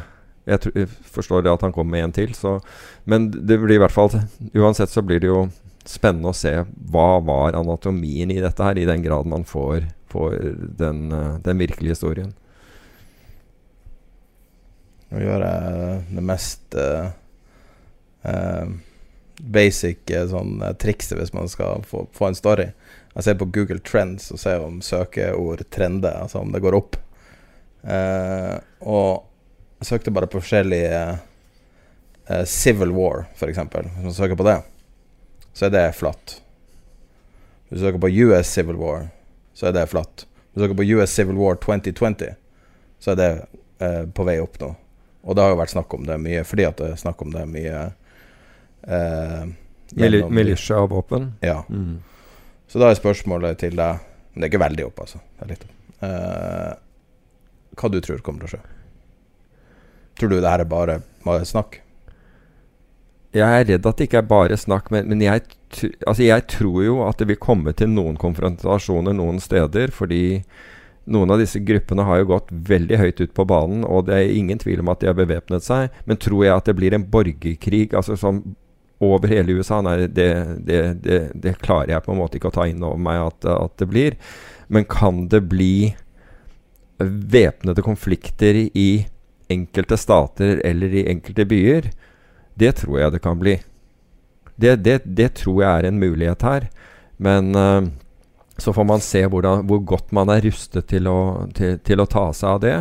jeg, 0.45 0.61
tror, 0.61 0.77
jeg, 0.81 0.91
forstår 1.17 1.45
det 1.45 1.53
at 1.55 1.67
han 1.67 1.75
kommer 1.75 1.97
med 1.97 2.09
en 2.09 2.15
til. 2.19 2.33
Så, 2.37 2.57
men 3.05 3.29
det 3.33 3.59
blir 3.61 3.77
i 3.77 3.83
hvert 3.83 3.95
fall 3.95 4.11
Uansett 4.53 4.91
så 4.93 5.03
blir 5.05 5.23
det 5.23 5.31
jo 5.31 5.47
spennende 5.85 6.31
å 6.31 6.37
se 6.37 6.51
hva 6.91 7.19
var 7.21 7.57
anatomien 7.57 8.31
i 8.33 8.41
dette 8.41 8.63
her, 8.63 8.77
i 8.77 8.87
den 8.89 9.03
grad 9.05 9.29
man 9.29 9.45
får, 9.45 9.85
får 10.09 10.39
den, 10.81 11.05
uh, 11.13 11.37
den 11.45 11.61
virkelige 11.61 11.97
historien. 11.97 12.33
Nå 15.13 15.21
gjør 15.21 15.45
jeg 15.45 15.99
det 16.17 16.23
mest 16.25 16.75
uh, 16.75 17.13
basic 19.39 20.11
uh, 20.11 20.25
sånn 20.31 20.61
uh, 20.63 20.73
trikset 20.79 21.17
hvis 21.19 21.33
man 21.35 21.49
skal 21.51 21.83
få, 21.87 22.05
få, 22.15 22.29
en 22.29 22.37
story. 22.37 22.69
Jeg 23.15 23.27
ser 23.27 23.39
på 23.39 23.49
Google 23.55 23.79
Trends 23.79 24.31
og 24.33 24.41
ser 24.41 24.63
om 24.63 24.81
søkeord 24.83 25.63
trender, 25.71 26.17
altså 26.25 26.41
om 26.41 26.51
det 26.51 26.63
går 26.63 26.75
opp. 26.75 26.97
og 28.81 29.23
jeg 29.79 29.87
søkte 29.87 30.11
bare 30.11 30.27
på 30.27 30.41
forskjellige 30.41 31.19
Civil 32.49 32.91
War, 32.91 33.23
f.eks. 33.37 33.61
Hvis 33.61 34.03
man 34.03 34.17
søker 34.17 34.35
på 34.35 34.47
det, 34.47 34.57
så 35.53 35.69
er 35.69 35.71
det 35.77 35.85
flatt. 35.95 36.41
Hvis 37.69 37.79
du 37.79 37.85
søker 37.85 38.03
på 38.03 38.11
US 38.25 38.51
Civil 38.51 38.81
War, 38.81 39.07
så 39.55 39.69
er 39.69 39.77
det 39.77 39.87
flatt. 39.93 40.25
Hvis 40.51 40.59
du 40.59 40.65
søker 40.65 40.79
på 40.81 40.89
US 40.97 41.15
Civil 41.15 41.39
War 41.39 41.55
2020, 41.63 42.35
så 42.99 43.15
er 43.15 43.21
det 43.21 43.31
på 44.17 44.27
vei 44.27 44.41
opp 44.43 44.59
nå. 44.59 44.73
Og 45.23 45.37
det 45.37 45.45
har 45.45 45.53
jo 45.53 45.61
vært 45.61 45.73
snakk 45.77 45.93
om 45.95 46.03
det 46.09 46.19
mye, 46.19 46.43
fordi 46.43 46.67
at 46.67 46.81
det 46.81 46.91
er 46.91 46.99
snakk 47.05 47.23
om 47.23 47.31
det 47.31 47.47
mye 47.47 47.85
Eh, 48.87 49.45
Militia 49.95 50.81
og 50.83 50.91
våpen? 50.91 51.31
Ja. 51.45 51.63
Mm. 51.69 52.01
Så 52.67 52.81
da 52.81 52.89
er 52.89 52.97
spørsmålet 52.97 53.59
til 53.61 53.77
deg 53.77 54.01
Men 54.33 54.41
det 54.41 54.47
er 54.47 54.51
ikke 54.51 54.65
veldig 54.65 54.85
opp, 54.89 54.99
altså. 55.05 55.21
Det 55.37 55.45
er 55.45 55.51
litt 55.53 55.61
opp. 55.63 55.75
Eh, 56.03 56.71
hva 57.79 57.89
du 57.91 58.01
tror 58.03 58.23
kommer 58.23 58.43
til 58.43 58.49
å 58.49 58.53
skje? 58.55 58.63
Tror 60.19 60.31
du 60.31 60.35
det 60.39 60.49
her 60.49 60.63
er 60.63 60.67
bare, 60.67 60.97
bare 61.23 61.47
snakk? 61.47 61.79
jeg 63.35 63.43
er 63.43 63.67
redd 63.67 63.87
at 63.87 63.99
det 63.99 64.07
ikke 64.07 64.21
er 64.21 64.29
bare 64.29 64.57
snakk, 64.59 64.89
men, 64.93 65.09
men 65.11 65.23
jeg, 65.23 65.43
altså 66.07 66.23
jeg, 66.23 66.45
tror 66.51 66.79
jo 66.85 66.99
at 67.07 67.19
det 67.19 67.27
vil 67.31 67.41
komme 67.41 67.73
til 67.75 67.91
noen 67.91 68.17
konfrontasjoner 68.19 69.15
noen 69.17 69.41
steder. 69.43 69.91
Fordi 69.95 70.41
noen 71.11 71.33
av 71.33 71.41
disse 71.41 71.59
gruppene 71.65 72.05
har 72.07 72.21
jo 72.21 72.29
gått 72.31 72.53
veldig 72.69 72.99
høyt 73.01 73.23
ut 73.23 73.33
på 73.37 73.47
banen, 73.49 73.83
og 73.83 74.07
det 74.07 74.17
er 74.17 74.37
ingen 74.37 74.61
tvil 74.61 74.81
om 74.83 74.93
at 74.93 75.03
de 75.03 75.11
har 75.11 75.17
bevæpnet 75.17 75.65
seg. 75.65 75.95
Men 76.07 76.21
tror 76.21 76.45
jeg 76.45 76.55
at 76.55 76.69
det 76.69 76.77
blir 76.79 76.95
en 76.95 77.07
borgerkrig 77.11 77.89
altså 77.93 78.17
som 78.19 78.41
over 79.03 79.31
hele 79.31 79.57
USA? 79.59 79.81
Nei, 79.83 79.97
det, 80.07 80.29
det, 80.67 80.81
det, 81.03 81.19
det, 81.33 81.57
klarer 81.63 81.95
jeg 81.95 82.05
på 82.05 82.13
en 82.13 82.21
måte 82.21 82.39
ikke 82.39 82.51
å 82.51 82.55
ta 82.55 82.67
inn 82.69 82.83
over 82.83 83.01
meg 83.01 83.21
at, 83.25 83.47
at 83.51 83.75
det 83.81 83.89
blir. 83.91 84.17
Men 84.67 84.87
kan 84.89 85.25
det 85.31 85.43
bli 85.51 85.93
væpnede 86.99 87.83
konflikter 87.83 88.57
i 88.71 89.05
enkelte 89.51 89.97
stater 89.99 90.61
eller 90.65 90.95
i 90.95 91.07
enkelte 91.11 91.45
byer? 91.49 91.91
Det 92.55 92.71
tror 92.79 93.01
jeg 93.01 93.15
det 93.15 93.23
kan 93.23 93.39
bli. 93.39 93.59
Det, 94.55 94.77
det, 94.85 95.01
det 95.03 95.33
tror 95.41 95.61
jeg 95.61 95.69
er 95.69 95.89
en 95.89 95.99
mulighet 95.99 96.47
her. 96.47 96.69
Men 97.19 97.51
uh, 97.55 97.83
så 98.57 98.73
får 98.73 98.87
man 98.87 99.03
se 99.03 99.25
hvordan, 99.27 99.65
hvor 99.67 99.83
godt 99.83 100.13
man 100.15 100.31
er 100.31 100.45
rustet 100.47 100.87
til 100.91 101.09
å, 101.11 101.19
til, 101.55 101.77
til 101.83 102.01
å, 102.01 102.07
ta 102.07 102.29
seg 102.35 102.55
av 102.55 102.61
det. 102.63 102.77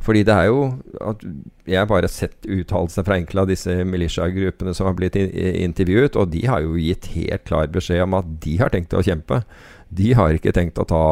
Fordi 0.00 0.22
det 0.24 0.32
er 0.32 0.46
jo 0.48 0.60
at 1.04 1.24
Jeg 1.68 1.76
har 1.76 1.88
bare 1.90 2.08
sett 2.08 2.46
uttalelser 2.48 3.04
fra 3.06 3.18
enkelte 3.20 3.42
av 3.44 3.50
disse 3.50 3.74
militiagruppene 3.86 4.72
som 4.74 4.88
har 4.88 4.96
blitt 4.98 5.14
intervjuet, 5.16 6.16
og 6.16 6.32
de 6.32 6.46
har 6.48 6.64
jo 6.64 6.80
gitt 6.80 7.12
helt 7.14 7.44
klar 7.46 7.68
beskjed 7.70 8.02
om 8.02 8.16
at 8.18 8.32
de 8.42 8.56
har 8.58 8.72
tenkt 8.72 8.96
å 8.96 9.04
kjempe 9.06 9.44
de 9.90 10.12
har 10.14 10.34
ikke 10.34 10.52
tenkt 10.54 10.78
å 10.78 10.86
ta 10.86 11.04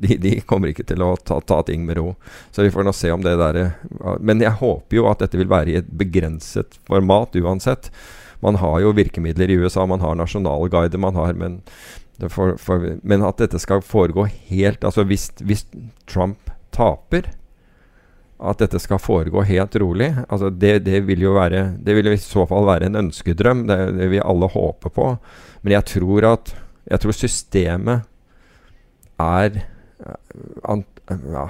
De, 0.00 0.16
de 0.20 0.38
kommer 0.48 0.72
ikke 0.72 0.86
til 0.88 1.04
å 1.04 1.12
ta, 1.20 1.38
ta, 1.44 1.60
ting 1.68 1.84
med 1.84 1.98
ro. 2.00 2.14
Så 2.52 2.64
vi 2.64 2.72
får 2.72 2.86
nå 2.86 2.94
se 2.96 3.12
om 3.12 3.24
det 3.24 3.36
der 3.40 3.74
Men 4.20 4.42
jeg 4.42 4.60
håper 4.60 4.98
jo 4.98 5.08
at 5.10 5.20
dette 5.24 5.38
vil 5.40 5.50
være 5.50 5.72
i 5.72 5.78
et 5.82 5.90
begrenset 5.92 6.78
format 6.88 7.36
uansett. 7.36 7.90
Man 8.44 8.58
har 8.60 8.80
jo 8.82 8.94
virkemidler 8.96 9.52
i 9.52 9.58
USA, 9.60 9.86
man 9.88 10.02
har 10.04 10.16
nasjonalguider, 10.20 11.00
man 11.00 11.16
har 11.16 11.36
men, 11.36 11.60
for, 12.28 12.56
for, 12.60 12.98
men 13.02 13.24
at 13.24 13.40
dette 13.40 13.60
skal 13.60 13.84
foregå 13.84 14.26
helt 14.50 14.84
Altså 14.84 15.04
hvis, 15.08 15.30
hvis 15.42 15.64
Trump 16.10 16.52
taper 16.74 17.30
at 18.44 18.62
dette 18.62 18.80
skal 18.82 19.00
foregå 19.02 19.44
helt 19.48 19.76
rolig. 19.80 20.10
Altså 20.28 20.50
det, 20.50 20.78
det, 20.86 21.02
vil 21.08 21.24
jo 21.24 21.34
være 21.36 21.66
Det 21.84 21.96
vil 21.96 22.12
i 22.12 22.20
så 22.20 22.46
fall 22.50 22.66
være 22.68 22.90
en 22.90 23.00
ønskedrøm. 23.04 23.66
Det, 23.70 23.78
det 23.98 24.10
vil 24.12 24.24
alle 24.24 24.50
håpe 24.52 24.92
på. 24.92 25.10
Men 25.62 25.78
jeg 25.78 25.88
tror 25.96 26.32
at 26.34 26.56
Jeg 26.84 27.00
tror 27.00 27.16
systemet 27.16 28.10
er 29.20 29.62
an, 30.68 30.82
ja, 31.04 31.44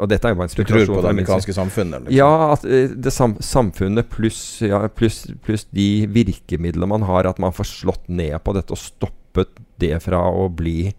og 0.00 0.08
dette 0.08 0.28
er 0.28 0.32
jo 0.32 0.38
bare 0.38 0.48
en 0.48 0.52
spekulasjon. 0.52 0.80
Du 0.80 0.90
tror 0.90 0.98
på 0.98 1.04
det 1.04 1.12
amerikanske 1.12 1.54
samfunnet? 1.56 2.06
Liksom. 2.06 2.16
Ja, 2.16 2.52
at 2.54 2.64
eh, 2.64 2.94
det 3.06 3.12
sam, 3.12 3.36
samfunnet 3.44 4.08
pluss 4.12 4.40
ja, 4.64 4.82
plus, 4.88 5.22
plus 5.44 5.66
de 5.76 5.88
virkemidlene 6.12 6.88
man 6.90 7.04
har, 7.08 7.28
at 7.28 7.40
man 7.42 7.54
får 7.54 7.68
slått 7.70 8.08
ned 8.08 8.36
på 8.44 8.56
dette 8.56 8.74
og 8.74 8.80
stoppet 8.80 9.52
det 9.80 9.96
fra 10.04 10.22
å 10.28 10.48
bli 10.52 10.92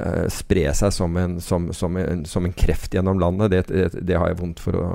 uh, 0.00 0.26
Spre 0.32 0.66
seg 0.76 0.92
som 0.94 1.16
en, 1.20 1.38
som, 1.40 1.70
som, 1.76 1.96
en, 2.00 2.24
som 2.28 2.46
en, 2.46 2.54
kreft 2.56 2.94
gjennom 2.94 3.20
landet, 3.20 3.50
det, 3.50 3.62
det, 3.70 3.88
det, 4.00 4.18
har 4.18 4.32
jeg 4.32 4.40
vondt 4.42 4.62
for 4.62 4.78
å, 4.78 4.88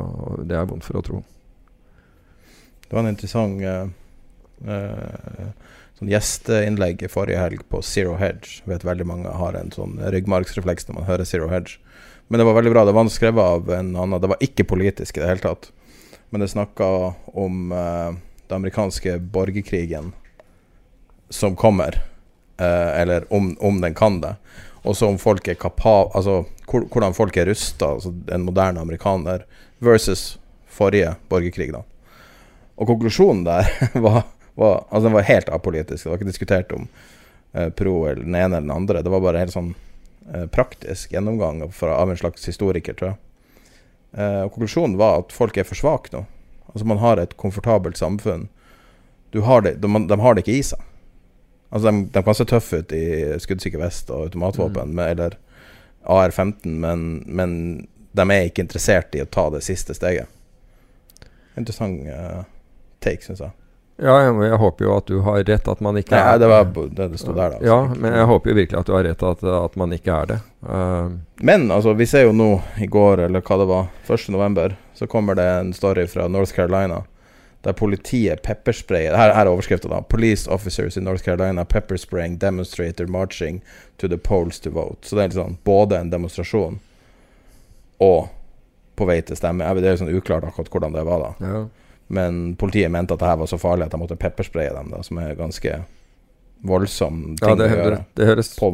det 0.43 0.61
vondt 0.69 0.87
for 0.87 0.99
å 0.99 1.05
tro. 1.05 1.23
Det 2.87 2.95
var 2.95 3.03
en 3.03 3.11
interessant 3.11 3.61
uh, 3.61 3.89
uh, 4.65 5.75
sånn 5.99 6.11
gjesteinnlegg 6.13 7.03
forrige 7.11 7.41
helg 7.43 7.65
på 7.69 7.83
Zero 7.85 8.15
Hedge. 8.19 8.61
Jeg 8.63 8.71
vet 8.71 8.87
veldig 8.87 9.07
mange 9.07 9.35
har 9.35 9.57
en 9.59 9.73
sånn 9.75 9.99
ryggmargsrefleks 9.99 10.87
når 10.87 11.01
man 11.01 11.09
hører 11.09 11.27
Zero 11.27 11.51
Hedge. 11.51 11.77
Men 12.29 12.39
det 12.39 12.45
var 12.45 12.53
veldig 12.59 12.71
bra. 12.71 12.85
Det 12.85 12.95
var 12.95 13.09
skrevet 13.09 13.43
av 13.43 13.71
en 13.73 13.95
annen 13.97 14.21
Det 14.21 14.29
var 14.29 14.43
ikke 14.45 14.67
politisk 14.69 15.17
i 15.17 15.23
det 15.23 15.29
hele 15.31 15.43
tatt. 15.43 15.71
Men 16.29 16.41
det 16.43 16.51
snakka 16.53 16.87
om 17.33 17.71
uh, 17.73 18.13
den 18.47 18.55
amerikanske 18.55 19.17
borgerkrigen 19.33 20.11
som 21.29 21.55
kommer. 21.55 22.01
Uh, 22.61 23.01
eller 23.01 23.25
om, 23.33 23.55
om, 23.59 23.81
den 23.81 23.95
kan 23.97 24.21
det. 24.21 24.35
Og 24.83 24.95
så 24.95 25.09
om 25.09 25.19
folk 25.21 25.47
er 25.47 25.59
kapab... 25.59 26.15
Altså 26.15 26.43
hvordan 26.69 27.15
folk 27.17 27.37
er 27.37 27.49
rusta, 27.49 27.95
altså 27.95 28.11
en 28.29 28.43
moderne 28.45 28.79
amerikaner, 28.79 29.41
versus 29.81 30.37
forrige 30.69 31.15
borgerkrig, 31.31 31.71
da. 31.73 31.81
Og 32.77 32.91
konklusjonen 32.91 33.41
der 33.47 33.65
var 34.05 34.21
var, 34.59 34.85
altså 34.89 35.07
den 35.07 35.13
var 35.13 35.21
helt 35.21 35.49
apolitisk. 35.49 36.03
Det 36.03 36.09
var 36.09 36.19
ikke 36.19 36.31
diskutert 36.31 36.71
om 36.75 36.87
eh, 37.53 37.69
pro 37.69 37.93
eller 38.09 38.23
den 38.25 38.35
ene 38.35 38.57
eller 38.57 38.67
den 38.67 38.75
andre. 38.75 39.03
Det 39.03 39.13
var 39.13 39.23
bare 39.23 39.39
helt 39.39 39.55
sånn 39.55 39.71
eh, 40.33 40.45
praktisk 40.51 41.13
gjennomgang 41.15 41.63
fra, 41.71 41.95
av 41.95 42.11
en 42.11 42.19
slags 42.19 42.43
historiker, 42.49 42.97
tror 42.99 43.13
jeg. 43.13 43.19
Eh, 44.19 44.41
og 44.43 44.51
Konklusjonen 44.55 44.97
var 44.99 45.21
at 45.21 45.35
folk 45.35 45.57
er 45.57 45.67
for 45.67 45.79
svake 45.79 46.11
nå. 46.11 46.25
Altså 46.73 46.89
Man 46.91 46.99
har 47.01 47.21
et 47.21 47.37
komfortabelt 47.39 47.97
samfunn. 47.97 48.49
Har 49.45 49.63
det, 49.63 49.77
de, 49.79 49.93
de, 50.09 50.19
har 50.19 50.35
det 50.35 50.43
ikke 50.43 50.57
i 50.57 50.65
seg. 50.73 50.83
Altså 51.69 51.91
De, 51.91 52.05
de 52.13 52.23
kan 52.25 52.35
se 52.35 52.45
tøffe 52.49 52.81
ut 52.81 52.91
i 52.97 53.05
skuddsikker 53.41 53.81
vest 53.81 54.09
og 54.09 54.29
automatvåpen, 54.29 54.89
mm. 54.89 54.95
med, 54.95 55.11
eller 55.11 55.37
AR-15, 56.09 56.65
men, 56.65 57.23
men, 57.27 57.87
de 58.11 58.25
er 58.33 58.47
ikke 58.49 58.65
interessert 58.65 59.13
i 59.15 59.21
å 59.21 59.29
ta 59.29 59.49
det 59.53 59.61
siste 59.61 59.93
steget. 59.93 60.25
Interessant 61.59 62.07
uh, 62.09 62.41
take, 63.03 63.21
syns 63.21 63.43
jeg. 63.45 63.53
Ja, 63.99 64.15
jeg, 64.23 64.55
håper 64.55 64.85
jo 64.85 64.95
at 64.95 65.09
du 65.11 65.17
har 65.25 65.43
rett, 65.43 65.67
at 65.67 65.81
man 65.83 65.99
ikke 65.99 66.15
Nei, 66.15 66.23
er 66.23 66.39
det. 66.39 66.47
var 66.47 66.67
det 66.71 67.07
det 67.11 67.19
sto 67.19 67.33
der, 67.35 67.57
da. 67.57 67.59
Ja, 67.67 67.79
men 67.91 68.15
jeg 68.15 68.29
håper 68.31 68.49
jo 68.49 68.55
virkelig 68.61 68.79
at 68.79 68.87
du 68.87 68.93
har 68.95 69.03
rett, 69.03 69.23
at, 69.27 69.43
at 69.43 69.75
man 69.77 69.93
ikke 69.93 70.15
er 70.15 70.29
det. 70.31 70.37
Uh, 70.63 71.11
men 71.43 71.67
altså, 71.75 71.93
vi 71.99 72.07
ser 72.09 72.25
jo 72.25 72.33
nå 72.33 72.49
i 72.81 72.87
går, 72.89 73.25
eller 73.27 73.43
hva 73.45 73.59
det 73.59 73.69
var, 73.69 73.89
1.11., 74.07 74.77
så 74.95 75.07
kommer 75.11 75.37
det 75.37 75.45
en 75.51 75.73
story 75.75 76.07
fra 76.09 76.27
North 76.31 76.55
Carolina 76.55 77.03
der 77.61 77.73
politiet 77.73 78.41
peppersprayer 78.41 79.15
Her, 79.17 79.33
her 79.35 79.45
er 79.45 79.51
overskrifta, 79.51 79.89
da. 79.91 80.01
'Police 80.01 80.47
officers 80.47 80.97
in 80.97 81.03
North 81.03 81.23
Carolina 81.23 81.65
pepperspraying 81.65 82.37
demonstrator 82.39 83.07
marching 83.07 83.61
to 83.97 84.07
the 84.07 84.17
polls 84.17 84.59
to 84.59 84.69
vote'. 84.69 85.05
Så 85.05 85.15
det 85.15 85.23
er 85.23 85.27
liksom 85.27 85.57
både 85.63 85.99
en 85.99 86.09
demonstrasjon 86.09 86.79
og 87.99 88.27
på 88.95 89.05
vei 89.05 89.21
til 89.21 89.35
stemme. 89.35 89.75
Det 89.75 89.87
er 89.87 89.95
jo 89.95 90.05
sånn 90.05 90.15
uklart 90.15 90.47
akkurat 90.47 90.71
hvordan 90.71 90.95
det 90.95 91.03
var, 91.07 91.19
da. 91.19 91.47
Ja. 91.47 91.65
Men 92.07 92.55
politiet 92.55 92.91
mente 92.91 93.13
at 93.13 93.19
det 93.19 93.27
her 93.27 93.37
var 93.37 93.47
så 93.47 93.57
farlig 93.57 93.85
at 93.85 93.91
de 93.91 93.99
måtte 94.01 94.17
pepperspraye 94.19 94.73
dem, 94.73 94.89
da, 94.91 95.03
som 95.03 95.19
er 95.21 95.35
ganske 95.35 95.83
voldsom 96.61 97.21
ting 97.39 97.53
ja, 97.53 97.55
det, 97.55 97.67
å 97.71 97.77
gjøre 97.77 97.99
det 98.19 98.25
høres, 98.27 98.49
på 98.59 98.69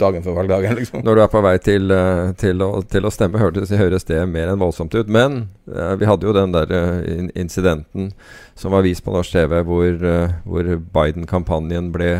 dagen 0.00 0.24
før 0.24 0.40
valgdagen. 0.40 0.74
Liksom. 0.78 1.04
Når 1.06 1.18
du 1.18 1.22
er 1.22 1.30
på 1.30 1.42
vei 1.44 1.54
til, 1.62 1.94
eh, 1.94 2.32
til, 2.38 2.64
å, 2.64 2.82
til 2.82 3.06
å, 3.06 3.12
stemme, 3.14 3.40
høres, 3.42 3.70
høres, 3.78 4.06
det 4.08 4.18
mer 4.30 4.50
enn 4.50 4.62
voldsomt 4.62 4.94
ut. 4.96 5.10
Men 5.12 5.44
uh, 5.70 5.94
vi 6.00 6.08
hadde 6.08 6.26
jo 6.26 6.34
den 6.36 6.54
der 6.54 6.74
uh, 6.74 7.28
incidenten 7.38 8.10
som 8.58 8.74
var 8.74 8.86
vist 8.86 9.04
på 9.06 9.14
norsk 9.14 9.36
TV, 9.36 9.60
hvor, 9.68 10.02
uh, 10.02 10.34
hvor 10.46 10.74
Biden-kampanjen 10.98 11.92
ble, 11.94 12.12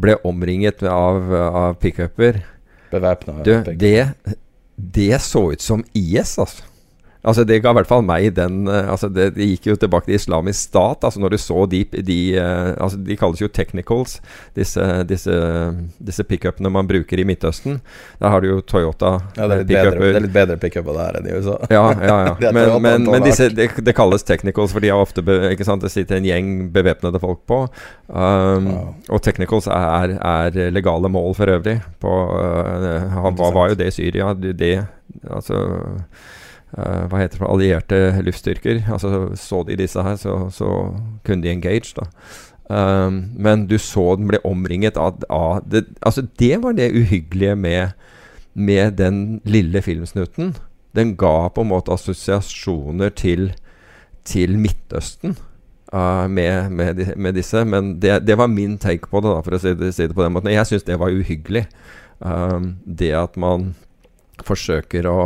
ble, 0.00 0.16
omringet 0.24 0.84
av, 0.88 1.28
av 1.34 1.80
pickuper. 1.82 2.40
Bevæpna. 2.94 3.42
Det, 3.44 3.98
det 4.74 5.20
så 5.22 5.50
ut 5.52 5.64
som 5.64 5.84
IS, 5.92 6.38
altså. 6.38 6.73
Altså 7.24 7.44
Det 7.48 7.60
ga 7.64 7.72
i 7.72 7.78
hvert 7.78 7.88
fall 7.88 8.04
meg 8.04 8.28
den 8.36 8.68
uh, 8.68 8.90
altså 8.92 9.08
det, 9.12 9.30
det, 9.38 9.48
gikk 9.54 9.70
jo 9.70 9.76
tilbake 9.80 10.08
til 10.08 10.18
Islamisk 10.18 10.68
stat. 10.68 11.04
altså 11.06 11.22
Når 11.22 11.34
du 11.34 11.38
så 11.40 11.64
de 11.70 11.82
de, 11.94 12.18
uh, 12.36 12.74
altså 12.84 13.00
de 13.00 13.16
kalles 13.16 13.40
jo 13.40 13.48
technicals, 13.48 14.18
disse, 14.56 14.84
disse, 15.08 15.34
disse 15.98 16.24
pickupene 16.28 16.72
man 16.72 16.88
bruker 16.88 17.20
i 17.20 17.26
Midtøsten. 17.26 17.80
Der 18.20 18.32
har 18.32 18.44
du 18.44 18.50
jo 18.50 18.60
Toyota 18.60 19.14
ja, 19.38 19.48
det, 19.48 19.58
er 19.62 19.64
bedre, 19.64 20.00
det 20.00 20.20
er 20.20 20.26
litt 20.26 20.36
bedre 20.36 20.58
pickuper 20.60 20.98
der 20.98 21.20
enn 21.20 21.30
i 21.30 21.38
USA. 21.38 21.58
Ja, 21.74 21.86
ja, 21.96 22.18
ja. 22.28 22.52
men, 22.56 22.70
men, 22.82 23.08
men 23.08 23.24
disse, 23.24 23.48
det, 23.54 23.70
det, 23.82 23.96
kalles 23.96 24.22
technicals, 24.26 24.74
for 24.74 24.84
de 24.84 24.92
har 24.92 25.00
ofte 25.00 25.24
ikke 25.24 25.66
sant, 25.66 25.82
det 25.82 25.90
sitter 25.90 26.20
en 26.20 26.28
gjeng 26.28 26.52
bevæpnede 26.74 27.18
folk 27.22 27.42
på. 27.50 27.64
Um, 28.08 28.68
wow. 28.68 28.84
Og 29.16 29.22
technicals 29.24 29.66
er, 29.72 30.14
er, 30.20 30.60
legale 30.74 31.10
mål 31.10 31.34
for 31.38 31.50
øvrig. 31.56 31.78
På, 32.02 32.14
uh, 32.36 33.18
hva 33.24 33.50
var 33.56 33.72
jo 33.72 33.80
det 33.80 33.90
i 33.90 33.96
Syria? 33.96 34.32
Det, 34.34 34.74
altså 35.24 35.64
uh, 36.78 37.04
hva 37.10 37.22
heter 37.22 37.42
det, 37.42 37.50
allierte 37.50 38.00
luftstyrker. 38.26 38.82
Altså, 38.92 39.30
så 39.38 39.62
de 39.68 39.78
disse 39.78 40.02
her, 40.02 40.18
så, 40.20 40.38
så 40.54 40.70
kunne 41.26 41.44
de 41.44 41.52
engage. 41.52 41.94
da. 41.98 42.08
Um, 42.64 43.34
men 43.36 43.66
du 43.68 43.76
så 43.78 44.14
den 44.16 44.30
ble 44.30 44.38
omringet 44.48 44.96
av, 44.96 45.18
av 45.28 45.66
det, 45.68 45.84
Altså, 46.00 46.24
det 46.40 46.62
var 46.62 46.72
det 46.72 46.94
uhyggelige 46.96 47.56
med, 47.60 47.92
med 48.54 48.96
den 48.96 49.40
lille 49.44 49.82
filmsnutten. 49.84 50.54
Den 50.96 51.16
ga 51.20 51.50
på 51.52 51.64
en 51.64 51.72
måte 51.74 51.92
assosiasjoner 51.92 53.10
til, 53.10 53.52
til 54.24 54.56
Midtøsten. 54.58 55.36
Uh, 55.94 56.26
med, 56.26 56.70
med, 56.70 57.16
med, 57.16 57.34
disse. 57.36 57.64
Men 57.64 57.98
det, 58.00 58.26
det, 58.26 58.38
var 58.38 58.48
min 58.50 58.78
take 58.78 59.10
på 59.10 59.20
det, 59.20 59.30
da, 59.30 59.42
for 59.44 59.54
å 59.54 59.60
si 59.62 59.74
det, 59.78 59.92
si 59.94 60.08
det 60.08 60.16
på 60.16 60.24
den 60.24 60.34
måten. 60.34 60.50
Jeg 60.54 60.66
syns 60.70 60.86
det 60.88 60.98
var 60.98 61.12
uhyggelig. 61.12 61.66
Um, 62.24 62.78
det 62.86 63.12
at 63.18 63.36
man 63.36 63.74
forsøker 64.42 65.06
å 65.06 65.18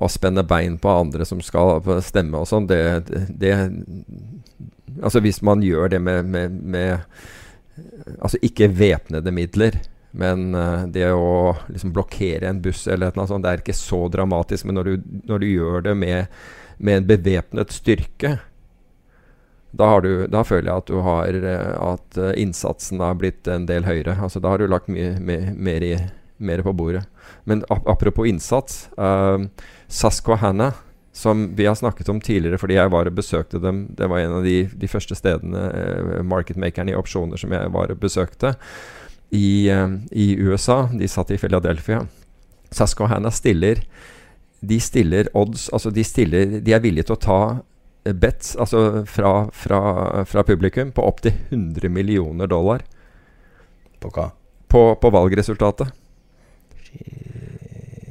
å 0.00 0.08
spenne 0.08 0.44
bein 0.48 0.78
på 0.80 0.88
andre 0.92 1.26
som 1.28 1.42
skal 1.44 1.82
stemme 2.04 2.40
og 2.40 2.48
sånn, 2.48 2.68
det, 2.70 2.80
det, 3.28 3.52
Altså 5.00 5.20
hvis 5.22 5.42
man 5.46 5.62
gjør 5.62 5.92
det 5.92 6.00
med, 6.02 6.26
med, 6.32 6.56
med 6.64 8.16
Altså 8.18 8.40
ikke 8.42 8.70
væpnede 8.74 9.32
midler, 9.32 9.76
men 10.10 10.50
uh, 10.56 10.86
det 10.90 11.06
å 11.14 11.54
liksom 11.70 11.92
blokkere 11.94 12.48
en 12.48 12.58
buss 12.64 12.82
eller 12.90 13.14
noe 13.16 13.28
sånt, 13.30 13.44
det 13.46 13.52
er 13.52 13.62
ikke 13.62 13.76
så 13.78 14.02
dramatisk. 14.12 14.66
Men 14.66 14.80
når 14.80 14.88
du, 14.88 15.10
når 15.30 15.40
du 15.40 15.46
gjør 15.46 15.84
det 15.86 15.94
med, 15.96 16.40
med 16.82 16.98
en 16.98 17.06
bevæpnet 17.08 17.72
styrke, 17.72 18.34
da, 19.70 19.90
du, 20.02 20.26
da 20.26 20.42
føler 20.42 20.66
jeg 20.66 20.82
at 20.82 20.92
har 21.06 21.36
eh, 21.46 21.74
At 21.78 22.18
eh, 22.18 22.32
innsatsen 22.42 22.98
har 23.00 23.14
blitt 23.20 23.46
en 23.46 23.68
del 23.70 23.86
høyere. 23.86 24.16
Altså 24.18 24.42
Da 24.42 24.50
har 24.50 24.58
du 24.58 24.66
lagt 24.66 24.90
mye 24.90 25.14
me- 25.22 25.54
mer, 25.54 25.86
mer 26.42 26.62
på 26.66 26.74
bordet. 26.74 27.04
Men 27.46 27.62
ap 27.70 27.86
apropos 27.88 28.26
innsats. 28.26 28.88
Uh, 28.98 29.46
Susquehanna, 29.90 30.72
som 31.12 31.56
vi 31.56 31.66
har 31.66 31.74
snakket 31.74 32.08
om 32.08 32.20
tidligere 32.22 32.58
fordi 32.62 32.76
jeg 32.78 32.90
var 32.94 33.08
og 33.10 33.16
besøkte 33.16 33.58
dem 33.58 33.80
Det 33.98 34.06
var 34.06 34.20
en 34.22 34.36
av 34.38 34.44
de, 34.46 34.68
de 34.70 34.88
første 34.88 35.16
stedene, 35.18 35.64
eh, 35.74 36.20
marketmakerne 36.22 36.92
i 36.92 36.98
opsjoner, 36.98 37.40
som 37.40 37.50
jeg 37.50 37.72
var 37.74 37.90
og 37.90 37.98
besøkte 37.98 38.54
i, 39.34 39.68
eh, 39.70 39.96
i 40.10 40.36
USA. 40.38 40.84
De 40.94 41.08
satt 41.10 41.34
i 41.34 41.38
Philadelphia. 41.38 42.04
Susquehanna 42.70 43.30
stiller 43.34 43.82
De 44.60 44.78
stiller 44.80 45.28
odds 45.34 45.68
Altså, 45.74 45.90
de 45.90 46.04
stiller 46.04 46.60
De 46.62 46.72
er 46.72 46.82
villige 46.84 47.08
til 47.08 47.16
å 47.16 47.24
ta 47.26 47.40
eh, 48.06 48.14
bets 48.14 48.54
altså 48.54 49.02
fra, 49.10 49.48
fra, 49.50 49.80
fra 50.22 50.46
publikum 50.46 50.92
på 50.94 51.02
opptil 51.02 51.34
100 51.50 51.90
millioner 51.90 52.46
dollar 52.46 52.86
På 53.98 54.14
hva? 54.14 54.30
på, 54.70 54.94
på 54.94 55.10
valgresultatet. 55.10 55.90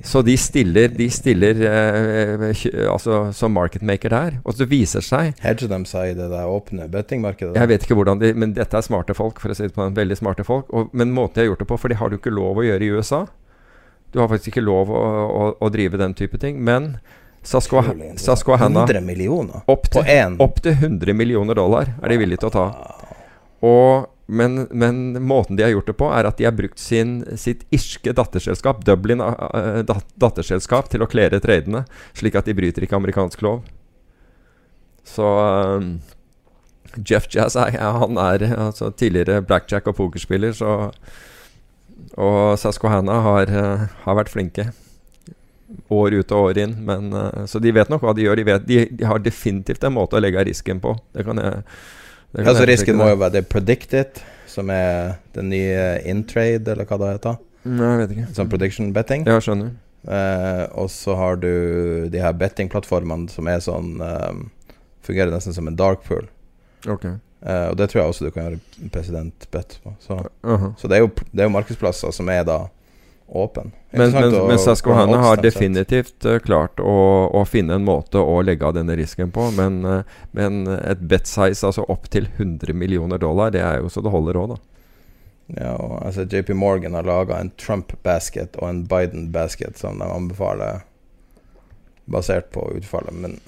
Så 0.05 0.21
de 0.25 0.35
stiller, 0.39 0.91
de 0.95 1.09
stiller 1.11 1.61
eh, 1.65 2.45
altså, 2.91 3.19
som 3.35 3.53
marketmaker 3.55 4.13
der. 4.13 4.39
Og 4.43 4.55
så 4.57 4.67
viser 4.69 5.03
seg 5.05 5.37
Hedger 5.43 5.71
de 5.71 5.79
seg 5.89 6.13
i 6.13 6.17
det 6.17 6.29
der 6.31 6.49
åpne 6.49 6.87
bettingmarkedet? 6.91 7.55
Jeg 7.59 7.71
vet 7.71 7.85
ikke 7.85 7.99
hvordan 7.99 8.21
de 8.21 8.33
Men 8.37 8.55
dette 8.57 8.77
er 8.77 8.85
smarte 8.85 9.15
folk, 9.17 9.41
for 9.41 9.51
å 9.51 9.57
si 9.57 9.67
det 9.67 9.75
på 9.75 9.85
den. 9.85 9.97
Veldig 9.97 10.19
smarte 10.19 10.47
folk. 10.47 10.69
Og, 10.73 10.93
men 10.93 11.13
måten 11.15 11.39
de 11.39 11.45
har 11.45 11.51
gjort 11.53 11.63
det 11.65 11.69
på 11.71 11.79
For 11.79 11.91
det 11.91 11.99
har 12.01 12.11
du 12.11 12.19
ikke 12.19 12.33
lov 12.33 12.61
å 12.61 12.67
gjøre 12.67 12.85
i 12.85 12.91
USA. 12.95 13.25
Du 14.13 14.21
har 14.21 14.29
faktisk 14.31 14.53
ikke 14.53 14.65
lov 14.65 14.89
å, 14.89 15.01
å, 15.29 15.49
å 15.61 15.71
drive 15.73 15.99
den 16.01 16.15
type 16.17 16.39
ting. 16.41 16.61
Men 16.65 16.95
Sasko 17.45 17.79
Hanna 17.81 18.11
interessant. 18.11 18.39
Susquehanna 18.39 18.83
100 18.83 19.01
millioner 19.01 19.61
opp 19.65 19.89
på 19.91 20.03
én? 20.03 20.35
opp 20.43 20.59
til 20.63 20.75
100 20.75 21.13
millioner 21.15 21.55
dollar 21.55 21.93
er 22.01 22.11
de 22.11 22.17
villige 22.19 22.43
til 22.43 22.49
å 22.49 22.55
ta. 22.55 22.65
Og, 23.65 24.09
men, 24.31 24.67
men 24.71 25.23
måten 25.23 25.55
de 25.55 25.63
har 25.63 25.69
gjort 25.69 25.87
det 25.87 25.95
på, 25.97 26.07
er 26.13 26.27
at 26.29 26.37
de 26.37 26.45
har 26.45 26.53
brukt 26.53 26.77
sin, 26.77 27.23
sitt 27.33 27.63
irske 27.73 28.13
datterselskap, 28.13 28.83
Dublin 28.85 29.23
eh, 29.25 29.79
dat 29.89 30.05
datterselskap, 30.21 30.91
til 30.93 31.01
å 31.01 31.07
klere 31.09 31.39
tradene, 31.41 31.81
slik 32.13 32.37
at 32.37 32.45
de 32.45 32.53
bryter 32.53 32.85
ikke 32.85 32.99
amerikansk 32.99 33.41
lov. 33.41 33.63
Så 35.09 35.25
eh, 35.47 35.89
Jeff 37.01 37.25
Jazz 37.33 37.57
er, 37.57 37.73
han 37.81 38.21
er 38.21 38.45
altså, 38.53 38.91
tidligere 38.93 39.41
blackjack- 39.41 39.89
og 39.89 39.97
pokerspiller, 39.97 40.53
så 40.53 40.93
Og 42.19 42.57
Saskohanna 42.57 43.17
har, 43.25 43.49
eh, 43.49 43.87
har 44.05 44.15
vært 44.15 44.29
flinke. 44.29 44.69
År 45.89 46.21
ut 46.21 46.31
og 46.31 46.51
år 46.51 46.59
inn. 46.61 46.77
Men, 46.85 47.09
så 47.49 47.59
de 47.61 47.73
vet 47.73 47.89
nok 47.89 48.05
hva 48.05 48.13
de 48.13 48.23
gjør. 48.23 48.39
De, 48.39 48.45
vet, 48.45 48.65
de, 48.65 48.77
de 48.89 49.05
har 49.05 49.19
definitivt 49.21 49.83
en 49.83 49.93
måte 49.97 50.17
å 50.17 50.21
legge 50.21 50.45
risken 50.47 50.79
på. 50.81 50.95
Det 51.13 51.25
kan 51.27 51.41
jeg 51.41 51.63
Ja, 52.37 52.53
så 52.53 52.65
risken 52.69 52.99
må 52.99 53.07
jo 53.09 53.17
være 53.19 53.39
det 53.39 53.47
predicted, 53.49 54.19
som 54.49 54.69
er 54.73 55.15
den 55.33 55.49
nye 55.49 55.85
intrade, 56.09 56.67
eller 56.71 56.85
hva 56.85 56.99
det 57.01 57.13
heter. 57.15 57.39
Nei, 57.69 57.87
jeg 57.93 58.01
vet 58.01 58.11
ikke. 58.15 58.27
Sånn 58.37 58.51
prediction 58.51 58.91
betting. 58.95 59.25
Ja, 59.27 59.39
skjønner. 59.43 59.73
Eh, 60.07 60.65
og 60.79 60.91
så 60.93 61.15
har 61.19 61.39
du 61.41 61.49
de 62.11 62.21
her 62.23 62.35
bettingplattformene 62.39 63.27
som 63.33 63.49
er 63.51 63.59
sånn 63.59 63.97
eh, 63.99 64.45
Fungerer 65.03 65.33
nesten 65.33 65.55
som 65.55 65.67
en 65.67 65.75
dark 65.79 66.03
pool. 66.05 66.27
Ok. 66.87 67.05
Eh, 67.07 67.65
og 67.71 67.77
det 67.79 67.87
tror 67.89 68.01
jeg 68.01 68.11
også 68.11 68.27
du 68.27 68.33
kan 68.35 68.45
gjøre 68.45 68.89
presidentbet 68.93 69.79
på. 69.83 69.93
Så, 70.03 70.19
Aha. 70.43 70.73
så 70.77 70.91
det, 70.91 70.99
er 70.99 71.05
jo, 71.05 71.09
det 71.31 71.41
er 71.41 71.49
jo 71.49 71.53
markedsplasser 71.55 72.13
som 72.15 72.29
er 72.29 72.43
da 72.47 72.59
åpen. 73.29 73.71
Men, 73.91 74.11
men, 74.11 74.47
men 74.47 74.59
Susquehanna 74.59 75.17
har 75.17 75.41
definitivt 75.41 76.25
eh, 76.25 76.39
klart 76.39 76.79
å, 76.79 76.95
å 77.33 77.45
finne 77.45 77.77
en 77.77 77.85
måte 77.85 78.21
å 78.21 78.39
legge 78.45 78.65
av 78.65 78.75
denne 78.77 78.95
risken 78.97 79.31
på. 79.31 79.49
Men, 79.57 79.79
eh, 79.85 80.17
men 80.37 80.65
et 80.67 81.01
bet 81.01 81.29
size 81.29 81.65
altså 81.65 81.85
opp 81.89 82.09
til 82.13 82.27
100 82.35 82.73
millioner 82.73 83.21
dollar, 83.21 83.53
det 83.55 83.63
er 83.65 83.79
jo 83.83 83.89
så 83.89 84.03
det 84.05 84.13
holder 84.13 84.41
òg, 84.41 84.55
da. 84.55 84.59
Ja, 85.57 85.73
og 85.73 85.95
altså 86.05 86.27
JP 86.29 86.53
Morgan 86.53 86.93
har 86.93 87.07
laga 87.07 87.39
en 87.41 87.49
Trump-basket 87.57 88.59
og 88.61 88.67
en 88.69 88.83
Biden-basket 88.89 89.79
som 89.81 89.97
de 89.97 90.05
anbefaler 90.05 90.83
basert 92.05 92.51
på 92.53 92.67
utfallet. 92.77 93.13
Men 93.13 93.39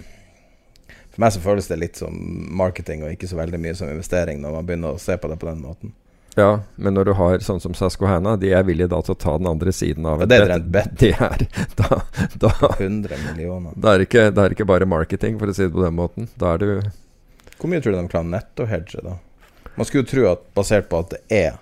for 1.12 1.22
meg 1.22 1.36
så 1.36 1.44
føles 1.44 1.70
det 1.70 1.78
litt 1.82 2.00
som 2.02 2.18
marketing 2.58 3.06
og 3.06 3.14
ikke 3.14 3.30
så 3.30 3.38
veldig 3.38 3.60
mye 3.62 3.76
som 3.78 3.92
investering 3.92 4.42
når 4.42 4.58
man 4.58 4.70
begynner 4.70 4.96
å 4.96 5.02
se 5.02 5.18
på 5.18 5.30
det 5.30 5.38
på 5.42 5.50
den 5.50 5.62
måten. 5.62 5.94
Ja, 6.36 6.62
men 6.80 6.96
når 6.96 7.10
du 7.10 7.14
har 7.20 7.42
sånn 7.44 7.60
som 7.60 7.74
Saskohana, 7.76 8.38
de 8.40 8.54
er 8.56 8.64
villige 8.64 8.88
da 8.92 9.02
til 9.04 9.16
å 9.16 9.20
ta 9.20 9.34
den 9.38 9.50
andre 9.52 9.74
siden 9.76 10.06
av 10.08 10.22
Ja, 10.24 10.28
det 10.32 10.38
er 10.46 10.60
bet. 10.64 10.94
De. 11.02 11.10
Det 11.12 11.18
er 11.20 11.44
da, 11.76 12.00
da, 12.40 12.52
100 12.78 13.18
millioner. 13.26 13.74
da, 13.76 13.96
er 13.98 14.06
ikke, 14.06 14.30
da 14.32 14.46
er 14.46 14.54
det 14.54 14.60
ikke 14.60 14.70
bare 14.70 14.88
marketing, 14.88 15.36
for 15.42 15.52
å 15.52 15.56
si 15.58 15.66
det 15.68 15.74
på 15.76 15.84
den 15.84 15.98
måten. 15.98 16.30
Da 16.40 16.54
er 16.56 16.64
du 16.64 16.72
Hvor 17.60 17.70
mye 17.70 17.84
tror 17.84 17.94
du 17.98 18.00
de 18.00 18.08
klarer 18.14 18.32
netto-hedge, 18.32 19.04
da? 19.04 19.18
Man 19.76 19.88
skulle 19.88 20.06
jo 20.06 20.12
tro 20.14 20.26
at 20.32 20.48
basert 20.56 20.88
på 20.92 21.04
at 21.04 21.12
det 21.18 21.22
er 21.36 21.60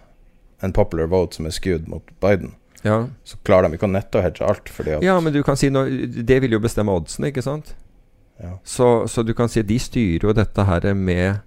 en 0.66 0.74
popular 0.76 1.10
vote 1.10 1.38
som 1.38 1.46
er 1.50 1.56
skudd 1.56 1.88
mot 1.90 2.06
Biden, 2.22 2.54
Ja, 2.84 3.08
så 3.28 3.38
klarer 3.44 3.68
de 3.70 3.76
ikke 3.80 3.88
å 3.90 3.92
netto-hedge 3.92 4.46
alt, 4.46 4.70
at 4.80 5.04
ja 5.04 5.18
men 5.20 5.34
du 5.36 5.42
kan 5.44 5.58
si 5.60 5.70
noe, 5.74 6.08
Det 6.24 6.38
vil 6.44 6.56
jo 6.56 6.60
bestemme 6.64 6.94
oddsene, 6.96 7.34
ikke 7.34 7.44
sant? 7.44 7.74
ja. 8.40 8.54
Så, 8.64 9.08
så 9.12 9.24
du 9.24 9.34
kan 9.36 9.50
si 9.52 9.62
de 9.68 9.76
styrer 9.80 10.30
jo 10.30 10.34
dette 10.34 10.64
her 10.64 10.94
med 10.96 11.42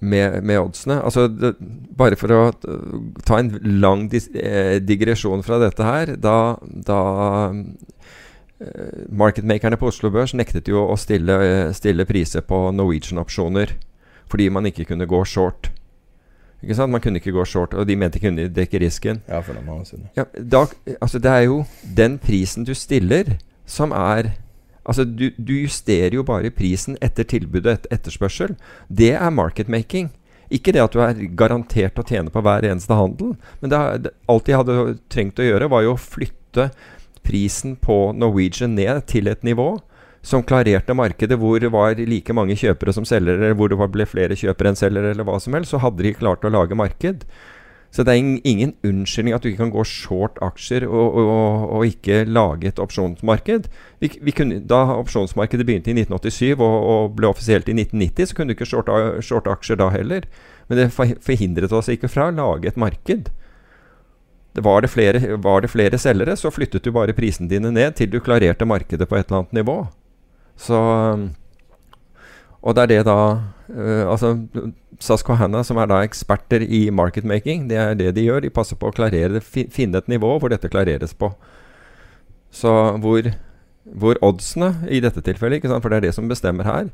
med, 0.00 0.42
med 0.44 0.60
oddsene. 0.60 1.00
Altså, 1.02 1.26
det, 1.28 1.54
bare 1.96 2.18
for 2.18 2.34
å 2.34 2.42
ta 3.24 3.38
en 3.40 3.52
lang 3.80 4.08
dis, 4.12 4.28
eh, 4.34 4.80
digresjon 4.82 5.44
fra 5.46 5.60
dette 5.62 5.86
her 5.86 6.14
Da, 6.20 6.56
da 6.64 7.00
eh, 8.60 9.06
marketmakerne 9.08 9.78
på 9.80 9.88
Oslo 9.92 10.10
Børs 10.14 10.34
nektet 10.36 10.68
jo 10.68 10.86
å 10.88 10.98
stille, 11.00 11.38
eh, 11.44 11.72
stille 11.76 12.06
priser 12.08 12.44
på 12.46 12.66
Norwegian-opsjoner 12.74 13.76
fordi 14.34 14.48
man 14.50 14.66
ikke 14.66 14.86
kunne 14.88 15.06
gå 15.06 15.18
short. 15.28 15.68
Ikke 16.64 16.74
sant? 16.74 16.90
Man 16.90 17.02
kunne 17.04 17.20
ikke 17.20 17.34
gå 17.36 17.44
short, 17.46 17.74
og 17.76 17.86
de 17.86 17.94
mente 17.94 18.18
de 18.18 18.24
kunne 18.24 18.46
dekke 18.50 18.80
risken. 18.80 19.20
ja, 19.28 19.40
for 19.44 19.84
siden. 19.84 20.08
Ja, 20.16 20.24
da, 20.34 20.64
altså 21.00 21.20
det 21.20 21.30
er 21.30 21.44
jo 21.44 21.64
den 21.84 22.18
prisen 22.18 22.64
du 22.64 22.72
stiller, 22.74 23.36
som 23.66 23.92
er 23.92 24.32
Altså, 24.84 25.06
du, 25.08 25.30
du 25.36 25.54
justerer 25.56 26.16
jo 26.18 26.26
bare 26.26 26.52
prisen 26.54 26.98
etter 27.04 27.26
tilbud 27.28 27.64
og 27.64 27.72
et 27.72 27.88
etterspørsel. 27.94 28.54
Det 28.88 29.14
er 29.16 29.32
marketmaking. 29.34 30.10
Ikke 30.52 30.74
det 30.76 30.82
at 30.84 30.92
du 30.94 31.00
er 31.02 31.22
garantert 31.36 31.98
å 31.98 32.04
tjene 32.06 32.32
på 32.32 32.42
hver 32.44 32.66
eneste 32.68 32.96
handel. 32.96 33.32
Men 33.62 33.72
det, 33.72 34.12
alt 34.30 34.46
de 34.46 34.58
hadde 34.58 34.98
trengt 35.12 35.40
å 35.40 35.46
gjøre, 35.48 35.70
var 35.72 35.86
jo 35.86 35.94
å 35.96 36.00
flytte 36.00 36.68
prisen 37.24 37.78
på 37.80 38.12
Norwegian 38.12 38.76
ned 38.76 39.06
til 39.08 39.30
et 39.32 39.44
nivå 39.46 39.78
som 40.24 40.44
klarerte 40.44 40.96
markedet 40.96 41.36
hvor 41.40 41.58
det 41.60 41.70
var 41.72 41.98
like 42.00 42.36
mange 42.36 42.56
kjøpere 42.56 42.94
som 42.96 43.04
selgere, 43.08 43.40
eller 43.40 43.58
hvor 43.58 43.68
det 43.72 43.76
ble 43.92 44.06
flere 44.08 44.36
kjøpere 44.38 44.72
enn 44.72 44.78
selgere, 44.78 45.12
eller 45.12 45.26
hva 45.28 45.36
som 45.40 45.56
helst. 45.56 45.74
Så 45.74 45.82
hadde 45.82 46.04
de 46.04 46.14
klart 46.16 46.44
å 46.44 46.52
lage 46.52 46.76
marked. 46.78 47.26
Så 47.94 48.02
det 48.02 48.10
er 48.10 48.40
ingen 48.42 48.72
unnskyldning 48.82 49.36
at 49.36 49.44
du 49.44 49.52
ikke 49.52 49.60
kan 49.62 49.70
gå 49.70 49.84
short 49.86 50.40
aksjer 50.42 50.82
og, 50.88 51.14
og, 51.20 51.66
og 51.76 51.84
ikke 51.86 52.24
lage 52.26 52.72
et 52.72 52.80
opsjonsmarked. 52.82 53.68
Vi, 54.02 54.10
vi 54.18 54.34
kunne, 54.34 54.58
da 54.66 54.80
opsjonsmarkedet 54.96 55.66
begynte 55.68 55.92
i 55.92 55.94
1987 56.00 56.58
og, 56.58 56.74
og 56.90 57.14
ble 57.14 57.30
offisielt 57.30 57.70
i 57.70 57.76
1990, 57.76 58.26
så 58.26 58.34
kunne 58.34 58.50
du 58.50 58.56
ikke 58.56 58.66
shorte, 58.66 58.98
short 59.22 59.46
aksjer 59.46 59.78
da 59.78 59.92
heller. 59.94 60.26
Men 60.66 60.80
det 60.80 60.90
forhindret 60.96 61.76
oss 61.76 61.92
ikke 61.92 62.10
fra 62.10 62.32
å 62.32 62.34
lage 62.34 62.72
et 62.72 62.80
marked. 62.80 63.30
Var, 64.54 64.82
det 64.82 64.90
flere, 64.90 65.38
var 65.42 65.62
det 65.62 65.70
flere 65.70 65.98
selgere, 65.98 66.34
så 66.38 66.50
flyttet 66.54 66.82
du 66.82 66.90
bare 66.94 67.14
prisene 67.14 67.50
dine 67.50 67.70
ned 67.74 67.94
til 67.98 68.10
du 68.10 68.20
klarerte 68.22 68.66
markedet 68.66 69.06
på 69.10 69.18
et 69.18 69.28
eller 69.28 69.44
annet 69.44 69.58
nivå. 69.62 69.78
Så 70.58 70.78
Og 72.62 72.74
det 72.74 72.82
er 72.82 72.86
det 72.86 73.06
da 73.06 73.16
øh, 73.68 74.04
Altså 74.06 74.36
Susquehanna, 75.04 75.60
som 75.66 75.78
er 75.80 75.88
da 75.90 76.00
eksperter 76.04 76.64
i 76.64 76.86
marketmaking, 76.94 77.66
det 77.68 77.76
er 77.80 77.96
det 77.98 78.14
de 78.16 78.24
gjør. 78.24 78.44
De 78.44 78.52
passer 78.52 78.78
på 78.80 78.88
å 78.88 78.94
klarere, 78.94 79.42
finne 79.44 80.00
et 80.00 80.08
nivå 80.08 80.36
hvor 80.40 80.52
dette 80.52 80.70
klareres 80.72 81.12
på. 81.18 81.30
Så 82.54 82.72
hvor, 83.02 83.28
hvor 83.84 84.20
oddsene, 84.24 84.72
i 84.88 85.02
dette 85.04 85.20
tilfellet, 85.26 85.66
for 85.66 85.90
det 85.90 85.98
er 85.98 86.06
det 86.06 86.14
som 86.14 86.30
bestemmer 86.30 86.68
her 86.68 86.88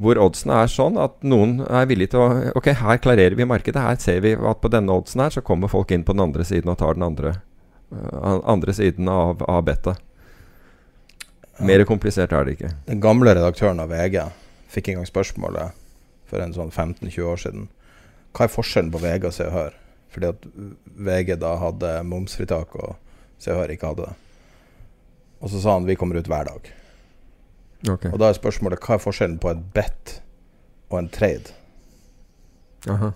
Hvor 0.00 0.16
oddsene 0.16 0.56
er 0.62 0.70
sånn 0.72 0.96
at 0.96 1.18
noen 1.20 1.58
er 1.68 1.84
villig 1.90 2.08
til 2.14 2.22
å 2.24 2.28
Ok, 2.56 2.70
her 2.80 3.00
klarerer 3.04 3.36
vi 3.36 3.44
markedet. 3.44 3.82
Her 3.84 3.98
ser 4.00 4.22
vi 4.24 4.32
at 4.32 4.62
på 4.62 4.70
denne 4.72 4.94
oddsen 4.96 5.20
her 5.20 5.34
så 5.34 5.44
kommer 5.44 5.68
folk 5.68 5.92
inn 5.92 6.06
på 6.08 6.16
den 6.16 6.24
andre 6.24 6.46
siden 6.48 6.72
og 6.72 6.78
tar 6.80 6.96
den 6.96 7.04
andre, 7.04 7.34
øh, 7.92 8.40
andre 8.48 8.72
siden 8.74 9.12
av, 9.12 9.44
av 9.44 9.60
bettet. 9.68 10.00
Mer 11.60 11.84
komplisert 11.84 12.32
er 12.32 12.48
det 12.48 12.56
ikke. 12.56 12.72
Den 12.88 13.04
gamle 13.04 13.36
redaktøren 13.36 13.84
av 13.84 13.92
VG 13.92 14.24
fikk 14.72 14.88
en 14.88 15.02
gang 15.02 15.10
spørsmålet 15.10 15.76
for 16.30 16.42
en 16.42 16.54
sånn 16.56 16.72
15-20 16.72 17.28
år 17.28 17.44
siden. 17.44 17.68
Hva 18.36 18.46
er 18.46 18.54
forskjellen 18.54 18.90
på 18.94 19.02
VG 19.02 19.28
og 19.28 19.36
Se 19.36 19.46
og 19.48 19.54
Hør? 19.56 19.78
Fordi 20.10 20.30
at 20.30 20.48
VG 21.10 21.36
da 21.42 21.54
hadde 21.60 21.94
momsfritak, 22.06 22.74
og 22.78 22.96
Se 23.42 23.52
og 23.54 23.62
Hør 23.62 23.74
ikke 23.74 23.92
hadde 23.92 24.08
det. 24.08 24.16
Og 25.40 25.52
så 25.52 25.62
sa 25.62 25.78
han 25.78 25.88
vi 25.88 25.96
kommer 25.98 26.20
ut 26.20 26.28
hver 26.30 26.46
dag. 26.48 26.70
Okay. 27.88 28.10
Og 28.12 28.18
da 28.20 28.28
er 28.28 28.36
spørsmålet 28.36 28.82
hva 28.84 28.98
er 28.98 29.02
forskjellen 29.02 29.38
på 29.40 29.52
et 29.54 29.60
bet 29.74 30.18
og 30.90 30.98
en 31.00 31.10
trade? 31.12 31.54
Aha. 32.90 33.12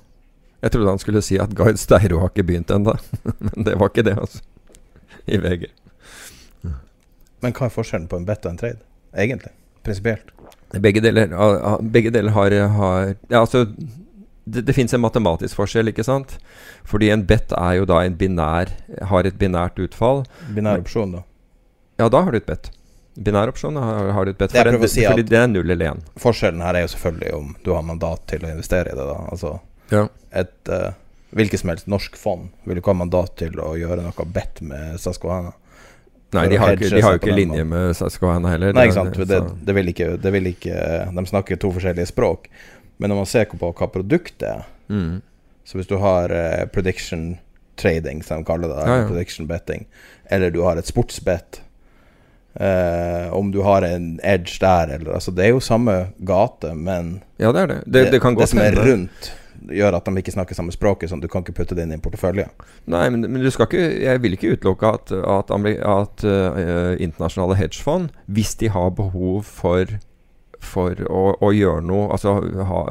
Jeg 0.64 0.72
trodde 0.72 0.94
han 0.94 1.02
skulle 1.02 1.20
si 1.24 1.36
at 1.40 1.52
Gard 1.56 1.76
Steiro 1.76 2.22
har 2.22 2.30
ikke 2.32 2.46
begynt 2.48 2.72
ennå. 2.72 2.94
Men 3.46 3.66
det 3.66 3.76
var 3.80 3.92
ikke 3.92 4.06
det, 4.06 4.16
altså. 4.16 4.40
I 5.28 5.36
VG. 5.40 5.68
Men 7.44 7.52
hva 7.52 7.68
er 7.68 7.74
forskjellen 7.74 8.08
på 8.08 8.16
en 8.16 8.24
bet 8.28 8.46
og 8.46 8.54
en 8.54 8.60
trade? 8.60 8.80
Egentlig. 9.12 9.52
Prinsipielt? 9.84 10.32
Begge 10.82 11.02
deler, 11.04 11.30
ah, 11.38 11.74
ah, 11.74 11.76
begge 11.80 12.10
deler 12.10 12.34
har, 12.34 12.54
har 12.74 13.12
ja, 13.28 13.40
altså, 13.44 13.66
Det, 14.44 14.60
det 14.66 14.74
fins 14.76 14.92
en 14.92 15.00
matematisk 15.00 15.56
forskjell, 15.56 15.88
ikke 15.92 16.04
sant? 16.04 16.34
Fordi 16.84 17.08
en 17.14 17.22
bet 17.24 17.52
er 17.56 17.78
jo 17.78 17.86
da 17.88 18.02
en 18.04 18.16
binær 18.20 18.72
Har 19.08 19.24
et 19.24 19.38
binært 19.40 19.78
utfall. 19.80 20.24
Binær 20.52 20.82
opsjon, 20.82 21.14
da. 21.16 21.22
Ja, 22.02 22.08
da 22.12 22.24
har 22.26 22.34
du 22.34 22.40
et 22.42 22.48
bet. 22.50 22.68
Binær 23.14 23.48
opsjon 23.52 23.78
har, 23.78 24.10
har 24.16 24.26
du 24.26 24.32
et 24.34 24.38
bet. 24.42 24.52
For 24.52 24.68
en, 24.68 24.88
si 24.90 25.06
fordi 25.06 25.24
det 25.30 25.38
er 25.38 25.46
null 25.48 25.70
eller 25.70 25.94
én. 25.94 26.02
Forskjellen 26.20 26.60
her 26.66 26.74
er 26.74 26.84
jo 26.84 26.90
selvfølgelig 26.96 27.32
om 27.38 27.54
du 27.64 27.72
har 27.76 27.86
mandat 27.86 28.26
til 28.34 28.44
å 28.44 28.50
investere 28.50 28.90
i 28.90 28.98
det. 28.98 29.06
da 29.06 29.16
Altså 29.30 29.54
Ja. 29.92 30.08
et 30.32 30.72
uh, 30.72 30.90
hvilket 31.34 31.60
som 31.60 31.70
helst 31.70 31.86
norsk 31.90 32.16
fond 32.18 32.48
vil 32.64 32.76
du 32.76 32.80
ikke 32.82 32.92
ha 32.92 32.98
mandat 33.04 33.36
til 33.38 33.56
å 33.62 33.74
gjøre 33.78 34.02
noe 34.02 34.26
bet 34.34 34.60
med 34.62 34.98
Susquehanna. 35.02 35.54
Nei, 36.34 36.48
de 36.50 36.58
har, 36.58 36.74
ikke, 36.74 36.90
de 36.90 37.02
har 37.04 37.16
jo 37.16 37.20
ikke 37.22 37.36
linje 37.36 37.64
med 37.68 37.92
Saskatchewan 37.96 38.48
heller. 38.50 38.74
Nei, 38.74 38.88
ikke 38.88 38.96
sant. 38.96 39.18
Det, 39.30 39.40
det, 39.66 39.76
vil 39.76 39.92
ikke, 39.92 40.08
det 40.20 40.32
vil 40.34 40.50
ikke 40.50 40.78
De 41.14 41.26
snakker 41.30 41.60
to 41.62 41.70
forskjellige 41.76 42.10
språk. 42.10 42.48
Men 42.98 43.12
når 43.12 43.22
man 43.22 43.30
ser 43.30 43.46
på 43.50 43.70
hva 43.70 43.88
produktet 43.90 44.48
er 44.48 44.66
mm. 44.92 45.22
Så 45.64 45.78
hvis 45.78 45.88
du 45.88 45.96
har 45.96 46.28
uh, 46.28 46.66
prediction 46.68 47.38
trading, 47.80 48.22
som 48.22 48.42
de 48.42 48.48
kaller 48.48 48.68
det, 48.70 48.82
Ja, 48.84 48.96
ja. 49.00 49.06
prediction 49.08 49.46
betting, 49.48 49.86
eller 50.30 50.52
du 50.52 50.60
har 50.62 50.76
et 50.76 50.86
sportsbet 50.86 51.62
uh, 52.60 53.32
Om 53.34 53.50
du 53.54 53.62
har 53.64 53.86
en 53.88 54.18
edge 54.22 54.58
der, 54.60 54.94
eller 54.98 55.16
Altså, 55.16 55.32
det 55.34 55.46
er 55.46 55.54
jo 55.54 55.62
samme 55.64 55.96
gate, 56.20 56.74
men 56.74 57.22
Ja, 57.38 57.52
det 57.52 57.62
er 57.62 57.72
det. 57.72 57.80
Det, 57.86 58.04
det 58.12 58.20
kan 58.22 58.36
godt 58.36 58.52
som 58.52 58.62
er 58.62 58.76
rundt, 58.76 59.32
gjør 59.72 59.96
at 59.98 60.08
de 60.08 60.20
ikke 60.20 60.34
snakker 60.34 60.56
samme 60.56 60.74
språket, 60.74 61.10
sånn 61.10 61.22
du 61.22 61.28
kan 61.30 61.44
ikke 61.44 61.56
putte 61.60 61.76
det 61.76 61.86
inn 61.86 61.94
i 61.94 61.98
en 61.98 62.04
portefølje. 62.04 62.46
Nei, 62.90 63.04
men, 63.12 63.26
men 63.28 63.44
du 63.44 63.50
skal 63.54 63.68
ikke, 63.68 63.84
jeg 64.04 64.22
vil 64.24 64.36
ikke 64.36 64.52
utelukke 64.56 64.92
at, 64.98 65.14
at, 65.14 65.52
at 65.54 66.26
uh, 66.26 66.92
internasjonale 66.98 67.58
hedgefond, 67.60 68.12
hvis 68.26 68.54
de 68.60 68.70
har 68.74 68.92
behov 68.98 69.48
for, 69.48 69.96
for 70.60 71.00
å, 71.08 71.24
å 71.40 71.52
gjøre 71.54 71.84
noe 71.86 72.10
altså 72.14 72.38
ha, 72.68 72.84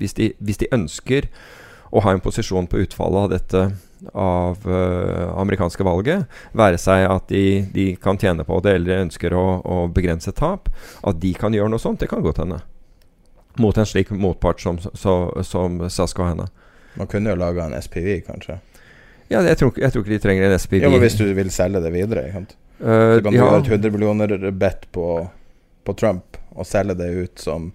hvis, 0.00 0.16
de, 0.18 0.32
hvis 0.44 0.62
de 0.62 0.70
ønsker 0.74 1.30
å 1.94 2.02
ha 2.04 2.14
en 2.14 2.22
posisjon 2.22 2.68
på 2.70 2.82
utfallet 2.82 3.26
av 3.26 3.34
dette 3.34 3.66
av 4.12 4.66
uh, 4.68 5.32
amerikanske 5.40 5.84
valget, 5.86 6.28
være 6.52 6.78
seg 6.80 7.06
at 7.08 7.30
de, 7.32 7.64
de 7.72 7.86
kan 7.96 8.18
tjene 8.20 8.44
på 8.44 8.58
det 8.64 8.76
eller 8.80 9.06
ønsker 9.06 9.32
å, 9.32 9.46
å 9.64 9.80
begrense 9.94 10.34
tap, 10.36 10.68
at 11.06 11.20
de 11.22 11.32
kan 11.38 11.54
gjøre 11.56 11.72
noe 11.72 11.82
sånt, 11.82 12.02
det 12.02 12.10
kan 12.12 12.24
godt 12.24 12.42
hende. 12.42 12.60
Mot 13.62 13.78
en 13.78 13.86
slik 13.86 14.10
motpart 14.10 14.60
som, 14.60 14.78
så, 14.78 15.42
som 15.46 15.80
henne 15.82 16.48
Man 16.98 17.06
kunne 17.10 17.30
jo 17.30 17.36
laga 17.38 17.68
en 17.68 17.76
SPV, 17.82 18.20
kanskje. 18.26 18.58
Ja, 19.30 19.40
jeg 19.42 19.58
tror, 19.58 19.72
jeg 19.78 19.92
tror 19.92 20.04
ikke 20.04 20.14
de 20.14 20.22
trenger 20.22 20.46
en 20.50 20.58
SPV. 20.58 20.82
Ja, 20.82 20.90
men 20.90 21.02
Hvis 21.02 21.16
du 21.18 21.24
vil 21.34 21.50
selge 21.50 21.80
det 21.82 21.92
videre. 21.94 22.26
Ikke 22.28 22.40
sant? 22.42 22.56
Uh, 22.80 22.86
Så 23.16 23.22
kan 23.22 23.32
du 23.32 23.38
har- 23.38 23.50
gjøre 23.50 23.60
et 23.62 23.70
100 23.70 23.90
millioner 23.94 24.50
bet 24.50 24.86
på, 24.92 25.06
på 25.84 25.96
Trump 25.96 26.38
og 26.54 26.66
selge 26.66 26.94
det 26.98 27.10
ut 27.14 27.38
som 27.40 27.72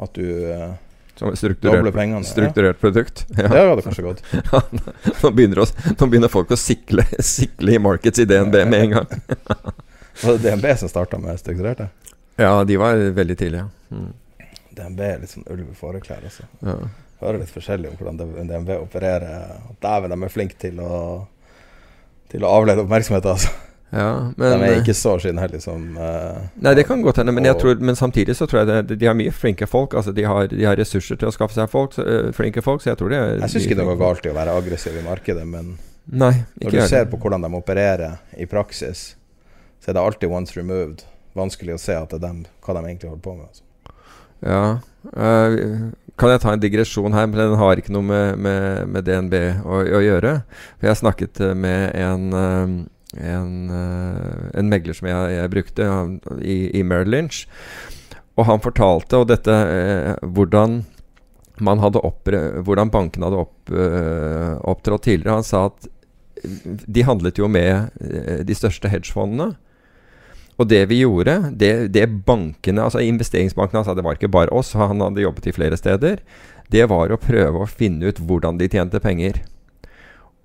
at 0.00 0.14
du 0.14 0.24
uh, 0.50 0.72
som 1.20 1.28
dobler 1.28 1.36
strukturert, 1.36 1.94
pengene. 1.94 2.24
strukturert 2.24 2.80
produkt. 2.80 3.26
Ja. 3.36 3.42
Ja. 3.42 3.48
Det 3.48 3.68
hadde 3.68 3.82
kanskje 3.82 4.02
gått. 4.02 4.22
nå, 5.22 5.30
begynner 5.36 5.58
oss, 5.66 5.74
nå 6.00 6.06
begynner 6.08 6.32
folk 6.32 6.50
å 6.50 6.56
sikle, 6.58 7.04
sikle 7.20 7.76
i 7.76 7.82
markets 7.82 8.22
i 8.22 8.24
DNB 8.24 8.56
med 8.70 8.86
en 8.86 8.94
gang. 8.96 9.06
Var 10.22 10.38
det 10.38 10.38
DNB 10.46 10.72
som 10.80 10.88
starta 10.88 11.20
med 11.20 11.38
strukturerte? 11.40 11.90
Ja, 12.40 12.64
de 12.64 12.76
var 12.80 12.96
veldig 12.96 13.36
tidlige. 13.36 13.66
Mm. 13.92 14.08
DNB 14.76 15.00
er 15.06 15.22
litt 15.22 15.32
sånn 15.32 15.46
ulv 15.50 15.70
i 15.70 15.76
fåreklær. 15.78 16.26
Altså. 16.26 16.46
Ja. 16.64 16.76
Hører 17.20 17.42
litt 17.42 17.52
forskjellig 17.52 17.90
om 17.90 17.98
hvordan 17.98 18.20
DNB 18.48 18.76
opererer. 18.78 19.58
Dæven, 19.82 20.12
de 20.14 20.26
er 20.26 20.32
flinke 20.32 20.56
til 20.60 20.80
å 20.84 21.26
Til 22.30 22.44
å 22.46 22.52
avlede 22.60 22.84
oppmerksomhet, 22.84 23.26
altså. 23.26 23.50
ja, 23.90 24.10
men 24.38 24.52
de 24.52 24.58
er 24.62 24.76
eh, 24.76 24.80
ikke 24.84 24.94
så 24.94 25.16
skinnhellige 25.18 25.64
som 25.64 25.96
uh, 25.98 26.44
Nei, 26.62 26.76
det 26.78 26.84
kan 26.86 27.00
godt 27.02 27.18
hende, 27.18 27.32
men, 27.34 27.48
tror, 27.58 27.80
men 27.82 27.98
samtidig 27.98 28.36
så 28.38 28.46
tror 28.46 28.60
jeg 28.60 28.68
det, 28.86 28.98
de 29.00 29.08
har 29.08 29.16
mye 29.18 29.32
flinke 29.34 29.66
folk. 29.66 29.96
Altså 29.98 30.14
de 30.14 30.22
har, 30.30 30.46
de 30.52 30.62
har 30.62 30.78
ressurser 30.78 31.18
til 31.18 31.26
å 31.26 31.34
skaffe 31.34 31.58
seg 31.58 31.66
folk, 31.72 31.96
så, 31.98 32.06
uh, 32.06 32.28
flinke 32.36 32.62
folk, 32.62 32.84
så 32.84 32.92
jeg 32.92 33.00
tror 33.00 33.10
det 33.10 33.18
er 33.18 33.32
Jeg 33.40 33.56
syns 33.56 33.66
ikke 33.66 33.80
det 33.80 33.88
folk. 33.90 34.02
galt 34.04 34.28
i 34.28 34.30
å 34.30 34.36
være 34.36 34.54
aggressiv 34.62 35.00
i 35.00 35.02
markedet, 35.02 35.46
men 35.56 35.74
Nei, 36.10 36.32
når 36.62 36.76
du 36.76 36.80
ser 36.90 37.10
på 37.10 37.18
hvordan 37.22 37.42
de 37.44 37.50
opererer 37.58 38.20
i 38.38 38.46
praksis, 38.50 39.02
så 39.82 39.90
er 39.90 39.98
det 39.98 40.06
alltid 40.06 40.30
once 40.30 40.56
removed. 40.56 41.04
Vanskelig 41.38 41.76
å 41.76 41.82
se 41.82 41.94
at 41.98 42.10
det 42.10 42.18
er 42.20 42.24
dem, 42.28 42.40
hva 42.64 42.78
de 42.78 42.86
egentlig 42.86 43.10
holder 43.10 43.26
på 43.26 43.34
med. 43.36 43.50
Altså. 43.50 43.66
Ja. 44.44 44.80
Uh, 45.16 45.90
kan 46.20 46.34
jeg 46.34 46.42
ta 46.42 46.52
en 46.52 46.60
digresjon 46.60 47.14
her, 47.16 47.28
men 47.30 47.38
den 47.40 47.56
har 47.56 47.80
ikke 47.80 47.94
noe 47.94 48.04
med, 48.04 48.40
med, 48.44 48.88
med 48.92 49.06
DNB 49.06 49.36
å, 49.64 49.80
å 49.80 50.00
gjøre. 50.04 50.34
For 50.76 50.90
jeg 50.90 51.00
snakket 51.00 51.40
eh, 51.40 51.54
med 51.56 51.94
en, 51.96 52.26
eh, 52.36 52.74
en, 53.32 53.54
en 54.52 54.68
megler 54.68 54.98
som 54.98 55.08
jeg, 55.08 55.30
jeg 55.38 55.52
brukte 55.54 55.86
i, 56.44 56.58
i 56.76 56.82
Merrill 56.84 57.14
Lynch. 57.14 57.46
Og 58.36 58.44
han 58.50 58.60
fortalte 58.60 59.22
og 59.22 59.30
dette, 59.32 59.56
hvordan 60.36 60.82
man 61.64 61.80
hadde 61.80 62.04
oppre, 62.04 62.42
hvordan 62.68 62.92
banken 62.92 63.24
hadde 63.24 63.40
opp, 63.40 63.72
opptrådt 64.68 65.08
tidligere. 65.08 65.40
Han 65.40 65.48
sa 65.48 65.66
at 65.70 65.88
de 66.84 67.04
handlet 67.04 67.40
jo 67.40 67.48
med 67.48 67.96
de 68.44 68.56
største 68.56 68.92
hedgefondene. 68.92 69.54
Og 70.60 70.68
det 70.68 70.82
vi 70.90 70.98
gjorde, 71.00 71.38
det, 71.56 71.70
det 71.94 72.06
bankene, 72.28 72.82
altså 72.84 73.00
investeringsbankene, 73.00 73.80
altså 73.80 73.94
det 73.96 74.04
var 74.04 74.18
ikke 74.18 74.28
bare 74.32 74.52
oss, 74.52 74.74
han 74.76 75.00
hadde 75.00 75.22
jobbet 75.24 75.46
i 75.48 75.54
flere 75.56 75.78
steder, 75.80 76.20
det 76.70 76.84
var 76.90 77.10
å 77.10 77.16
prøve 77.18 77.62
å 77.64 77.68
finne 77.70 78.10
ut 78.12 78.20
hvordan 78.20 78.58
de 78.60 78.68
tjente 78.70 79.00
penger. 79.00 79.40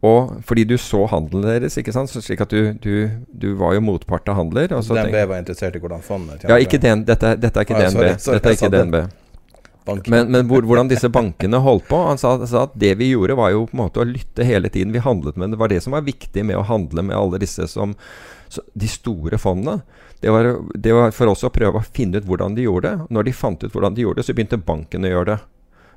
Og 0.05 0.38
fordi 0.45 0.63
du 0.70 0.76
så 0.78 1.03
handelen 1.09 1.45
deres, 1.47 1.76
ikke 1.82 1.93
sant? 1.95 2.11
Så 2.11 2.22
slik 2.22 2.41
at 2.45 2.51
du, 2.53 2.74
du, 2.84 3.09
du 3.34 3.47
var 3.57 3.74
jo 3.76 3.82
motpart 3.82 4.28
av 4.30 4.38
handler. 4.39 4.70
DNB 4.70 4.91
tenk- 4.93 5.30
var 5.32 5.39
interessert 5.41 5.76
i 5.76 5.82
hvordan 5.82 6.03
fondet 6.05 6.43
ja, 6.47 6.57
ikke 6.61 6.80
den, 6.84 7.03
dette, 7.07 7.36
dette 7.41 7.59
er 7.61 7.66
ikke 7.68 7.76
Ah, 7.80 7.86
DNB. 7.88 7.95
sorry, 7.97 8.18
sorry, 8.22 8.39
dette 8.39 8.51
er 8.51 8.57
ikke. 8.59 8.72
DNB. 8.76 9.25
Men, 9.86 10.32
men 10.34 10.48
hvor, 10.50 10.66
hvordan 10.66 10.90
disse 10.90 11.12
bankene 11.14 11.60
holdt 11.62 11.84
på 11.92 12.00
Han 12.08 12.18
sa, 12.18 12.32
sa 12.50 12.64
at 12.66 12.74
det 12.82 12.96
vi 12.98 13.12
gjorde, 13.12 13.36
var 13.38 13.52
jo 13.54 13.68
på 13.70 13.78
en 13.78 13.84
måte 13.84 14.02
å 14.02 14.08
lytte 14.08 14.48
hele 14.48 14.72
tiden. 14.74 14.94
Vi 14.96 15.04
handlet 15.04 15.38
med 15.38 15.54
Det 15.54 15.60
var 15.62 15.70
det 15.70 15.82
som 15.86 15.94
var 15.94 16.08
viktig 16.08 16.46
med 16.46 16.58
å 16.58 16.66
handle 16.66 17.06
med 17.06 17.18
alle 17.18 17.42
disse 17.42 17.68
som 17.70 17.94
De 18.74 18.90
store 18.90 19.38
fondene. 19.42 19.84
Det 20.24 20.32
var, 20.34 20.48
det 20.74 20.94
var 20.96 21.12
for 21.14 21.30
oss 21.30 21.44
å 21.46 21.52
prøve 21.54 21.82
å 21.82 21.86
finne 21.94 22.18
ut 22.18 22.26
hvordan 22.26 22.56
de 22.58 22.66
gjorde 22.66 22.90
det. 22.90 23.08
Når 23.14 23.28
de 23.28 23.34
fant 23.36 23.62
ut 23.62 23.74
hvordan 23.74 23.94
de 23.94 24.06
gjorde 24.06 24.22
det, 24.22 24.26
så 24.26 24.34
begynte 24.34 24.58
banken 24.58 25.06
å 25.06 25.12
gjøre 25.12 25.36
det. 25.36 25.40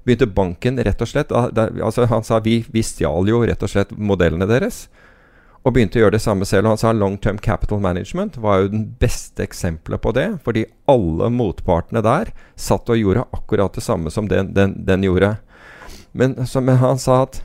Begynte 0.05 0.29
banken 0.37 0.81
rett 0.85 1.05
og 1.05 1.09
slett 1.09 1.33
altså 1.33 2.07
Han 2.11 2.27
sa 2.27 2.41
vi, 2.45 2.61
vi 2.69 2.83
stjal 2.85 3.29
jo 3.31 3.41
rett 3.47 3.63
og 3.65 3.73
slett 3.73 3.95
modellene 3.95 4.49
deres. 4.51 4.87
Og 5.69 5.75
begynte 5.77 5.99
å 5.99 6.07
gjøre 6.07 6.17
det 6.17 6.25
samme 6.25 6.47
selv. 6.49 6.71
Han 6.71 6.81
sa 6.81 6.95
long 6.97 7.19
term 7.21 7.37
capital 7.45 7.83
management 7.85 8.39
var 8.41 8.63
jo 8.63 8.71
den 8.73 8.87
beste 9.03 9.45
eksempelet 9.45 10.01
på 10.01 10.15
det. 10.17 10.25
Fordi 10.47 10.65
alle 10.89 11.29
motpartene 11.29 12.01
der 12.05 12.33
satt 12.57 12.89
og 12.89 12.97
gjorde 12.97 13.27
akkurat 13.37 13.77
det 13.77 13.85
samme 13.85 14.09
som 14.15 14.31
den, 14.33 14.55
den, 14.57 14.79
den 14.89 15.05
gjorde. 15.05 15.35
Men, 16.17 16.39
så, 16.49 16.65
men 16.65 16.81
han 16.81 16.97
sa 16.99 17.27
at 17.27 17.43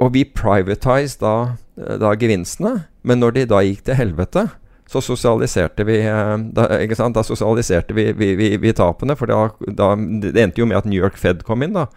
Og 0.00 0.14
vi 0.16 0.24
privatized 0.24 1.20
da, 1.20 1.56
da 1.76 2.16
gevinstene. 2.16 2.86
Men 3.04 3.20
når 3.20 3.36
de 3.36 3.48
da 3.52 3.60
gikk 3.62 3.84
til 3.84 4.00
helvete, 4.00 4.48
så 4.90 5.00
sosialiserte 5.04 5.84
vi 5.84 6.00
eh, 6.02 6.34
da, 6.56 6.66
da 7.14 7.22
sosialiserte 7.24 7.94
vi, 7.96 8.10
vi, 8.16 8.34
vi, 8.40 8.48
vi 8.60 8.72
tapene. 8.72 9.16
For 9.20 9.28
da, 9.28 9.50
da, 9.68 9.92
det 9.94 10.40
endte 10.40 10.64
jo 10.64 10.68
med 10.70 10.80
at 10.80 10.88
New 10.88 10.96
York 10.96 11.20
Fed 11.20 11.44
kom 11.44 11.62
inn, 11.62 11.76
da. 11.76 11.90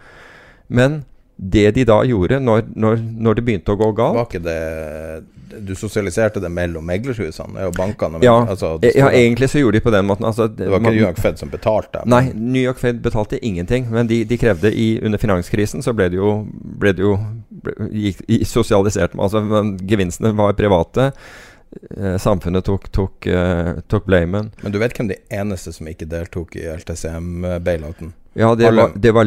Men 0.68 1.02
det 1.38 1.70
de 1.76 1.84
da 1.86 2.00
gjorde 2.02 2.40
når, 2.42 2.64
når, 2.74 2.96
når 3.22 3.34
det 3.38 3.42
begynte 3.46 3.70
å 3.70 3.78
gå 3.78 3.86
galt 3.94 4.16
Var 4.16 4.24
ikke 4.26 4.40
det 4.42 5.62
Du 5.62 5.70
sosialiserte 5.78 6.40
det 6.42 6.50
mellom 6.50 6.82
meglerhusene 6.86 7.68
og 7.68 7.76
bankene? 7.78 8.18
Ja, 8.26 8.34
altså, 8.42 8.72
Ja, 8.82 9.06
egentlig 9.14 9.48
så 9.52 9.62
gjorde 9.62 9.78
de 9.78 9.84
på 9.86 9.92
den 9.94 10.06
måten. 10.10 10.26
Altså, 10.26 10.48
det 10.50 10.66
var 10.68 10.80
ikke 10.80 10.88
man- 10.88 10.96
New 10.98 11.04
York 11.06 11.18
Fed 11.22 11.38
som 11.38 11.48
betalte? 11.50 12.02
men- 12.04 12.10
Nei, 12.10 12.32
New 12.34 12.62
York 12.62 12.78
Fed 12.82 13.00
betalte 13.02 13.38
ingenting. 13.40 13.86
Men 13.90 14.06
de, 14.10 14.24
de 14.24 14.36
krevde 14.38 14.72
i, 14.74 14.98
under 15.02 15.18
finanskrisen 15.18 15.82
så 15.82 15.94
ble 15.96 16.08
det 16.10 16.18
jo, 16.18 16.32
ble 16.52 16.92
det 16.92 17.02
jo 17.06 17.14
ble, 17.50 17.72
gikk, 17.92 18.22
sosialisert. 18.46 19.14
Altså, 19.18 19.40
gevinstene 19.88 20.34
var 20.36 20.52
private. 20.58 21.12
Eh, 21.96 22.16
samfunnet 22.18 22.64
tok, 22.64 22.90
tok, 22.92 23.26
eh, 23.26 23.74
tok 23.88 24.06
blamen. 24.08 24.50
Men 24.62 24.72
du 24.72 24.78
vet 24.78 24.94
hvem 24.96 25.08
de 25.10 25.18
eneste 25.30 25.72
som 25.74 25.86
ikke 25.90 26.06
deltok 26.08 26.56
i 26.56 26.66
LTCM-bailouten? 26.76 28.12
Ja, 28.34 28.54
det 28.54 28.70
var, 28.70 28.92
det 28.94 29.10
var. 29.12 29.24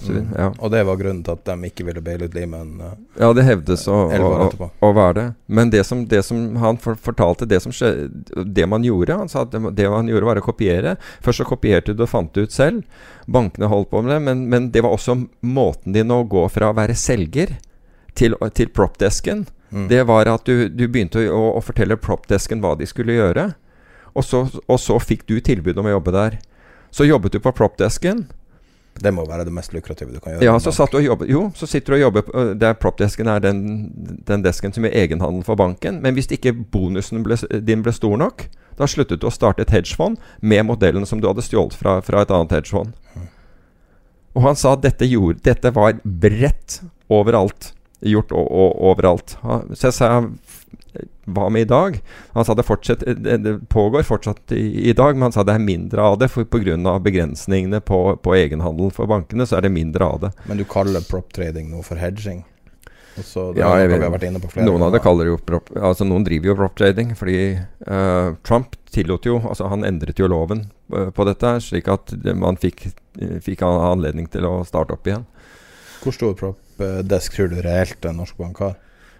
Så, 0.00 0.12
Mm. 0.12 0.28
ja. 0.38 0.52
Og 0.58 0.70
det 0.70 0.84
var 0.86 0.96
grunnen 0.96 1.22
til 1.24 1.32
at 1.32 1.44
de 1.44 1.68
ikke 1.68 1.84
ville 1.84 2.00
baile 2.00 2.24
ut 2.24 2.34
Lehman 2.34 2.80
Uh, 2.80 2.92
ja, 3.20 3.32
det 3.32 3.44
hevdes 3.44 3.86
å, 3.88 3.96
å, 4.08 4.68
å 4.80 4.92
være 4.94 5.14
det. 5.14 5.24
Men 5.46 5.70
det 5.70 5.82
som, 5.84 6.06
det 6.06 6.22
som 6.24 6.56
han 6.56 6.78
for, 6.78 6.94
fortalte, 6.94 7.46
det 7.46 7.60
som 7.60 7.72
skje, 7.72 8.08
det 8.46 8.66
man 8.68 8.84
gjorde 8.84 9.16
Han 9.18 9.28
sa 9.28 9.42
at 9.42 9.50
det, 9.52 9.60
det 9.76 9.90
man 9.90 10.08
gjorde, 10.08 10.24
var 10.24 10.40
å 10.40 10.44
kopiere. 10.46 10.96
Først 11.20 11.42
så 11.42 11.44
kopierte 11.48 11.92
du 11.94 12.02
og 12.06 12.08
fant 12.08 12.32
det 12.34 12.46
ut 12.46 12.52
selv. 12.52 12.84
Bankene 13.26 13.68
holdt 13.68 13.90
på 13.90 14.02
med 14.02 14.14
det. 14.14 14.20
Men, 14.22 14.46
men 14.48 14.70
det 14.70 14.82
var 14.86 14.94
også 14.96 15.18
måten 15.42 15.92
din 15.92 16.10
å 16.14 16.22
gå 16.24 16.46
fra 16.48 16.70
å 16.70 16.78
være 16.78 16.96
selger 16.96 17.58
til, 18.14 18.38
til 18.54 18.70
propdesken. 18.72 19.44
Mm. 19.74 19.88
Det 19.90 20.04
var 20.06 20.30
at 20.30 20.46
du, 20.46 20.68
du 20.70 20.86
begynte 20.88 21.26
å, 21.28 21.58
å 21.58 21.60
fortelle 21.64 21.98
propdesken 22.00 22.62
hva 22.62 22.76
de 22.78 22.86
skulle 22.86 23.18
gjøre. 23.18 23.50
Og 24.14 24.24
så, 24.24 24.44
og 24.70 24.78
så 24.80 24.96
fikk 25.02 25.26
du 25.26 25.40
tilbud 25.42 25.76
om 25.82 25.90
å 25.90 25.96
jobbe 25.96 26.14
der. 26.14 26.38
Så 26.94 27.04
jobbet 27.08 27.34
du 27.34 27.40
på 27.42 27.52
propdesken. 27.52 28.28
Det 29.02 29.10
må 29.14 29.24
være 29.26 29.44
det 29.48 29.52
mest 29.52 29.72
lukrative 29.74 30.12
du 30.14 30.20
kan 30.20 30.36
gjøre. 30.36 30.44
Ja, 30.46 30.54
så 30.62 30.70
satt 30.74 30.92
du 30.94 31.00
og 31.00 31.04
jobbet 31.04 31.30
Jo, 31.32 31.40
så 31.58 31.66
sitter 31.66 31.92
du 31.92 31.96
og 31.96 32.02
jobber 32.04 32.54
Der 32.54 32.76
propdesken 32.78 33.26
er 33.26 33.40
den, 33.42 33.90
den 34.26 34.44
desken 34.44 34.72
som 34.72 34.86
er 34.86 34.94
egenhandel 34.94 35.42
for 35.46 35.58
banken. 35.58 35.98
Men 36.02 36.14
hvis 36.14 36.30
ikke 36.30 36.52
bonusen 36.54 37.24
ble, 37.26 37.38
din 37.66 37.82
ble 37.82 37.92
stor 37.92 38.16
nok, 38.20 38.46
Da 38.78 38.86
sluttet 38.90 39.20
du 39.22 39.26
å 39.28 39.34
starte 39.34 39.62
et 39.62 39.70
hedgefond 39.70 40.18
med 40.42 40.66
modellen 40.66 41.06
som 41.06 41.20
du 41.22 41.28
hadde 41.28 41.42
stjålet 41.46 41.76
fra, 41.78 42.00
fra 42.02 42.22
et 42.24 42.30
annet 42.34 42.54
hedgefond. 42.56 42.94
Og 44.34 44.42
han 44.42 44.56
sa 44.58 44.72
at 44.74 44.82
dette, 44.82 45.06
gjorde, 45.06 45.38
dette 45.46 45.70
var 45.70 45.94
bredt 46.02 46.80
overalt. 47.08 47.72
Gjort 48.02 48.34
overalt. 48.34 49.36
Så 49.78 49.92
jeg 49.92 49.94
sa 49.94 50.08
hva 51.24 51.48
med 51.52 51.66
i 51.66 51.68
dag? 51.70 51.98
Han 52.34 52.44
sa 52.44 52.54
det, 52.54 52.66
fortsatt, 52.68 53.04
det, 53.06 53.36
det 53.44 53.54
pågår 53.72 54.02
fortsatt 54.06 54.52
i, 54.52 54.90
i, 54.90 54.92
dag, 54.92 55.16
men 55.16 55.28
han 55.28 55.36
sa 55.36 55.44
det 55.46 55.56
er 55.56 55.62
mindre 55.64 56.02
av 56.02 56.18
det. 56.20 56.30
For 56.32 56.44
pga. 56.44 56.98
begrensningene 57.04 57.80
på, 57.80 58.16
på 58.16 58.34
egenhandel 58.36 58.90
for 58.94 59.10
bankene, 59.10 59.46
så 59.46 59.58
er 59.58 59.68
det 59.68 59.74
mindre 59.74 60.04
av 60.04 60.20
det. 60.26 60.32
Men 60.48 60.60
du 60.60 60.64
kaller 60.68 61.04
prop 61.08 61.32
trading 61.32 61.70
noe 61.72 61.84
for 61.86 62.00
hedging? 62.00 62.44
Ja, 63.54 63.68
noen 64.66 64.82
av 64.82 64.90
det 64.90 65.00
kaller 65.04 65.28
jo 65.28 65.36
prop, 65.38 65.68
altså 65.78 66.06
Noen 66.06 66.24
driver 66.26 66.50
jo 66.50 66.56
prop 66.58 66.74
trading, 66.80 67.12
fordi 67.14 67.60
uh, 67.86 68.34
Trump 68.42 68.74
tillot 68.90 69.28
jo 69.28 69.36
Altså 69.38 69.68
han 69.70 69.86
endret 69.86 70.18
jo 70.18 70.26
loven 70.30 70.64
uh, 70.90 71.12
på 71.14 71.26
dette, 71.28 71.52
slik 71.62 71.90
at 71.92 72.10
man 72.34 72.58
fikk, 72.58 72.88
fikk, 73.44 73.62
anledning 73.62 74.26
til 74.32 74.48
å 74.48 74.56
starte 74.66 74.96
opp 74.96 75.06
igjen. 75.06 75.28
Hvor 76.02 76.16
stor 76.16 76.34
prop-desk 76.40 77.38
tror 77.38 77.54
du 77.54 77.60
reelt 77.62 78.04
en 78.04 78.18
norsk 78.18 78.40
bank 78.40 78.58
har? 78.64 78.74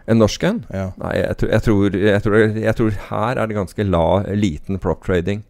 En 0.06 0.20
norsk 0.20 0.42
en? 0.44 0.60
Ja. 0.68 0.90
Nei, 1.00 1.14
jeg, 1.22 1.36
tror, 1.40 1.50
jeg, 1.50 1.64
tror, 1.64 1.96
jeg, 1.96 2.22
tror, 2.24 2.38
jeg, 2.66 2.76
tror, 2.76 2.96
her 3.08 3.40
er 3.40 3.48
det 3.48 3.56
ganske 3.56 3.86
la, 3.88 4.06
liten 4.36 4.80
prop 4.82 5.04
trading. 5.06 5.44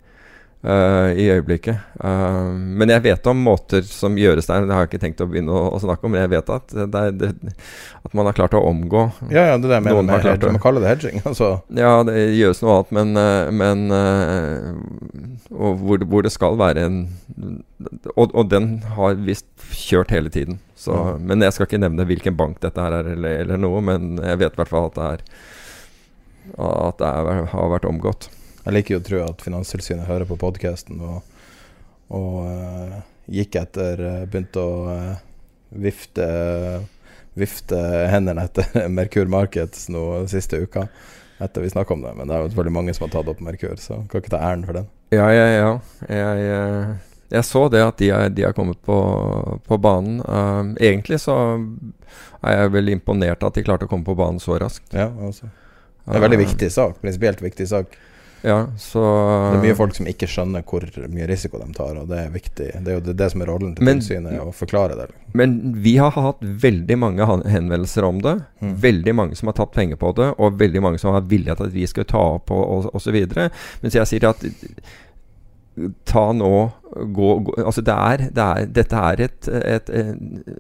Uh, 0.65 1.13
i 1.13 1.27
øyeblikket. 1.29 1.77
Uh, 2.01 2.55
men 2.57 2.89
jeg 2.89 3.03
vet 3.05 3.27
om 3.29 3.41
måter 3.45 3.83
som 3.85 4.15
gjøres 4.17 4.47
der. 4.49 4.65
Det 4.65 4.73
har 4.73 4.87
jeg 4.87 4.95
ikke 4.95 5.01
tenkt 5.03 5.19
å 5.21 5.27
begynne 5.29 5.53
å, 5.53 5.67
å 5.77 5.81
snakke 5.83 6.07
om, 6.09 6.15
men 6.15 6.23
jeg 6.23 6.31
vet 6.33 6.53
at, 6.55 6.71
det 6.73 7.01
er, 7.01 7.11
det, 7.21 7.57
at 8.01 8.15
man 8.17 8.25
har 8.25 8.37
klart 8.39 8.57
å 8.57 8.63
omgå 8.65 9.03
Ja, 9.29 9.43
ja 9.51 9.59
det 9.61 9.69
er 9.69 9.75
det 9.75 9.77
jeg 9.77 9.85
mener 9.91 10.07
med 10.09 10.47
å 10.47 10.53
Man 10.55 10.63
kaller 10.63 10.81
det 10.81 10.95
hedging. 10.95 11.21
Altså. 11.29 11.51
Ja, 11.77 11.99
det 12.09 12.17
gjøres 12.39 12.63
noe 12.65 12.79
annet, 12.79 12.95
men, 12.97 13.13
uh, 13.21 13.51
men 13.53 13.85
hvor, 15.51 16.07
hvor, 16.09 16.25
det 16.25 16.33
skal 16.33 16.57
være 16.57 16.87
en 16.89 16.97
Og, 18.15 18.33
og 18.33 18.49
den 18.49 18.79
har 18.95 19.21
visst 19.21 19.51
kjørt 19.69 20.15
hele 20.17 20.33
tiden. 20.33 20.63
Så, 20.81 20.97
mm. 20.97 21.27
Men 21.29 21.45
jeg 21.45 21.59
skal 21.59 21.69
ikke 21.69 21.83
nevne 21.83 22.09
hvilken 22.09 22.39
bank 22.41 22.63
dette 22.65 22.81
her 22.81 23.03
er, 23.03 23.11
eller, 23.19 23.37
eller 23.45 23.61
noe, 23.61 23.85
men 23.85 24.17
jeg 24.17 24.41
vet 24.41 24.57
i 24.57 24.63
hvert 24.63 24.73
fall 24.73 24.89
at 24.89 24.97
det, 24.97 25.11
er, 25.13 25.45
at 26.57 27.05
det 27.05 27.13
er, 27.13 27.45
har 27.53 27.71
vært 27.77 27.91
omgått. 27.91 28.31
Jeg 28.65 28.73
liker 28.79 28.97
jo 28.97 29.01
å 29.03 29.05
tro 29.05 29.21
at 29.27 29.43
Finanstilsynet 29.45 30.09
hører 30.09 30.29
på 30.29 30.39
podkasten 30.41 31.01
og, 31.05 31.19
og 32.17 32.37
uh, 32.49 33.01
gikk 33.29 33.59
etter 33.61 34.01
uh, 34.01 34.21
Begynte 34.25 34.63
å 34.63 34.77
uh, 34.89 35.11
vifte, 35.85 36.29
vifte 37.37 37.81
hendene 38.09 38.47
etter 38.49 38.87
Merkur 38.97 39.29
Markets 39.29 39.91
nå 39.93 40.25
siste 40.33 40.63
uka. 40.65 40.87
Etter 41.45 41.65
vi 41.65 41.73
snakka 41.75 41.93
om 41.93 42.05
det. 42.07 42.15
Men 42.17 42.31
det 42.31 42.37
er 42.37 42.47
jo 42.47 42.55
veldig 42.57 42.73
mange 42.73 42.95
som 42.97 43.05
har 43.05 43.13
tatt 43.17 43.29
opp 43.35 43.43
Merkur, 43.45 43.77
så 43.83 44.01
kan 44.09 44.23
ikke 44.23 44.33
ta 44.33 44.41
æren 44.47 44.65
for 44.65 44.81
den. 44.81 44.89
Ja, 45.13 45.27
ja, 45.35 45.45
ja. 45.51 45.75
Jeg, 46.09 46.97
jeg 47.35 47.49
så 47.51 47.67
det 47.69 47.83
at 47.85 48.01
de 48.01 48.09
er, 48.17 48.33
de 48.33 48.47
er 48.49 48.57
kommet 48.57 48.81
på, 48.87 48.97
på 49.67 49.81
banen. 49.83 50.23
Uh, 50.25 50.73
egentlig 50.81 51.21
så 51.27 51.37
er 52.41 52.63
jeg 52.63 52.75
veldig 52.79 52.97
imponert 52.97 53.45
at 53.45 53.59
de 53.59 53.67
klarte 53.67 53.85
å 53.85 53.93
komme 53.93 54.09
på 54.09 54.17
banen 54.17 54.41
så 54.41 54.57
raskt. 54.63 54.89
Ja, 54.97 55.11
altså. 55.13 55.53
Det 56.05 56.17
er 56.17 56.21
en 56.21 56.27
veldig 56.31 56.43
viktig 56.47 56.73
sak. 56.73 56.97
Prinsipielt 57.05 57.45
viktig 57.45 57.69
sak. 57.69 57.99
Ja, 58.45 58.67
så 58.77 59.01
Det 59.01 59.59
er 59.59 59.63
mye 59.63 59.77
folk 59.79 59.95
som 59.97 60.09
ikke 60.11 60.27
skjønner 60.29 60.65
hvor 60.69 60.85
mye 61.09 61.29
risiko 61.31 61.57
de 61.63 61.71
tar, 61.73 61.97
og 61.97 62.11
det 62.11 62.19
er 62.27 62.33
viktig. 62.35 62.67
Det 62.85 62.93
er 62.93 62.99
jo 62.99 63.05
det, 63.07 63.15
det 63.17 63.29
som 63.33 63.41
er 63.41 63.49
rollen 63.49 63.73
til 63.79 63.89
tilsynet, 63.89 64.37
å 64.43 64.53
forklare 64.53 64.99
det. 64.99 65.07
Men 65.33 65.55
vi 65.81 65.95
har 65.97 66.13
hatt 66.13 66.43
veldig 66.43 66.99
mange 67.01 67.25
henvendelser 67.25 68.05
om 68.05 68.21
det. 68.25 68.35
Mm. 68.61 68.75
Veldig 68.85 69.17
mange 69.17 69.41
som 69.41 69.49
har 69.49 69.57
tatt 69.57 69.73
penger 69.73 69.97
på 70.01 70.13
det, 70.21 70.29
og 70.37 70.61
veldig 70.61 70.85
mange 70.85 71.01
som 71.01 71.17
har 71.17 71.25
til 71.25 71.49
at 71.55 71.65
vi 71.73 71.89
skal 71.89 72.05
ta 72.11 72.27
opp 72.37 72.53
og 72.53 72.91
osv. 72.93 73.17
Mens 73.81 73.97
jeg 73.97 74.13
sier 74.13 74.29
at 74.29 74.45
ta 76.05 76.29
nå 76.37 76.55
gå, 76.95 77.31
gå 77.49 77.55
Altså 77.65 77.83
det 77.83 77.95
er, 77.95 78.29
det 78.31 78.45
er, 78.45 78.69
Dette 78.77 79.01
er 79.09 79.23
et, 79.25 79.49
et, 79.49 79.89
et 79.91 80.53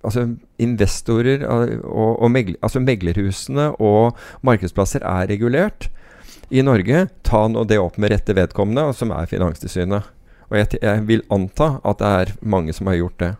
altså 0.00 0.30
investorer 0.62 1.42
og, 1.44 1.74
og 2.22 2.30
megler, 2.32 2.56
altså 2.62 2.80
meglerhusene 2.80 3.66
og 3.76 4.16
markedsplasser 4.46 5.04
er 5.04 5.28
regulert 5.28 5.90
i 6.50 6.62
Norge, 6.66 7.06
ta 7.22 7.44
nå 7.48 7.64
det 7.64 7.78
opp 7.78 7.96
med 7.96 8.10
rette 8.10 8.34
vedkommende, 8.34 8.90
som 8.94 9.12
er 9.14 9.28
Finanstilsynet. 9.30 10.08
Og 10.50 10.58
jeg, 10.58 10.80
jeg, 10.82 11.04
vil 11.06 11.22
anta 11.30 11.76
at 11.86 12.00
det 12.00 12.10
er 12.10 12.32
mange 12.42 12.74
som 12.74 12.90
har 12.90 12.98
gjort 12.98 13.22
det. 13.22 13.30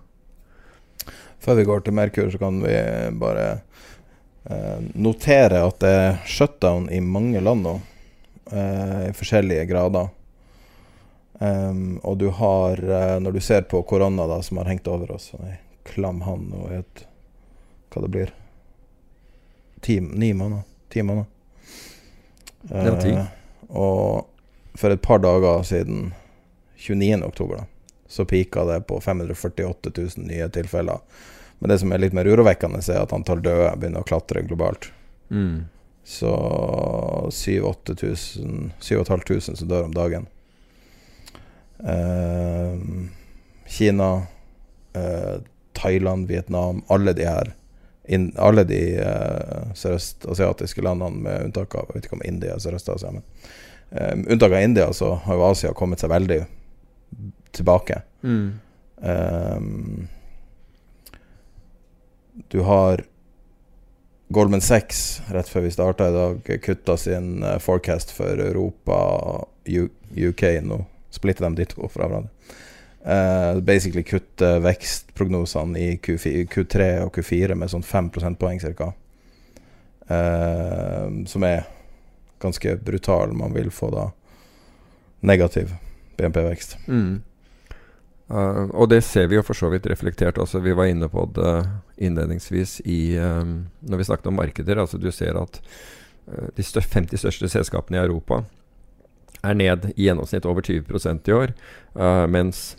Før 1.43 1.59
vi 1.59 1.67
går 1.67 1.83
til 1.83 1.97
Merkur, 1.97 2.31
så 2.31 2.39
kan 2.39 2.61
vi 2.63 2.77
bare 3.19 3.47
eh, 4.47 4.79
notere 4.95 5.65
at 5.67 5.81
det 5.83 5.93
er 6.05 6.21
shutdown 6.29 6.87
i 6.93 7.01
mange 7.03 7.43
land 7.43 7.67
nå. 7.67 7.75
Eh, 8.53 9.09
I 9.09 9.17
forskjellige 9.17 9.67
grader. 9.73 10.13
Um, 11.41 11.97
og 12.05 12.19
du 12.21 12.29
har, 12.37 12.77
eh, 12.77 13.17
når 13.25 13.33
du 13.33 13.41
ser 13.41 13.63
på 13.65 13.81
korona 13.89 14.27
da, 14.29 14.43
som 14.45 14.61
har 14.61 14.69
hengt 14.69 14.89
over 14.93 15.15
oss, 15.17 15.31
ei 15.41 15.57
klam 15.89 16.21
hånd 16.27 16.53
og 16.53 16.75
et 16.77 17.07
Hva 17.91 18.05
det 18.05 18.11
blir? 18.15 18.29
Ti, 19.83 19.97
ni 19.99 20.29
måneder? 20.37 20.63
Ti 20.93 21.03
måneder? 21.03 21.40
Ja, 22.69 23.01
ti. 23.01 23.15
Uh, 23.17 23.25
og 23.71 24.27
for 24.79 24.91
et 24.93 25.03
par 25.03 25.19
dager 25.23 25.63
siden, 25.67 26.13
29. 26.81 27.25
oktober, 27.25 27.65
så 28.09 28.25
pika 28.25 28.65
det 28.65 28.81
på 28.89 29.01
548 29.01 29.91
000 29.97 30.09
nye 30.27 30.49
tilfeller. 30.49 30.99
Men 31.59 31.71
det 31.71 31.79
som 31.83 31.93
er 31.93 31.99
litt 32.01 32.13
mer 32.17 32.29
urovekkende, 32.29 32.81
er 32.89 33.03
at 33.03 33.13
antall 33.13 33.43
døde 33.45 33.77
begynner 33.77 34.01
å 34.01 34.09
klatre 34.09 34.43
globalt. 34.47 34.93
Mm. 35.29 35.65
Så 36.05 36.31
7500 37.31 39.41
som 39.45 39.69
dør 39.69 39.85
om 39.91 39.95
dagen. 39.95 40.27
Eh, 41.85 42.75
Kina, 43.71 44.23
eh, 44.93 45.37
Thailand, 45.73 46.29
Vietnam, 46.29 46.83
alle 46.89 47.13
de 47.13 47.25
her 47.29 47.55
in, 48.11 48.33
alle 48.39 48.65
de 48.67 48.81
uh, 48.99 49.71
sørøstasiatiske 49.79 50.83
landene, 50.83 51.23
med 51.25 51.45
unntak 51.49 51.77
av 51.79 51.91
Jeg 51.91 51.97
vet 52.01 52.09
ikke 52.09 52.17
om 52.19 52.25
India 52.27 52.57
og 52.57 52.65
Sørøst-Asia, 52.65 53.13
men 53.15 53.23
uh, 53.95 54.33
unntak 54.33 54.51
av 54.51 54.65
India, 54.65 54.89
så 54.97 55.13
har 55.27 55.39
jo 55.39 55.45
Asia 55.47 55.71
kommet 55.79 56.03
seg 56.03 56.11
veldig 56.11 56.41
tilbake. 57.55 58.01
Mm. 58.27 58.49
Um, 58.97 60.09
du 62.51 62.61
har 62.67 63.05
Goldman 64.35 64.63
Sachs, 64.63 65.21
rett 65.31 65.51
før 65.51 65.67
vi 65.67 65.73
starta 65.75 66.09
i 66.11 66.15
dag, 66.15 66.51
kutta 66.67 66.97
sin 66.99 67.43
forecast 67.63 68.11
for 68.15 68.43
Europa 68.43 68.99
og 69.35 69.71
UK 69.71 70.45
nå. 70.67 70.83
Splitter 71.11 71.47
de 71.49 71.63
de 71.63 71.71
to 71.71 71.89
fra 71.91 72.07
hverandre. 72.07 72.31
Uh, 73.01 73.61
basically 73.61 74.03
kutte 74.03 74.59
vekstprognosene 74.61 75.79
i 75.81 75.97
Q4, 75.97 76.45
Q3 76.53 76.89
og 77.07 77.15
Q4 77.17 77.55
med 77.57 77.73
sånn 77.73 77.85
5 77.87 78.11
prosentpoeng 78.13 78.61
ca. 78.61 78.91
Uh, 80.11 81.07
som 81.31 81.47
er 81.49 81.65
ganske 82.43 82.75
brutal. 82.85 83.33
Man 83.33 83.55
vil 83.57 83.71
få 83.73 83.89
da 83.95 84.11
negativ 85.25 85.73
BNP-vekst. 86.19 86.77
Mm. 86.93 87.23
Uh, 88.29 88.69
og 88.77 88.91
det 88.93 89.01
ser 89.09 89.31
vi 89.33 89.39
jo 89.39 89.47
for 89.49 89.57
så 89.57 89.73
vidt 89.73 89.89
reflektert. 89.89 90.37
Altså, 90.37 90.61
vi 90.61 90.77
var 90.77 90.93
inne 90.93 91.09
på 91.09 91.25
det 91.39 91.55
innledningsvis 92.05 92.83
i, 92.85 93.17
um, 93.17 93.71
når 93.81 94.03
vi 94.03 94.09
snakket 94.11 94.29
om 94.29 94.37
markeder. 94.43 94.77
Altså, 94.77 95.01
du 95.01 95.09
ser 95.13 95.41
at 95.41 95.63
de 96.31 96.63
50 96.63 97.17
største 97.19 97.49
selskapene 97.49 97.97
i 97.97 98.05
Europa 98.05 98.45
er 99.43 99.57
ned 99.57 99.89
i 99.97 100.05
gjennomsnitt 100.05 100.45
over 100.47 100.63
20% 100.63 101.27
i 101.27 101.33
år, 101.35 101.53
mens 102.31 102.77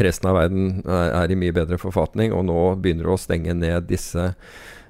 Resten 0.00 0.30
av 0.30 0.38
verden 0.38 0.68
er, 0.88 1.32
i 1.32 1.36
mye 1.36 1.52
bedre 1.52 1.76
forfatning, 1.80 2.32
og 2.32 2.46
nå 2.48 2.60
begynner 2.80 3.08
det 3.08 3.12
å 3.12 3.20
stenge 3.20 3.56
ned 3.58 3.90
disse, 3.90 4.30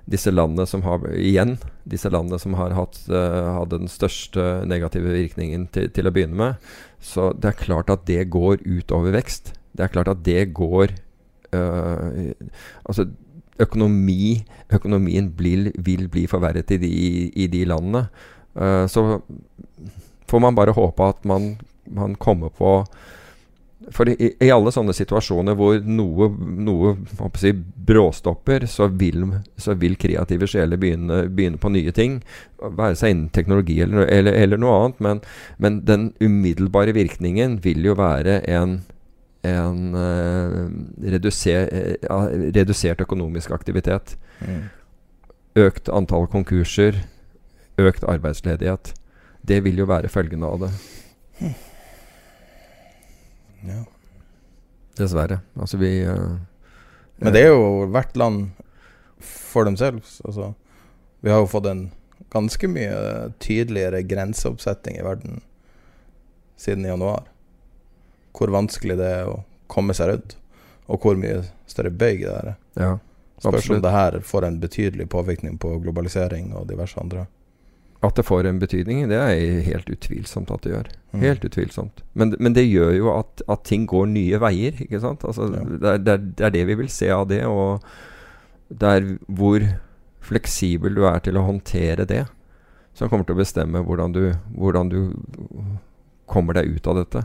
disse 0.07 0.31
landene 0.31 0.67
som 0.69 0.85
har 0.87 1.09
igjen 1.17 1.57
disse 1.89 2.11
landene 2.13 2.39
som 2.39 2.55
har 2.59 2.75
hatt, 2.77 3.01
uh, 3.11 3.59
hadde 3.59 3.81
den 3.83 3.91
største 3.91 4.63
negative 4.71 5.15
virkningen 5.15 5.67
til, 5.75 5.89
til, 5.95 6.07
å 6.07 6.15
begynne 6.15 6.39
med. 6.39 6.71
Så 7.03 7.33
det 7.39 7.53
er 7.53 7.65
klart 7.65 7.91
at 7.91 8.07
det 8.07 8.29
går 8.33 8.63
utover 8.63 9.15
vekst. 9.17 9.55
Det 9.75 9.87
er 9.87 9.93
klart 9.93 10.11
at 10.13 10.23
det 10.27 10.53
går 10.55 10.93
uh, 11.57 12.33
Altså 12.85 13.09
økonomi, 13.63 14.43
økonomien 14.73 15.29
blir, 15.37 15.71
vil 15.77 16.07
bli 16.13 16.27
forverret 16.31 16.71
i 16.75 16.79
de, 16.83 16.93
i 17.35 17.49
de 17.51 17.65
landene. 17.69 18.07
Uh, 18.55 18.87
så 18.91 19.21
får 20.31 20.43
man 20.43 20.57
bare 20.57 20.75
håpe 20.77 21.11
at 21.13 21.27
man, 21.29 21.55
man 21.91 22.15
kommer 22.21 22.53
på 22.55 22.79
for 23.91 24.09
i, 24.09 24.15
i, 24.41 24.51
alle 24.53 24.73
sånne 24.75 24.95
situasjoner 24.95 25.57
hvor 25.59 25.79
noe, 25.83 26.29
noe 26.63 26.95
si, 27.41 27.53
bråstopper, 27.53 28.67
så 28.71 28.87
vil, 28.89 29.25
så 29.61 29.75
vil, 29.79 29.97
kreative 30.01 30.49
sjeler 30.51 30.81
begynne, 30.81 31.25
begynne, 31.33 31.61
på 31.61 31.73
nye 31.73 31.95
ting. 31.97 32.21
Være 32.63 32.97
seg 32.99 33.15
innen 33.15 33.33
teknologi 33.35 33.81
eller, 33.85 34.07
eller, 34.07 34.39
eller 34.45 34.61
noe 34.61 34.77
annet. 34.79 35.03
Men, 35.07 35.23
men, 35.59 35.81
den 35.89 36.11
umiddelbare 36.23 36.95
virkningen 36.97 37.59
vil 37.65 37.89
jo 37.89 37.97
være 37.99 38.41
en, 38.53 38.79
en 39.49 39.99
uh, 39.99 40.63
reduser, 41.17 41.99
uh, 42.07 42.31
redusert 42.55 43.03
økonomisk 43.03 43.55
aktivitet. 43.57 44.17
Mm. 44.45 44.63
Økt 45.67 45.91
antall 45.93 46.29
konkurser, 46.33 47.03
økt 47.81 48.07
arbeidsledighet. 48.09 48.95
Det 49.43 49.63
vil 49.65 49.83
jo 49.83 49.91
være 49.91 50.13
følgende 50.13 50.49
av 50.49 50.67
det. 50.67 50.73
Ja. 53.69 53.83
Dessverre. 54.99 55.41
Altså, 55.57 55.79
vi 55.81 55.95
uh, 56.05 56.37
Men 57.23 57.35
det 57.35 57.47
er 57.47 57.53
jo 57.53 57.87
hvert 57.93 58.17
land 58.17 58.51
for 59.23 59.65
dem 59.69 59.77
selv. 59.81 60.03
Altså, 60.25 60.53
vi 61.23 61.31
har 61.31 61.43
jo 61.43 61.51
fått 61.51 61.69
en 61.71 61.87
ganske 62.33 62.69
mye 62.69 63.31
tydeligere 63.43 64.03
grenseoppsetting 64.09 64.99
i 64.99 65.07
verden 65.07 65.41
siden 66.57 66.85
januar. 66.85 67.29
Hvor 68.33 68.53
vanskelig 68.53 68.97
det 68.99 69.09
er 69.21 69.31
å 69.31 69.43
komme 69.73 69.95
seg 69.97 70.11
rundt, 70.13 70.37
og 70.91 71.05
hvor 71.05 71.19
mye 71.21 71.43
større 71.71 71.93
bøyg 71.93 72.25
det 72.25 72.35
er. 72.35 72.55
Ja, 72.81 72.93
Spørs 73.43 73.71
om 73.71 73.81
det 73.83 73.91
her 73.91 74.21
får 74.21 74.45
en 74.47 74.61
betydelig 74.63 75.09
påvirkning 75.11 75.59
på 75.59 75.75
globalisering 75.83 76.53
og 76.55 76.69
diverse 76.71 77.01
andre. 77.01 77.27
At 78.03 78.17
det 78.19 78.25
får 78.27 78.49
en 78.51 78.59
betydning, 78.59 79.05
det 79.11 79.19
er 79.19 79.61
helt 79.63 79.91
utvilsomt 79.93 80.51
at 80.51 80.65
det 80.65 80.73
gjør. 80.73 80.89
Mm. 81.13 81.21
Helt 81.23 81.45
utvilsomt. 81.47 82.03
Men, 82.19 82.35
men 82.43 82.57
det 82.57 82.65
gjør 82.67 82.97
jo 82.97 83.13
at, 83.15 83.45
at, 83.47 83.63
ting 83.69 83.85
går 83.87 84.09
nye 84.11 84.41
veier, 84.43 84.81
ikke 84.83 85.01
sant? 85.05 85.23
Altså, 85.29 85.47
Ja. 85.53 85.63
det, 85.63 85.93
er, 85.93 86.03
det, 86.03 86.13
er, 86.17 86.25
det 86.41 86.47
er 86.49 86.55
det 86.57 86.65
vi 86.73 86.79
vil 86.83 86.91
se 86.91 87.13
av 87.15 87.29
det, 87.31 87.45
og 87.47 87.85
det 88.73 88.91
er 88.97 89.07
hvor 89.29 89.67
fleksibel 90.23 90.99
du 90.99 91.05
er 91.07 91.23
til 91.23 91.39
å 91.39 91.45
håndtere 91.47 92.07
det, 92.09 92.25
som 92.95 93.09
kommer 93.09 93.29
til 93.29 93.37
å 93.37 93.43
bestemme 93.43 93.85
hvordan 93.87 94.13
du, 94.17 94.25
hvordan 94.57 94.91
du 94.91 94.99
kommer 96.27 96.59
deg 96.59 96.75
ut 96.75 96.91
av 96.91 96.99
dette. 97.03 97.23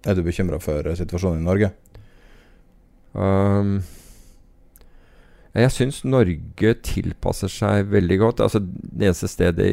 Er 0.00 0.16
du 0.16 0.22
bekymra 0.24 0.58
for 0.62 0.86
situasjonen 0.96 1.42
i 1.42 1.46
Norge? 1.46 1.70
Um, 3.12 3.80
jeg 5.56 5.72
syns 5.74 6.04
Norge 6.06 6.74
tilpasser 6.86 7.50
seg 7.50 7.90
veldig 7.90 8.18
godt. 8.20 8.42
Altså, 8.44 8.60
det 8.62 9.08
eneste 9.08 9.30
stedet 9.30 9.66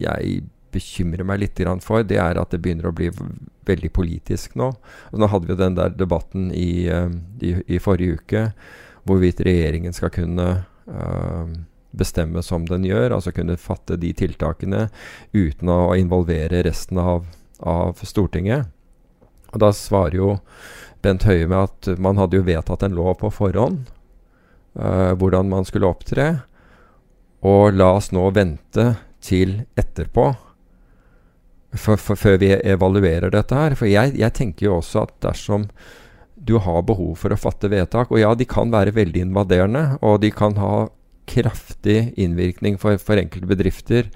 jeg 0.00 0.42
bekymrer 0.74 1.26
meg 1.26 1.38
litt 1.42 1.60
for, 1.84 2.02
det 2.02 2.18
er 2.18 2.40
at 2.40 2.50
det 2.50 2.58
begynner 2.62 2.90
å 2.90 2.96
bli 2.96 3.10
veldig 3.68 3.90
politisk 3.94 4.56
nå. 4.58 4.72
Og 5.12 5.20
nå 5.20 5.28
hadde 5.30 5.46
vi 5.46 5.54
jo 5.54 5.60
den 5.60 5.78
der 5.78 5.94
debatten 5.94 6.50
i, 6.50 6.88
um, 6.90 7.20
i, 7.40 7.54
i 7.76 7.78
forrige 7.78 8.18
uke 8.18 8.48
hvorvidt 9.04 9.44
regjeringen 9.44 9.94
skal 9.94 10.10
kunne 10.10 10.48
uh, 10.88 11.46
bestemme 11.94 12.42
som 12.42 12.64
den 12.66 12.86
gjør, 12.88 13.14
altså 13.14 13.34
kunne 13.36 13.60
fatte 13.60 13.98
de 14.00 14.10
tiltakene 14.16 14.88
uten 15.36 15.70
å 15.70 15.94
involvere 15.94 16.64
resten 16.66 16.98
av, 16.98 17.28
av 17.60 18.00
Stortinget. 18.02 18.66
Og 19.54 19.60
da 19.62 19.70
svarer 19.76 20.18
jo 20.18 20.30
Bent 21.04 21.26
Høie 21.28 21.46
med 21.46 21.68
at 21.68 22.00
man 22.02 22.18
hadde 22.18 22.40
jo 22.40 22.46
vedtatt 22.48 22.82
en 22.82 22.96
lov 22.96 23.18
på 23.20 23.30
forhånd. 23.30 23.84
Eh, 24.78 25.12
hvordan 25.18 25.50
man 25.50 25.66
skulle 25.68 25.90
opptre. 25.90 26.28
Og 27.44 27.76
la 27.76 27.92
oss 27.98 28.10
nå 28.14 28.24
vente 28.34 28.94
til 29.24 29.62
etterpå. 29.76 30.30
For, 31.74 31.98
for, 31.98 32.14
før 32.14 32.38
vi 32.38 32.52
evaluerer 32.54 33.32
dette 33.34 33.58
her. 33.58 33.74
For 33.78 33.90
jeg, 33.90 34.14
jeg 34.20 34.36
tenker 34.36 34.68
jo 34.68 34.78
også 34.78 35.06
at 35.08 35.14
dersom 35.24 35.66
du 36.34 36.58
har 36.60 36.84
behov 36.86 37.14
for 37.16 37.32
å 37.32 37.38
fatte 37.40 37.70
vedtak 37.72 38.10
Og 38.12 38.18
ja, 38.20 38.34
de 38.36 38.44
kan 38.44 38.68
være 38.68 38.92
veldig 38.92 39.22
invaderende, 39.30 39.84
og 40.04 40.18
de 40.20 40.28
kan 40.34 40.58
ha 40.60 40.88
kraftig 41.30 42.12
innvirkning 42.20 42.76
for, 42.76 42.98
for 43.00 43.16
enkelte 43.16 43.48
bedrifter 43.48 44.10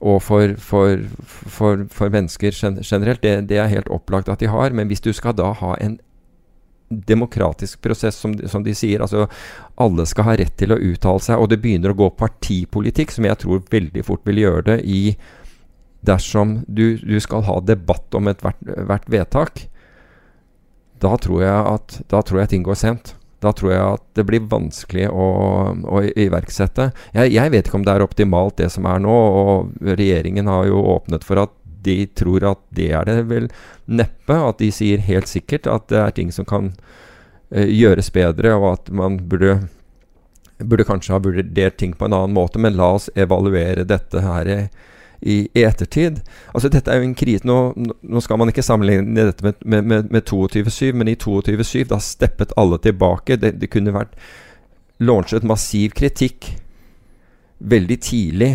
og 0.00 0.22
for, 0.24 0.54
for, 0.56 1.02
for, 1.46 1.84
for 1.92 2.12
mennesker 2.12 2.56
generelt. 2.80 3.20
Det, 3.22 3.34
det 3.50 3.58
er 3.60 3.68
helt 3.68 3.90
opplagt 3.92 4.30
at 4.32 4.40
de 4.40 4.48
har. 4.48 4.72
Men 4.72 4.88
hvis 4.88 5.04
du 5.04 5.12
skal 5.12 5.36
da 5.36 5.52
ha 5.60 5.74
en 5.76 5.98
demokratisk 6.90 7.80
prosess, 7.80 8.18
som, 8.18 8.34
som 8.48 8.64
de 8.66 8.74
sier. 8.74 9.02
Altså, 9.02 9.28
alle 9.80 10.06
skal 10.10 10.26
ha 10.26 10.36
rett 10.40 10.56
til 10.58 10.74
å 10.74 10.80
uttale 10.90 11.22
seg, 11.22 11.38
og 11.38 11.50
det 11.52 11.60
begynner 11.62 11.94
å 11.94 12.00
gå 12.02 12.10
partipolitikk, 12.18 13.14
som 13.14 13.28
jeg 13.28 13.38
tror 13.42 13.62
veldig 13.70 14.04
fort 14.06 14.26
vil 14.28 14.42
gjøre 14.44 14.66
det 14.72 14.80
i 14.86 15.02
Dersom 16.00 16.62
du, 16.64 16.96
du 16.96 17.18
skal 17.20 17.42
ha 17.44 17.58
debatt 17.60 18.16
om 18.16 18.30
ethvert 18.30 18.56
hvert 18.64 19.08
vedtak, 19.12 19.66
da 21.00 21.10
tror, 21.20 21.42
jeg 21.44 21.66
at, 21.74 21.96
da 22.08 22.22
tror 22.24 22.40
jeg 22.40 22.50
ting 22.54 22.64
går 22.64 22.78
sent. 22.80 23.10
Da 23.40 23.52
tror 23.56 23.72
jeg 23.72 23.84
at 23.84 24.02
det 24.16 24.24
blir 24.28 24.48
vanskelig 24.48 25.10
å, 25.12 25.26
å 25.72 26.00
iverksette. 26.08 26.90
Jeg, 27.16 27.34
jeg 27.36 27.52
vet 27.52 27.68
ikke 27.68 27.78
om 27.80 27.84
det 27.84 27.94
er 27.94 28.04
optimalt 28.04 28.58
det 28.60 28.68
som 28.72 28.88
er 28.88 29.00
nå, 29.00 29.12
og 29.12 29.86
regjeringen 29.92 30.48
har 30.48 30.66
jo 30.68 30.82
åpnet 30.96 31.24
for 31.24 31.40
at 31.44 31.52
de 31.84 32.04
tror 32.16 32.46
at 32.52 32.62
det 32.76 32.90
er 32.96 33.08
det 33.08 33.18
vel 33.30 33.50
neppe. 33.86 34.36
At 34.36 34.62
de 34.62 34.70
sier 34.74 35.02
helt 35.06 35.30
sikkert 35.30 35.68
at 35.70 35.88
det 35.92 36.00
er 36.00 36.16
ting 36.16 36.32
som 36.34 36.48
kan 36.48 36.72
uh, 36.74 37.66
gjøres 37.66 38.12
bedre, 38.14 38.54
og 38.58 38.72
at 38.74 38.90
man 38.94 39.20
burde 39.28 39.60
Burde 40.60 40.84
kanskje 40.84 41.14
ha 41.14 41.18
vurdert 41.24 41.78
ting 41.80 41.94
på 41.96 42.04
en 42.04 42.12
annen 42.12 42.34
måte, 42.36 42.60
men 42.60 42.74
la 42.76 42.90
oss 42.92 43.06
evaluere 43.16 43.86
dette 43.88 44.20
her 44.20 44.48
i, 44.52 44.58
i, 45.24 45.36
ettertid. 45.56 46.18
Altså 46.52 46.68
Dette 46.68 46.92
er 46.92 47.00
jo 47.00 47.06
en 47.08 47.14
krise 47.16 47.48
Nå, 47.48 47.56
nå 48.02 48.20
skal 48.20 48.36
man 48.42 48.52
ikke 48.52 48.64
sammenligne 48.66 49.24
dette 49.30 49.46
med, 49.46 49.56
med, 49.64 49.88
med, 49.88 50.10
med 50.12 50.28
22.7, 50.28 50.92
men 50.92 51.08
i 51.08 51.16
22.7 51.16 51.88
da 51.88 51.96
steppet 52.04 52.52
alle 52.60 52.76
tilbake. 52.76 53.38
Det, 53.40 53.54
det 53.56 53.70
kunne 53.72 53.96
vært 53.96 54.12
launchet 55.00 55.48
massiv 55.48 55.96
kritikk 55.96 56.52
veldig 57.60 57.98
tidlig 58.04 58.52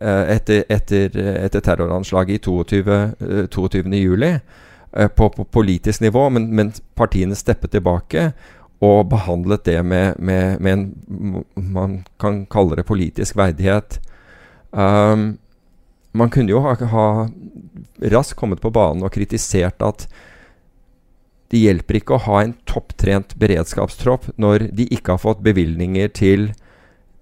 etter, 0.00 0.64
etter, 0.68 1.16
etter 1.16 1.60
terroranslaget 1.60 2.34
i 2.34 2.44
22. 2.44 2.92
eh, 3.20 3.46
22. 3.46 3.82
juli 3.96 4.32
eh, 4.92 5.08
på, 5.08 5.30
på 5.30 5.44
politisk 5.44 6.00
nivå, 6.00 6.28
men, 6.30 6.50
men 6.56 6.72
partiene 6.94 7.38
steppet 7.38 7.72
tilbake 7.76 8.30
og 8.84 9.08
behandlet 9.08 9.64
det 9.64 9.80
med, 9.82 10.18
med, 10.18 10.60
med 10.60 10.72
en 10.72 11.44
Man 11.54 12.04
kan 12.20 12.44
kalle 12.46 12.76
det 12.76 12.84
politisk 12.84 13.36
verdighet. 13.36 14.00
Um, 14.70 15.38
man 16.12 16.30
kunne 16.30 16.52
jo 16.52 16.60
ha, 16.60 16.74
ha 16.76 17.06
raskt 18.12 18.36
kommet 18.36 18.60
på 18.60 18.70
banen 18.70 19.04
og 19.04 19.14
kritisert 19.14 19.80
at 19.84 20.06
det 21.52 21.62
hjelper 21.62 22.00
ikke 22.00 22.16
å 22.16 22.24
ha 22.26 22.42
en 22.42 22.54
topptrent 22.68 23.36
beredskapstropp 23.38 24.32
når 24.40 24.68
de 24.76 24.88
ikke 24.92 25.14
har 25.14 25.22
fått 25.22 25.44
bevilgninger 25.46 26.10
til, 26.16 26.48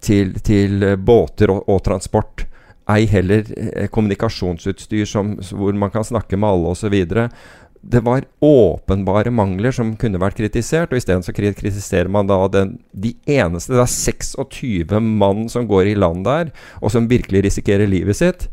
til, 0.01 0.33
til 0.47 0.83
eh, 0.83 0.97
båter 0.97 1.53
og, 1.53 1.67
og 1.69 1.83
transport. 1.85 2.47
Ei 2.91 3.07
heller 3.09 3.47
eh, 3.57 3.87
kommunikasjonsutstyr 3.89 5.07
som, 5.09 5.37
hvor 5.57 5.77
man 5.77 5.93
kan 5.93 6.05
snakke 6.05 6.37
med 6.37 6.51
alle 6.51 6.73
osv. 6.75 6.97
Det 7.85 8.01
var 8.05 8.27
åpenbare 8.45 9.33
mangler 9.33 9.73
som 9.73 9.95
kunne 10.01 10.21
vært 10.21 10.37
kritisert, 10.41 10.93
og 10.93 11.01
isteden 11.01 11.25
kritiserer 11.25 12.09
man 12.13 12.29
da 12.29 12.39
den, 12.49 12.79
de 12.93 13.15
eneste 13.29 13.73
Det 13.73 13.81
er 13.81 13.93
26 13.93 15.01
mann 15.01 15.49
som 15.53 15.69
går 15.69 15.93
i 15.93 15.97
land 15.97 16.25
der, 16.25 16.53
og 16.81 16.93
som 16.93 17.09
virkelig 17.09 17.45
risikerer 17.49 17.89
livet 17.89 18.21
sitt. 18.21 18.49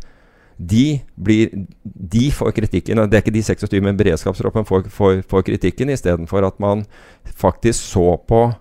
De, 0.58 1.02
blir, 1.16 1.52
de 1.84 2.28
får 2.32 2.52
kritikken. 2.56 3.00
Det 3.10 3.18
er 3.18 3.24
ikke 3.24 3.34
de 3.34 3.44
26, 3.44 3.80
men 3.84 3.98
beredskapstroppen 3.98 4.68
får, 4.68 4.90
får, 4.94 5.24
får 5.28 5.48
kritikken, 5.48 5.90
istedenfor 5.90 6.46
at 6.46 6.60
man 6.60 6.86
faktisk 7.26 7.82
så 7.82 8.14
på 8.28 8.52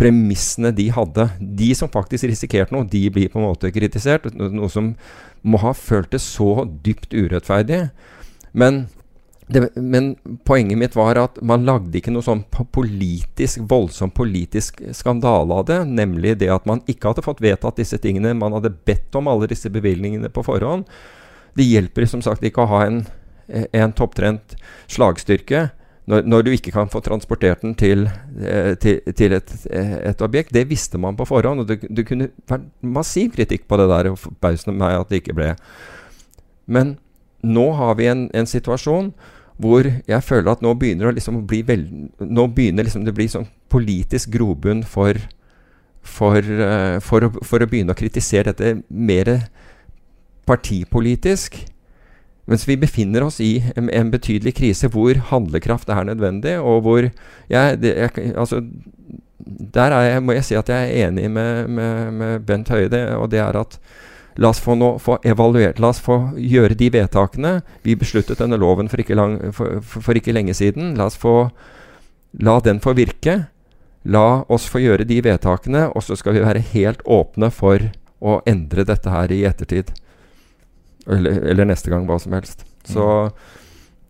premissene 0.00 0.70
de 0.72 0.88
hadde. 0.94 1.28
De 1.38 1.74
som 1.76 1.90
faktisk 1.92 2.24
risikerte 2.30 2.72
noe, 2.74 2.88
de 2.88 3.02
blir 3.12 3.28
på 3.28 3.40
en 3.40 3.50
måte 3.50 3.72
kritisert. 3.74 4.30
Noe 4.32 4.70
som 4.72 4.94
må 5.44 5.60
ha 5.60 5.74
følt 5.76 6.12
det 6.14 6.22
så 6.24 6.64
dypt 6.84 7.12
urettferdig. 7.12 7.82
Men, 8.56 8.86
det, 9.52 9.66
men 9.76 10.14
poenget 10.48 10.80
mitt 10.80 10.96
var 10.96 11.20
at 11.20 11.36
man 11.44 11.66
lagde 11.68 12.00
ikke 12.00 12.14
noe 12.14 12.24
sånn 12.24 12.46
politisk, 12.48 13.60
voldsom 13.68 14.12
politisk 14.16 14.80
skandale 14.96 15.60
av 15.60 15.68
det. 15.68 15.80
Nemlig 15.90 16.38
det 16.40 16.48
at 16.54 16.68
man 16.70 16.80
ikke 16.88 17.12
hadde 17.12 17.26
fått 17.26 17.44
vedtatt 17.44 17.82
disse 17.82 18.00
tingene. 18.00 18.32
Man 18.38 18.56
hadde 18.56 18.72
bedt 18.88 19.20
om 19.20 19.28
alle 19.28 19.50
disse 19.52 19.72
bevilgningene 19.72 20.32
på 20.32 20.46
forhånd. 20.48 20.88
Det 21.58 21.66
hjelper 21.66 22.08
som 22.08 22.24
sagt 22.24 22.46
ikke 22.46 22.64
å 22.64 22.72
ha 22.72 22.80
en, 22.86 23.02
en 23.50 23.92
topptrent 23.92 24.56
slagstyrke 24.88 25.68
når, 26.10 26.26
når 26.26 26.44
du 26.44 26.50
ikke 26.54 26.72
kan 26.74 26.90
få 26.90 27.02
transportert 27.04 27.62
den 27.62 27.76
til, 27.78 28.08
eh, 28.42 28.74
til, 28.82 29.00
til 29.16 29.36
et, 29.36 29.52
eh, 29.70 29.96
et 30.10 30.22
objekt. 30.26 30.52
Det 30.54 30.66
visste 30.70 30.98
man 30.98 31.16
på 31.16 31.28
forhånd, 31.28 31.62
og 31.62 31.68
det, 31.68 31.80
det 31.86 32.06
kunne 32.08 32.30
vært 32.50 32.66
massiv 32.82 33.30
kritikk 33.36 33.68
på 33.70 33.78
det 33.80 33.88
der. 33.92 34.10
og 34.10 34.18
Forbausende 34.18 34.76
meg 34.78 34.98
at 34.98 35.12
det 35.12 35.22
ikke 35.22 35.36
ble. 35.38 35.52
Men 36.66 36.96
nå 37.46 37.70
har 37.78 37.94
vi 38.00 38.10
en, 38.10 38.28
en 38.34 38.48
situasjon 38.48 39.12
hvor 39.60 39.84
jeg 39.84 40.24
føler 40.24 40.48
at 40.54 40.62
nå 40.64 40.72
begynner 40.80 41.12
liksom 41.12 41.42
å 41.42 41.46
bli 41.46 41.60
vel, 41.68 41.82
Nå 42.20 42.46
begynner 42.56 42.86
liksom 42.86 43.04
det 43.04 43.12
å 43.12 43.18
bli 43.18 43.28
sånn 43.28 43.48
politisk 43.68 44.32
grobunn 44.32 44.80
for 44.88 45.20
for, 46.02 46.38
eh, 46.38 46.98
for, 47.04 47.28
for 47.44 47.62
å 47.62 47.68
begynne 47.68 47.92
å 47.92 47.98
kritisere 47.98 48.54
dette 48.54 48.80
mer 48.88 49.34
partipolitisk. 50.48 51.58
Mens 52.50 52.66
vi 52.66 52.76
befinner 52.80 53.22
oss 53.22 53.38
i 53.40 53.60
en, 53.76 54.10
betydelig 54.10 54.56
krise 54.58 54.90
hvor 54.90 55.14
handlekraft 55.30 55.90
er 55.92 56.08
nødvendig, 56.08 56.56
og 56.58 56.82
hvor 56.82 57.06
jeg, 57.06 57.80
det, 57.82 57.94
jeg 57.94 58.32
Altså, 58.34 58.64
der 59.74 59.94
er 59.94 60.06
jeg, 60.08 60.22
må 60.22 60.34
jeg 60.34 60.46
si 60.48 60.58
at 60.58 60.68
jeg 60.68 60.90
er 60.90 61.08
enig 61.08 61.30
med, 61.30 61.68
med, 61.68 62.12
med 62.12 62.46
Bent 62.46 62.68
Høie, 62.68 62.90
og 63.16 63.30
det 63.30 63.42
er 63.42 63.58
at 63.60 63.78
La 64.40 64.48
oss 64.54 64.60
få, 64.62 64.76
nå, 64.78 64.94
få 65.02 65.18
evaluert, 65.26 65.80
la 65.82 65.90
oss 65.90 65.98
få 66.00 66.14
gjøre 66.38 66.76
de 66.78 66.86
vedtakene. 66.94 67.50
Vi 67.82 67.96
besluttet 67.98 68.38
denne 68.40 68.56
loven 68.56 68.88
for 68.88 69.02
ikke, 69.02 69.16
lang, 69.18 69.34
for, 69.52 69.82
for 69.82 70.16
ikke 70.16 70.32
lenge 70.32 70.54
siden. 70.56 70.94
La 70.96 71.10
oss 71.10 71.18
få 71.20 71.50
La 72.40 72.60
den 72.62 72.78
få 72.80 72.94
virke. 72.96 73.34
La 74.06 74.44
oss 74.48 74.68
få 74.70 74.80
gjøre 74.80 75.04
de 75.04 75.18
vedtakene, 75.26 75.88
og 75.90 76.06
så 76.06 76.16
skal 76.16 76.38
vi 76.38 76.44
være 76.44 76.62
helt 76.70 77.02
åpne 77.04 77.50
for 77.52 77.90
å 78.22 78.38
endre 78.48 78.86
dette 78.88 79.12
her 79.12 79.34
i 79.34 79.42
ettertid. 79.50 79.90
Eller, 81.08 81.40
eller 81.52 81.68
neste 81.70 81.90
gang, 81.92 82.04
hva 82.08 82.18
som 82.20 82.34
helst. 82.36 82.66
Så 82.88 83.04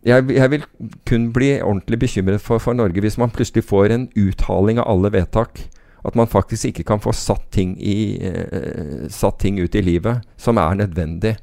jeg, 0.01 0.25
jeg, 0.33 0.49
vil 0.49 0.65
kun 1.05 1.29
bli 1.33 1.51
ordentlig 1.61 1.99
bekymret 2.01 2.41
for, 2.41 2.61
for, 2.61 2.73
Norge 2.73 3.03
hvis 3.03 3.19
man 3.21 3.31
plutselig 3.33 3.67
får 3.69 3.93
en 3.93 4.07
uthaling 4.17 4.81
av 4.81 4.89
alle 4.89 5.13
vedtak. 5.13 5.67
At 6.01 6.17
man 6.17 6.27
faktisk 6.27 6.71
ikke 6.71 6.87
kan 6.89 7.01
få 7.03 7.13
satt 7.13 7.51
ting, 7.53 7.75
i, 7.77 8.17
eh, 8.25 9.05
satt 9.13 9.37
ting 9.43 9.59
ut 9.61 9.75
i 9.77 9.83
livet 9.85 10.25
som 10.37 10.57
er 10.57 10.79
nødvendig. 10.79 11.35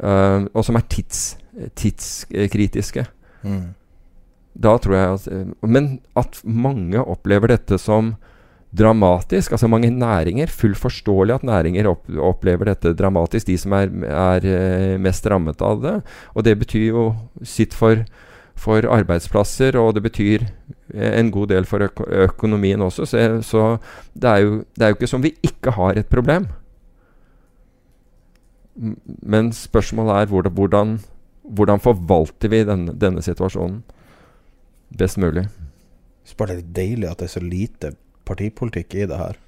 Uh, 0.00 0.46
og 0.54 0.62
som 0.64 0.78
er 0.78 0.86
tids, 0.88 1.34
tidskritiske. 1.76 3.04
Mm. 3.42 3.74
Da 4.54 4.76
tror 4.80 4.94
jeg 4.96 5.16
at 5.16 5.26
uh, 5.28 5.68
Men 5.68 5.90
at 6.16 6.40
mange 6.44 7.02
opplever 7.02 7.52
dette 7.52 7.76
som 7.78 8.14
dramatisk. 8.76 9.52
Altså 9.52 9.68
mange 9.68 9.90
næringer. 9.90 10.46
Fullt 10.46 10.78
forståelig 10.78 11.34
at 11.34 11.42
næringer 11.42 11.88
opp, 11.90 12.08
opplever 12.18 12.70
dette 12.70 12.94
dramatisk, 12.94 13.46
de 13.46 13.58
som 13.58 13.72
er, 13.72 13.90
er, 14.06 14.46
eh, 14.46 15.00
mest 15.00 15.26
rammet 15.26 15.62
av 15.62 15.82
det. 15.82 16.02
Og 16.34 16.44
det 16.44 16.58
betyr 16.58 16.86
jo 16.88 17.14
sitt 17.42 17.74
for, 17.74 18.04
for 18.54 18.86
arbeidsplasser, 18.86 19.76
og 19.78 19.94
det 19.94 20.02
betyr 20.02 20.46
eh, 20.94 21.18
en 21.18 21.30
god 21.30 21.48
del 21.48 21.64
for 21.64 21.82
øko 21.82 22.06
økonomien 22.28 22.80
også. 22.80 23.06
Så, 23.06 23.42
så 23.42 23.78
det, 24.14 24.30
er 24.30 24.36
jo, 24.38 24.64
det, 24.76 24.82
er 24.82 24.88
jo, 24.88 24.94
ikke 24.94 25.06
som 25.06 25.22
vi 25.22 25.34
ikke 25.42 25.70
har 25.70 25.98
et 25.98 26.06
problem. 26.06 26.46
Men 29.22 29.52
spørsmålet 29.52 30.22
er 30.22 30.26
hvordan, 30.26 31.00
hvordan, 31.42 31.80
forvalter 31.80 32.48
vi 32.48 32.64
denne, 32.64 32.94
denne 32.94 33.22
situasjonen 33.22 33.82
best 34.96 35.18
mulig. 35.18 35.48
Det 36.30 36.50
er 36.50 36.62
deilig 36.62 37.08
at 37.10 37.18
det 37.18 37.26
er 37.26 37.32
så 37.32 37.42
lite 37.42 37.92
partipolitikk 38.30 38.94
i 38.94 39.08
det 39.10 39.18
her. 39.20 39.38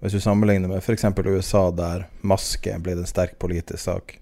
Hvis 0.00 0.16
du 0.16 0.20
sammenligner 0.20 0.70
med 0.70 0.80
f.eks. 0.80 1.04
USA, 1.26 1.68
der 1.70 2.06
maske 2.20 2.78
blir 2.80 2.98
en 2.98 3.08
sterk 3.08 3.38
politisk 3.38 3.82
sak. 3.84 4.18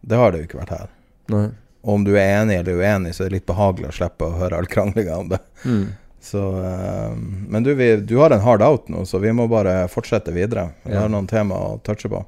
Det 0.00 0.18
har 0.18 0.32
det 0.32 0.42
jo 0.42 0.48
ikke 0.48 0.62
vært 0.62 0.74
her. 0.74 0.92
Nei. 1.32 1.48
Og 1.86 1.94
om 1.94 2.04
du 2.04 2.12
er 2.16 2.40
enig 2.40 2.58
eller 2.58 2.80
uenig, 2.82 3.14
så 3.14 3.24
er 3.24 3.30
det 3.30 3.38
litt 3.38 3.48
behagelig 3.48 3.92
å 3.92 3.96
slippe 4.00 4.26
å 4.26 4.38
høre 4.40 4.58
all 4.58 4.66
kranglinga 4.70 5.20
om 5.22 5.30
det. 5.30 5.38
Mm. 5.64 5.84
Så, 6.20 6.42
uh, 6.60 7.14
men 7.48 7.62
du, 7.62 7.70
vi, 7.78 7.92
du, 7.96 8.16
har 8.18 8.34
en 8.34 8.42
hard 8.42 8.62
out 8.62 8.88
nå, 8.90 9.04
så 9.06 9.20
vi 9.22 9.32
må 9.32 9.46
bare 9.48 9.86
fortsette 9.88 10.34
videre. 10.34 10.68
Vi 10.82 10.96
ja. 10.96 11.04
har 11.04 11.12
noen 11.12 11.30
tema 11.30 11.54
å 11.54 11.78
touche 11.86 12.10
på. 12.10 12.24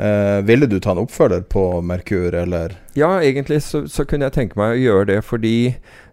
Uh, 0.00 0.40
ville 0.48 0.66
du 0.66 0.78
ta 0.80 0.92
en 0.92 1.02
oppfølger 1.04 1.46
på 1.52 1.64
Merkur, 1.86 2.34
eller? 2.34 2.74
Ja, 2.98 3.20
egentlig 3.22 3.62
så, 3.62 3.84
så, 3.88 4.04
kunne 4.08 4.26
jeg 4.28 4.36
tenke 4.36 4.58
meg 4.58 4.74
å 4.74 4.82
gjøre 4.82 5.08
det, 5.12 5.20
fordi 5.28 5.56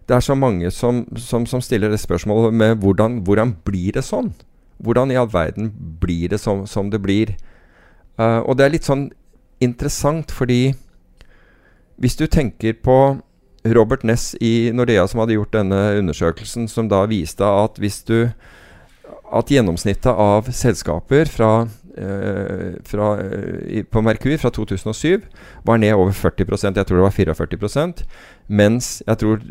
det 0.08 0.16
er 0.16 0.24
så 0.24 0.34
mange 0.34 0.70
som, 0.72 1.02
som, 1.20 1.44
som 1.46 1.60
stiller 1.60 1.92
det 1.92 2.00
spørsmålet 2.00 2.54
med 2.54 2.78
hvordan, 2.80 3.20
hvordan, 3.28 3.52
blir 3.64 3.92
det 3.92 4.06
sånn? 4.06 4.32
Hvordan 4.80 5.12
i 5.12 5.18
all 5.20 5.28
verden 5.28 5.68
blir 6.00 6.32
det 6.32 6.40
som, 6.40 6.64
som 6.66 6.88
det 6.90 7.02
blir? 7.04 7.34
Uh, 8.16 8.40
og 8.40 8.56
det 8.56 8.64
er 8.64 8.72
litt 8.72 8.88
sånn 8.88 9.10
interessant, 9.60 10.32
fordi 10.32 10.72
hvis 11.98 12.16
du 12.16 12.24
tenker 12.30 12.78
på 12.80 13.18
Robert 13.68 14.04
Ness 14.06 14.32
i 14.40 14.70
Nordea 14.72 15.04
som 15.10 15.20
hadde 15.20 15.36
gjort 15.36 15.52
denne 15.58 15.80
undersøkelsen, 15.98 16.70
som 16.70 16.88
da 16.88 17.02
viste 17.10 17.44
at 17.44 17.80
hvis 17.80 18.02
du 18.08 18.30
At 19.28 19.50
gjennomsnittet 19.52 20.08
av 20.08 20.46
selskaper 20.56 21.28
fra, 21.28 21.68
eh, 22.00 22.78
fra, 22.84 23.08
uh, 23.20 23.82
på 23.84 24.00
Merkur 24.00 24.38
fra 24.40 24.48
2007 24.50 25.26
var 25.68 25.76
ned 25.76 25.92
over 25.92 26.12
40% 26.16 26.76
Jeg 26.76 26.86
tror 26.86 26.96
det 26.96 27.04
var 27.04 27.12
44% 27.12 28.06
mens 28.48 29.02
jeg 29.06 29.18
tror 29.18 29.42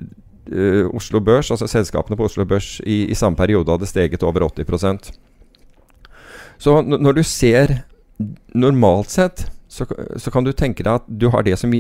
Oslo 0.93 1.20
Børs, 1.20 1.52
altså 1.52 1.68
selskapene 1.68 2.18
på 2.18 2.28
Oslo 2.30 2.45
Børs 2.45 2.78
i, 2.86 3.06
i 3.12 3.16
samme 3.16 3.38
periode 3.38 3.72
hadde 3.72 3.89
steget 3.89 4.24
over 4.24 4.48
80% 4.48 5.12
Så 6.58 6.82
når 6.82 7.20
du 7.20 7.24
ser 7.24 7.80
Normalt 8.58 9.12
sett 9.14 9.45
så, 9.68 9.86
så, 10.16 10.32
kan 10.32 10.43
du 10.43 10.54
tenke 10.56 10.84
deg 10.86 11.02
at 11.02 11.08
du 11.08 11.28
har, 11.30 11.43
det 11.43 11.58
som, 11.60 11.74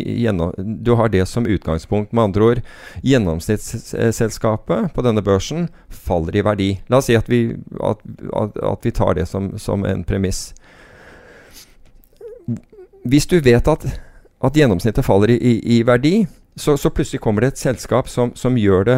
du 0.83 0.91
har 0.99 1.09
det 1.09 1.23
som 1.29 1.47
utgangspunkt. 1.47 2.11
Med 2.11 2.23
andre 2.23 2.43
ord, 2.43 2.61
gjennomsnittsselskapet 3.01 4.91
på 4.93 5.05
denne 5.05 5.23
børsen 5.23 5.69
faller 5.87 6.35
i 6.35 6.43
verdi. 6.45 6.69
La 6.91 6.99
oss 6.99 7.07
si 7.07 7.15
at 7.17 7.29
vi, 7.31 7.55
at, 7.79 8.03
at 8.35 8.85
vi 8.85 8.91
tar 8.91 9.15
det 9.17 9.27
som, 9.31 9.53
som, 9.57 9.85
en 9.87 10.03
premiss. 10.07 10.51
Hvis 13.07 13.29
du 13.31 13.39
vet 13.39 13.71
at, 13.71 13.87
at 14.43 14.59
gjennomsnittet 14.59 15.07
faller 15.07 15.31
i, 15.31 15.39
i, 15.39 15.55
i 15.77 15.81
verdi, 15.87 16.19
så, 16.57 16.77
så, 16.77 16.89
plutselig 16.89 17.21
kommer 17.21 17.41
det 17.43 17.53
et 17.53 17.61
selskap 17.61 18.09
som, 18.09 18.33
som, 18.35 18.57
gjør, 18.57 18.87
det, 18.87 18.97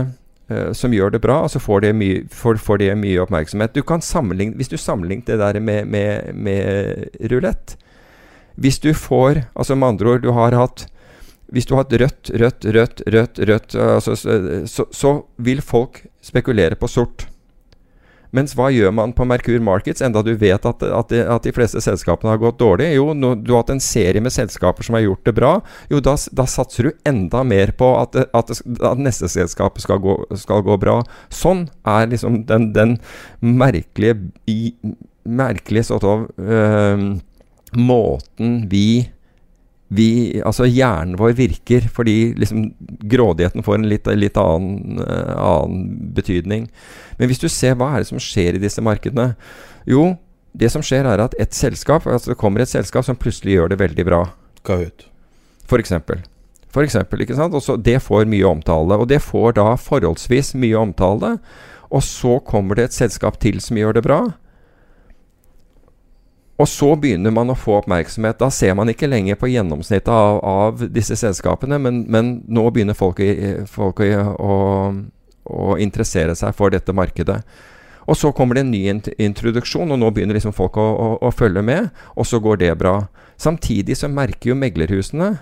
uh, 0.51 0.71
som 0.73 0.93
gjør 0.95 1.13
det 1.15 1.21
bra, 1.23 1.41
og 1.43 1.51
så 1.51 1.59
får 1.59 1.83
det, 1.85 1.93
mye, 1.99 2.21
får, 2.31 2.61
får 2.63 2.81
det 2.81 2.93
mye 2.99 3.19
oppmerksomhet. 3.25 3.75
Du 3.75 3.83
hvis 3.83 4.71
du 4.71 4.77
sammenligner 4.77 5.25
det 5.27 5.39
der 5.39 5.59
med, 5.59 5.87
med, 5.87 6.35
med 6.35 7.09
rulett 7.31 7.77
Hvis 8.55 8.79
du 8.79 8.93
får 8.93 9.45
Altså 9.55 9.75
med 9.75 9.87
andre 9.87 10.09
ord, 10.09 10.21
du 10.21 10.31
har 10.31 10.51
hatt 10.51 10.87
hvis 11.49 11.65
du 11.65 11.73
har 11.73 11.83
hatt 11.83 11.93
rødt, 11.97 12.29
rødt, 12.29 12.65
rødt, 12.65 13.01
rødt, 13.07 13.39
rødt 13.49 13.75
altså, 13.75 14.13
så, 14.15 14.85
så, 14.91 15.13
vil 15.37 15.61
folk 15.65 16.03
spekulere 16.21 16.77
på 16.77 16.87
sort. 16.87 17.25
Mens 18.35 18.53
hva 18.57 18.69
gjør 18.69 18.93
man 18.93 19.13
på 19.17 19.25
Merkur 19.25 19.61
Markets, 19.63 20.03
enda 20.05 20.21
du 20.25 20.31
vet 20.37 20.65
at, 20.65 20.83
at, 20.85 21.09
de, 21.09 21.21
at 21.25 21.45
de 21.45 21.53
fleste 21.55 21.81
selskapene 21.81 22.33
har 22.33 22.41
gått 22.41 22.59
dårlig? 22.61 22.91
Jo, 22.93 23.09
no, 23.17 23.33
du 23.35 23.53
har 23.53 23.63
hatt 23.63 23.73
en 23.73 23.83
serie 23.83 24.21
med 24.21 24.33
selskaper 24.33 24.85
som 24.85 24.97
har 24.97 25.05
gjort 25.07 25.25
det 25.25 25.35
bra. 25.39 25.53
Jo, 25.89 26.01
da, 26.05 26.15
da 26.37 26.45
satser 26.49 26.89
du 26.89 27.09
enda 27.09 27.41
mer 27.47 27.73
på 27.79 27.89
at, 27.97 28.17
at, 28.37 28.53
neste 29.01 29.29
selskap 29.31 29.81
skal 29.81 30.01
gå, 30.03 30.19
skal 30.37 30.61
gå, 30.65 30.77
bra. 30.79 30.99
Sånn 31.33 31.67
er 31.89 32.09
liksom 32.11 32.43
den, 32.49 32.69
den 32.75 32.97
merkelige, 33.41 34.19
merkelige 35.25 35.89
sånn 35.89 36.05
av 36.09 36.27
øh, 36.37 37.07
måten 37.77 38.59
vi 38.69 39.09
vi, 39.89 40.39
altså 40.45 40.67
hjernen 40.69 41.17
vår 41.17 41.33
virker 41.37 41.87
fordi 41.89 42.35
liksom 42.37 42.67
grådigheten 43.09 43.65
får 43.65 43.79
en 43.79 43.87
litt, 43.89 44.09
litt 44.13 44.37
annen, 44.37 45.01
uh, 45.01 45.33
annen, 45.33 45.85
betydning. 46.13 46.67
Men 47.17 47.31
hvis 47.31 47.41
du 47.41 47.47
ser 47.49 47.77
hva 47.79 47.95
er 47.95 48.03
det 48.03 48.11
som 48.11 48.21
skjer 48.21 48.57
i 48.57 48.61
disse 48.61 48.83
markedene 48.85 49.33
Jo, 49.89 50.11
det 50.53 50.69
som 50.69 50.83
skjer 50.85 51.07
er 51.09 51.23
at 51.23 51.33
et 51.41 51.55
selskap, 51.57 52.05
altså 52.05 52.33
det 52.33 52.41
kommer 52.41 52.61
et 52.61 52.71
selskap 52.71 53.07
som 53.07 53.17
plutselig 53.17 53.57
gjør 53.57 53.73
det 53.73 53.79
veldig 53.81 54.05
bra. 54.05 54.21
Kahoot. 54.65 55.07
For 55.69 55.81
eksempel. 55.81 56.21
For 56.69 56.85
eksempel, 56.85 57.23
ikke 57.23 57.37
sant? 57.37 57.55
Også 57.57 57.77
det 57.81 57.97
får 58.05 58.29
mye 58.29 58.45
omtale. 58.45 58.97
Og 58.97 59.09
det 59.09 59.21
får 59.25 59.57
da 59.57 59.71
forholdsvis 59.79 60.53
mye 60.59 60.77
omtale. 60.77 61.37
Og 61.89 62.05
så 62.05 62.37
kommer 62.45 62.77
det 62.77 62.89
et 62.89 62.97
selskap 62.97 63.39
til 63.41 63.57
som 63.63 63.77
gjør 63.79 63.97
det 63.97 64.05
bra. 64.05 64.19
Og 66.59 66.67
så 66.67 66.89
begynner 66.99 67.31
man 67.31 67.51
å 67.53 67.55
få 67.55 67.77
oppmerksomhet. 67.77 68.39
Da 68.41 68.49
ser 68.51 68.75
man 68.75 68.91
ikke 68.91 69.07
lenger 69.07 69.39
på 69.39 69.47
gjennomsnittet 69.47 70.11
av, 70.11 70.41
av 70.43 70.81
disse 70.91 71.15
selskapene, 71.19 71.79
men, 71.79 72.03
men, 72.11 72.33
nå 72.51 72.65
begynner 72.75 72.97
folk, 72.99 73.21
folk 73.71 74.03
å, 74.03 74.57
å, 75.47 75.67
interessere 75.79 76.35
seg 76.35 76.55
for 76.57 76.75
dette 76.75 76.95
markedet. 76.95 77.39
Og 78.09 78.17
så 78.17 78.33
kommer 78.35 78.57
det 78.57 78.65
en 78.65 78.73
ny 78.73 78.83
introduksjon, 79.21 79.93
og 79.93 80.01
nå 80.01 80.11
begynner 80.11 80.35
liksom 80.35 80.55
folk 80.57 80.75
å, 80.81 80.83
å, 80.89 81.09
å, 81.23 81.31
følge 81.31 81.63
med, 81.63 81.93
og 82.19 82.27
så 82.27 82.41
går 82.43 82.59
det 82.65 82.73
bra. 82.81 82.97
Samtidig 83.39 83.95
så 83.95 84.11
merker 84.11 84.51
jo 84.51 84.59
meglerhusene 84.59 85.37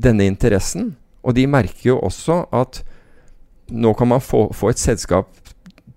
denne 0.00 0.30
interessen, 0.30 0.94
og 1.20 1.36
de 1.36 1.44
merker 1.50 1.90
jo 1.90 2.00
også 2.00 2.46
at 2.56 2.80
nå 3.72 3.92
kan 3.98 4.08
man 4.08 4.22
få, 4.24 4.46
få 4.56 4.72
et 4.72 4.80
selskap 4.80 5.28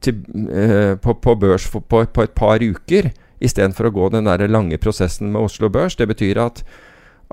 til, 0.04 0.20
eh, 0.52 0.96
på, 1.00 1.16
på, 1.24 1.36
børs 1.40 1.70
på, 1.72 1.82
på, 1.82 2.24
et 2.24 2.36
par 2.36 2.62
uker 2.62 3.10
istedenfor 3.44 3.90
å 3.90 3.96
gå 3.96 4.10
den 4.14 4.30
der 4.30 4.46
lange 4.52 4.78
prosessen 4.82 5.32
med 5.34 5.48
Oslo 5.48 5.70
Børs. 5.72 5.98
Det 6.00 6.08
betyr 6.10 6.40
at, 6.42 6.62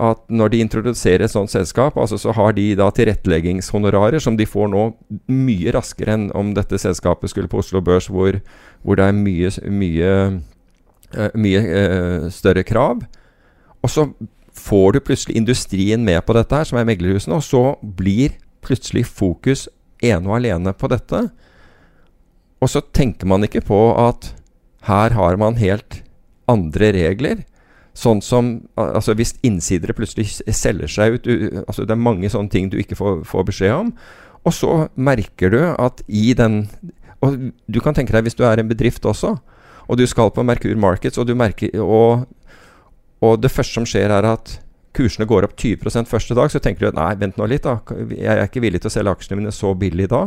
at 0.00 0.22
når 0.28 0.53
de 0.53 0.62
introduserer 0.64 1.26
et 1.26 1.34
sånt 1.34 1.53
selskap, 1.53 1.98
altså 2.00 2.18
så 2.20 2.34
har 2.36 2.57
de 2.57 2.72
da 2.78 2.90
tilretteleggingshonorarer 2.94 4.22
som 4.22 4.38
de 4.38 4.48
får 4.48 4.72
nå 4.72 4.88
mye 5.30 5.74
raskere 5.76 6.16
enn 6.16 6.28
om 6.38 6.55
dette 6.57 6.80
selskapet 6.80 7.32
skulle 7.32 7.50
på 7.53 7.62
Oslo 7.62 7.82
Børs, 7.84 8.11
hvor, 8.11 8.40
hvor 8.82 8.98
det 8.98 9.09
er 9.09 9.18
mye, 9.18 9.53
mye, 9.70 10.12
uh, 11.16 11.34
mye 11.38 11.64
uh, 11.66 12.30
større 12.34 12.66
krav. 12.66 13.05
Og 13.82 13.90
så 13.90 14.09
får 14.53 14.92
du 14.92 15.00
plutselig 15.00 15.36
industrien 15.36 16.05
med 16.05 16.20
på 16.26 16.34
dette 16.36 16.55
her, 16.55 16.68
som 16.68 16.78
er 16.78 16.88
meglerhusene, 16.88 17.38
og 17.38 17.46
så 17.46 17.62
blir 17.82 18.36
plutselig 18.62 19.07
fokus 19.09 19.66
ene 20.03 20.28
og 20.28 20.38
alene 20.38 20.74
på 20.76 20.90
dette. 20.92 21.24
Og 22.62 22.70
så 22.70 22.82
tenker 22.94 23.26
man 23.26 23.46
ikke 23.46 23.64
på 23.66 23.80
at 23.98 24.32
her 24.88 25.14
har 25.14 25.38
man 25.38 25.58
helt 25.60 26.02
andre 26.50 26.92
regler. 26.94 27.44
Sånn 27.94 28.22
som 28.24 28.54
altså 28.80 29.12
Hvis 29.12 29.34
innsidere 29.44 29.92
plutselig 29.92 30.40
selger 30.56 30.88
seg 30.88 31.18
ut 31.18 31.26
altså 31.66 31.84
Det 31.84 31.92
er 31.92 32.00
mange 32.00 32.30
sånne 32.32 32.48
ting 32.48 32.70
du 32.72 32.78
ikke 32.80 32.96
får, 32.96 33.18
får, 33.28 33.44
beskjed 33.50 33.74
om. 33.76 33.90
Og 34.48 34.54
så 34.56 34.70
merker 34.96 35.52
du 35.52 35.60
at 35.76 36.00
i 36.08 36.32
den 36.32 36.64
Og 37.20 37.52
du 37.68 37.80
kan 37.84 37.94
tenke 37.94 38.14
deg 38.16 38.24
hvis 38.24 38.38
du 38.38 38.46
er 38.48 38.58
en 38.58 38.70
bedrift 38.70 39.04
også, 39.06 39.36
og 39.86 39.98
du 39.98 40.06
skal 40.08 40.32
på 40.32 40.42
Merkur 40.46 40.74
Markets, 40.78 41.18
og 41.18 41.28
du 41.28 41.36
merker 41.38 41.70
og, 41.78 42.24
og 43.22 43.42
det 43.42 43.50
første 43.52 43.76
som 43.76 43.86
skjer, 43.86 44.10
er 44.10 44.26
at 44.26 44.56
kursene 44.96 45.26
går 45.28 45.46
opp 45.46 45.54
20% 45.54 46.10
første 46.10 46.34
dag, 46.34 46.50
så 46.50 46.60
tenker 46.62 46.82
du 46.82 46.88
at 46.90 46.98
nei, 46.98 47.12
vent 47.20 47.38
nå 47.38 47.46
litt, 47.50 47.62
da. 47.66 47.78
Jeg 48.10 48.26
er 48.26 48.42
ikke 48.46 48.62
villig 48.64 48.82
til 48.82 48.90
å 48.90 48.94
selge 48.96 49.14
aksjene 49.14 49.38
mine 49.38 49.54
så 49.54 49.70
billig 49.78 50.08
da. 50.10 50.24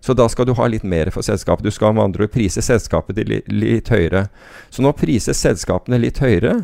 Så 0.00 0.14
da 0.14 0.28
skal 0.30 0.46
du 0.48 0.54
ha 0.58 0.66
litt 0.70 0.86
mer 0.86 1.10
for 1.14 1.26
selskapet. 1.26 1.66
Du 1.66 1.74
skal 1.74 1.94
med 1.96 2.04
andre 2.08 2.26
ord 2.26 2.34
prise 2.34 2.62
selskapet 2.64 3.18
litt, 3.28 3.48
litt 3.50 3.90
høyere. 3.92 4.28
Så 4.70 4.84
nå 4.84 4.92
prises 4.96 5.40
selskapene 5.42 6.00
litt 6.00 6.20
høyere. 6.22 6.60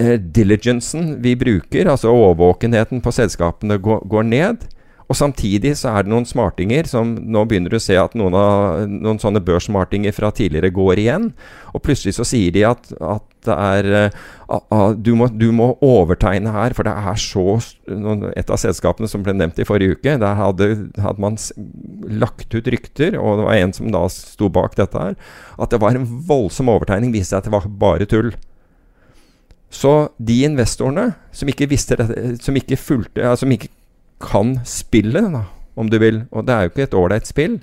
Eh, 0.00 0.16
diligencen 0.16 1.18
vi 1.22 1.36
bruker, 1.36 1.90
altså 1.92 2.12
overvåkenheten 2.14 3.02
på 3.04 3.12
selskapene, 3.12 3.76
går, 3.82 4.06
går 4.08 4.28
ned. 4.28 4.64
Og 5.12 5.18
samtidig 5.18 5.74
så 5.76 5.90
er 5.92 6.06
det 6.06 6.12
noen 6.12 6.24
smartinger 6.24 6.86
som 6.88 7.10
nå 7.12 7.42
begynner 7.44 7.72
du 7.72 7.76
å 7.76 7.82
se 7.82 7.98
at 8.00 8.14
noen, 8.16 8.32
av, 8.32 8.86
noen 8.88 9.18
sånne 9.20 9.42
børssmartinger 9.44 10.14
fra 10.16 10.30
tidligere 10.32 10.70
går 10.72 11.02
igjen. 11.02 11.26
Og 11.76 11.82
plutselig 11.84 12.14
så 12.16 12.24
sier 12.24 12.54
de 12.54 12.62
at, 12.64 12.88
at 12.96 13.26
det 13.44 13.56
er 13.58 13.88
uh, 13.92 14.94
du, 14.96 15.10
må, 15.18 15.26
du, 15.36 15.50
må, 15.52 15.66
overtegne 15.84 16.54
her, 16.54 16.72
for 16.78 16.88
det 16.88 16.94
er 16.94 17.18
så 17.20 17.58
Et 18.38 18.52
av 18.54 18.60
selskapene 18.60 19.10
som 19.10 19.24
ble 19.26 19.34
nevnt 19.36 19.58
i 19.60 19.66
forrige 19.68 19.98
uke, 19.98 20.14
der 20.22 20.38
hadde, 20.38 20.70
hadde 21.02 21.20
man 21.20 21.36
lagt 22.22 22.54
ut 22.54 22.70
rykter, 22.72 23.18
og 23.20 23.42
det 23.42 23.46
var 23.50 23.58
en 23.58 23.76
som 23.76 23.92
da 23.92 24.06
sto 24.14 24.48
bak 24.52 24.78
dette 24.78 24.96
her, 24.96 25.18
at 25.58 25.74
det 25.74 25.82
var 25.82 25.98
en 25.98 26.08
voldsom 26.28 26.72
overtegning. 26.72 27.12
Viste 27.12 27.34
seg 27.34 27.42
at 27.42 27.50
det 27.50 27.54
var 27.58 27.68
bare 27.82 28.08
tull. 28.08 28.32
Så 29.72 29.92
de 30.20 30.40
investorene 30.46 31.10
som 31.36 31.48
ikke 31.48 31.68
dette, 31.68 32.08
som 32.44 32.56
ikke 32.56 32.80
fulgte, 32.80 33.36
som 33.40 33.52
ikke 33.52 33.72
kan 34.22 34.56
spillet, 34.68 35.32
da, 35.34 35.46
om 35.76 35.90
du 35.90 35.98
vil, 36.00 36.24
og 36.30 36.46
det 36.46 36.54
er 36.54 36.66
jo 36.66 36.72
ikke 36.72 36.86
et 36.88 36.98
ålreit 36.98 37.28
spill, 37.28 37.58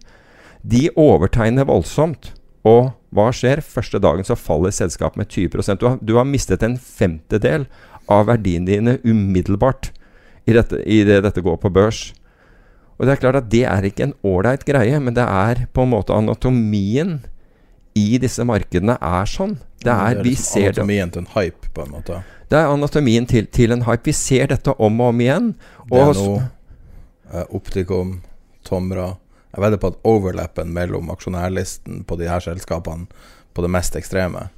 de 0.61 0.89
overtegner 0.99 1.67
voldsomt. 1.69 2.33
Og 2.67 2.91
hva 3.15 3.29
skjer? 3.33 3.61
Første 3.63 4.01
dagen 4.03 4.27
så 4.27 4.35
faller 4.37 4.73
selskapet 4.75 5.21
med 5.21 5.29
20 5.31 5.79
du 5.79 5.87
har, 5.87 5.97
du 6.01 6.17
har 6.17 6.27
mistet 6.27 6.63
en 6.65 6.77
femtedel 6.77 7.65
av 8.09 8.27
verdiene 8.27 8.67
dine 8.67 8.97
umiddelbart 9.05 9.91
i, 10.45 10.53
dette, 10.53 10.81
i 10.83 11.03
det 11.07 11.21
dette 11.23 11.43
går 11.45 11.59
på 11.61 11.71
børs. 11.71 12.09
Og 12.99 13.07
det 13.07 13.15
er 13.15 13.21
klart 13.21 13.39
at 13.39 13.49
det 13.51 13.63
er 13.63 13.85
ikke 13.87 14.09
en 14.09 14.17
ålreit 14.27 14.65
greie, 14.67 14.99
men 14.99 15.15
det 15.15 15.23
er 15.23 15.65
på 15.71 15.85
en 15.85 15.93
måte 15.93 16.15
anatomien 16.15 17.19
i 17.97 18.19
disse 18.21 18.43
markedene 18.47 18.95
er 19.01 19.29
sånn. 19.29 19.57
Det 19.83 19.91
er, 19.93 20.19
det 20.19 20.21
er 20.21 20.27
liksom 20.27 20.67
anatomien 20.67 21.13
til 21.13 21.23
en 21.23 21.31
hype, 21.35 21.71
på 21.73 21.85
en 21.85 21.93
måte. 21.95 22.21
Det 22.49 22.57
er 22.57 22.71
anatomien 22.73 23.27
til, 23.29 23.47
til, 23.53 23.73
en 23.75 23.85
hype. 23.87 24.05
Vi 24.09 24.15
ser 24.17 24.51
dette 24.51 24.73
om 24.75 25.01
og 25.01 25.13
om 25.13 25.23
igjen. 25.23 25.49
Og 25.89 25.99
er 26.03 26.45
eh, 27.33 27.45
Optikum, 27.55 28.19
Tomra 28.65 29.15
Jeg 29.53 29.63
vedder 29.63 29.81
på 29.81 29.93
at 29.93 29.99
overlappen 30.05 30.73
mellom 30.73 31.09
aksjonærlisten 31.09 32.03
på 32.05 32.17
de 32.19 32.29
her 32.29 32.43
selskapene 32.43 33.07
på 33.53 33.65
det 33.65 33.71
mest 33.73 33.95
ekstreme 33.97 34.49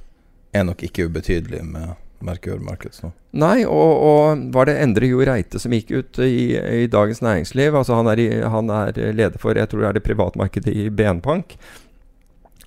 er 0.52 0.66
nok 0.68 0.82
ikke 0.84 1.06
ubetydelig 1.08 1.62
med 1.64 1.94
Merkur 2.22 2.60
Markets 2.62 3.02
nå. 3.02 3.10
Nei, 3.40 3.64
og, 3.64 3.92
og, 4.04 4.42
var 4.54 4.68
det 4.68 4.76
Endre 4.82 5.08
Jo 5.08 5.22
Reite 5.26 5.60
som 5.62 5.72
gikk 5.74 5.90
ut 5.90 6.20
i, 6.22 6.52
i 6.84 6.90
Dagens 6.92 7.22
Næringsliv? 7.24 7.74
Altså 7.78 7.96
han 7.98 8.10
er, 8.12 8.20
i, 8.20 8.28
han 8.54 8.70
er, 8.70 8.92
leder 9.16 9.40
for 9.42 9.58
jeg 9.58 9.70
tror 9.70 9.82
det 9.82 9.88
er 9.88 9.98
det 9.98 10.04
privatmarkedet 10.06 10.74
i 10.76 10.90
BN 10.92 11.22
Bank. 11.24 11.56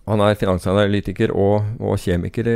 Han 0.05 0.21
er 0.21 0.37
finansanalytiker 0.37 1.33
og, 1.33 1.65
og 1.81 1.99
kjemiker, 2.01 2.49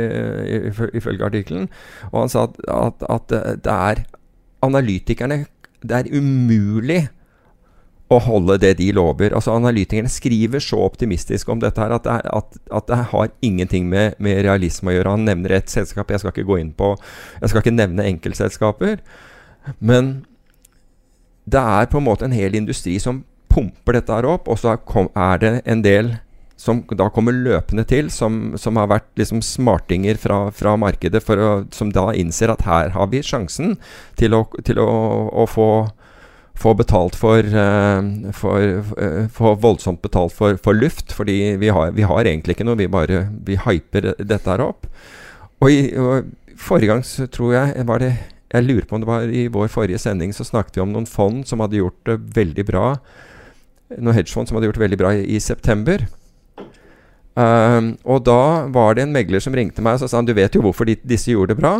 ifølge 0.94 1.26
artikkelen. 1.26 1.70
Og 2.12 2.20
han 2.22 2.32
sa 2.32 2.46
at, 2.46 2.60
at, 2.66 3.06
at, 3.10 3.32
det 3.64 3.72
er 3.74 4.04
analytikerne 4.62 5.46
Det 5.82 5.96
er 5.96 6.12
umulig 6.12 7.08
å 8.10 8.18
holde 8.18 8.58
det 8.58 8.74
de 8.80 8.90
lover. 8.92 9.32
Altså 9.34 9.54
Analytikerne 9.54 10.10
skriver 10.10 10.62
så 10.62 10.80
optimistisk 10.82 11.48
om 11.52 11.60
dette 11.62 11.80
her 11.80 11.94
at 11.94 12.06
det, 12.06 12.16
at, 12.26 12.58
at 12.74 12.88
det 12.90 12.98
har 13.12 13.30
ingenting 13.46 13.86
med, 13.88 14.18
med, 14.18 14.42
realisme 14.44 14.90
å 14.90 14.96
gjøre. 14.96 15.14
Han 15.14 15.28
nevner 15.28 15.54
ett 15.60 15.70
selskap. 15.70 16.10
Jeg 16.10 16.22
skal 16.22 16.34
ikke 16.34 16.48
gå 16.48 16.58
inn 16.62 16.72
på 16.74 16.96
Jeg 17.40 17.52
skal 17.52 17.62
ikke 17.62 17.76
nevne 17.76 18.08
enkeltselskaper. 18.10 18.98
Men 19.78 20.12
det 21.50 21.62
er 21.62 21.90
på 21.90 22.00
en 22.00 22.06
måte 22.06 22.26
en 22.26 22.34
hel 22.34 22.58
industri 22.58 22.98
som 23.02 23.22
pumper 23.50 23.98
dette 23.98 24.14
her 24.14 24.26
opp, 24.30 24.50
og 24.50 24.58
så 24.60 24.76
er 24.76 25.40
det 25.42 25.54
en 25.66 25.82
del 25.82 26.12
som 26.60 26.82
da 26.92 27.06
kommer 27.08 27.32
løpende 27.32 27.86
til, 27.88 28.10
som, 28.12 28.52
som 28.60 28.76
har 28.76 28.90
vært 28.90 29.08
liksom 29.16 29.40
smartinger 29.44 30.18
fra, 30.20 30.42
fra 30.52 30.74
markedet, 30.76 31.22
å, 31.32 31.52
som 31.72 31.92
da 31.94 32.10
innser 32.12 32.52
at 32.52 32.66
her 32.66 32.92
har 32.92 33.08
vi 33.12 33.22
sjansen 33.24 33.78
til 34.20 34.36
å, 34.36 34.42
til 34.66 34.82
å, 34.82 34.90
å 35.40 35.46
få, 35.48 35.68
få, 36.60 36.74
betalt 36.76 37.16
for, 37.16 37.48
uh, 37.48 38.02
for 38.36 38.66
uh, 38.92 39.22
Få 39.32 39.54
voldsomt 39.62 40.02
betalt 40.04 40.36
for, 40.36 40.60
for 40.60 40.76
luft, 40.76 41.16
fordi 41.16 41.56
vi 41.62 41.72
har, 41.72 41.96
vi 41.96 42.04
har, 42.04 42.28
egentlig 42.28 42.58
ikke 42.58 42.68
noe, 42.68 42.80
vi 42.82 42.90
bare 42.92 43.24
vi 43.48 43.56
hyper 43.64 44.12
dette 44.20 44.52
her 44.52 44.66
opp. 44.68 44.84
Og, 45.62 45.72
i, 45.72 45.80
og 45.96 46.28
forrige 46.60 46.92
gang 46.92 47.06
så 47.08 47.24
tror 47.32 47.56
jeg 47.56 47.88
var 47.88 48.04
det 48.04 48.12
Jeg 48.52 48.66
lurer 48.66 48.84
på 48.84 48.98
om 48.98 49.00
det 49.00 49.08
var 49.08 49.32
i 49.32 49.48
vår 49.48 49.68
forrige 49.72 50.00
sending 50.02 50.32
så 50.36 50.44
snakket 50.44 50.76
vi 50.76 50.84
om 50.84 50.92
noen 50.92 51.08
fond 51.08 51.44
som 51.48 51.60
hadde 51.64 51.80
gjort 51.80 52.00
det 52.08 52.20
veldig 52.36 52.68
bra. 52.68 52.86
Noen 53.96 54.16
hedgefond 54.16 54.50
som 54.50 54.58
hadde 54.58 54.68
gjort 54.68 54.80
det 54.80 54.88
veldig 54.88 54.98
bra 54.98 55.12
i, 55.16 55.28
i 55.36 55.40
september. 55.40 56.10
Um, 57.38 57.94
og 58.02 58.24
da 58.26 58.66
var 58.74 58.96
det 58.96 59.06
en 59.06 59.14
megler 59.14 59.42
som 59.42 59.54
ringte 59.54 59.82
meg 59.84 60.02
og 60.02 60.10
sa 60.10 60.20
du 60.26 60.32
vet 60.34 60.56
jo 60.56 60.64
hvorfor 60.64 60.88
de, 60.88 60.96
disse 61.06 61.30
gjorde 61.30 61.54
det 61.54 61.62
bra. 61.62 61.74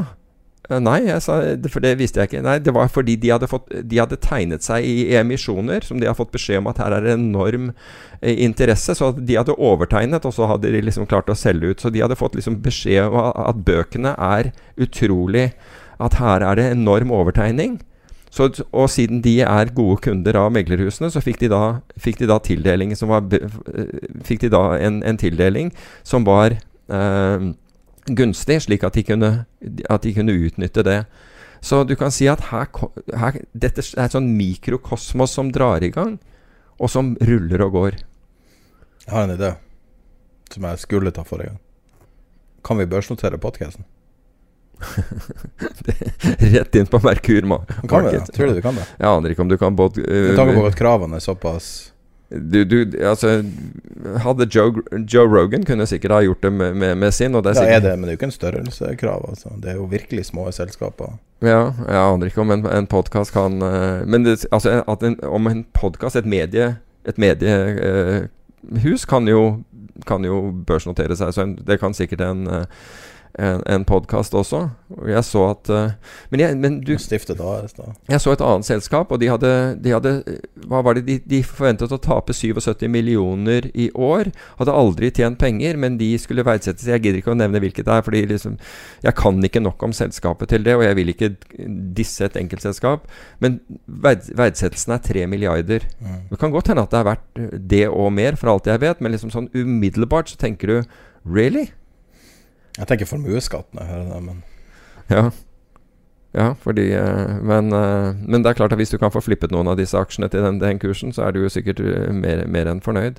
Uh, 0.71 0.79
nei, 0.79 1.01
jeg 1.09 1.25
sa, 1.25 1.41
for 1.73 1.83
det 1.83 1.97
visste 1.99 2.23
jeg 2.23 2.31
ikke. 2.31 2.45
Nei, 2.47 2.59
Det 2.63 2.75
var 2.77 2.93
fordi 2.93 3.17
de 3.19 3.33
hadde, 3.35 3.49
fått, 3.51 3.67
de 3.69 3.99
hadde 3.99 4.21
tegnet 4.23 4.63
seg 4.63 4.87
i 4.87 5.11
emisjoner 5.19 5.83
som 5.85 5.99
de 6.01 6.07
har 6.07 6.15
fått 6.19 6.33
beskjed 6.37 6.63
om 6.63 6.71
at 6.71 6.79
her 6.83 6.95
er 6.95 7.09
det 7.09 7.17
enorm 7.19 7.73
eh, 8.21 8.39
interesse. 8.47 8.95
Så 8.95 9.11
de 9.19 9.37
hadde 9.41 9.59
overtegnet, 9.59 10.25
og 10.25 10.37
så 10.37 10.47
hadde 10.53 10.71
de 10.71 10.85
liksom 10.87 11.11
klart 11.11 11.33
å 11.33 11.39
selge 11.39 11.75
ut. 11.75 11.83
Så 11.83 11.91
de 11.91 12.05
hadde 12.05 12.19
fått 12.21 12.39
liksom 12.39 12.61
beskjed 12.63 13.11
om 13.11 13.21
at 13.35 13.67
bøkene 13.67 14.15
er 14.17 14.55
utrolig 14.81 15.51
At 16.01 16.15
her 16.17 16.41
er 16.41 16.57
det 16.57 16.71
enorm 16.73 17.11
overtegning. 17.13 17.81
Så, 18.31 18.47
og 18.71 18.87
siden 18.91 19.25
de 19.25 19.41
er 19.43 19.73
gode 19.75 19.99
kunder 20.05 20.37
av 20.39 20.53
meglerhusene, 20.55 21.11
så 21.11 21.23
fikk 21.23 21.41
de 21.43 21.49
da, 21.51 21.81
fikk 21.99 22.21
de 22.21 22.29
da, 22.31 22.39
var, 23.11 23.27
fikk 24.27 24.45
de 24.45 24.51
da 24.55 24.63
en, 24.79 25.01
en, 25.03 25.19
tildeling 25.19 25.73
som 26.07 26.27
var 26.29 26.55
eh, 26.55 27.49
gunstig, 28.07 28.61
slik 28.67 28.87
at 28.87 28.95
de, 28.95 29.05
kunne, 29.09 29.33
at 29.91 30.07
de, 30.07 30.15
kunne, 30.15 30.39
utnytte 30.47 30.87
det. 30.87 31.01
Så 31.61 31.83
du 31.85 31.97
kan 31.99 32.15
si 32.15 32.31
at 32.31 32.47
her, 32.53 32.71
her, 33.19 33.43
dette 33.53 33.83
er 33.83 34.07
et 34.07 34.15
sånn 34.15 34.31
mikrokosmos 34.39 35.35
som 35.35 35.51
drar 35.53 35.83
i 35.83 35.91
gang, 35.93 36.21
og 36.79 36.89
som 36.89 37.17
ruller 37.19 37.67
og 37.67 37.75
går. 37.77 37.99
Jeg 39.05 39.17
har 39.17 39.27
en 39.27 39.35
idé 39.35 39.57
som 40.55 40.71
jeg 40.71 40.87
skulle 40.87 41.11
ta 41.15 41.27
forrige 41.27 41.51
gang. 41.51 41.61
Kan 42.65 42.79
vi 42.79 42.87
børsnotere 42.87 43.43
podkasten? 43.43 43.85
Rett 46.55 46.77
inn 46.77 46.89
på 46.91 47.01
Merkur 47.05 47.47
Kan 47.89 48.05
vi 48.05 48.11
det? 48.17 48.27
Tror 48.35 48.51
du 48.51 48.59
du 48.59 48.65
kan 48.65 48.77
det? 48.79 48.89
Jeg 48.99 49.09
aner 49.09 49.35
ikke 49.35 49.45
om 49.45 49.53
du 49.53 49.57
kan 49.61 49.77
både 49.77 50.05
uh, 50.05 50.29
Med 50.31 50.37
tanke 50.39 50.57
på 50.59 50.67
at 50.67 50.79
kravene 50.79 51.21
er 51.21 51.25
såpass 51.25 51.91
du, 52.31 52.65
du, 52.65 53.07
altså 53.07 53.43
Hadde 54.23 54.47
Joe, 54.55 54.83
Joe, 55.13 55.27
Rogan 55.27 55.65
kunne 55.67 55.87
sikkert 55.87 56.13
ha 56.15 56.21
gjort 56.23 56.43
det 56.43 56.51
med, 56.51 56.77
med, 56.77 56.95
med 56.99 57.15
sin. 57.15 57.35
Og 57.35 57.43
det 57.45 57.57
er, 57.57 57.63
ja, 57.67 57.79
er 57.79 57.81
det, 57.81 57.95
men 57.99 58.07
det 58.07 58.13
er 58.13 58.15
jo 58.15 58.19
ikke 58.21 58.29
en 58.29 58.37
størrelsekrav. 58.37 59.25
Altså. 59.29 59.51
Det 59.59 59.73
er 59.73 59.81
jo 59.81 59.89
virkelig 59.91 60.25
små 60.29 60.47
selskaper. 60.55 61.17
Ja, 61.43 61.73
jeg 61.89 61.99
aner 61.99 62.31
ikke 62.31 62.45
om 62.45 62.55
en, 62.55 62.63
en 62.71 62.87
podkast 62.87 63.33
kan 63.35 63.63
uh, 63.65 64.07
Men 64.07 64.25
det, 64.25 64.45
altså, 64.53 64.83
en, 65.03 65.19
om 65.27 65.47
en 65.51 65.65
podkast, 65.75 66.17
et 66.17 66.29
medie 66.29 66.77
Et 67.09 67.19
mediehus, 67.19 68.29
uh, 69.03 69.09
kan, 69.09 69.29
jo, 69.29 69.65
kan 70.07 70.25
jo 70.25 70.43
børsnotere 70.67 71.17
seg. 71.17 71.35
Så 71.35 71.43
en, 71.43 71.59
det 71.67 71.81
kan 71.81 71.97
sikkert 71.97 72.21
en 72.29 72.47
en, 73.39 73.63
en 73.67 73.85
podkast 73.87 74.35
også. 74.35 74.65
Jeg 75.07 75.23
så 75.25 75.43
at 75.53 75.71
uh, 75.71 75.93
Men, 76.33 76.41
jeg, 76.43 76.57
men 76.59 76.79
du 76.83 76.93
Stiftet 76.99 77.39
AS, 77.45 77.75
da? 77.77 77.93
Jeg 78.11 78.23
så 78.23 78.35
et 78.35 78.43
annet 78.45 78.67
selskap, 78.67 79.13
og 79.13 79.21
de 79.23 79.29
hadde, 79.31 79.53
de 79.83 79.93
hadde 79.95 80.13
Hva 80.67 80.81
var 80.83 80.99
det 80.99 81.05
de, 81.07 81.19
de, 81.31 81.43
forventet 81.47 81.95
å 81.95 82.01
tape 82.03 82.35
77 82.35 82.87
millioner 82.91 83.69
i 83.75 83.91
år. 83.95 84.33
Hadde 84.59 84.75
aldri 84.75 85.13
tjent 85.15 85.39
penger, 85.41 85.79
men 85.81 85.99
de 86.01 86.11
skulle 86.21 86.45
verdsettes. 86.47 86.89
Jeg 86.91 87.05
gidder 87.05 87.21
ikke 87.23 87.35
å 87.35 87.39
nevne 87.39 87.63
hvilket 87.63 87.87
det 87.87 87.97
er, 87.97 88.07
fordi 88.07 88.25
liksom, 88.33 88.57
jeg 89.07 89.17
kan 89.19 89.39
ikke 89.47 89.63
nok 89.63 89.87
om 89.87 89.95
selskapet 89.97 90.51
til 90.53 90.67
det, 90.67 90.77
og 90.79 90.85
jeg 90.87 90.99
vil 90.99 91.15
ikke 91.15 91.33
disse 91.97 92.27
et 92.27 92.39
enkeltselskap. 92.41 93.07
Men 93.45 93.61
verd, 93.87 94.27
verdsettelsen 94.39 94.97
er 94.97 95.05
3 95.07 95.27
milliarder. 95.31 95.87
Mm. 96.01 96.25
Det 96.33 96.41
kan 96.41 96.55
godt 96.55 96.73
hende 96.73 96.87
at 96.87 96.95
det 96.95 97.01
er 97.01 97.11
verdt 97.13 97.45
det 97.77 97.85
og 97.91 98.11
mer, 98.17 98.39
for 98.41 98.55
alt 98.55 98.71
jeg 98.71 98.83
vet, 98.83 99.01
men 99.01 99.15
liksom 99.15 99.33
sånn 99.35 99.53
umiddelbart 99.55 100.33
så 100.33 100.41
tenker 100.41 100.75
du 100.75 100.99
Really? 101.25 101.67
Jeg 102.79 102.87
tenker 102.87 103.09
formuesskatt 103.09 103.73
når 103.75 103.87
jeg 103.87 103.95
hører 103.95 104.11
det, 104.15 104.25
men 104.29 104.43
Ja. 105.11 105.31
Ja, 106.31 106.53
fordi 106.63 106.93
uh, 106.95 107.43
men, 107.43 107.73
uh, 107.75 108.15
men, 108.15 108.45
det 108.45 108.53
er 108.53 108.59
klart 108.61 108.73
at 108.73 108.79
hvis 108.79 108.93
du 108.95 108.99
kan 109.03 109.11
få 109.11 109.23
flippet 109.25 109.51
noen 109.51 109.67
av 109.67 109.81
disse 109.81 109.99
aksjene 109.99 110.29
til 110.31 110.45
den, 110.47 110.61
den 110.63 110.79
kursen, 110.79 111.11
så 111.13 111.27
er 111.27 111.35
du 111.35 111.41
jo 111.43 111.51
sikkert 111.51 111.83
uh, 111.83 112.07
mer, 112.15 112.45
mer, 112.47 112.71
enn 112.71 112.83
fornøyd. 112.85 113.19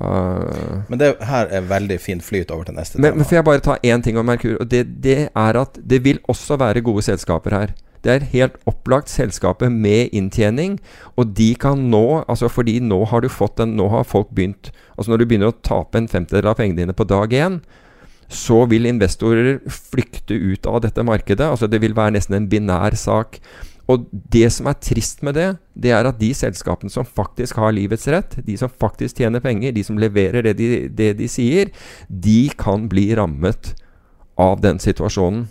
men 0.00 0.98
det 1.00 1.08
her 1.28 1.48
er 1.50 1.60
veldig 1.68 1.98
fin 2.00 2.20
flyt 2.20 2.50
over 2.50 2.64
til 2.64 2.76
neste 2.76 2.98
men, 2.98 3.10
tema. 3.10 3.16
Men 3.16 3.26
får 3.28 3.36
jeg 3.36 3.44
bare 3.44 3.64
ta 3.64 3.76
én 3.84 4.02
ting 4.04 4.18
om 4.18 4.28
Merkur? 4.28 4.56
Og 4.60 4.70
det, 4.70 4.84
det, 5.04 5.28
er 5.34 5.56
at 5.60 5.80
det 5.82 6.04
vil 6.04 6.20
også 6.28 6.56
være 6.56 6.80
gode 6.80 7.02
selskaper 7.02 7.56
her. 7.56 7.74
Det 8.04 8.12
er 8.12 8.28
helt 8.32 8.56
opplagt 8.66 9.10
selskaper 9.12 9.68
med 9.68 10.14
inntjening, 10.16 10.78
og 11.16 11.34
de 11.36 11.54
kan 11.54 11.82
nå 11.92 12.24
altså 12.28 12.48
Fordi 12.48 12.78
nå 12.80 13.04
har 13.04 13.20
du 13.20 13.28
fått 13.28 13.60
en 13.60 13.76
Nå 13.76 13.90
har 13.92 14.08
folk 14.08 14.30
begynt 14.32 14.70
Altså 14.96 15.12
når 15.12 15.20
du 15.20 15.26
begynner 15.26 15.52
å 15.52 15.58
tape 15.60 16.00
en 16.00 16.08
femtedel 16.08 16.48
av 16.48 16.56
pengene 16.56 16.80
dine 16.80 16.96
på 16.96 17.04
dag 17.04 17.32
én, 17.36 17.60
så 18.30 18.62
vil 18.70 18.86
investorer 18.86 19.58
flykte 19.66 20.36
ut 20.38 20.68
av 20.70 20.84
dette 20.84 21.02
markedet. 21.02 21.46
Altså 21.46 21.66
Det 21.66 21.80
vil 21.82 21.96
være 21.96 22.14
nesten 22.14 22.38
en 22.38 22.48
binær 22.50 22.94
sak. 22.94 23.40
Og 23.90 24.06
det 24.12 24.46
som 24.54 24.68
er 24.70 24.78
trist 24.78 25.24
med 25.26 25.34
det, 25.34 25.48
det 25.74 25.90
er 25.90 26.06
at 26.06 26.20
de 26.20 26.30
selskapene 26.36 26.92
som 26.92 27.06
faktisk 27.06 27.58
har 27.58 27.74
livets 27.74 28.06
rett, 28.12 28.36
de 28.46 28.54
som 28.58 28.70
faktisk 28.70 29.18
tjener 29.18 29.42
penger, 29.42 29.74
de 29.74 29.82
som 29.82 29.98
leverer 29.98 30.46
det 30.46 30.54
de, 30.60 30.68
det 30.86 31.16
de 31.18 31.26
sier, 31.30 31.72
de 32.06 32.52
kan 32.54 32.86
bli 32.90 33.08
rammet 33.18 33.74
av 34.38 34.62
den 34.62 34.78
situasjonen. 34.78 35.48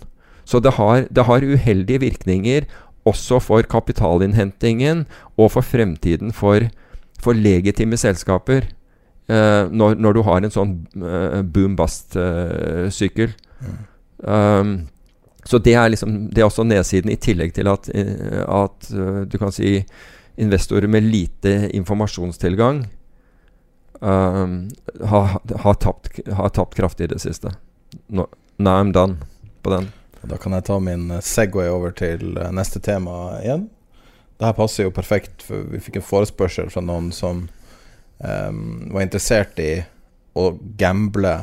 Så 0.48 0.62
det 0.64 0.72
har, 0.80 1.04
det 1.12 1.26
har 1.28 1.44
uheldige 1.44 2.00
virkninger 2.00 2.64
også 3.08 3.38
for 3.44 3.62
kapitalinnhentingen 3.62 5.04
og 5.36 5.52
for 5.54 5.64
fremtiden 5.64 6.32
for, 6.36 6.64
for 7.20 7.36
legitime 7.36 7.98
selskaper. 8.00 8.70
Uh, 9.30 9.68
når, 9.70 9.94
når, 9.94 10.16
du 10.16 10.22
har 10.26 10.42
en 10.42 10.50
sånn 10.50 10.70
uh, 10.98 11.42
boom-bust-sykkel. 11.46 13.34
Uh, 13.60 13.66
mm. 13.66 13.76
um, 14.26 14.72
så 15.46 15.60
det 15.62 15.74
er, 15.78 15.92
liksom, 15.92 16.16
det 16.34 16.42
er 16.42 16.48
også 16.48 16.64
nedsiden, 16.66 17.12
i 17.12 17.20
tillegg 17.20 17.52
til 17.56 17.70
at, 17.70 17.86
at 17.90 18.88
du 19.30 19.36
kan 19.40 19.54
si 19.54 19.78
investorer 20.40 20.90
med 20.90 21.06
lite 21.08 21.70
informasjonstilgang 21.78 22.82
um, 24.04 24.68
har, 25.00 25.32
har, 25.64 25.78
tapt, 25.80 26.10
har, 26.28 26.52
tapt, 26.52 26.76
kraftig 26.76 27.08
i 27.08 27.12
det 27.14 27.22
siste. 27.24 27.54
No, 28.12 28.26
now 28.60 28.82
I'm 28.82 28.92
done 28.92 29.16
på 29.64 29.72
den. 29.72 29.88
Da 30.28 30.36
kan 30.36 30.52
jeg 30.58 30.66
ta 30.68 30.76
min 30.82 31.08
Segway 31.24 31.72
over 31.72 31.96
til 31.96 32.36
neste 32.52 32.82
tema 32.84 33.38
igjen. 33.40 33.70
Dette 34.36 34.52
passer 34.60 34.90
jo 34.90 34.92
perfekt, 34.92 35.40
for 35.46 35.64
vi 35.72 35.80
fikk 35.80 36.02
en 36.02 36.08
forespørsel 36.10 36.68
fra 36.72 36.84
noen 36.84 37.08
som 37.16 37.46
um, 38.20 38.90
var 38.92 39.04
interessert 39.04 39.58
i 39.60 39.72
å 40.36 40.50
gamble 40.78 41.34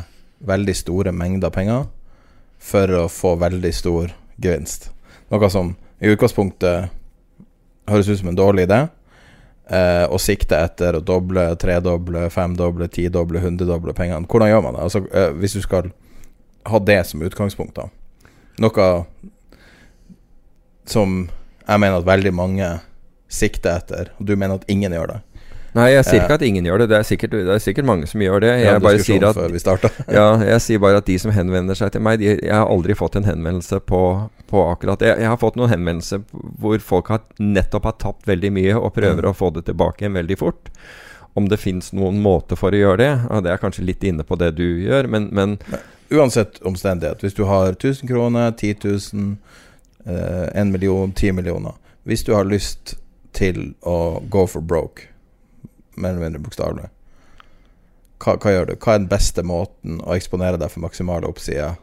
veldig 0.48 0.76
store 0.78 1.12
mengder 1.12 1.52
penger 1.54 1.88
for 2.62 2.94
å 2.94 3.08
få 3.12 3.36
veldig 3.42 3.74
stor 3.76 4.14
gevinst. 4.38 4.92
Noe 5.34 5.50
som 5.54 5.74
i 6.00 6.12
utgangspunktet 6.14 6.94
høres 7.90 8.10
ut 8.10 8.20
som 8.22 8.30
en 8.32 8.38
dårlig 8.38 8.68
idé. 8.68 8.86
Å 9.68 10.18
sikte 10.22 10.56
etter 10.64 10.96
å 10.96 11.04
doble, 11.04 11.44
tredoble, 11.60 12.30
femdoble, 12.32 12.88
tidoble, 12.88 13.42
hundredoble 13.44 13.92
pengene. 13.98 14.28
Hvordan 14.30 14.52
gjør 14.52 14.64
man 14.64 14.78
det? 14.78 14.84
Altså, 14.86 15.02
uh, 15.12 15.34
hvis 15.36 15.58
du 15.58 15.62
skal 15.66 15.90
ha 16.68 16.80
det 16.80 17.02
som 17.10 17.24
utgangspunkt, 17.26 17.76
da. 17.76 17.90
Noe 18.64 18.86
som 20.88 21.18
jeg 21.68 21.82
mener 21.84 22.00
at 22.00 22.08
veldig 22.08 22.32
mange 22.36 22.70
sikter 23.28 23.82
etter, 23.82 24.14
og 24.16 24.30
du 24.30 24.38
mener 24.40 24.62
at 24.62 24.70
ingen 24.72 24.94
gjør 24.96 25.12
det. 25.12 25.20
Nei, 25.78 25.88
jeg 25.94 26.06
sier 26.08 26.24
ikke 26.24 26.38
at 26.40 26.44
ingen 26.48 26.66
gjør 26.66 26.82
det. 26.82 26.88
Det 26.92 26.98
er 26.98 27.06
sikkert, 27.06 27.36
det 27.38 27.54
er 27.54 27.62
sikkert 27.62 27.88
mange 27.88 28.08
som 28.10 28.22
gjør 28.24 28.42
det. 28.44 28.52
Jeg 28.64 28.68
ja, 28.68 28.78
bare 28.82 29.02
sier 29.04 29.26
at, 29.28 29.88
ja, 30.18 30.28
jeg 30.54 30.64
sier 30.66 30.82
bare 30.82 31.02
at 31.02 31.10
de 31.10 31.18
som 31.22 31.34
henvender 31.36 31.78
seg 31.78 31.92
til 31.94 32.04
meg 32.06 32.22
de, 32.22 32.32
Jeg 32.36 32.54
har 32.54 32.70
aldri 32.72 32.96
fått 32.98 33.18
en 33.20 33.28
henvendelse 33.28 33.80
på, 33.86 34.02
på 34.50 34.64
akkurat. 34.72 35.04
Jeg, 35.06 35.20
jeg, 35.22 35.30
har 35.30 35.42
fått 35.42 35.60
noen 35.60 35.74
henvendelser 35.74 36.24
hvor 36.62 36.80
folk 36.84 37.12
har 37.14 37.26
nettopp 37.42 37.92
har 37.92 38.00
tapt 38.02 38.30
veldig 38.30 38.52
mye 38.58 38.78
og 38.80 38.96
prøver 38.96 39.28
mm. 39.28 39.30
å 39.30 39.38
få 39.38 39.52
det 39.58 39.68
tilbake 39.70 40.06
igjen 40.06 40.18
veldig 40.18 40.40
fort. 40.40 40.72
Om 41.38 41.52
det 41.52 41.60
fins 41.62 41.92
noen 41.94 42.18
måte 42.24 42.58
for 42.58 42.74
å 42.74 42.80
gjøre 42.80 43.02
det, 43.04 43.12
og 43.30 43.44
det 43.46 43.54
er 43.54 43.62
kanskje 43.62 43.86
litt 43.86 44.02
inne 44.08 44.26
på 44.26 44.40
det 44.42 44.56
du 44.58 44.66
gjør, 44.66 45.10
men, 45.14 45.30
men 45.30 45.60
Uansett 46.08 46.62
omstendighet, 46.64 47.20
hvis 47.20 47.36
du 47.36 47.44
har 47.50 47.74
1000 47.76 48.08
kroner, 48.08 48.54
10 48.56 48.76
000, 49.14 49.34
eh, 50.08 50.62
1 50.62 50.72
million, 50.72 51.12
10 51.12 51.36
millioner 51.36 51.76
Hvis 52.08 52.24
du 52.24 52.32
har 52.32 52.48
lyst 52.48 52.96
til 53.36 53.74
å 53.84 54.24
go 54.32 54.46
for 54.48 54.64
broke 54.64 55.12
mer 55.98 56.14
eller 56.14 56.28
mindre 56.28 56.44
bokstavelig. 56.46 56.88
Hva, 58.24 58.38
hva, 58.42 58.54
gjør 58.54 58.72
du? 58.72 58.78
Hva 58.82 58.96
er 58.96 59.04
den 59.04 59.12
beste 59.12 59.44
måten 59.46 60.00
å 60.02 60.16
eksponere 60.16 60.60
deg 60.62 60.72
for 60.74 60.86
maksimale 60.86 61.30
oppsider? 61.30 61.78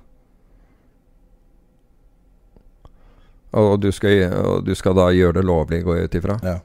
Og 3.55 3.77
du, 3.79 3.93
skal, 3.95 4.25
og 4.35 4.65
du 4.67 4.73
skal, 4.75 4.97
da 4.99 5.13
gjøre 5.15 5.39
det 5.39 5.45
lovlig, 5.47 5.85
går 5.87 6.01
jeg 6.01 6.09
ut 6.09 6.17
ifra? 6.19 6.39
Ja. 6.43 6.57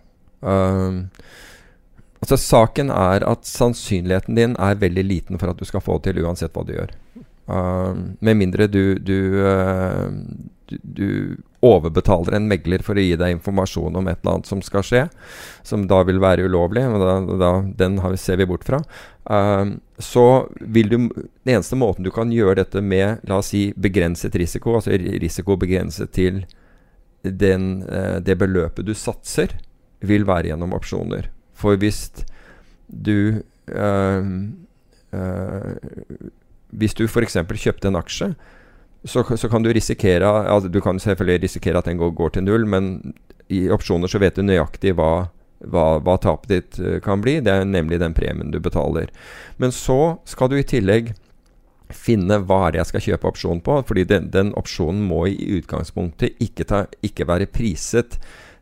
Um, 0.41 1.03
altså 2.23 2.39
Saken 2.41 2.89
er 2.89 3.25
at 3.27 3.45
sannsynligheten 3.45 4.39
din 4.39 4.55
er 4.57 4.79
veldig 4.81 5.03
liten 5.05 5.41
for 5.41 5.51
at 5.51 5.59
du 5.59 5.67
skal 5.69 5.83
få 5.85 5.99
det 5.99 6.15
til, 6.15 6.23
uansett 6.25 6.55
hva 6.55 6.65
du 6.65 6.73
gjør. 6.73 6.95
Um, 7.49 8.01
med 8.25 8.41
mindre 8.41 8.65
du, 8.69 8.97
du, 8.97 9.19
uh, 9.41 10.09
du, 10.69 10.77
du 10.81 11.09
overbetaler 11.65 12.37
en 12.37 12.47
megler 12.47 12.83
for 12.85 12.97
å 12.97 13.03
gi 13.03 13.17
deg 13.19 13.35
informasjon 13.35 13.97
om 13.99 14.07
et 14.07 14.21
eller 14.21 14.37
annet 14.37 14.49
som 14.49 14.61
skal 14.63 14.83
skje, 14.85 15.01
som 15.67 15.85
da 15.89 16.01
vil 16.07 16.21
være 16.23 16.45
ulovlig, 16.47 16.85
og 16.87 17.03
da, 17.03 17.15
da, 17.41 17.51
den 17.81 17.97
har, 18.03 18.15
ser 18.19 18.39
vi 18.39 18.47
bort 18.49 18.63
fra, 18.67 18.79
uh, 19.31 19.65
så 19.99 20.25
vil 20.61 20.91
du 20.91 20.97
Den 20.99 21.55
eneste 21.57 21.75
måten 21.79 22.05
du 22.05 22.11
kan 22.15 22.31
gjøre 22.31 22.61
dette 22.61 22.81
med, 22.81 23.25
la 23.27 23.41
oss 23.41 23.51
si, 23.51 23.69
begrenset 23.75 24.35
risiko, 24.39 24.77
altså 24.79 24.95
risiko 24.95 25.57
begrenset 25.59 26.13
til 26.15 26.45
den, 27.23 27.83
uh, 27.83 28.19
det 28.23 28.37
beløpet 28.39 28.87
du 28.87 28.95
satser, 28.95 29.57
vil 29.99 30.23
være 30.27 30.53
gjennom 30.53 30.75
opsjoner. 30.77 31.27
For 31.59 31.75
hvis 31.75 32.05
du 32.87 33.43
uh, 33.67 34.23
Hvis 36.69 36.93
du 36.93 37.07
f.eks. 37.07 37.33
kjøpte 37.33 37.89
en 37.89 37.97
aksje 37.97 38.27
så, 39.03 39.23
så, 39.37 39.49
kan 39.49 39.63
du 39.63 39.71
risikere 39.73 40.27
altså 40.27 40.69
Du 40.69 40.81
kan 40.81 40.99
selvfølgelig 40.99 41.43
risikere 41.43 41.79
at 41.79 41.85
den 41.85 41.97
går, 41.97 42.11
går, 42.11 42.29
til 42.29 42.43
null, 42.43 42.65
men 42.67 43.13
i 43.47 43.69
opsjoner 43.71 44.11
så 44.11 44.19
vet 44.19 44.35
du 44.35 44.43
nøyaktig 44.43 44.93
hva, 44.97 45.29
hva, 45.65 45.85
hva 46.03 46.17
tapet 46.21 46.51
ditt 46.51 46.79
uh, 46.83 46.99
kan 47.03 47.23
bli. 47.23 47.39
Det 47.41 47.53
er 47.53 47.65
nemlig 47.65 48.01
den 48.01 48.13
premien 48.13 48.51
du 48.51 48.59
betaler. 48.59 49.09
Men 49.57 49.73
så 49.73 50.19
skal 50.27 50.51
du 50.51 50.59
i 50.59 50.67
tillegg 50.67 51.13
finne 51.89 52.37
hva 52.45 52.67
er 52.67 52.77
jeg 52.77 52.89
skal 52.91 53.05
kjøpe 53.07 53.31
opsjon 53.31 53.63
på. 53.65 53.79
Fordi 53.87 54.05
den, 54.09 54.29
den 54.35 54.53
opsjonen 54.59 55.01
må 55.07 55.23
i 55.31 55.57
utgangspunktet 55.57 56.37
ikke, 56.43 56.67
ta, 56.69 56.83
ikke 57.05 57.27
være 57.29 57.49
priset 57.49 58.19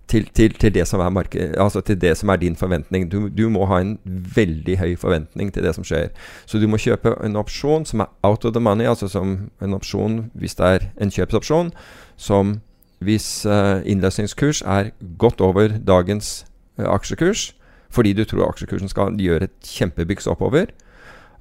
til, 0.08 0.30
til, 0.34 0.53
til, 0.53 0.74
det 0.74 0.88
marked, 1.12 1.58
altså 1.58 1.82
til 1.82 2.01
det 2.01 2.18
som 2.18 2.30
er 2.30 2.36
din 2.36 2.55
forventning. 2.55 3.12
Du, 3.12 3.28
du, 3.28 3.49
må 3.49 3.66
ha 3.66 3.80
en 3.82 3.97
veldig 4.36 4.78
høy 4.78 4.95
forventning 4.97 5.53
til 5.53 5.64
det 5.64 5.76
som 5.76 5.84
skjer. 5.84 6.10
Så 6.45 6.60
du 6.60 6.68
må 6.68 6.78
kjøpe 6.78 7.16
en 7.24 7.36
opsjon 7.36 7.86
som 7.86 7.99
er 7.99 8.12
out 8.24 8.45
of 8.45 8.53
the 8.53 8.60
money, 8.60 8.88
altså 8.88 9.08
som 9.08 9.49
en 9.62 9.74
opsjon 9.74 10.32
hvis 10.34 10.55
det 10.55 10.66
er 10.66 10.88
en 11.01 11.12
kjøpsopsjon, 11.12 11.72
som 12.18 12.60
hvis 12.99 13.45
uh, 13.45 13.84
innløsningskurs 13.86 14.62
er 14.62 14.91
godt 15.18 15.41
over 15.41 15.78
dagens 15.88 16.45
uh, 16.80 16.86
aksjekurs, 16.86 17.53
fordi 17.89 18.14
du 18.14 18.24
tror 18.26 18.49
aksjekursen 18.49 18.89
skal 18.89 19.18
gjøre 19.20 19.43
et 19.43 19.58
kjempebyks 19.64 20.28
oppover. 20.28 20.72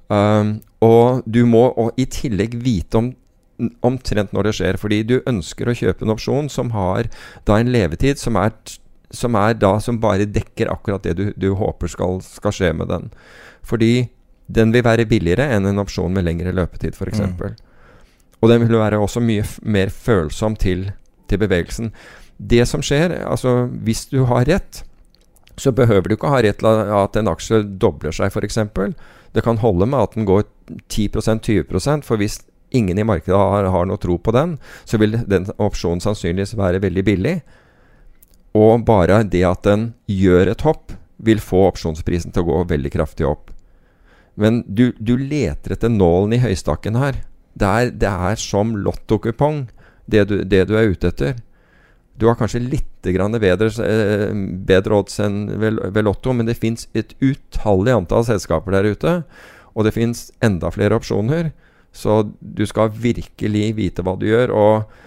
Um, 0.09 0.61
og 0.81 1.23
du 1.25 1.45
må 1.45 1.67
og 1.75 1.91
i 1.97 2.05
tillegg 2.05 2.59
vite 2.63 2.99
om 2.99 3.09
omtrent 3.85 4.33
når 4.35 4.49
det 4.49 4.55
skjer. 4.59 4.79
Fordi 4.81 5.01
du 5.07 5.15
ønsker 5.29 5.69
å 5.69 5.77
kjøpe 5.77 6.05
en 6.05 6.13
opsjon 6.13 6.51
som 6.51 6.73
har 6.75 7.09
da 7.47 7.59
en 7.59 7.71
levetid 7.73 8.21
som 8.21 8.37
er, 8.39 8.53
som 9.13 9.37
er 9.39 9.57
da 9.57 9.77
som 9.83 10.01
bare 10.03 10.29
dekker 10.29 10.71
akkurat 10.71 11.07
det 11.07 11.17
du, 11.17 11.25
du 11.35 11.51
håper 11.57 11.91
skal, 11.91 12.21
skal, 12.25 12.55
skje 12.55 12.73
med 12.77 12.91
den. 12.93 13.09
Fordi 13.65 14.09
den 14.47 14.71
vil 14.75 14.85
være 14.85 15.07
billigere 15.09 15.49
enn 15.55 15.67
en 15.67 15.83
opsjon 15.83 16.13
med 16.13 16.27
lengre 16.27 16.53
løpetid, 16.55 16.95
f.eks. 16.95 17.23
Mm. 17.25 17.57
Og 18.41 18.51
den 18.51 18.63
vil 18.63 18.79
være 18.79 19.01
også 19.01 19.23
mye 19.23 19.43
mer 19.65 19.91
følsom 19.91 20.55
til, 20.59 20.91
til 21.27 21.41
bevegelsen. 21.41 21.91
Det 22.37 22.63
som 22.69 22.83
skjer, 22.85 23.15
altså 23.25 23.65
hvis 23.83 24.05
du 24.11 24.21
har 24.29 24.45
rett, 24.47 24.83
så 25.57 25.73
behøver 25.73 26.07
du 26.07 26.15
ikke 26.15 26.29
ha 26.29 26.43
rett 26.45 26.59
til 26.61 26.69
at 26.69 27.17
en 27.17 27.31
aksje 27.31 27.63
dobler 27.81 28.13
seg, 28.13 28.29
f.eks. 28.29 28.59
Det 29.33 29.43
kan 29.43 29.59
holde 29.61 29.87
med 29.89 29.99
at 29.99 30.13
den 30.15 30.27
går 30.29 30.45
10% 30.93 31.41
20% 31.43 32.05
for 32.05 32.21
hvis 32.21 32.39
ingen 32.69 32.99
i 32.99 33.05
markedet 33.07 33.37
har, 33.37 33.69
har, 33.71 33.85
noe 33.87 34.01
tro 34.01 34.17
på 34.19 34.33
den, 34.35 34.57
så 34.85 34.99
vil 35.01 35.19
den 35.29 35.47
opsjonen 35.57 36.03
sannsynligvis 36.03 36.57
være 36.59 36.81
veldig 36.83 37.03
billig. 37.07 37.35
Og 38.57 38.85
bare 38.87 39.21
det 39.27 39.43
at 39.47 39.63
den 39.67 39.91
gjør 40.09 40.53
et 40.53 40.65
hopp, 40.67 40.95
vil 41.17 41.41
få 41.41 41.63
opsjonsprisen 41.71 42.33
til 42.33 42.43
å 42.43 42.49
gå 42.51 42.63
veldig 42.75 42.91
kraftig 42.93 43.25
opp. 43.25 43.49
Men 44.37 44.61
du, 44.67 44.91
du 44.99 45.15
leter 45.17 45.73
etter 45.73 45.89
nålen 45.89 46.35
i 46.37 46.43
høystakken 46.43 46.97
her. 46.99 47.23
Det 47.57 47.67
er, 47.67 47.89
det 47.89 48.09
er 48.29 48.37
som 48.37 48.75
lottokupong, 48.85 49.65
det, 50.05 50.27
det, 50.29 50.67
du 50.69 50.75
er 50.77 50.93
ute 50.93 51.09
etter. 51.09 51.39
Du 52.17 52.27
har 52.29 52.37
kanskje 52.37 52.61
litt 52.63 52.85
bedre, 53.07 53.69
eh, 53.85 54.31
bedre 54.67 54.97
odds 54.97 55.19
enn 55.23 55.45
ved, 55.61 55.77
ved 55.93 56.05
Lotto, 56.05 56.33
men 56.33 56.45
det 56.49 56.57
fins 56.59 56.87
et 56.97 57.13
utallig 57.23 57.93
antall 57.93 58.25
selskaper 58.27 58.73
der 58.75 58.89
ute. 58.91 59.13
Og 59.77 59.85
det 59.85 59.93
fins 59.95 60.27
enda 60.43 60.71
flere 60.73 60.97
opsjoner. 60.97 61.53
Så 61.97 62.19
du 62.39 62.61
skal 62.69 62.93
virkelig 62.93 63.71
vite 63.77 64.05
hva 64.05 64.13
du 64.19 64.27
gjør. 64.29 64.53
Og, 64.53 64.99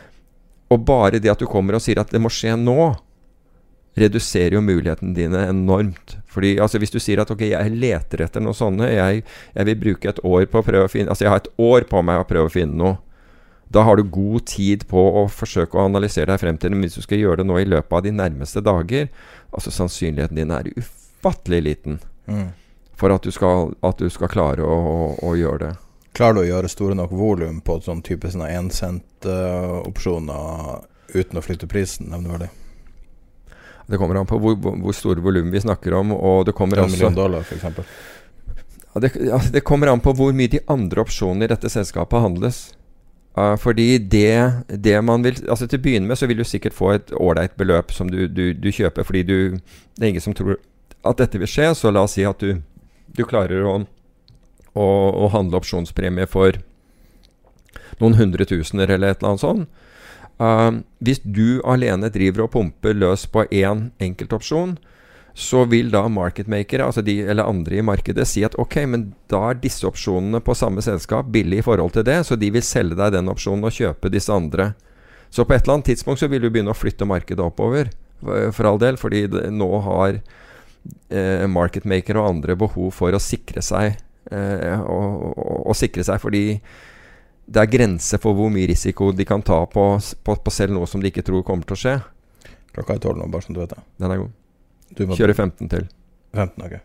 og, 0.70 0.82
bare 0.86 1.20
det 1.22 1.30
at 1.30 1.42
du 1.42 1.46
kommer 1.50 1.78
og 1.78 1.84
sier 1.84 2.00
at 2.02 2.10
det 2.10 2.20
må 2.22 2.32
skje 2.32 2.56
nå, 2.58 2.90
reduserer 4.00 4.56
jo 4.56 4.62
mulighetene 4.64 5.14
dine 5.14 5.44
enormt. 5.50 6.16
Fordi 6.30 6.56
altså, 6.62 6.80
Hvis 6.82 6.94
du 6.94 6.98
sier 7.02 7.22
at 7.22 7.30
ok, 7.30 7.44
jeg 7.52 7.76
leter 7.76 8.24
etter 8.26 8.42
noe 8.42 8.56
sånne, 8.56 8.88
jeg, 8.90 9.22
jeg, 9.54 9.68
vil 9.68 9.78
bruke 9.84 10.10
et 10.10 10.22
år 10.24 10.48
på 10.50 10.62
å 10.62 10.66
prøve 10.66 10.86
å 10.88 10.90
finne 10.90 11.10
Altså 11.10 11.26
jeg 11.26 11.32
har 11.32 11.42
et 11.42 11.52
år 11.58 11.86
på 11.90 12.02
meg 12.06 12.22
å 12.22 12.26
prøve 12.28 12.50
å 12.50 12.54
finne 12.54 12.78
noe. 12.78 12.98
Da 13.70 13.84
har 13.86 13.98
du 13.98 14.08
god 14.10 14.48
tid 14.50 14.86
på 14.90 15.02
å 15.20 15.28
forsøke 15.30 15.78
å 15.78 15.84
analysere 15.86 16.32
deg 16.32 16.42
frem 16.42 16.58
til 16.58 16.72
det. 16.72 16.78
Men 16.78 16.88
hvis 16.88 16.98
du 16.98 17.06
skal 17.06 17.22
gjøre 17.22 17.42
det 17.42 17.50
nå 17.50 17.60
i 17.60 17.68
løpet 17.68 17.98
av 18.00 18.02
de 18.02 18.14
nærmeste 18.14 18.62
dager, 18.66 19.06
altså 19.54 19.70
sannsynligheten 19.74 20.40
din 20.40 20.54
er 20.54 20.72
ufattelig 20.74 21.60
liten 21.68 22.00
mm. 22.26 22.48
for 22.98 23.14
at 23.14 23.22
du 23.22 23.30
skal, 23.34 23.76
at 23.86 24.02
du 24.02 24.10
skal 24.10 24.32
klare 24.32 24.66
å, 24.66 24.74
å, 24.74 25.06
å 25.30 25.36
gjøre 25.38 25.68
det. 25.68 25.72
Klarer 26.16 26.34
du 26.34 26.40
å 26.42 26.48
gjøre 26.48 26.68
store 26.70 26.94
nok 26.98 27.12
volum 27.14 27.60
på 27.64 27.72
sånn 27.84 28.02
type 28.06 28.30
sånne 28.30 28.48
éncent-opsjoner 28.58 30.80
uten 31.14 31.38
å 31.38 31.42
flytte 31.44 31.66
prisen 31.70 32.06
nevneverdig? 32.10 32.50
Det 33.90 33.98
kommer 33.98 34.20
an 34.20 34.26
på 34.26 34.38
hvor, 34.38 34.54
hvor 34.58 34.92
store 34.94 35.22
volum 35.22 35.50
vi 35.50 35.60
snakker 35.60 35.94
om. 35.98 36.12
Og 36.14 36.46
det 36.46 36.52
kommer 36.54 36.78
En 36.78 36.90
million 36.90 37.14
dollar, 37.14 37.40
f.eks. 37.40 37.62
Ja, 38.94 39.00
det, 39.02 39.10
ja, 39.26 39.40
det 39.52 39.60
kommer 39.66 39.86
an 39.90 40.02
på 40.02 40.12
hvor 40.18 40.32
mye 40.34 40.50
de 40.50 40.60
andre 40.70 41.02
opsjonene 41.02 41.44
i 41.46 41.50
dette 41.50 41.70
selskapet 41.70 42.22
handles. 42.22 42.70
Uh, 43.38 43.56
fordi 43.58 43.98
det, 43.98 44.52
det 44.66 44.96
man 45.06 45.22
vil 45.22 45.36
Altså 45.46 45.68
Til 45.70 45.78
å 45.78 45.82
begynne 45.84 46.10
med 46.10 46.18
så 46.18 46.26
vil 46.26 46.40
du 46.40 46.42
sikkert 46.42 46.74
få 46.74 46.88
et 46.96 47.12
ålreit 47.14 47.52
beløp 47.54 47.92
som 47.94 48.08
du, 48.10 48.24
du, 48.26 48.50
du 48.58 48.66
kjøper, 48.74 49.06
fordi 49.06 49.22
du 49.22 49.36
Det 49.94 50.02
er 50.02 50.08
ingen 50.08 50.24
som 50.24 50.34
tror 50.34 50.56
at 51.06 51.20
dette 51.22 51.38
vil 51.38 51.48
skje. 51.48 51.70
Så 51.78 51.94
la 51.94 52.02
oss 52.04 52.18
si 52.18 52.26
at 52.26 52.42
du, 52.42 52.58
du 53.16 53.22
klarer 53.24 53.64
å, 53.64 53.76
å, 54.74 54.88
å 55.24 55.30
handle 55.34 55.60
opsjonspremie 55.60 56.28
for 56.30 56.60
noen 58.00 58.16
hundretusener 58.18 58.90
eller 58.90 59.12
et 59.12 59.20
eller 59.20 59.34
annet 59.34 59.44
sånt. 59.44 59.86
Uh, 60.40 60.80
hvis 61.04 61.20
du 61.20 61.60
alene 61.68 62.08
driver 62.12 62.46
og 62.46 62.54
pumper 62.54 62.96
løs 62.96 63.26
på 63.28 63.44
én 63.52 63.90
enkeltopsjon, 64.00 64.78
så 65.36 65.64
vil 65.70 65.92
da 65.92 66.02
marketmakere, 66.10 66.84
altså 66.84 67.04
de 67.04 67.20
eller 67.22 67.46
andre 67.48 67.78
i 67.78 67.84
markedet, 67.84 68.26
si 68.28 68.42
at 68.44 68.56
ok, 68.58 68.76
men 68.90 69.04
da 69.30 69.42
er 69.50 69.60
disse 69.60 69.86
opsjonene 69.88 70.40
på 70.44 70.56
samme 70.58 70.82
selskap 70.84 71.30
billig 71.32 71.60
i 71.60 71.64
forhold 71.66 71.94
til 71.94 72.06
det, 72.08 72.18
så 72.26 72.36
de 72.40 72.50
vil 72.52 72.64
selge 72.66 72.98
deg 72.98 73.14
den 73.14 73.30
opsjonen 73.30 73.68
og 73.68 73.76
kjøpe 73.76 74.10
disse 74.12 74.32
andre. 74.34 74.72
Så 75.30 75.46
på 75.46 75.54
et 75.54 75.62
eller 75.62 75.78
annet 75.78 75.92
tidspunkt 75.92 76.20
så 76.20 76.28
vil 76.28 76.42
du 76.42 76.50
begynne 76.50 76.74
å 76.74 76.78
flytte 76.78 77.08
markedet 77.08 77.44
oppover, 77.44 77.92
for 78.20 78.50
for 78.52 78.68
all 78.68 78.80
del, 78.82 78.98
fordi 79.00 79.22
nå 79.54 79.70
har 79.86 80.18
eh, 80.18 81.46
marketmakere 81.48 82.20
og 82.20 82.34
andre 82.34 82.56
behov 82.58 82.90
for 82.96 83.14
å 83.14 83.22
sikre 83.22 83.62
seg, 83.64 84.00
eh, 84.30 84.80
og, 84.80 85.26
å 85.34 85.58
og 85.70 85.76
sikre 85.78 86.04
seg 86.06 86.20
fordi 86.22 86.44
det 87.50 87.62
er 87.62 87.70
grenser 87.70 88.20
for 88.22 88.36
hvor 88.38 88.50
mye 88.52 88.68
risiko 88.70 89.10
de 89.16 89.26
kan 89.26 89.42
ta 89.42 89.64
på, 89.66 89.84
på, 89.98 90.36
på 90.44 90.52
selv 90.54 90.76
noe 90.76 90.86
som 90.86 91.02
de 91.02 91.10
ikke 91.10 91.24
tror 91.26 91.42
kommer 91.46 91.66
til 91.66 91.76
å 91.76 91.80
skje. 91.82 91.94
Klokka 92.76 92.94
er 92.94 93.02
tolv 93.02 93.18
nå, 93.18 93.26
bare 93.32 93.46
sånn 93.46 93.56
du 93.56 93.62
vet 93.64 93.72
det. 93.74 93.82
Den 93.98 94.14
er 94.14 94.20
god. 94.22 94.36
Kjører 95.18 95.34
15 95.34 95.72
til. 95.72 95.88
15, 96.36 96.66
ok. 96.66 96.76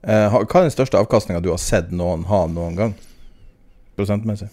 Eh, 0.00 0.34
hva 0.34 0.42
er 0.42 0.66
den 0.66 0.74
største 0.74 0.98
avkastninga 0.98 1.42
du 1.44 1.52
har 1.52 1.60
sett 1.62 1.92
noen 1.94 2.24
ha 2.30 2.42
noen 2.50 2.78
gang? 2.78 2.96
Prosentmessig? 3.98 4.48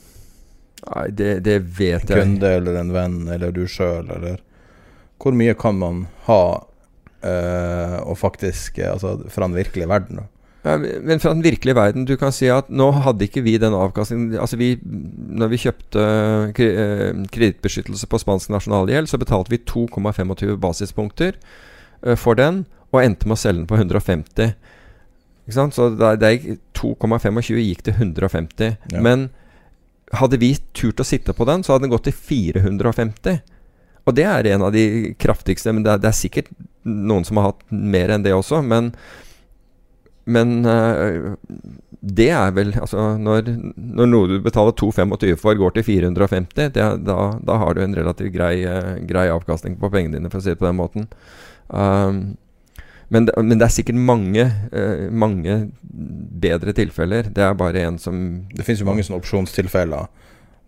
Nei, 0.84 1.08
det, 1.10 1.32
det 1.48 1.58
vet 1.78 2.06
jeg. 2.06 2.18
En 2.18 2.36
kunde 2.36 2.52
eller 2.60 2.78
en 2.82 2.94
venn 2.94 3.22
eller 3.34 3.54
du 3.56 3.64
sjøl, 3.70 4.10
eller 4.14 4.42
Hvor 5.18 5.34
mye 5.34 5.56
kan 5.58 5.80
man 5.80 6.04
ha 6.28 6.42
eh, 7.26 7.96
og 8.04 8.18
faktisk 8.22 8.78
eh, 8.78 8.92
Altså 8.92 9.16
fra 9.34 9.48
den 9.48 9.58
virkelige 9.58 9.90
verden? 9.90 10.22
Da? 10.22 10.28
Men 10.64 11.20
fra 11.24 11.32
den 11.34 11.44
virkelige 11.46 11.76
verden, 11.78 12.06
du 12.10 12.16
kan 12.20 12.32
si 12.36 12.48
at 12.52 12.68
nå 12.74 12.90
hadde 13.06 13.24
ikke 13.28 13.44
vi 13.46 13.54
den 13.62 13.76
avkastningen 13.78 14.34
Altså 14.42 14.58
vi, 14.60 14.72
når 14.84 15.52
vi 15.54 15.60
kjøpte 15.64 16.06
eh, 16.52 17.22
kredittbeskyttelse 17.32 18.10
på 18.12 18.20
spansk 18.20 18.50
nasjonalgjeld, 18.52 19.08
så 19.08 19.20
betalte 19.22 19.54
vi 19.54 19.62
2,25 19.70 20.58
basispunkter 20.64 21.38
eh, 22.04 22.16
for 22.20 22.36
den, 22.40 22.66
og 22.92 23.04
endte 23.04 23.28
med 23.30 23.38
å 23.38 23.42
selge 23.42 23.62
den 23.62 23.70
på 23.70 23.78
150. 23.80 24.54
Ikke 25.48 25.56
sant? 25.56 25.76
Så 25.78 25.90
det, 25.96 26.04
er- 26.10 26.20
det 26.20 26.32
er 26.34 26.58
2,25 26.76 27.62
gikk 27.64 27.86
til 27.88 27.94
150. 28.02 28.74
Ja. 28.92 29.04
Men 29.06 29.30
hadde 30.18 30.40
vi 30.42 30.54
turt 30.76 31.00
å 31.04 31.08
sitte 31.08 31.36
på 31.36 31.48
den, 31.48 31.64
så 31.64 31.76
hadde 31.76 31.88
den 31.88 31.94
gått 31.96 32.08
til 32.10 32.16
450. 32.16 33.40
Og 34.08 34.16
det 34.16 34.24
er 34.28 34.48
en 34.54 34.64
av 34.64 34.72
de 34.76 35.14
kraftigste, 35.20 35.72
men 35.76 35.84
det 35.84 35.92
er, 35.96 36.04
det 36.04 36.12
er 36.12 36.16
sikkert 36.16 36.52
noen 36.88 37.26
som 37.28 37.40
har 37.42 37.50
hatt 37.54 37.64
mer 37.72 38.14
enn 38.16 38.24
det 38.24 38.32
også. 38.36 38.62
Men, 38.64 38.94
men 40.28 40.66
eh, 40.68 41.34
det 42.08 42.28
er 42.36 42.52
vel 42.56 42.74
Altså, 42.78 43.14
når, 43.20 43.48
når 43.76 44.10
noe 44.12 44.28
du 44.30 44.36
betaler 44.44 44.76
2,25 44.78 45.38
for, 45.40 45.56
går 45.60 45.78
til 45.78 45.86
450, 45.88 46.74
det, 46.76 46.88
da, 47.08 47.18
da 47.48 47.58
har 47.62 47.78
du 47.78 47.82
en 47.84 47.96
relativt 47.98 48.34
grei, 48.36 48.60
eh, 48.68 48.98
grei 49.08 49.28
avkastning 49.34 49.78
på 49.80 49.90
pengene 49.94 50.20
dine, 50.20 50.32
for 50.34 50.42
å 50.42 50.46
si 50.46 50.52
det 50.54 50.60
på 50.62 50.68
den 50.68 50.80
måten. 50.80 51.08
Um, 51.68 52.20
men, 53.10 53.30
men 53.40 53.56
det 53.56 53.66
er 53.70 53.74
sikkert 53.78 54.00
mange, 54.04 54.46
eh, 54.76 55.08
mange 55.12 55.58
bedre 56.44 56.74
tilfeller. 56.76 57.30
Det 57.32 57.44
er 57.44 57.56
bare 57.60 57.86
en 57.88 57.98
som 58.00 58.18
Det 58.52 58.66
finnes 58.68 58.84
jo 58.84 58.88
mange 58.90 59.06
sånne 59.08 59.22
opsjonstilfeller 59.22 60.10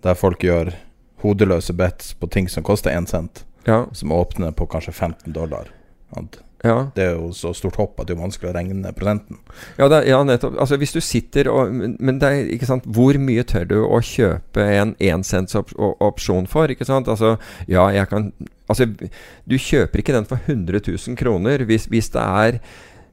der 0.06 0.16
folk 0.16 0.44
gjør 0.48 0.72
hodeløse 1.20 1.76
bets 1.76 2.14
på 2.16 2.30
ting 2.32 2.48
som 2.48 2.64
koster 2.64 2.96
én 2.96 3.08
cent, 3.12 3.44
Ja. 3.68 3.86
som 3.92 4.14
åpner 4.16 4.56
på 4.56 4.66
kanskje 4.72 4.94
15 4.96 5.34
dollar. 5.36 5.68
Sant? 6.16 6.40
Ja. 6.64 6.90
Det 6.96 7.04
er 7.06 7.14
jo 7.16 7.30
så 7.32 7.54
stort 7.56 7.78
hopp 7.80 8.02
at 8.02 8.10
det 8.10 8.18
er 8.18 8.20
vanskelig 8.20 8.50
å 8.50 8.56
regne 8.56 8.92
prosenten. 8.96 9.40
Ja, 9.80 9.88
det, 9.92 10.02
ja, 10.10 10.20
nettopp. 10.28 10.58
Altså 10.60 10.76
Hvis 10.82 10.92
du 10.92 11.00
sitter 11.00 11.48
og 11.52 11.72
Men, 11.72 12.20
det 12.20 12.28
er 12.28 12.52
ikke 12.52 12.68
sant 12.68 12.84
Hvor 12.84 13.16
mye 13.22 13.46
tør 13.48 13.68
du 13.70 13.78
å 13.86 14.02
kjøpe 14.04 14.66
en 14.76 14.92
éncents 15.00 15.56
op 15.56 15.72
opsjon 16.04 16.50
for? 16.52 16.72
Ikke 16.72 16.88
sant? 16.88 17.08
Altså, 17.08 17.38
ja, 17.72 17.88
jeg 17.96 18.12
kan 18.12 18.32
Altså, 18.70 18.86
du 19.50 19.56
kjøper 19.58 20.04
ikke 20.04 20.14
den 20.14 20.28
for 20.30 20.44
100 20.46 20.84
000 20.86 21.18
kroner 21.18 21.64
hvis, 21.66 21.88
hvis 21.90 22.12
det 22.14 22.22
er 22.22 22.60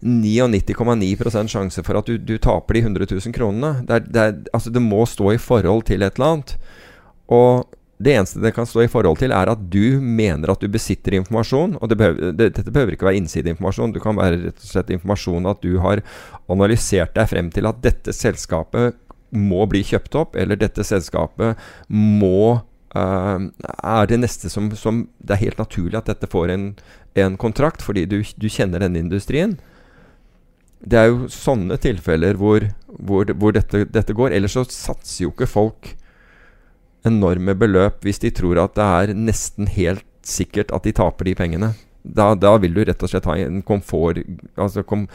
99,9% 0.05 1.49
sjanse 1.49 1.85
for 1.87 1.97
at 1.97 2.11
du, 2.11 2.19
du 2.21 2.37
taper 2.43 2.77
de 2.77 2.83
100 2.85 3.07
000 3.09 3.33
kronene. 3.33 3.87
Det, 3.87 3.95
er, 3.95 4.05
det, 4.05 4.21
er, 4.21 4.35
altså, 4.53 4.71
det 4.71 4.83
må 4.85 5.07
stå 5.09 5.33
i 5.33 5.41
forhold 5.41 5.87
til 5.89 6.05
et 6.05 6.19
eller 6.19 6.35
annet. 6.35 6.53
Og 7.33 7.65
det 7.99 8.13
eneste 8.13 8.43
det 8.45 8.53
kan 8.53 8.67
stå 8.69 8.83
i 8.85 8.91
forhold 8.93 9.23
til, 9.23 9.33
er 9.33 9.49
at 9.49 9.63
du 9.73 9.97
mener 10.05 10.51
at 10.53 10.61
du 10.61 10.69
besitter 10.69 11.17
informasjon. 11.17 11.79
Og 11.81 11.89
det 11.89 11.97
behøver, 11.97 12.35
det, 12.37 12.51
dette 12.59 12.73
behøver 12.73 12.97
ikke 12.97 13.09
være 13.09 13.23
innsideinformasjon. 13.23 13.95
Det 13.95 14.03
kan 14.05 14.19
være 14.19 14.41
rett 14.43 14.61
og 14.61 14.69
slett 14.69 14.93
informasjon 14.93 15.49
at 15.49 15.65
du 15.65 15.79
har 15.81 16.03
analysert 16.53 17.17
deg 17.17 17.31
frem 17.33 17.49
til 17.55 17.69
at 17.69 17.81
dette 17.85 18.13
selskapet 18.13 18.99
må 19.37 19.65
bli 19.71 19.83
kjøpt 19.85 20.17
opp, 20.21 20.37
eller 20.39 20.61
dette 20.61 20.85
selskapet 20.87 21.59
må 21.89 22.61
uh, 22.95 23.39
Er 23.41 24.07
det 24.07 24.21
neste 24.21 24.49
som, 24.53 24.69
som 24.79 25.03
Det 25.19 25.35
er 25.35 25.43
helt 25.49 25.59
naturlig 25.59 25.99
at 25.99 26.13
dette 26.13 26.29
får 26.31 26.53
en, 26.53 26.69
en 27.17 27.41
kontrakt, 27.41 27.83
fordi 27.83 28.05
du, 28.07 28.21
du 28.37 28.49
kjenner 28.53 28.85
denne 28.85 29.01
industrien. 29.01 29.57
Det 30.85 31.01
er 31.01 31.09
jo 31.09 31.31
sånne 31.33 31.81
tilfeller 31.81 32.37
hvor, 32.37 32.69
hvor, 32.93 33.33
hvor 33.33 33.57
dette, 33.57 33.87
dette 33.89 34.15
går. 34.15 34.37
Ellers 34.37 34.55
så 34.55 34.69
satser 34.69 35.25
jo 35.25 35.33
ikke 35.33 35.49
folk 35.49 35.97
enorme 37.09 37.55
beløp 37.59 38.05
hvis 38.07 38.21
de 38.23 38.33
tror 38.35 38.61
at 38.63 38.77
det 38.79 38.87
er 38.87 39.19
nesten 39.19 39.71
helt 39.73 40.07
sikkert 40.27 40.73
at 40.75 40.87
de 40.87 40.95
taper 40.97 41.29
de 41.29 41.35
pengene. 41.39 41.73
Da, 42.03 42.35
da 42.39 42.55
vil 42.63 42.75
du 42.75 42.85
rett 42.87 43.03
og 43.03 43.11
slett 43.11 43.27
ha 43.27 43.35
en 43.43 43.63
komfort 43.67 44.21
Altså 44.55 44.85
kom, 44.87 45.09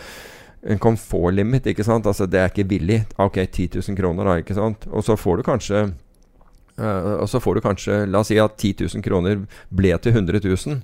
en 0.61 0.79
komfortlimit, 0.81 1.69
ikke 1.71 1.85
sant. 1.87 2.07
Altså 2.07 2.27
det 2.27 2.39
er 2.41 2.51
ikke 2.51 2.67
billig. 2.67 3.01
Ok, 3.21 3.39
10 3.45 3.79
000 3.79 3.97
kroner, 3.99 4.27
da, 4.27 4.37
ikke 4.43 4.57
sant. 4.57 4.87
Og 4.91 5.05
så 5.07 5.15
får 5.19 5.39
du 5.39 5.47
kanskje 5.47 5.81
eh, 5.87 7.11
Og 7.17 7.29
så 7.31 7.39
får 7.43 7.57
du 7.57 7.65
kanskje 7.65 8.03
La 8.11 8.23
oss 8.23 8.31
si 8.31 8.39
at 8.41 8.57
10 8.57 8.87
000 8.91 9.05
kroner 9.05 9.45
ble 9.69 9.95
til 10.03 10.17
100 10.17 10.43
000. 10.47 10.81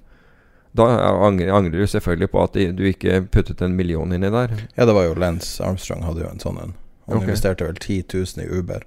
Da 0.78 0.88
angrer, 1.26 1.52
angrer 1.56 1.80
du 1.82 1.88
selvfølgelig 1.90 2.32
på 2.34 2.42
at 2.44 2.58
du 2.78 2.84
ikke 2.86 3.22
puttet 3.34 3.64
en 3.66 3.76
million 3.76 4.12
inni 4.14 4.30
der. 4.32 4.54
Ja, 4.76 4.86
det 4.86 4.94
var 4.94 5.08
jo 5.08 5.16
Lance 5.18 5.64
Armstrong 5.64 6.04
hadde 6.06 6.26
jo 6.26 6.32
en 6.32 6.44
sånn 6.44 6.60
en. 6.62 6.76
Han 7.08 7.22
okay. 7.22 7.30
investerte 7.30 7.66
vel 7.66 7.80
10 7.80 8.04
000 8.14 8.44
i 8.44 8.60
Uber. 8.60 8.84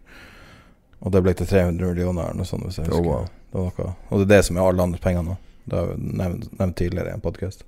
Og 1.03 1.13
det 1.13 1.23
ble 1.25 1.33
til 1.35 1.47
300 1.49 1.87
millioner 1.95 2.23
eller 2.29 2.37
noe 2.43 2.49
sånt. 2.49 2.65
Hvis 2.69 2.77
jeg 2.79 2.89
Oh, 2.93 2.97
husker. 2.99 3.09
wow. 3.11 3.29
det 3.53 3.61
noe. 3.81 3.95
Og 4.11 4.19
det 4.21 4.27
er 4.27 4.33
det 4.37 4.45
som 4.47 4.57
er 4.61 4.67
alle 4.69 4.83
andres 4.83 5.01
penger 5.01 5.23
nå. 5.25 5.37
Det 5.71 5.79
har 5.79 5.87
jeg 5.93 5.99
nevnt, 6.21 6.59
nevnt 6.59 6.77
tidligere 6.77 7.09
i 7.09 7.15
en 7.15 7.21
podkast. 7.25 7.65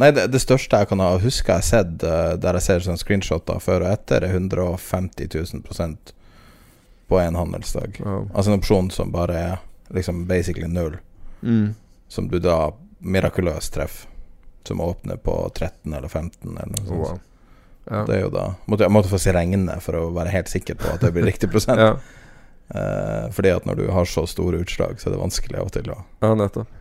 nei, 0.00 0.08
det, 0.16 0.26
det 0.32 0.40
største 0.40 0.78
jeg 0.80 0.88
kan 0.88 1.02
ha 1.04 1.18
huska 1.20 1.52
jeg 1.52 1.60
har 1.60 1.66
sett, 1.68 2.04
uh, 2.06 2.32
der 2.40 2.56
jeg 2.56 2.64
ser 2.64 2.84
sånn 2.86 2.96
screenshoter 3.00 3.58
før 3.60 3.84
og 3.84 3.90
etter, 3.92 4.24
er 4.24 4.32
150 4.38 5.28
000 5.34 5.62
prosent 5.66 6.14
på 7.08 7.18
en 7.20 7.36
handelsdag. 7.36 7.98
Wow. 8.00 8.30
Altså 8.32 8.50
en 8.54 8.58
opsjon 8.58 8.88
som 8.90 9.12
bare 9.12 9.36
er 9.36 9.58
liksom 9.92 10.24
basically 10.30 10.66
null, 10.68 10.96
Mm. 11.44 11.74
som 12.08 12.28
du 12.28 12.38
da 12.40 12.70
mirakuløst 13.04 13.74
treffer. 13.74 14.08
Som 14.64 14.80
åpner 14.80 15.18
på 15.20 15.34
13 15.52 15.92
eller 15.92 16.08
15 16.08 16.56
eller 16.56 16.70
noe 16.72 16.86
sånt. 16.86 17.00
Wow. 17.04 17.18
Ja. 17.84 18.04
Det 18.08 18.16
er 18.16 18.22
jo 18.22 18.30
da 18.32 18.44
måtte, 18.64 18.86
Jeg 18.86 18.94
måtte 18.96 19.10
få 19.10 19.18
si 19.20 19.32
regne 19.34 19.74
for 19.84 19.98
å 19.98 20.04
være 20.16 20.32
helt 20.32 20.48
sikker 20.48 20.78
på 20.80 20.94
at 20.94 21.04
det 21.04 21.12
blir 21.12 21.26
riktig 21.28 21.50
prosent. 21.52 21.80
ja. 21.84 21.96
Eh, 22.74 23.26
fordi 23.34 23.52
at 23.52 23.66
når 23.68 23.82
du 23.82 23.84
har 23.92 24.08
så 24.08 24.24
store 24.28 24.62
utslag, 24.64 24.96
så 25.00 25.10
er 25.10 25.16
det 25.16 25.20
vanskelig 25.20 25.60
av 25.60 25.68
og 25.68 25.74
til 25.76 25.92
å 25.92 25.98
ja, 26.24 26.32
nettopp. 26.38 26.80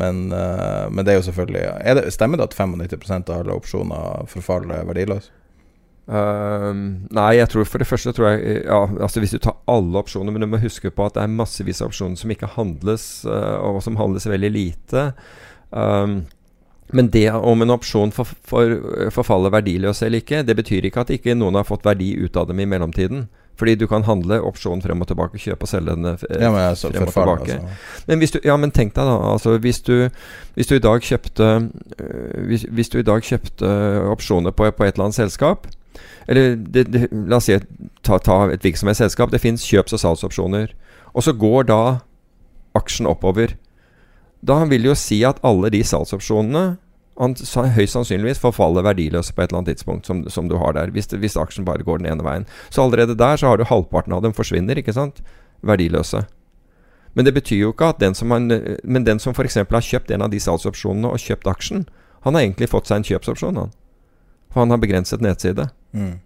Men, 0.00 0.26
eh, 0.32 0.84
men 0.90 1.04
det 1.04 1.12
er 1.12 1.20
jo 1.20 1.26
selvfølgelig 1.28 1.60
er 1.62 1.98
det, 2.00 2.08
Stemmer 2.10 2.40
det 2.40 2.48
at 2.48 2.56
95 2.58 3.28
av 3.28 3.44
alle 3.44 3.54
opsjoner 3.54 4.30
forfaller 4.32 4.88
verdiløse? 4.88 5.30
Ehm, 6.04 7.06
nei, 7.16 7.30
jeg 7.38 7.48
tror 7.48 7.64
for 7.64 7.80
det 7.80 7.88
første 7.88 8.12
tror 8.12 8.34
jeg 8.34 8.58
ja, 8.66 8.80
altså 9.06 9.22
Hvis 9.22 9.32
du 9.32 9.38
tar 9.40 9.56
alle 9.70 10.02
opsjoner, 10.02 10.34
men 10.34 10.44
du 10.44 10.48
må 10.52 10.60
huske 10.60 10.90
på 10.92 11.06
at 11.06 11.16
det 11.16 11.22
er 11.22 11.32
massevis 11.32 11.80
av 11.80 11.88
opsjoner 11.88 12.20
som 12.20 12.34
ikke 12.34 12.50
handles, 12.58 13.06
eh, 13.24 13.56
og 13.64 13.80
som 13.84 13.96
handles 13.96 14.28
veldig 14.28 14.50
lite. 14.52 15.06
Ehm, 15.72 16.24
men 16.92 17.08
det 17.10 17.30
om 17.32 17.62
en 17.62 17.70
opsjon 17.70 18.12
for, 18.12 18.28
for, 18.44 18.74
forfaller 19.10 19.50
verdiløs 19.50 20.02
eller 20.02 20.20
ikke, 20.20 20.42
det 20.46 20.56
betyr 20.56 20.84
ikke 20.84 21.00
at 21.00 21.10
ikke 21.10 21.34
noen 21.34 21.54
har 21.54 21.64
fått 21.64 21.84
verdi 21.86 22.12
ut 22.20 22.36
av 22.36 22.46
dem 22.48 22.60
i 22.60 22.66
mellomtiden. 22.66 23.28
Fordi 23.56 23.76
du 23.78 23.86
kan 23.86 24.02
handle 24.02 24.40
opsjonen 24.42 24.82
frem 24.82 25.00
og 25.00 25.06
tilbake, 25.06 25.38
kjøpe 25.38 25.62
og 25.62 25.68
selge 25.70 25.94
den. 25.94 26.04
eh, 26.04 26.40
Ja, 26.42 26.50
men 26.50 26.60
altså, 26.60 26.90
frem 26.90 27.06
og 27.06 27.12
tilbake. 27.14 27.52
altså. 27.54 28.02
Men 28.08 28.18
du, 28.20 28.40
ja, 28.44 28.56
men 28.56 28.70
tenk 28.74 28.94
deg 28.94 29.06
da 29.06 29.14
altså 29.32 29.58
hvis, 29.62 29.78
du, 29.86 30.08
hvis 30.56 30.66
du 30.66 30.74
i 30.74 30.82
dag 30.82 31.00
kjøpte 31.00 31.70
øh, 32.00 32.46
hvis, 32.48 32.66
hvis 32.70 32.88
du 32.90 32.98
i 32.98 33.06
dag 33.06 33.22
kjøpte 33.22 33.70
opsjoner 34.10 34.50
på, 34.50 34.70
på 34.70 34.84
et 34.84 34.94
eller 34.94 35.04
annet 35.04 35.14
selskap, 35.22 35.66
Eller 36.26 36.56
det, 36.56 36.86
det, 36.90 37.08
la 37.12 37.36
oss 37.36 37.44
si 37.46 37.58
ta, 38.02 38.18
ta 38.18 38.50
et 38.50 38.64
virksomhetsselskap. 38.64 39.30
Det 39.30 39.40
fins 39.40 39.62
kjøps- 39.62 39.92
og 39.92 40.00
salgsopsjoner. 40.00 40.72
Og 41.14 41.22
så 41.22 41.32
går 41.32 41.66
da 41.68 41.98
aksjen 42.74 43.06
oppover. 43.06 43.54
Da 44.44 44.60
vil 44.68 44.84
jo 44.90 44.94
si 44.98 45.22
at 45.24 45.40
alle 45.46 45.70
de 45.72 45.80
salgsopsjonene 45.86 46.64
høyst 47.14 47.94
sannsynligvis 47.94 48.42
forfaller 48.42 48.82
verdiløse 48.82 49.32
på 49.32 49.42
et 49.42 49.50
eller 49.50 49.62
annet 49.62 49.76
tidspunkt, 49.76 50.06
som, 50.06 50.24
som 50.28 50.48
du 50.50 50.56
har 50.58 50.74
der. 50.74 50.90
Hvis, 50.90 51.06
hvis, 51.06 51.36
aksjen 51.38 51.64
bare 51.64 51.84
går 51.86 52.02
den 52.02 52.10
ene 52.10 52.24
veien. 52.26 52.46
Så 52.70 52.82
allerede 52.82 53.14
der 53.14 53.36
så 53.36 53.52
har 53.52 53.58
du 53.58 53.64
halvparten 53.64 54.12
av 54.12 54.24
dem 54.24 54.34
forsvinner, 54.34 54.78
ikke 54.78 54.92
sant? 54.92 55.22
Verdiløse. 55.62 56.24
Men 57.14 57.24
det 57.24 57.34
betyr 57.36 57.60
jo 57.60 57.70
ikke 57.70 57.92
at 57.94 58.02
den 58.02 58.14
som, 58.18 58.34
har, 58.34 58.42
men 58.82 59.06
den 59.06 59.22
som 59.22 59.34
f.eks. 59.34 59.60
har 59.62 59.88
kjøpt 59.88 60.10
en 60.10 60.26
av 60.26 60.32
de 60.32 60.42
salgsopsjonene 60.42 61.14
og 61.14 61.22
kjøpt 61.22 61.46
aksjen, 61.46 61.86
han 62.26 62.34
har 62.34 62.42
egentlig 62.42 62.72
fått 62.72 62.90
seg 62.90 63.00
en 63.00 63.06
kjøpsopsjon, 63.06 63.60
han. 63.62 63.74
For 64.50 64.64
han 64.64 64.74
har 64.74 64.82
begrenset 64.82 65.22
nedside. 65.22 65.68
Mm. 65.94 66.18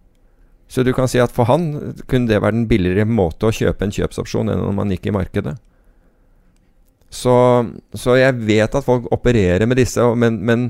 Så 0.68 0.84
du 0.84 0.94
kan 0.96 1.08
si 1.08 1.20
at 1.20 1.32
for 1.32 1.48
han 1.48 1.94
kunne 2.08 2.28
det 2.28 2.40
være 2.40 2.56
den 2.56 2.68
billigere 2.68 3.04
måte 3.08 3.48
å 3.48 3.54
kjøpe 3.54 3.84
en 3.84 3.92
kjøpsopsjon 3.92 4.52
enn 4.52 4.64
om 4.70 4.80
han 4.80 4.92
gikk 4.94 5.08
i 5.08 5.16
markedet. 5.16 5.56
Så, 7.10 7.34
så, 7.96 8.16
jeg 8.18 8.36
vet 8.44 8.74
at 8.74 8.84
folk 8.84 9.06
opererer 9.14 9.64
med 9.68 9.80
disse, 9.80 10.02
men, 10.20 10.42
men, 10.44 10.66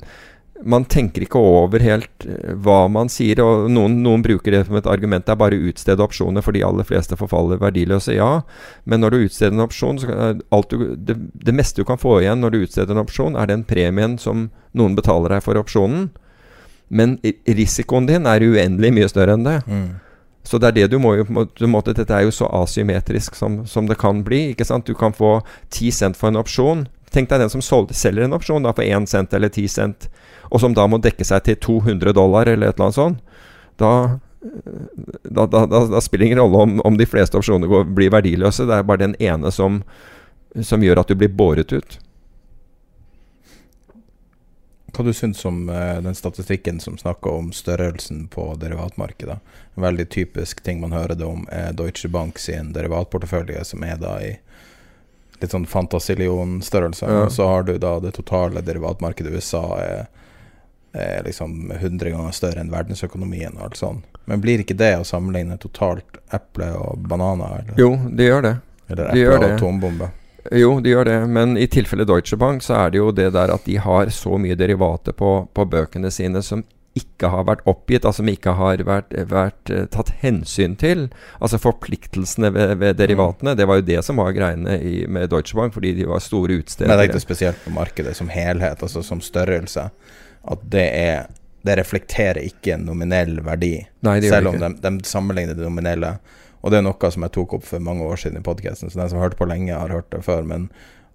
man 0.62 0.84
tenker 0.90 1.22
ikke 1.22 1.38
over 1.38 1.82
helt 1.82 2.26
eh, 2.26 2.54
hva 2.62 2.84
man 2.90 3.10
sier. 3.10 3.42
og 3.42 3.66
Noen, 3.70 3.98
noen 4.02 4.22
bruker 4.26 4.54
det 4.54 4.64
som 4.66 4.78
et 4.78 4.88
argument. 4.90 5.26
Det 5.26 5.34
er 5.34 5.40
bare 5.40 5.58
å 5.58 5.68
utstede 5.70 6.02
opsjoner, 6.02 6.42
for 6.42 6.54
de 6.54 6.64
aller 6.66 6.86
fleste 6.86 7.18
forfaller 7.18 7.60
verdiløse. 7.62 8.14
Ja, 8.16 8.42
men 8.84 9.02
når 9.02 9.14
du 9.14 9.26
utsteder 9.26 9.54
en 9.54 9.66
opsjon, 9.66 10.00
du, 10.02 10.78
det, 10.96 11.18
det, 11.34 11.54
meste 11.54 11.82
du 11.82 11.88
kan 11.88 12.00
få 12.00 12.20
igjen 12.22 12.42
når 12.42 12.54
du 12.54 12.62
utsteder 12.64 12.94
en 12.94 13.04
opsjon, 13.04 13.38
er 13.38 13.50
den 13.50 13.66
premien 13.66 14.18
som 14.18 14.48
noen 14.78 14.98
betaler 14.98 15.36
deg 15.36 15.46
for 15.46 15.58
opsjonen. 15.58 16.08
Men 16.88 17.18
risikoen 17.46 18.06
din 18.08 18.26
er 18.30 18.46
uendelig 18.46 18.94
mye 18.96 19.10
større 19.10 19.34
enn 19.36 19.46
det. 19.46 19.58
Mm. 19.68 19.88
Så 20.46 20.58
det 20.58 20.70
er 20.70 20.76
det 20.76 20.86
du 20.92 20.98
må 21.02 21.14
jo 21.18 21.26
en 21.28 21.72
måte, 21.72 21.92
Dette 21.96 22.14
er 22.14 22.24
jo 22.24 22.32
så 22.32 22.48
asymmetrisk 22.62 23.36
som, 23.36 23.60
som, 23.66 23.88
det 23.88 23.98
kan 24.00 24.22
bli. 24.24 24.50
ikke 24.52 24.64
sant? 24.64 24.86
Du 24.86 24.94
kan 24.96 25.12
få 25.12 25.40
10 25.70 25.90
cent 25.92 26.16
for 26.16 26.30
en 26.30 26.40
opsjon. 26.40 26.86
Tenk 27.12 27.28
deg 27.30 27.42
den 27.42 27.52
som 27.52 27.64
selger 27.64 28.24
en 28.24 28.36
opsjon 28.36 28.64
da 28.64 28.72
for 28.76 28.84
1 28.84 29.08
cent 29.08 29.34
eller 29.34 29.52
10 29.52 29.68
cent, 29.68 30.08
og 30.48 30.62
som 30.62 30.74
da 30.76 30.86
må 30.88 31.00
dekke 31.04 31.24
seg 31.24 31.44
til 31.44 31.56
200 31.56 32.14
dollar 32.16 32.48
eller 32.48 32.70
et 32.70 32.78
eller 32.78 32.88
annet 32.88 32.98
sånt. 32.98 33.20
Da, 33.78 33.92
da, 35.24 35.46
da, 35.46 35.66
da 35.66 36.00
spiller 36.02 36.24
det 36.24 36.30
ingen 36.32 36.42
rolle 36.42 36.64
om, 36.64 36.80
om, 36.84 36.96
de 36.98 37.06
fleste 37.06 37.38
opsjoner 37.38 37.84
blir 37.94 38.12
verdiløse. 38.12 38.66
Det 38.68 38.76
er 38.76 38.88
bare 38.88 39.04
den 39.04 39.16
ene 39.20 39.52
som, 39.54 39.82
som 40.60 40.84
gjør 40.84 41.02
at 41.02 41.12
du 41.12 41.18
blir 41.18 41.32
båret 41.34 41.72
ut 41.72 41.98
hva 44.98 45.04
du 45.06 45.12
syns 45.14 45.44
om 45.46 45.68
uh, 45.70 46.00
den 46.02 46.14
statistikken 46.14 46.80
som 46.82 46.98
snakker 46.98 47.30
om 47.30 47.52
størrelsen 47.54 48.26
på 48.32 48.50
derivatmarkedet. 48.58 49.38
En 49.74 49.82
veldig 49.82 50.08
typisk 50.10 50.62
ting 50.66 50.80
man 50.82 50.92
hører 50.92 51.14
det 51.14 51.24
om, 51.24 51.46
er 51.54 51.72
Deutsche 51.78 52.10
Bank 52.10 52.38
sin 52.42 52.72
derivatportefølje, 52.74 53.62
som 53.64 53.84
er 53.86 53.96
da 54.02 54.16
i 54.24 54.34
litt 55.38 55.54
sånn 55.54 55.66
fantasillionstørrelse. 55.70 57.06
Ja. 57.06 57.24
Og 57.24 57.32
så 57.32 57.46
har 57.46 57.62
du 57.68 57.76
da 57.78 57.98
det 58.02 58.16
totale 58.18 58.62
derivatmarkedet 58.66 59.30
i 59.30 59.38
USA 59.38 59.64
er, 59.78 60.06
er 60.98 61.22
liksom 61.26 61.70
100 61.76 62.10
ganger 62.10 62.34
større 62.34 62.64
enn 62.64 62.74
verdensøkonomien 62.74 63.54
og 63.54 63.68
alt 63.68 63.78
sånt. 63.78 64.18
Men 64.28 64.42
blir 64.42 64.60
ikke 64.60 64.76
det 64.76 64.96
å 64.98 65.06
sammenligne 65.06 65.56
totalt 65.62 66.18
eple 66.34 66.72
og 66.76 67.06
bananer? 67.08 67.62
Eller? 67.62 67.78
Jo, 67.80 67.94
det 68.10 68.26
gjør 68.26 68.44
det. 68.44 68.56
Eller 68.88 69.12
eple 69.14 69.36
og 69.38 69.46
atombombe? 69.52 70.10
Jo, 70.52 70.78
de 70.80 70.94
gjør 70.94 71.08
det. 71.08 71.18
Men 71.26 71.56
i 71.60 71.66
tilfelle 71.70 72.06
Deutsche 72.08 72.38
Bank 72.40 72.64
så 72.64 72.78
er 72.84 72.94
det 72.94 73.02
jo 73.02 73.12
det 73.12 73.30
der 73.36 73.52
at 73.52 73.68
de 73.68 73.76
har 73.82 74.10
så 74.14 74.38
mye 74.40 74.56
derivater 74.58 75.16
på, 75.16 75.32
på 75.52 75.68
bøkene 75.68 76.10
sine 76.14 76.42
som 76.44 76.64
ikke 76.98 77.30
har 77.30 77.44
vært 77.46 77.64
oppgitt, 77.68 78.06
altså 78.06 78.22
som 78.22 78.30
ikke 78.32 78.54
har 78.58 78.82
vært, 78.86 79.12
vært 79.30 79.70
uh, 79.70 79.84
tatt 79.92 80.10
hensyn 80.22 80.74
til. 80.80 81.06
Altså 81.38 81.60
forpliktelsene 81.62 82.50
ved, 82.54 82.74
ved 82.80 82.98
derivatene. 82.98 83.54
Mm. 83.54 83.58
Det 83.60 83.66
var 83.70 83.80
jo 83.80 83.86
det 83.90 84.00
som 84.06 84.22
var 84.22 84.34
greiene 84.36 84.78
i, 84.80 84.94
med 85.06 85.30
Deutsche 85.32 85.58
Bank, 85.58 85.76
fordi 85.76 85.94
de 85.98 86.08
var 86.08 86.24
store 86.24 86.60
utstedere. 86.62 86.90
Men 86.90 87.00
det 87.00 87.08
er 87.08 87.12
ikke 87.12 87.26
spesielt 87.26 87.60
på 87.64 87.74
markedet 87.76 88.16
som 88.18 88.32
helhet, 88.32 88.82
altså 88.82 89.04
som 89.06 89.22
størrelse. 89.24 89.90
At 90.48 90.64
det 90.72 90.88
er 90.94 91.28
Det 91.68 91.74
reflekterer 91.74 92.38
ikke 92.46 92.76
en 92.76 92.84
nominell 92.86 93.40
verdi, 93.44 93.80
Nei, 94.06 94.20
selv 94.22 94.52
om 94.52 94.60
de, 94.62 94.68
de 94.78 94.92
sammenligner 95.04 95.56
det 95.58 95.64
nominelle. 95.66 96.12
Og 96.60 96.72
det 96.72 96.80
er 96.80 96.86
noe 96.86 97.10
som 97.12 97.24
jeg 97.24 97.34
tok 97.34 97.58
opp 97.58 97.66
for 97.68 97.82
mange 97.82 98.06
år 98.06 98.18
siden 98.20 98.40
i 98.40 98.46
podkasten, 98.46 98.90
så 98.90 99.00
den 99.00 99.10
som 99.10 99.20
har 99.20 99.28
hørt 99.28 99.38
på 99.38 99.46
lenge, 99.48 99.74
har 99.74 99.92
hørt 99.94 100.10
det 100.14 100.24
før. 100.26 100.46
Men 100.48 100.66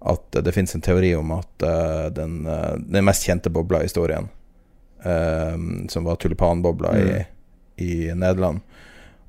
at 0.04 0.38
det 0.44 0.52
finnes 0.52 0.74
en 0.76 0.84
teori 0.84 1.14
om 1.16 1.34
at 1.36 1.64
uh, 1.64 2.06
den, 2.12 2.42
uh, 2.48 2.74
den, 2.76 3.04
mest 3.04 3.26
kjente 3.28 3.52
bobla 3.52 3.82
i 3.82 3.88
historien, 3.88 4.28
uh, 5.04 5.56
som 5.92 6.08
var 6.08 6.20
tulipanbobla 6.20 6.94
mm. 6.94 7.04
i, 7.04 7.20
i, 7.84 7.94
Nederland, 8.14 8.60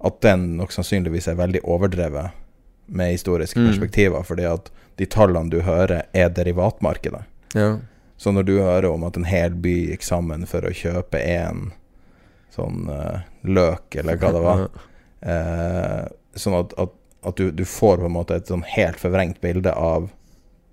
at 0.06 0.22
den 0.24 0.56
nok 0.60 0.76
sannsynligvis 0.76 1.30
er 1.32 1.40
veldig 1.40 1.64
overdrevet 1.64 2.42
med 2.86 3.16
historiske 3.16 3.60
mm. 3.60 3.70
perspektiver, 3.72 4.24
fordi 4.28 4.48
at 4.48 4.72
de 5.00 5.08
tallene 5.12 5.52
du 5.52 5.62
hører, 5.66 6.06
er 6.14 6.32
derivatmarkedet. 6.32 7.24
Ja. 7.56 7.78
Så 8.18 8.32
når 8.32 8.48
du 8.48 8.58
hører 8.60 8.92
om 8.92 9.04
at 9.08 9.18
en 9.20 9.28
hel 9.28 9.56
by 9.60 9.74
gikk 9.90 10.06
sammen 10.08 10.46
for 10.48 10.64
å 10.64 10.76
kjøpe 10.76 11.20
én 11.20 11.72
sånn 12.56 12.86
løk, 13.44 13.98
eller 14.00 14.20
hva 14.22 14.30
det 14.32 14.44
var 14.46 14.62
Eh, 15.26 16.06
sånn 16.38 16.60
at, 16.60 16.76
at, 16.82 16.94
at 17.26 17.42
du, 17.42 17.50
du, 17.56 17.66
får 17.66 18.00
på 18.04 18.10
en 18.10 18.16
måte 18.16 18.38
et 18.38 18.52
sånn 18.52 18.66
helt 18.76 19.02
forvrengt 19.02 19.42
bilde 19.44 19.74
av 19.74 20.12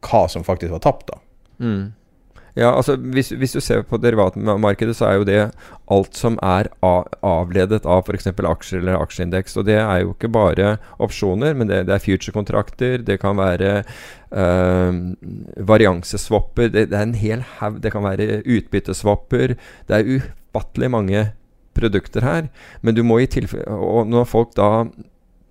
hva 0.05 0.23
som 0.29 0.45
faktisk 0.47 0.75
var 0.75 0.85
tapt. 0.85 1.13
da. 1.13 1.21
Mm. 1.63 1.93
Ja, 2.53 2.75
altså 2.77 2.99
hvis, 3.01 3.31
hvis, 3.41 3.55
du 3.57 3.63
ser 3.65 3.81
på 3.89 3.97
derivatmarkedet, 3.97 4.93
så 4.99 5.07
er 5.09 5.15
jo 5.17 5.25
det 5.25 5.39
alt 5.93 6.19
som 6.19 6.35
er 6.45 6.69
avledet 6.85 7.87
av 7.89 8.05
f.eks. 8.05 8.29
aksjer 8.29 8.83
eller 8.83 9.01
aksjeindeks. 9.01 9.57
Og 9.57 9.65
det 9.71 9.79
er 9.81 10.03
jo 10.03 10.13
ikke 10.13 10.29
bare 10.35 10.75
opsjoner, 11.01 11.57
men 11.57 11.71
det, 11.71 11.87
det 11.89 11.97
er 11.97 12.05
future-kontrakter, 12.05 13.01
det 13.07 13.17
kan 13.23 13.41
være 13.41 13.73
øh, 14.37 15.01
varianseswapper, 15.73 16.69
det, 16.75 16.91
det, 16.93 16.99
er 16.99 17.09
en 17.09 17.17
hel 17.17 17.47
haug 17.57 17.81
Det 17.81 17.95
kan 17.95 18.05
være 18.05 18.43
utbytteswapper. 18.45 19.57
Det 19.89 19.97
er 19.97 20.21
ufattelig 20.21 20.93
mange 20.93 21.25
produkter 21.77 22.27
her. 22.27 22.51
Men 22.81 22.97
du 22.97 23.03
må 23.07 23.21
i 23.23 23.31
tilfelle 23.31 23.73
Og 23.73 24.07
når 24.11 24.29
folk 24.29 24.55
da 24.59 24.91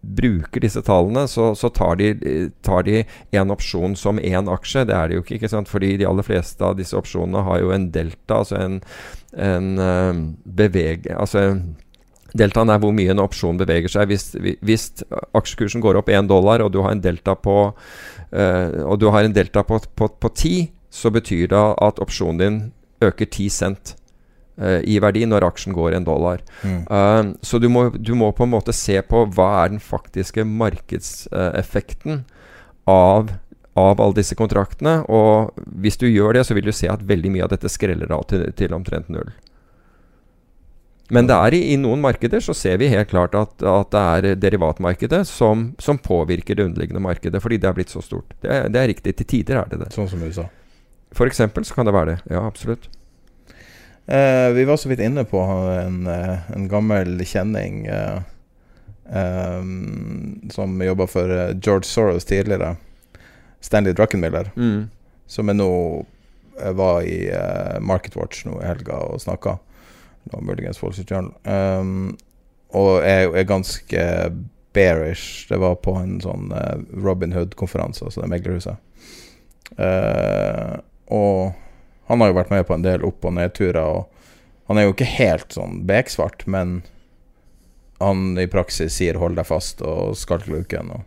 bruker 0.01 0.63
disse 0.63 0.81
tallene, 0.81 1.27
så, 1.29 1.51
så 1.57 1.69
tar, 1.69 1.99
de, 1.99 2.49
tar 2.65 2.87
en 2.89 3.53
opsjon 3.53 3.93
som 3.99 4.19
én 4.19 4.49
aksje. 4.49 4.87
Det 4.89 4.95
er 4.97 5.09
det 5.09 5.19
jo 5.19 5.25
ikke, 5.25 5.37
ikke 5.37 5.51
sant? 5.51 5.69
fordi 5.69 5.93
de 6.01 6.07
aller 6.09 6.25
fleste 6.25 6.65
av 6.65 6.79
disse 6.79 6.97
opsjonene 6.97 7.43
har 7.45 7.61
jo 7.61 7.69
en 7.75 7.91
delta, 7.93 8.41
altså 8.41 8.57
en, 8.57 8.81
en 9.37 9.71
uh, 9.77 10.25
beveg... 10.45 11.09
Altså 11.17 11.53
Deltaen 12.31 12.69
er 12.71 12.79
hvor 12.79 12.93
mye 12.95 13.11
en 13.11 13.19
opsjon 13.19 13.57
beveger 13.59 13.91
seg. 13.91 14.07
Hvis, 14.07 14.29
hvis 14.63 14.85
aksjekursen 15.35 15.81
går 15.83 15.97
opp 15.99 16.07
1 16.07 16.29
dollar, 16.29 16.63
og 16.63 16.69
du 16.71 16.79
har 16.79 16.95
en 16.95 17.03
delta 17.03 17.35
på, 17.35 17.55
uh, 17.75 18.69
og 18.87 19.01
du 19.01 19.09
har 19.11 19.27
en 19.27 19.35
delta 19.35 19.65
på, 19.67 19.81
på, 19.99 20.07
på 20.15 20.31
10, 20.31 20.69
så 20.91 21.11
betyr 21.11 21.49
det 21.51 21.65
at 21.83 21.99
opsjonen 22.03 22.39
din 22.39 22.61
øker 23.03 23.27
10 23.27 23.49
cent. 23.51 23.93
Eh, 24.59 24.81
i 24.83 24.97
verdi 25.01 25.23
når 25.25 25.45
aksjen 25.47 25.75
går 25.75 25.95
en 25.95 26.05
dollar. 26.05 26.41
Mm. 26.61 26.81
Uh, 26.91 27.35
så 27.41 27.59
du 27.61 27.69
må, 27.71 27.87
du 27.95 28.13
må, 28.17 28.31
på 28.35 28.45
en 28.45 28.53
måte 28.53 28.75
se 28.75 28.97
på 29.07 29.23
hva 29.31 29.51
er 29.63 29.71
den 29.73 29.81
faktiske 29.81 30.43
markedseffekten 30.45 32.25
av, 32.91 33.31
av 33.79 34.03
alle 34.03 34.19
disse 34.19 34.37
kontraktene. 34.37 34.99
Og 35.07 35.55
hvis 35.81 35.97
du 36.01 36.09
gjør 36.09 36.37
det, 36.37 36.45
så 36.47 36.57
vil 36.57 36.67
du 36.67 36.75
se 36.75 36.91
at 36.91 37.07
veldig 37.07 37.33
mye 37.33 37.47
av 37.47 37.55
dette 37.55 37.71
skreller 37.71 38.11
av 38.11 38.27
til, 38.29 38.45
til 38.57 38.77
omtrent 38.77 39.09
null. 39.13 39.31
Men 41.11 41.27
det 41.27 41.35
er 41.35 41.55
i, 41.57 41.65
i, 41.73 41.79
noen 41.79 41.99
markeder 42.03 42.43
så 42.43 42.53
ser 42.55 42.77
vi 42.79 42.87
helt 42.91 43.09
klart 43.11 43.33
at, 43.35 43.57
at 43.67 43.89
det 43.91 44.03
er 44.03 44.39
derivatmarkedet 44.39 45.25
som, 45.27 45.71
som, 45.81 45.99
påvirker 45.99 46.55
det 46.55 46.69
underliggende 46.69 47.03
markedet, 47.03 47.41
fordi 47.43 47.57
det 47.59 47.67
er 47.67 47.75
blitt 47.75 47.91
så 47.91 48.03
stort. 48.03 48.31
Det 48.43 48.61
det 48.71 48.79
er 48.79 48.91
riktig. 48.93 49.17
Til 49.19 49.27
tider 49.27 49.63
er 49.63 49.73
det 49.73 49.81
det. 49.81 49.93
Sånn 49.95 50.07
som 50.11 50.23
USA? 50.23 50.47
For 51.11 51.27
eksempel 51.27 51.67
så 51.67 51.75
kan 51.75 51.89
det 51.89 51.97
være 51.97 52.13
det. 52.13 52.19
Ja, 52.31 52.45
absolutt. 52.47 52.87
Eh, 54.11 54.49
vi 54.53 54.65
var 54.65 54.77
så 54.77 54.89
vidt 54.89 54.99
inne 54.99 55.23
på 55.23 55.39
en, 55.39 56.07
eh, 56.07 56.51
en 56.55 56.67
gammel 56.67 57.25
kjenning 57.25 57.85
eh, 57.85 58.17
eh 59.07 59.61
som 60.51 60.81
jobba 60.81 61.07
for 61.07 61.31
eh, 61.31 61.53
George 61.61 61.87
Soros 61.87 62.25
tidligere. 62.25 62.75
Stanley 63.59 63.93
Druckenmiller. 63.93 64.51
Mm. 64.55 64.89
Som 65.27 65.49
er 65.49 65.53
nå 65.53 66.05
var 66.75 67.01
i 67.01 67.31
uh, 67.31 67.79
Market 67.79 68.15
Watch 68.15 68.43
nå 68.45 68.59
i 68.61 68.65
helga 68.67 68.99
og 68.99 69.21
snakka. 69.21 69.55
Muligens 70.41 70.81
Wall 70.83 70.93
Street 70.93 71.11
Journal. 71.11 71.31
Um, 71.47 72.17
og 72.69 73.05
er, 73.07 73.31
er, 73.31 73.47
ganske 73.47 74.03
bearish. 74.73 75.47
Det 75.49 75.57
var 75.61 75.79
på 75.81 75.95
en 75.97 76.19
sånn 76.21 76.51
Robin 76.93 77.33
Hood-konferanse, 77.33 78.05
altså 78.05 78.21
det 78.21 78.29
meglerhuset. 78.33 78.77
Uh, 79.79 80.77
og 81.07 81.55
han 82.11 82.21
har 82.23 82.31
jo 82.31 82.39
vært 82.41 82.51
med 82.51 82.65
på 82.67 82.75
en 82.75 82.83
del 82.83 83.05
opp- 83.07 83.25
og 83.27 83.37
nedturer, 83.37 83.79
og 83.81 84.67
han 84.67 84.79
er 84.79 84.87
jo 84.87 84.95
ikke 84.95 85.13
helt 85.17 85.55
sånn 85.55 85.81
beksvart, 85.87 86.43
men 86.47 86.81
han 88.01 88.37
i 88.39 88.49
praksis 88.51 88.97
sier 88.97 89.19
'hold 89.19 89.35
deg 89.37 89.45
fast' 89.45 89.81
og 89.85 90.15
'skalk 90.15 90.47
luken'. 90.47 90.91
Og 90.91 91.01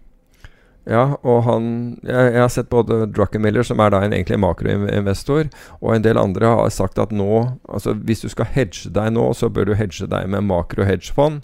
Ja, 0.87 1.17
og 1.25 1.45
han 1.45 1.99
Jeg, 2.05 2.33
jeg 2.33 2.41
har 2.41 2.49
sett 2.49 2.69
både 2.69 3.07
Druckenmiller, 3.13 3.63
som 3.63 3.81
er 3.81 3.91
da 3.91 4.03
en 4.03 4.13
egentlig 4.13 4.39
makroinvestor, 4.39 5.49
og 5.81 5.95
en 5.95 6.03
del 6.03 6.19
andre 6.19 6.47
har 6.47 6.69
sagt 6.69 6.99
at 6.99 7.11
nå 7.11 7.59
Altså 7.69 7.95
hvis 7.95 8.21
du 8.21 8.29
skal 8.29 8.45
hedge 8.45 8.93
deg 8.93 9.13
nå, 9.13 9.33
så 9.33 9.49
bør 9.49 9.65
du 9.65 9.75
hedge 9.75 10.07
deg 10.07 10.29
med 10.29 10.45
makro-hedgefond. 10.45 11.43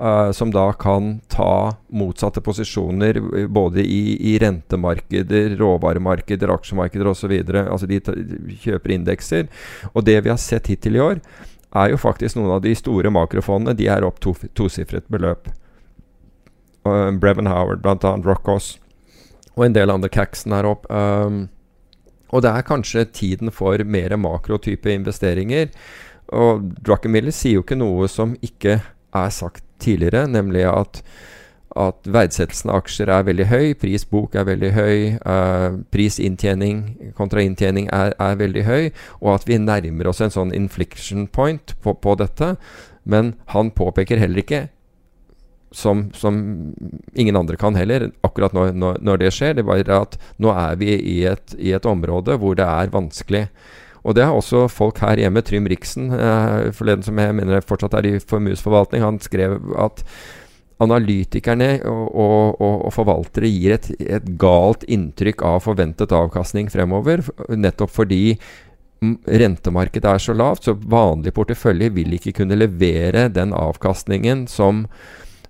Uh, 0.00 0.30
som 0.32 0.48
da 0.48 0.72
kan 0.72 1.18
ta 1.28 1.76
motsatte 1.92 2.40
posisjoner 2.40 3.18
både 3.52 3.82
i, 3.84 4.16
i 4.32 4.38
rentemarkeder, 4.40 5.58
råvaremarkeder, 5.60 6.48
aksjemarkeder 6.54 7.10
osv. 7.10 7.34
Altså 7.60 7.84
de 7.90 7.98
kjøper 8.62 8.94
indekser. 8.94 9.50
Og 9.92 10.06
det 10.08 10.14
vi 10.24 10.30
har 10.32 10.38
sett 10.40 10.70
hittil 10.72 10.96
i 10.96 11.02
år, 11.04 11.20
er 11.76 11.92
jo 11.92 11.98
faktisk 12.00 12.38
noen 12.38 12.54
av 12.54 12.62
de 12.64 12.72
store 12.78 13.12
makrofondene. 13.12 13.76
De 13.76 13.90
er 13.92 14.06
opp 14.06 14.22
to, 14.24 14.32
tosifret 14.56 15.04
beløp. 15.12 15.50
Uh, 16.88 17.10
Brevin 17.20 17.50
Howard, 17.50 17.82
bl.a. 17.84 18.14
Rockos, 18.24 18.78
og 19.52 19.66
en 19.66 19.76
del 19.76 19.92
andre 19.92 20.08
Caxon 20.08 20.54
er 20.56 20.68
opp. 20.70 20.86
Um, 20.88 21.50
og 22.32 22.46
det 22.46 22.54
er 22.54 22.64
kanskje 22.64 23.04
tiden 23.12 23.52
for 23.52 23.84
mer 23.84 24.16
makrotype 24.16 24.94
investeringer. 24.94 25.68
Og 26.32 26.70
Druckenmiller 26.80 27.34
sier 27.34 27.58
jo 27.58 27.66
ikke 27.66 27.76
noe 27.76 28.08
som 28.08 28.32
ikke 28.40 28.78
er 29.16 29.34
sagt 29.34 29.64
tidligere, 29.80 30.26
nemlig 30.28 30.66
at, 30.68 31.00
at 31.78 32.08
verdsettelsen 32.08 32.72
av 32.72 32.82
aksjer 32.82 33.12
er 33.12 33.26
veldig 33.28 33.46
høy, 33.50 33.66
prisbok 33.80 34.36
er 34.36 34.48
veldig 34.48 34.72
høy, 34.76 34.96
uh, 35.24 35.78
prisinntjening 35.94 37.12
kontra 37.18 37.44
inntjening 37.44 37.88
er, 37.94 38.14
er, 38.18 38.36
veldig 38.40 38.66
høy, 38.68 38.90
og 39.20 39.34
at 39.38 39.48
vi 39.48 39.60
nærmer 39.62 40.10
oss 40.10 40.20
en 40.24 40.34
sånn 40.34 40.54
infliction 40.56 41.26
point 41.28 41.76
på, 41.82 41.96
på 41.96 42.16
dette. 42.20 42.54
Men 43.08 43.34
han 43.54 43.72
påpeker 43.72 44.20
heller 44.20 44.42
ikke 44.42 44.66
som, 45.70 46.10
som, 46.14 46.74
ingen 47.14 47.36
andre 47.36 47.56
kan 47.56 47.76
heller, 47.78 48.10
akkurat 48.26 48.52
når, 48.52 48.72
når, 48.74 48.98
når, 49.06 49.20
det 49.22 49.30
skjer. 49.34 49.54
Det 49.54 49.64
er 49.64 49.68
bare 49.68 50.00
at 50.02 50.16
nå 50.42 50.52
er 50.54 50.80
vi 50.80 50.96
i 50.96 51.20
et, 51.30 51.54
i 51.58 51.72
et, 51.76 51.86
område 51.86 52.36
hvor 52.42 52.58
det 52.58 52.66
er 52.66 52.92
vanskelig. 52.92 53.46
Og 54.04 54.16
det 54.16 54.24
har 54.24 54.36
også 54.36 54.66
folk 54.72 55.00
her 55.04 55.20
hjemme. 55.20 55.42
Trym 55.44 55.68
Riksen, 55.68 56.10
eh, 56.14 56.70
forleden 56.76 57.04
som 57.06 57.18
jeg 57.20 57.36
mener 57.36 57.66
fortsatt 57.66 57.98
er 57.98 58.08
i 58.08 58.18
formuesforvaltning, 58.18 59.04
han 59.04 59.20
skrev 59.20 59.58
at 59.78 60.04
analytikerne 60.80 61.74
og, 61.84 62.06
og, 62.16 62.60
og, 62.60 62.76
og 62.88 62.94
forvaltere 62.96 63.50
gir 63.52 63.76
et, 63.76 63.90
et, 64.00 64.30
galt 64.40 64.86
inntrykk 64.88 65.44
av 65.44 65.60
forventet 65.66 66.14
avkastning 66.16 66.70
fremover, 66.72 67.20
nettopp 67.52 67.92
fordi 67.92 68.22
rentemarkedet 69.00 70.08
er 70.08 70.20
så 70.20 70.36
lavt, 70.36 70.66
så 70.66 70.76
vanlig 70.76 71.32
portefølje 71.36 71.92
vil 71.96 72.16
ikke 72.16 72.34
kunne 72.40 72.58
levere 72.58 73.28
den 73.32 73.54
avkastningen 73.56 74.46
som 74.48 74.86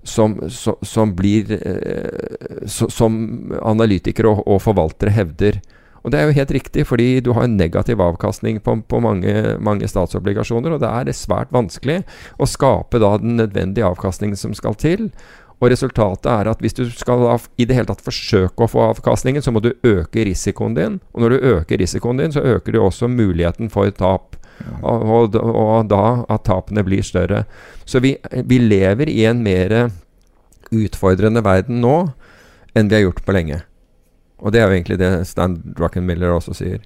som, 0.03 0.49
som, 0.49 0.79
som 0.81 1.11
blir 1.13 1.51
eh, 1.53 2.65
Som 2.67 3.53
analytikere 3.61 4.31
og, 4.31 4.47
og, 4.47 4.63
forvaltere 4.65 5.13
hevder. 5.13 5.59
Og 6.01 6.13
det 6.13 6.21
er 6.21 6.29
jo 6.29 6.37
helt 6.39 6.55
riktig, 6.57 6.87
fordi 6.89 7.09
du 7.25 7.33
har 7.37 7.45
en 7.45 7.59
negativ 7.61 8.01
avkastning 8.01 8.61
på, 8.65 8.79
på 8.89 9.03
mange, 9.05 9.35
mange, 9.61 9.89
statsobligasjoner, 9.89 10.75
og 10.75 10.81
det 10.83 10.89
er 10.89 11.13
svært 11.17 11.53
vanskelig 11.53 12.01
å 12.41 12.49
skape 12.49 13.03
da 13.03 13.17
den 13.21 13.37
nødvendige 13.41 13.89
avkastningen 13.89 14.39
som 14.41 14.57
skal 14.57 14.79
til. 14.81 15.11
Og 15.61 15.69
resultatet 15.69 16.29
er 16.33 16.49
at 16.49 16.63
hvis 16.65 16.77
du 16.79 16.87
skal 16.89 17.27
i 17.61 17.67
det 17.69 17.77
hele 17.77 17.91
tatt 17.91 18.01
forsøke 18.05 18.65
å 18.65 18.71
få 18.71 18.87
avkastningen, 18.95 19.45
så 19.45 19.53
må 19.53 19.61
du 19.61 19.75
øke 19.85 20.25
risikoen 20.25 20.77
din. 20.77 21.01
Og 21.13 21.25
når 21.25 21.35
du 21.35 21.49
øker 21.53 21.83
risikoen 21.83 22.23
din, 22.23 22.33
så 22.33 22.41
øker 22.57 22.73
du 22.73 22.81
også 22.81 23.11
muligheten 23.13 23.69
for 23.73 23.93
tap. 23.93 24.39
Og, 24.81 25.05
og, 25.05 25.37
og, 25.37 25.89
da 25.89 26.23
at 26.33 26.45
tapene 26.49 26.85
blir 26.85 27.05
større. 27.05 27.45
Så 27.85 28.01
vi, 28.05 28.15
vi 28.45 28.61
lever 28.61 29.09
i 29.13 29.25
en 29.29 29.41
mer 29.45 29.91
utfordrende 30.71 31.45
verden 31.45 31.81
nå 31.85 31.97
enn 32.77 32.89
vi 32.89 32.97
har 32.97 33.09
gjort 33.09 33.25
på 33.27 33.37
lenge. 33.37 33.61
Og 34.41 34.53
det 34.53 34.63
er 34.63 34.69
jo 34.69 34.77
egentlig 34.79 34.99
det 35.01 35.11
Stan 35.29 35.57
Druckenmiller 35.77 36.33
også 36.33 36.55
sier. 36.57 36.81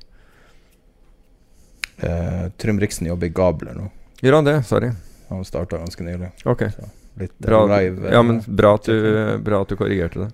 Eh, 2.02 2.46
Trym 2.58 2.80
Riksen 2.82 3.06
jobber 3.06 3.30
i 3.30 3.34
Gabler 3.34 3.76
nå. 3.78 3.88
Gjør 4.22 4.40
han 4.40 4.48
det? 4.48 4.58
Sorry. 4.66 4.90
Han 5.30 5.44
starta 5.46 5.78
ganske 5.78 6.06
nylig. 6.06 6.32
Ok. 6.44 6.66
Så 6.74 6.88
litt 7.20 7.34
bra, 7.38 7.62
live, 7.70 8.10
ja, 8.10 8.22
men 8.26 8.40
bra 8.46 8.72
at, 8.74 8.88
du, 8.90 9.38
bra 9.46 9.60
at 9.62 9.70
du 9.70 9.78
korrigerte 9.78 10.24
det. 10.24 10.30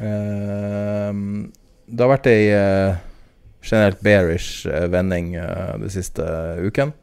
Eh, 0.00 1.10
det 1.86 2.02
har 2.02 2.10
vært 2.10 2.28
ei 2.30 2.48
uh, 2.50 2.96
generelt 3.62 4.00
bearish 4.02 4.64
uh, 4.66 4.86
vending 4.90 5.36
de 5.82 5.90
siste 5.92 6.24
uken. 6.64 6.94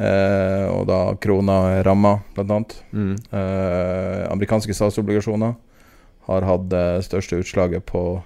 og 0.00 0.84
da 0.86 0.98
krona 1.20 1.82
ramma, 1.84 2.12
blant 2.34 2.52
annet. 2.54 2.74
Mm. 2.94 3.16
amerikanske 4.30 4.72
statsobligasjoner 4.72 5.56
har 6.28 6.46
hatt 6.46 6.68
det 6.70 7.02
største 7.04 7.40
utslaget 7.42 7.84
på 7.90 8.22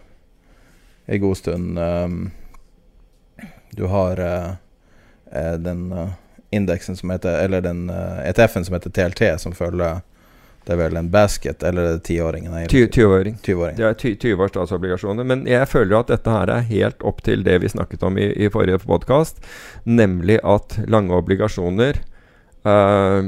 ei 1.06 1.18
god 1.22 1.36
stund. 1.36 1.78
Um, 1.78 2.30
du 3.74 3.86
har 3.86 4.20
den 5.58 5.88
indeksen 6.54 6.96
som 6.96 7.10
heter 7.10 7.40
Eller 7.42 7.60
den 7.60 7.90
ETF-en 7.90 8.64
som 8.64 8.74
heter 8.76 8.90
TLT, 8.90 9.40
som 9.40 9.52
følger 9.52 10.00
det 10.64 10.72
er 10.72 10.78
vel 10.80 10.96
en 10.96 11.10
basket, 11.12 11.62
eller 11.62 11.84
er 11.84 11.96
det 11.98 12.06
tiåringen? 12.08 12.54
20-åring. 13.36 13.76
Det 13.76 13.84
er 13.84 13.96
20 14.22 14.44
års 14.44 14.52
statsobligasjoner. 14.54 15.26
Men 15.28 15.44
jeg 15.48 15.68
føler 15.68 15.98
at 15.98 16.12
dette 16.14 16.32
her 16.32 16.52
er 16.54 16.68
helt 16.70 17.04
opp 17.04 17.20
til 17.26 17.44
det 17.44 17.58
vi 17.60 17.72
snakket 17.72 18.04
om 18.08 18.16
i, 18.16 18.30
i 18.32 18.48
forrige 18.52 18.80
podkast, 18.86 19.42
nemlig 19.84 20.38
at 20.40 20.78
lange 20.88 21.12
obligasjoner 21.16 22.00
uh, 22.64 23.20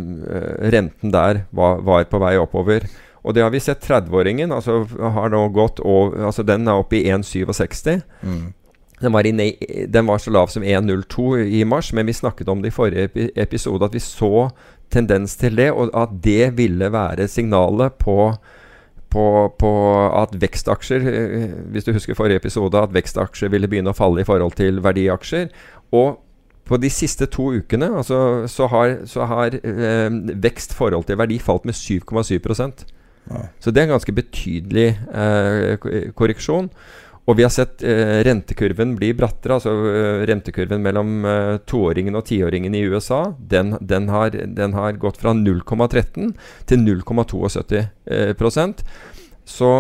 Renten 0.73 1.13
der 1.13 1.43
var, 1.53 1.85
var, 1.85 2.09
på 2.09 2.23
vei 2.25 2.33
oppover. 2.41 2.89
Og 3.27 3.35
det 3.35 3.43
har 3.43 3.51
vi 3.51 3.61
sett 3.63 3.83
30-åringen 3.83 4.55
altså 4.55 4.85
har 4.87 5.33
nå 5.35 5.43
gått 5.55 5.81
over 5.83 6.29
altså 6.29 6.45
Den 6.47 6.69
er 6.71 6.79
oppe 6.79 7.01
i 7.01 7.09
1,67. 7.11 7.99
Mm. 8.23 8.53
Den 9.01 9.13
var, 9.13 9.27
i, 9.27 9.87
den 9.93 10.07
var, 10.07 10.19
så 10.23 10.31
lav 10.33 10.49
som 10.49 10.65
1,02 10.65 11.43
i 11.59 11.65
mars, 11.69 11.93
men 11.93 12.07
vi 12.07 12.15
snakket 12.17 12.49
om 12.49 12.63
det 12.63 12.71
i 12.71 12.77
forrige 12.77 13.29
episode, 13.37 13.85
at 13.85 13.95
vi 13.95 14.01
så 14.01 14.49
tendens 14.93 15.37
til 15.37 15.59
det, 15.59 15.69
og 15.73 15.91
at 15.93 16.15
det 16.25 16.55
ville 16.57 16.89
være 16.93 17.27
signalet 17.29 17.99
på, 18.01 18.33
på, 19.13 19.27
på 19.59 19.73
at 20.23 20.33
vekstaksjer 20.41 21.09
eh, 21.13 21.57
Hvis 21.75 21.85
du 21.85 21.93
husker 21.93 22.17
forrige 22.17 22.41
episode, 22.41 22.79
at 22.79 22.95
vekstaksjer 22.95 23.53
ville 23.53 23.69
begynne 23.69 23.93
å 23.93 23.99
falle 23.99 24.23
i 24.23 24.29
forhold 24.29 24.57
til 24.57 24.81
verdiaksjer. 24.85 25.51
Og 25.93 26.23
på 26.67 26.81
de 26.83 26.91
siste 26.91 27.29
to 27.31 27.51
ukene 27.59 27.93
altså, 27.99 28.47
så 28.51 28.67
har, 28.73 29.01
så 29.07 29.27
har 29.29 29.59
eh, 29.61 30.09
vekst 30.47 30.73
forhold 30.75 31.05
til 31.07 31.19
verdi 31.21 31.39
falt 31.43 31.69
med 31.69 31.77
7,7 31.77 32.41
Så 33.59 33.73
det 33.73 33.83
er 33.83 33.89
en 33.89 33.97
ganske 33.97 34.15
betydelig 34.15 34.89
eh, 35.11 36.13
korreksjon. 36.15 36.71
Og 37.27 37.35
vi 37.35 37.43
har 37.43 37.51
sett 37.51 37.83
eh, 37.83 38.21
rentekurven 38.27 38.95
bli 38.99 39.11
brattere. 39.19 39.57
altså 39.57 39.73
eh, 39.91 40.23
Rentekurven 40.31 40.83
mellom 40.83 41.25
eh, 41.27 41.57
toåringen 41.67 42.15
og 42.15 42.27
tiåringen 42.29 42.75
i 42.75 42.85
USA 42.87 43.35
den, 43.39 43.75
den, 43.81 44.09
har, 44.15 44.31
den, 44.31 44.77
har, 44.79 44.93
gått 45.03 45.19
fra 45.19 45.35
0,13 45.35 46.33
til 46.71 46.87
0,72 46.87 47.83
eh, 48.07 48.87
Så 49.45 49.73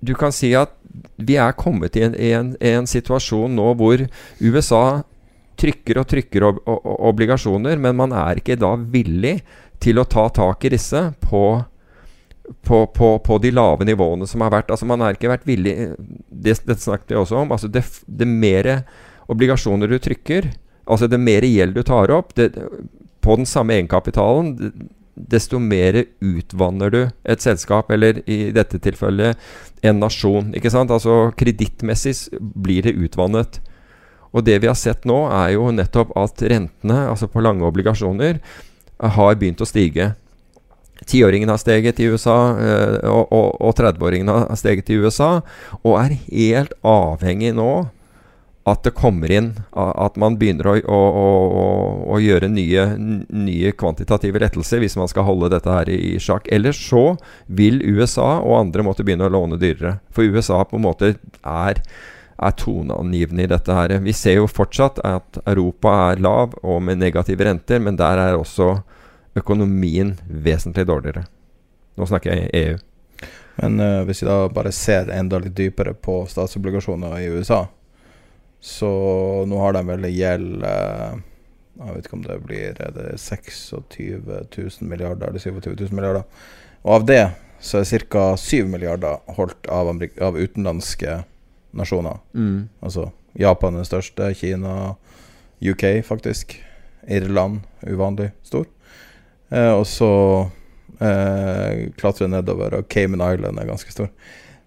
du 0.00 0.14
kan 0.18 0.32
si 0.34 0.52
at 0.58 0.76
vi 1.16 1.38
er 1.40 1.56
kommet 1.56 1.96
i 1.96 2.04
en, 2.04 2.14
en, 2.14 2.54
en, 2.60 2.86
situasjon 2.86 3.54
nå 3.56 3.72
hvor 3.80 4.04
USA 4.42 5.02
trykker 5.56 6.00
og 6.00 6.08
trykker 6.10 6.44
ob 6.44 6.58
obligasjoner, 6.66 7.78
men 7.80 7.96
man 7.96 8.12
er 8.12 8.40
ikke 8.40 8.58
da 8.60 8.74
villig 8.76 9.38
til 9.80 10.00
å 10.00 10.04
ta 10.04 10.26
tak 10.34 10.66
i 10.66 10.72
disse 10.74 11.06
på 11.22 11.62
på, 12.64 12.86
på, 12.86 13.18
på, 13.24 13.38
de 13.42 13.52
lave 13.54 13.86
nivåene 13.88 14.26
som 14.28 14.44
har 14.44 14.52
vært. 14.54 14.72
Altså 14.72 14.88
Man 14.88 15.00
har 15.04 15.16
ikke 15.16 15.30
vært 15.32 15.46
villig 15.48 15.74
Det, 16.28 16.56
det 16.66 16.78
snakket 16.80 17.14
jeg 17.14 17.22
også 17.22 17.42
om. 17.44 17.54
Altså 17.54 17.70
det, 17.72 17.84
det 18.06 18.28
mer 18.28 18.72
obligasjoner 19.32 19.88
du 19.88 19.98
trykker, 20.02 20.50
altså 20.84 21.08
det 21.08 21.20
mer 21.22 21.46
gjeld 21.46 21.76
du 21.78 21.82
tar 21.86 22.10
opp 22.12 22.34
det, 22.36 22.50
på 23.22 23.36
den 23.38 23.46
samme 23.46 23.76
egenkapitalen, 23.76 24.56
desto 25.14 25.60
mer 25.62 26.00
utvanner 26.20 26.90
du 26.90 27.00
et 27.04 27.44
selskap, 27.44 27.90
eller 27.92 28.22
i 28.26 28.50
dette 28.54 28.80
tilfellet 28.82 29.38
en 29.82 30.00
nasjon. 30.00 30.50
ikke 30.56 30.72
sant? 30.72 30.90
Altså 30.90 31.30
Kredittmessig 31.38 32.16
blir 32.40 32.88
det 32.88 32.96
utvannet. 32.96 33.60
Og 34.32 34.44
det 34.46 34.58
vi 34.62 34.70
har 34.70 34.78
sett 34.78 35.04
nå, 35.08 35.26
er 35.28 35.54
jo 35.54 35.68
nettopp 35.74 36.14
at 36.18 36.42
rentene, 36.48 36.98
altså 37.12 37.28
på 37.28 37.42
lange 37.44 37.66
obligasjoner, 37.68 38.40
har 39.02 39.38
begynt 39.38 39.60
å 39.60 39.68
stige. 39.68 40.12
Tiåringen 41.08 41.50
har 41.52 41.60
steget 41.60 42.00
i 42.00 42.10
USA, 42.12 42.36
eh, 42.58 43.10
og 43.10 43.72
30-åringen 43.78 44.30
har 44.32 44.60
steget 44.60 44.90
i 44.90 45.00
USA, 45.02 45.40
og 45.82 45.98
er 46.00 46.16
helt 46.28 46.76
avhengig 46.82 47.54
nå 47.56 47.72
at 48.68 48.84
det 48.86 48.92
kommer 48.94 49.32
inn 49.34 49.48
At 49.74 50.14
man 50.20 50.36
begynner 50.38 50.68
å, 50.70 50.74
å, 50.86 51.00
å, 51.18 51.66
å 52.14 52.18
gjøre 52.22 52.50
nye, 52.52 52.84
nye, 53.26 53.72
kvantitative 53.78 54.42
lettelser 54.42 54.82
hvis 54.82 54.94
man 54.98 55.10
skal 55.10 55.26
holde 55.26 55.50
dette 55.52 55.72
her 55.72 55.90
i 55.90 56.14
sjakk. 56.22 56.46
Ellers 56.52 56.78
så 56.78 57.16
vil 57.46 57.82
USA 57.82 58.36
og 58.38 58.60
andre 58.60 58.86
måtte 58.86 59.06
begynne 59.06 59.26
å 59.26 59.34
låne 59.34 59.58
dyrere. 59.58 59.96
For 60.14 60.22
USA 60.22 60.62
på 60.68 60.78
en 60.78 60.86
måte 60.86 61.14
er, 61.42 61.82
er 62.38 62.56
toneangivende 62.62 63.48
i 63.48 63.50
dette 63.50 63.74
her. 63.74 63.96
Vi 64.04 64.14
ser 64.14 64.38
jo 64.38 64.50
fortsatt 64.50 65.02
at 65.06 65.42
Europa 65.42 65.96
er 66.12 66.22
lav 66.22 66.54
og 66.62 66.82
med 66.86 67.02
negative 67.02 67.48
renter, 67.48 67.82
men 67.82 67.98
der 67.98 68.28
er 68.28 68.38
også 68.38 68.76
økonomien 69.38 70.16
vesentlig 70.26 70.86
dårligere. 70.86 71.24
Nå 71.96 72.08
snakker 72.08 72.34
jeg 72.34 72.50
EU. 72.62 72.78
Men 73.60 73.80
uh, 73.80 74.02
hvis 74.08 74.22
vi 74.22 74.28
da 74.28 74.48
bare 74.52 74.72
ser 74.74 75.12
enda 75.12 75.40
litt 75.42 75.56
dypere 75.56 75.94
på 75.94 76.22
statsobligasjoner 76.30 77.18
i 77.20 77.28
USA, 77.32 77.66
så 78.62 78.90
nå 79.48 79.58
har 79.58 79.74
de 79.76 79.82
vel 79.88 80.06
gjeld 80.14 80.62
uh, 80.62 81.18
Jeg 81.82 81.94
vet 81.96 82.04
ikke 82.06 82.14
om 82.14 82.26
det 82.26 82.36
blir 82.44 82.82
er 82.84 82.92
det 82.94 83.06
26 83.18 84.20
000 84.28 84.90
milliarder 84.90 85.28
eller 85.32 85.42
27 85.42 85.72
000 85.72 85.96
milliarder. 85.96 86.22
Og 86.84 87.00
av 87.00 87.06
det 87.08 87.22
så 87.62 87.80
er 87.80 88.04
ca. 88.10 88.36
7 88.36 88.68
milliarder 88.70 89.22
holdt 89.36 89.66
av, 89.70 89.88
av 90.20 90.38
utenlandske 90.38 91.22
nasjoner. 91.72 92.20
Mm. 92.34 92.68
Altså 92.82 93.08
Japan 93.38 93.74
er 93.74 93.82
den 93.82 93.88
største, 93.88 94.28
Kina, 94.36 94.94
UK 95.62 96.04
faktisk. 96.06 96.58
Irland 97.08 97.62
uvanlig 97.82 98.30
stor. 98.46 98.66
Eh, 99.52 99.72
og 99.76 99.84
så 99.88 100.10
eh, 101.02 101.92
klatre 102.00 102.30
nedover, 102.30 102.78
og 102.78 102.88
Cayman 102.92 103.22
Island 103.34 103.60
er 103.60 103.68
ganske 103.68 103.92
stor. 103.92 104.10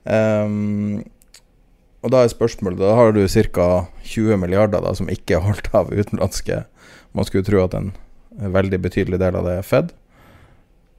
Um, 0.05 1.01
og 2.05 2.11
da 2.13 2.19
er 2.21 2.29
spørsmålet 2.29 2.77
Da 2.77 2.91
har 2.93 3.15
du 3.15 3.23
ca. 3.25 3.87
20 4.05 4.37
milliarder 4.37 4.83
da, 4.85 4.91
som 4.93 5.09
ikke 5.09 5.39
er 5.39 5.45
holdt 5.47 5.71
av 5.73 5.89
utenlandske. 5.89 6.61
Man 7.17 7.25
skulle 7.25 7.47
tro 7.47 7.63
at 7.63 7.73
en 7.73 7.93
veldig 8.53 8.77
betydelig 8.83 9.17
del 9.23 9.39
av 9.39 9.47
det 9.47 9.57
er 9.57 9.65
Fed. 9.65 9.95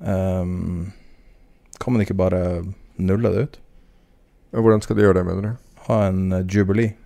Um, 0.01 0.93
kan 1.79 1.95
man 1.95 2.03
ikke 2.03 2.19
bare 2.19 2.65
nulle 2.97 3.31
det 3.33 3.47
ut? 3.47 3.59
Hvordan 4.57 4.83
skal 4.83 4.97
de 4.97 5.05
gjøre 5.05 5.21
det, 5.21 5.27
mener 5.29 5.43
du? 5.47 5.65
Ha 5.87 6.03
en 6.09 6.33
eh, 6.33 6.47
jubilee? 6.49 6.97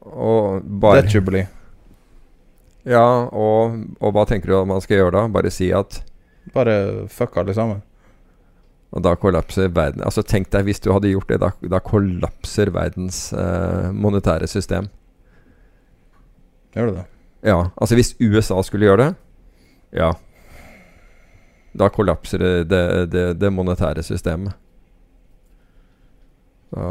Og 0.00 0.62
bare 0.80 1.02
Debt 1.02 1.14
jubilee. 1.14 1.48
Ja, 2.90 3.06
og, 3.30 3.76
og 4.02 4.14
hva 4.16 4.24
tenker 4.26 4.50
du 4.50 4.56
at 4.58 4.68
man 4.68 4.82
skal 4.82 4.98
gjøre 4.98 5.14
da? 5.14 5.26
Bare 5.30 5.52
si 5.54 5.70
at 5.74 6.00
Bare 6.54 7.06
fuck 7.12 7.36
alle 7.38 7.54
sammen. 7.54 7.82
Og 8.90 9.04
da 9.04 9.12
kollapser 9.20 9.68
verden 9.70 10.02
Altså 10.02 10.24
Tenk 10.26 10.48
deg 10.50 10.66
hvis 10.66 10.82
du 10.82 10.90
hadde 10.90 11.12
gjort 11.12 11.30
det. 11.30 11.38
Da, 11.42 11.52
da 11.76 11.78
kollapser 11.84 12.72
verdens 12.74 13.28
eh, 13.36 13.90
monetære 13.94 14.48
system. 14.50 14.88
Gjør 16.74 16.90
du 16.90 16.98
det? 16.98 17.06
Ja, 17.46 17.60
altså 17.76 17.96
hvis 17.96 18.14
USA 18.20 18.58
skulle 18.66 18.88
gjøre 18.88 19.04
det 19.04 20.00
Ja. 20.02 20.10
Da 21.78 21.88
kollapser 21.94 22.42
det, 22.42 22.52
det, 22.72 22.82
det, 23.12 23.24
det 23.38 23.52
monetære 23.54 24.02
systemet. 24.02 24.56
Så 26.70 26.82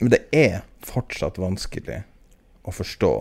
Men 0.00 0.10
det 0.12 0.24
er 0.32 0.64
fortsatt 0.84 1.38
vanskelig 1.40 2.02
å 2.64 2.72
forstå 2.72 3.12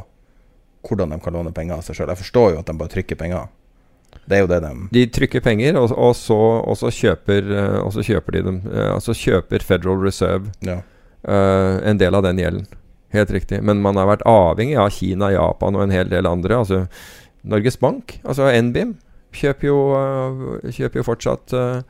hvordan 0.83 1.13
de 1.15 1.19
kan 1.23 1.33
låne 1.35 1.53
penger 1.55 1.77
av 1.77 1.83
seg 1.85 1.95
sjøl. 1.97 2.11
Jeg 2.13 2.21
forstår 2.23 2.53
jo 2.53 2.59
at 2.61 2.69
de 2.69 2.75
bare 2.79 2.91
trykker 2.93 3.19
penger. 3.19 3.47
Det 4.29 4.37
er 4.37 4.43
jo 4.43 4.47
det 4.51 4.59
de 4.63 4.71
De 4.93 5.03
trykker 5.09 5.41
penger, 5.43 5.75
og, 5.79 5.91
og, 5.97 6.13
så, 6.15 6.37
og, 6.61 6.75
så, 6.77 6.91
kjøper, 6.93 7.47
eh, 7.49 7.79
og 7.81 7.91
så 7.95 8.03
kjøper 8.05 8.37
de 8.37 8.41
dem. 8.45 8.61
eh, 8.71 8.91
Altså 8.93 9.15
kjøper 9.17 9.63
Federal 9.65 9.99
Reserve 10.03 10.51
Ja. 10.63 10.81
uh, 11.27 11.79
en 11.87 11.97
del 11.97 12.15
av 12.15 12.23
den 12.23 12.37
gjelden. 12.39 12.67
Helt 13.13 13.31
riktig. 13.31 13.61
Men 13.63 13.81
man 13.81 13.95
har 13.95 14.07
vært 14.09 14.23
avhengig 14.25 14.77
av 14.79 14.89
Kina, 14.91 15.31
Japan 15.33 15.75
og 15.75 15.83
en 15.83 15.91
hel 15.95 16.09
del 16.09 16.25
andre. 16.29 16.55
Altså 16.61 16.87
Norges 17.43 17.77
Bank, 17.77 18.19
altså 18.23 18.47
NBIM, 18.61 18.95
kjøper 19.33 19.67
jo, 19.67 19.77
kjøper 20.69 20.99
jo 21.01 21.03
fortsatt 21.07 21.53
eh, 21.57 21.81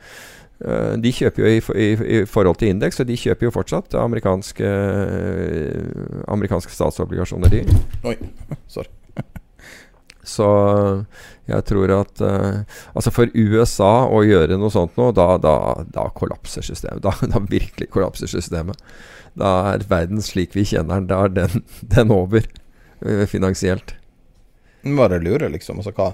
De 1.03 1.11
kjøper 1.11 1.43
jo 1.43 1.49
i, 1.51 1.61
i, 1.75 1.87
i 1.91 2.19
forhold 2.29 2.61
til 2.61 2.71
indeks, 2.71 3.01
og 3.03 3.09
de 3.09 3.17
kjøper 3.19 3.49
jo 3.49 3.51
fortsatt 3.51 3.97
amerikanske, 3.99 4.63
eh, 4.63 6.03
amerikanske 6.31 6.71
statsobligasjoner, 6.71 7.51
de. 7.51 7.63
Oi, 8.07 8.15
sorry. 8.75 8.91
Så 10.23 10.45
jeg 11.51 11.65
tror 11.67 11.91
at 11.91 12.21
uh, 12.23 12.61
Altså 12.95 13.11
for 13.11 13.31
USA 13.35 14.05
å 14.07 14.21
gjøre 14.23 14.55
noe 14.55 14.71
sånt 14.71 14.95
nå, 14.95 15.09
da, 15.15 15.33
da, 15.41 15.55
da 15.83 16.07
kollapser 16.15 16.63
systemet. 16.63 17.03
Da, 17.03 17.11
da 17.27 17.41
virkelig 17.43 17.89
kollapser 17.91 18.31
systemet. 18.31 18.79
Da 19.35 19.51
er 19.73 19.83
verden 19.89 20.23
slik 20.23 20.55
vi 20.55 20.63
kjenner 20.69 21.01
den, 21.01 21.09
da 21.11 21.25
er 21.25 21.35
den, 21.35 21.65
den 21.95 22.15
over 22.15 22.47
uh, 23.03 23.25
finansielt. 23.27 23.97
Bare 24.83 25.19
lurer, 25.19 25.49
liksom. 25.51 25.83
Altså 25.83 25.91
hva 25.95 26.13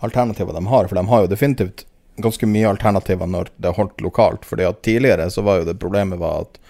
alternativet 0.00 0.56
de 0.56 0.64
har. 0.72 0.88
For 0.88 0.96
de 0.96 1.06
har 1.12 1.24
jo 1.24 1.32
definitivt 1.34 1.84
ganske 2.16 2.46
mye 2.46 2.68
alternativer 2.68 3.26
når 3.30 3.50
det 3.56 3.74
holdt 3.76 4.00
lokalt. 4.04 4.44
Fordi 4.48 4.66
at 4.68 4.82
tidligere 4.82 5.30
så 5.30 5.44
var 5.46 5.60
jo 5.60 5.68
det 5.70 5.78
problemet 5.80 6.18
var 6.18 6.46
at 6.46 6.60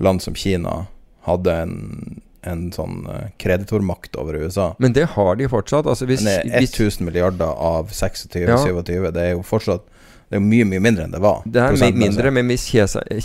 land 0.00 0.22
som 0.22 0.34
Kina 0.34 0.86
hadde 1.28 1.54
en, 1.62 2.20
en 2.48 2.66
sånn 2.72 3.04
eh, 3.12 3.30
kreditormakt 3.40 4.16
over 4.20 4.38
USA. 4.40 4.70
Men 4.78 4.94
det 4.96 5.10
har 5.16 5.36
de 5.36 5.48
fortsatt. 5.52 5.86
Altså 5.86 6.08
hvis, 6.08 6.24
Men 6.24 6.48
det 6.48 6.62
er 6.62 6.68
1000 6.68 7.04
milliarder 7.06 7.52
av 7.52 7.90
26-27. 7.92 8.46
Ja. 8.48 9.10
Det 9.14 9.26
er 9.26 9.34
jo 9.34 9.42
fortsatt 9.46 9.84
Det 10.30 10.38
er 10.38 10.40
jo 10.40 10.46
mye, 10.46 10.64
mye 10.70 10.80
mindre 10.80 11.04
enn 11.04 11.12
det 11.12 11.20
var. 11.20 11.40
det 11.44 11.58
er 11.58 11.74
mye 11.74 11.96
mindre, 12.04 12.30
men 12.30 12.46
hvis 12.46 12.68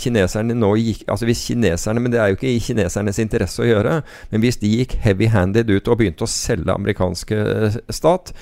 kineserne 0.02 0.56
nå 0.58 0.72
gikk 0.74 1.04
Altså 1.06 1.28
hvis 1.28 1.44
kineserne 1.46 2.02
Men 2.02 2.10
det 2.10 2.18
er 2.18 2.32
jo 2.32 2.38
ikke 2.40 2.50
i 2.50 2.58
kinesernes 2.58 3.20
interesse 3.22 3.62
å 3.62 3.68
gjøre. 3.68 4.00
Men 4.32 4.42
hvis 4.42 4.58
de 4.58 4.72
gikk 4.80 4.98
heavy-handed 5.04 5.70
ut 5.70 5.88
og 5.88 6.00
begynte 6.02 6.26
å 6.26 6.30
selge 6.30 6.74
amerikanske 6.74 7.38
eh, 7.38 7.80
stat, 7.94 8.34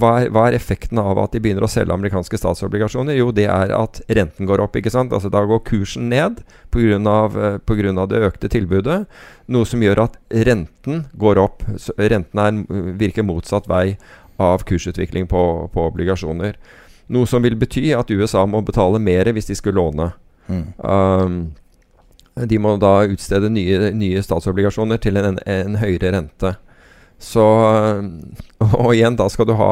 hva 0.00 0.12
er, 0.22 0.30
hva 0.34 0.46
er 0.48 0.56
effekten 0.56 1.00
av 1.02 1.18
at 1.22 1.34
de 1.34 1.40
begynner 1.42 1.64
å 1.66 1.70
selge 1.70 1.94
amerikanske 1.94 2.38
statsobligasjoner? 2.40 3.16
Jo, 3.18 3.30
det 3.34 3.48
er 3.50 3.72
at 3.76 4.00
renten 4.08 4.48
går 4.48 4.62
opp. 4.64 4.76
ikke 4.76 4.92
sant? 4.92 5.12
Altså 5.12 5.30
Da 5.32 5.44
går 5.44 5.64
kursen 5.66 6.08
ned 6.12 6.42
pga. 6.70 6.96
eh, 6.96 7.58
på 7.58 7.74
grunn 7.78 7.98
av 7.98 8.08
det 8.08 8.22
økte 8.22 8.48
tilbudet. 8.48 9.06
Noe 9.48 9.64
som 9.64 9.80
gjør 9.80 10.04
at 10.04 10.16
renten 10.30 11.06
går 11.14 11.38
opp. 11.38 11.62
Renten 11.98 12.38
er, 12.38 12.64
virker 12.96 13.22
motsatt 13.22 13.68
vei 13.68 13.96
av 14.38 14.64
kursutvikling 14.64 15.26
på, 15.26 15.70
på 15.72 15.86
obligasjoner. 15.90 16.56
Noe 17.08 17.26
som 17.26 17.42
vil 17.42 17.56
bety 17.56 17.92
at 17.94 18.10
USA 18.10 18.44
må 18.46 18.60
betale 18.66 18.98
mer 18.98 19.30
hvis 19.32 19.46
de 19.46 19.54
skulle 19.54 19.80
låne. 19.80 20.10
Mm. 20.48 20.66
Um, 20.82 21.54
de 22.36 22.58
må 22.60 22.76
da 22.76 23.06
utstede 23.08 23.48
nye, 23.48 23.92
nye 23.96 24.22
statsobligasjoner 24.22 25.00
til 25.00 25.16
en, 25.16 25.38
en 25.46 25.78
høyere 25.80 26.12
rente. 26.12 26.56
Så 27.22 27.44
um, 27.44 28.10
Og 28.82 28.94
igjen, 28.94 29.16
da 29.16 29.28
skal 29.32 29.48
du 29.48 29.56
ha 29.58 29.70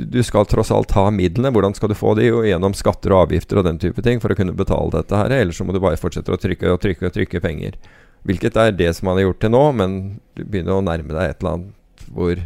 du, 0.00 0.22
skal 0.24 0.46
tross 0.48 0.70
alt 0.72 0.94
ha 0.96 1.10
midlene. 1.12 1.50
Hvordan 1.52 1.74
skal 1.76 1.90
du 1.92 1.96
få 1.98 2.14
de? 2.16 2.30
Jo, 2.30 2.38
gjennom 2.46 2.72
skatter 2.76 3.12
og 3.12 3.26
avgifter 3.26 3.60
og 3.60 3.66
den 3.66 3.80
type 3.82 4.00
ting 4.04 4.22
for 4.22 4.32
å 4.32 4.36
kunne 4.38 4.54
betale 4.56 4.94
dette 4.94 5.18
her. 5.18 5.34
Ellers 5.42 5.58
så 5.60 5.66
må 5.66 5.74
du 5.76 5.80
bare 5.82 6.00
fortsette 6.00 6.32
å 6.32 6.40
trykke 6.40 6.72
og 6.72 6.80
trykke 6.80 7.10
og 7.10 7.12
trykke 7.16 7.42
penger. 7.44 7.76
Hvilket 8.24 8.56
er 8.60 8.72
det 8.76 8.94
som 8.96 9.10
man 9.10 9.18
har 9.18 9.28
gjort 9.28 9.42
til 9.44 9.52
nå, 9.52 9.62
men 9.76 9.98
du 10.36 10.44
begynner 10.44 10.78
å 10.78 10.84
nærme 10.84 11.12
deg 11.12 11.34
et 11.34 11.42
eller 11.42 11.58
annet 11.58 12.06
hvor 12.10 12.40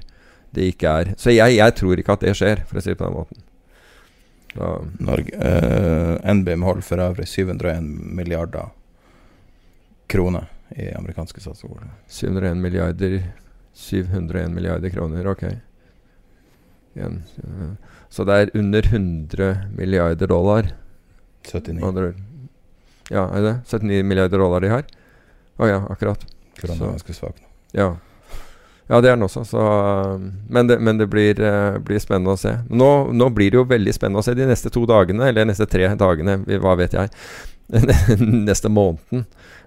det 0.55 0.69
ikke 0.71 0.95
er. 1.01 1.13
Så 1.19 1.35
jeg, 1.35 1.57
jeg 1.59 1.77
tror 1.79 2.01
ikke 2.01 2.15
at 2.15 2.27
det 2.27 2.35
skjer, 2.39 2.63
for 2.69 2.79
å 2.79 2.85
si 2.85 2.93
det 2.93 2.99
på 3.01 3.09
den 3.09 3.19
måten. 3.19 3.45
Da, 4.55 4.71
Norge, 5.03 5.35
eh, 5.35 6.35
NBM 6.35 6.63
holder 6.63 6.87
for 6.87 7.03
øvrig 7.03 7.27
701 7.27 7.89
milliarder 8.15 8.71
kroner 10.11 10.47
i 10.79 10.93
amerikanske 10.95 11.43
statsobligasjoner. 11.43 11.97
701 12.07 12.63
milliarder 12.63 13.17
701 13.75 14.55
milliarder 14.55 14.91
kroner, 14.91 15.27
ok. 15.27 15.45
Igjen, 16.95 17.23
Så 18.09 18.25
det 18.25 18.35
er 18.35 18.51
under 18.55 18.87
100 18.87 19.49
milliarder 19.75 20.31
dollar. 20.31 20.71
79 21.45 21.83
andre. 21.85 22.13
Ja, 23.11 23.27
er 23.35 23.43
det 23.43 23.55
79 23.67 24.05
milliarder 24.07 24.39
dollar 24.39 24.63
de 24.63 24.71
har? 24.71 24.85
Å 25.59 25.69
ja, 25.69 25.81
akkurat. 25.91 26.23
kroner 26.59 26.87
er 26.87 26.95
ganske 26.95 27.15
svak 27.15 27.41
nå. 27.41 27.49
Ja. 27.75 27.89
Ja, 28.87 29.01
det 29.01 29.09
er 29.09 29.17
den 29.17 29.25
også. 29.27 29.43
Så, 29.49 29.61
men 30.49 30.69
det, 30.69 30.79
men 30.79 30.99
det 31.01 31.09
blir, 31.11 31.41
eh, 31.41 31.79
blir 31.81 31.99
spennende 32.03 32.35
å 32.35 32.39
se. 32.39 32.53
Nå, 32.69 32.91
nå 33.17 33.29
blir 33.35 33.51
det 33.51 33.59
jo 33.59 33.67
veldig 33.69 33.95
spennende 33.97 34.21
å 34.21 34.27
se 34.27 34.37
de 34.37 34.47
neste 34.47 34.71
to 34.73 34.85
dagene, 34.87 35.31
eller 35.31 35.49
neste 35.49 35.67
tre 35.67 35.89
dagene, 35.99 36.39
hva 36.61 36.77
vet 36.79 36.97
jeg. 36.97 37.11
neste 38.21 38.69
måneden 38.69 39.25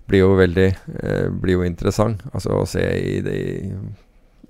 blir 0.08 0.24
jo 0.24 0.30
veldig 0.40 0.68
eh, 1.04 1.28
Blir 1.42 1.58
jo 1.60 1.66
interessant 1.68 2.22
altså 2.34 2.62
å 2.62 2.66
se 2.70 2.84
i, 2.98 3.18
det, 3.26 3.36
i, 3.36 3.72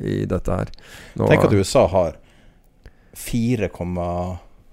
i 0.06 0.18
dette 0.30 0.60
her. 0.60 0.72
Nå, 1.18 1.28
Tenk 1.32 1.48
at 1.48 1.56
USA 1.58 1.88
har 1.92 2.20
4, 3.18 3.70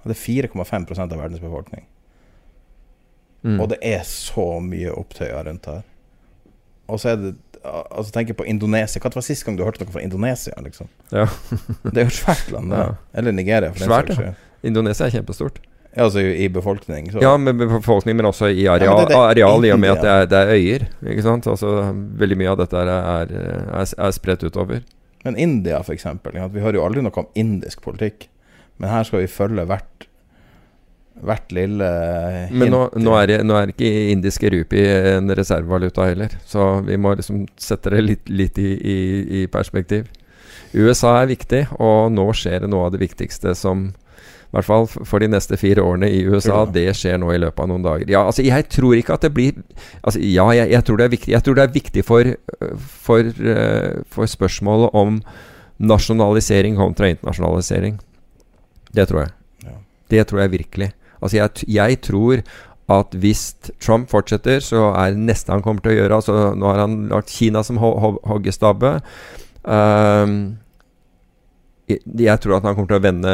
det 0.04 0.12
er 0.12 0.20
4,5% 0.20 1.00
av 1.00 1.16
verdens 1.22 1.40
befolkning. 1.40 1.86
mm, 3.42 3.56
Og 3.60 3.70
det 3.72 3.78
er 3.80 4.04
så 4.04 4.60
mye 4.60 4.92
opptøyer 4.92 5.48
rundt 5.48 5.66
her. 5.70 5.82
Og 6.88 7.00
så 7.00 7.14
er 7.14 7.20
det 7.22 7.34
Altså 7.64 8.12
Tenk 8.12 8.28
på 8.36 8.44
Indonesia. 8.44 9.00
Hva 9.00 9.08
var 9.14 9.24
sist 9.24 9.40
gang 9.46 9.56
du 9.56 9.62
hørte 9.64 9.80
noe 9.86 9.92
fra 9.94 10.02
Indonesia? 10.04 10.52
liksom? 10.60 10.90
Ja. 11.08 11.24
Det 11.86 12.02
er 12.02 12.10
jo 12.10 12.12
svært 12.12 12.50
land, 12.52 12.68
det. 12.74 12.76
Ja. 12.82 12.90
Eller 13.16 13.32
Nigeria, 13.32 13.70
for 13.72 13.86
Svært, 13.88 14.10
ja. 14.20 14.34
Indonesia 14.68 15.06
er 15.06 15.14
kjempestort. 15.14 15.62
Altså 15.96 16.22
i, 16.26 16.48
befolkning. 16.50 17.12
Så. 17.12 17.20
Ja, 17.22 17.36
med 17.38 17.58
befolkning, 17.60 18.16
men 18.18 18.26
også 18.26 18.48
i 18.50 18.66
areal, 18.66 18.98
ja, 18.98 19.04
det- 19.04 19.08
det- 19.14 19.16
areal 19.16 19.64
i 19.64 19.70
og 19.70 19.78
med 19.80 19.90
at 19.92 20.02
det 20.02 20.10
er, 20.10 20.26
det 20.26 20.38
er 20.40 20.52
øyer. 20.54 20.86
Ikke 21.12 21.22
sant? 21.22 21.46
Altså, 21.46 21.94
veldig 22.18 22.38
mye 22.40 22.50
av 22.50 22.58
dette 22.58 22.74
er, 22.76 22.88
er, 22.90 23.94
er 23.98 24.10
spredt 24.16 24.42
utover. 24.42 24.82
Men 25.24 25.36
India. 25.36 25.80
Ja, 26.34 26.48
vi 26.48 26.60
hører 26.60 26.74
jo 26.74 26.84
aldri 26.84 27.02
noe 27.02 27.16
om 27.16 27.26
indisk 27.34 27.80
politikk. 27.82 28.28
Men 28.78 28.90
her 28.90 29.04
skal 29.04 29.20
vi 29.20 29.26
følge 29.30 29.66
hvert 29.66 30.08
hvert 31.24 31.52
lille 31.54 31.88
Men 32.50 32.72
nå, 32.72 32.80
hint 32.90 33.04
nå, 33.06 33.12
er 33.22 33.44
nå 33.46 33.54
er 33.54 33.70
ikke 33.70 33.90
indiske 34.12 34.50
rupi 34.50 34.82
en 35.14 35.30
reservevaluta 35.30 36.08
heller, 36.10 36.34
så 36.44 36.84
vi 36.84 36.98
må 37.00 37.14
liksom 37.16 37.44
sette 37.60 37.92
det 37.94 38.02
litt, 38.04 38.28
litt 38.28 38.58
i, 38.58 38.72
i, 38.74 38.96
i 39.42 39.46
perspektiv. 39.46 40.08
USA 40.74 41.20
er 41.22 41.30
viktig, 41.30 41.68
og 41.78 42.10
nå 42.12 42.26
skjer 42.34 42.64
det 42.64 42.70
noe 42.72 42.88
av 42.88 42.96
det 42.96 43.02
viktigste 43.04 43.54
som 43.54 43.92
hvert 44.54 44.66
fall 44.66 44.86
for 44.88 45.22
de 45.22 45.28
neste 45.30 45.58
fire 45.60 45.82
årene 45.82 46.08
i 46.10 46.22
USA. 46.26 46.64
Det 46.70 46.86
skjer 46.96 47.18
nå 47.20 47.32
i 47.34 47.40
løpet 47.42 47.64
av 47.64 47.70
noen 47.70 47.84
dager. 47.84 48.10
Ja, 48.10 48.24
altså 48.28 48.44
Jeg 48.46 48.68
tror 48.72 48.94
ikke 48.96 49.16
at 49.18 49.26
det 49.26 49.32
blir 49.34 49.58
altså 50.02 50.22
Ja, 50.22 50.46
jeg, 50.54 50.70
jeg 50.72 50.86
tror 50.86 51.00
det 51.00 51.04
er 51.04 51.14
viktig 51.16 51.32
Jeg 51.32 51.44
tror 51.44 51.58
det 51.58 51.64
er 51.64 51.74
viktig 51.74 52.04
for, 52.06 52.30
for, 53.06 53.32
for 54.14 54.30
spørsmålet 54.30 54.94
om 54.94 55.18
nasjonalisering 55.84 56.76
kontra 56.78 57.08
internasjonalisering. 57.10 57.98
Det 58.94 59.08
tror 59.10 59.24
jeg. 59.24 59.32
Ja. 59.66 59.78
Det 60.10 60.26
tror 60.30 60.44
jeg 60.44 60.54
virkelig. 60.54 60.90
Altså 61.20 61.36
jeg, 61.36 61.50
jeg, 61.68 62.00
tror 62.00 62.42
at 62.94 63.14
hvis 63.16 63.54
Trump 63.80 64.10
fortsetter, 64.10 64.60
så 64.60 64.92
er 64.92 65.14
det 65.14 65.24
neste 65.24 65.52
han 65.52 65.64
kommer 65.64 65.82
til 65.82 65.94
å 65.94 65.96
gjøre 65.96 66.18
altså 66.20 66.34
Nå 66.52 66.68
har 66.68 66.82
han 66.84 66.98
lagt 67.08 67.32
Kina 67.32 67.62
som 67.64 67.80
ho 67.80 67.94
ho 67.98 68.10
hoggestabbe. 68.28 68.98
Um, 69.64 70.58
jeg 71.86 72.40
tror 72.40 72.56
at 72.56 72.64
han 72.64 72.76
kommer 72.76 72.88
til 72.88 72.98
å 72.98 73.04
vende, 73.04 73.32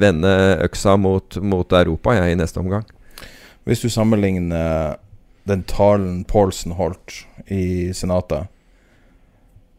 vende 0.00 0.32
øksa 0.64 0.96
mot, 0.98 1.36
mot 1.38 1.74
Europa 1.78 2.16
jeg, 2.16 2.32
i 2.32 2.38
neste 2.38 2.60
omgang. 2.62 2.86
Hvis 3.68 3.84
du 3.84 3.90
sammenligner 3.92 4.96
den 5.46 5.62
talen 5.70 6.24
Paulsen 6.24 6.74
holdt 6.78 7.22
i 7.46 7.94
Senatet, 7.94 8.50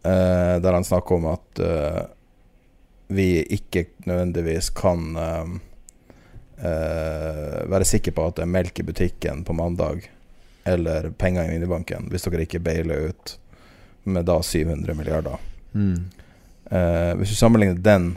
eh, 0.04 0.56
der 0.64 0.74
han 0.74 0.88
snakker 0.88 1.20
om 1.20 1.28
at 1.34 1.60
eh, 1.60 2.02
vi 3.14 3.44
ikke 3.44 3.86
nødvendigvis 4.08 4.72
kan 4.76 5.16
eh, 5.16 5.54
eh 6.64 7.62
være 7.70 7.88
sikre 7.88 8.12
på 8.16 8.26
at 8.28 8.38
det 8.38 8.44
er 8.46 8.56
melk 8.56 8.80
i 8.80 8.88
butikken 8.88 9.44
på 9.44 9.56
mandag, 9.56 10.08
eller 10.64 11.10
penger 11.10 11.48
i 11.48 11.56
minibanken, 11.56 12.08
hvis 12.12 12.28
dere 12.28 12.48
ikke 12.48 12.64
bailer 12.64 13.10
ut 13.10 13.38
med 14.04 14.26
da 14.28 14.42
700 14.44 14.96
milliarder. 14.96 15.40
Mm. 15.74 16.12
Eh, 16.72 17.14
hvis 17.20 17.34
du 17.34 17.36
sammenligner 17.36 17.80
den 17.80 18.14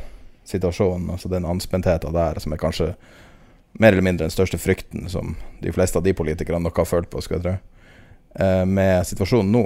situasjonen, 0.46 1.10
altså 1.10 1.28
den 1.28 1.44
anspentheten 1.44 2.14
der, 2.14 2.38
som 2.40 2.54
er 2.54 2.60
kanskje 2.62 2.92
mer 3.76 3.92
eller 3.92 4.04
mindre 4.06 4.26
den 4.26 4.34
største 4.34 4.58
frykten 4.58 5.08
som 5.12 5.34
de 5.60 5.72
fleste 5.74 5.98
av 5.98 6.04
de 6.06 6.14
politikerne 6.16 6.62
nok 6.64 6.78
har 6.80 6.88
følt 6.88 7.10
på, 7.12 7.20
skal 7.24 7.38
jeg 7.38 7.44
tro, 7.46 7.56
uh, 8.40 8.64
med 8.68 9.02
situasjonen 9.08 9.50
nå, 9.52 9.64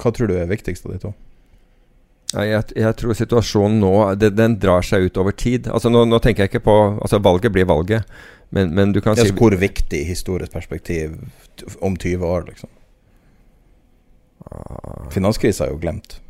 hva 0.00 0.12
tror 0.16 0.30
du 0.30 0.38
er 0.38 0.48
viktigst 0.50 0.88
av 0.88 0.94
de 0.94 1.02
to? 1.02 1.12
Jeg, 2.30 2.62
jeg, 2.78 2.94
tror 2.94 3.16
situasjonen 3.18 3.80
nå 3.82 3.92
det, 4.14 4.28
Den 4.38 4.52
drar 4.62 4.84
seg 4.86 5.08
ut 5.08 5.16
over 5.18 5.34
tid. 5.34 5.66
Altså 5.66 5.90
nå, 5.90 6.04
nå, 6.06 6.20
tenker 6.22 6.44
jeg 6.44 6.52
ikke 6.52 6.60
på 6.62 6.76
Altså 7.02 7.18
Valget 7.18 7.50
blir 7.50 7.66
valget, 7.66 8.06
men, 8.54 8.70
men 8.70 8.92
du 8.94 9.00
kan 9.02 9.18
si 9.18 9.32
Hvor 9.34 9.56
viktig 9.58 10.04
historisk 10.06 10.54
perspektiv 10.54 11.16
om 11.82 11.96
20 11.98 12.22
år, 12.22 12.46
liksom? 12.52 12.70
Ah. 14.46 15.10
Finanskrisa 15.10 15.66
er 15.66 15.74
jo 15.74 15.80
glemt. 15.82 16.20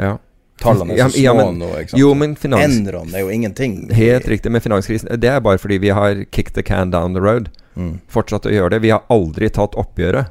Ja. 0.00 0.16
Tallene 0.62 0.94
er 0.94 1.10
så 1.10 1.18
ja, 1.20 1.34
men, 1.34 1.58
nå. 1.58 1.68
ikke 1.80 1.94
sant? 1.94 2.00
Jo, 2.00 2.12
men 2.14 2.36
finans... 2.38 2.78
Enron 2.78 3.14
er 3.14 3.24
jo 3.24 3.30
ingenting. 3.34 3.76
Helt 3.94 4.28
riktig. 4.30 4.52
Men 4.54 4.62
finanskrisen 4.62 5.10
Det 5.20 5.30
er 5.30 5.42
bare 5.42 5.58
fordi 5.58 5.80
vi 5.82 5.90
har 5.94 6.24
kicked 6.30 6.54
the 6.54 6.62
can 6.62 6.92
down 6.94 7.16
the 7.16 7.22
road. 7.22 7.50
Mm. 7.74 7.98
Fortsatt 8.08 8.46
å 8.46 8.52
gjøre 8.54 8.76
det. 8.76 8.84
Vi 8.86 8.92
har 8.94 9.02
aldri 9.12 9.50
tatt 9.50 9.74
oppgjøret. 9.80 10.30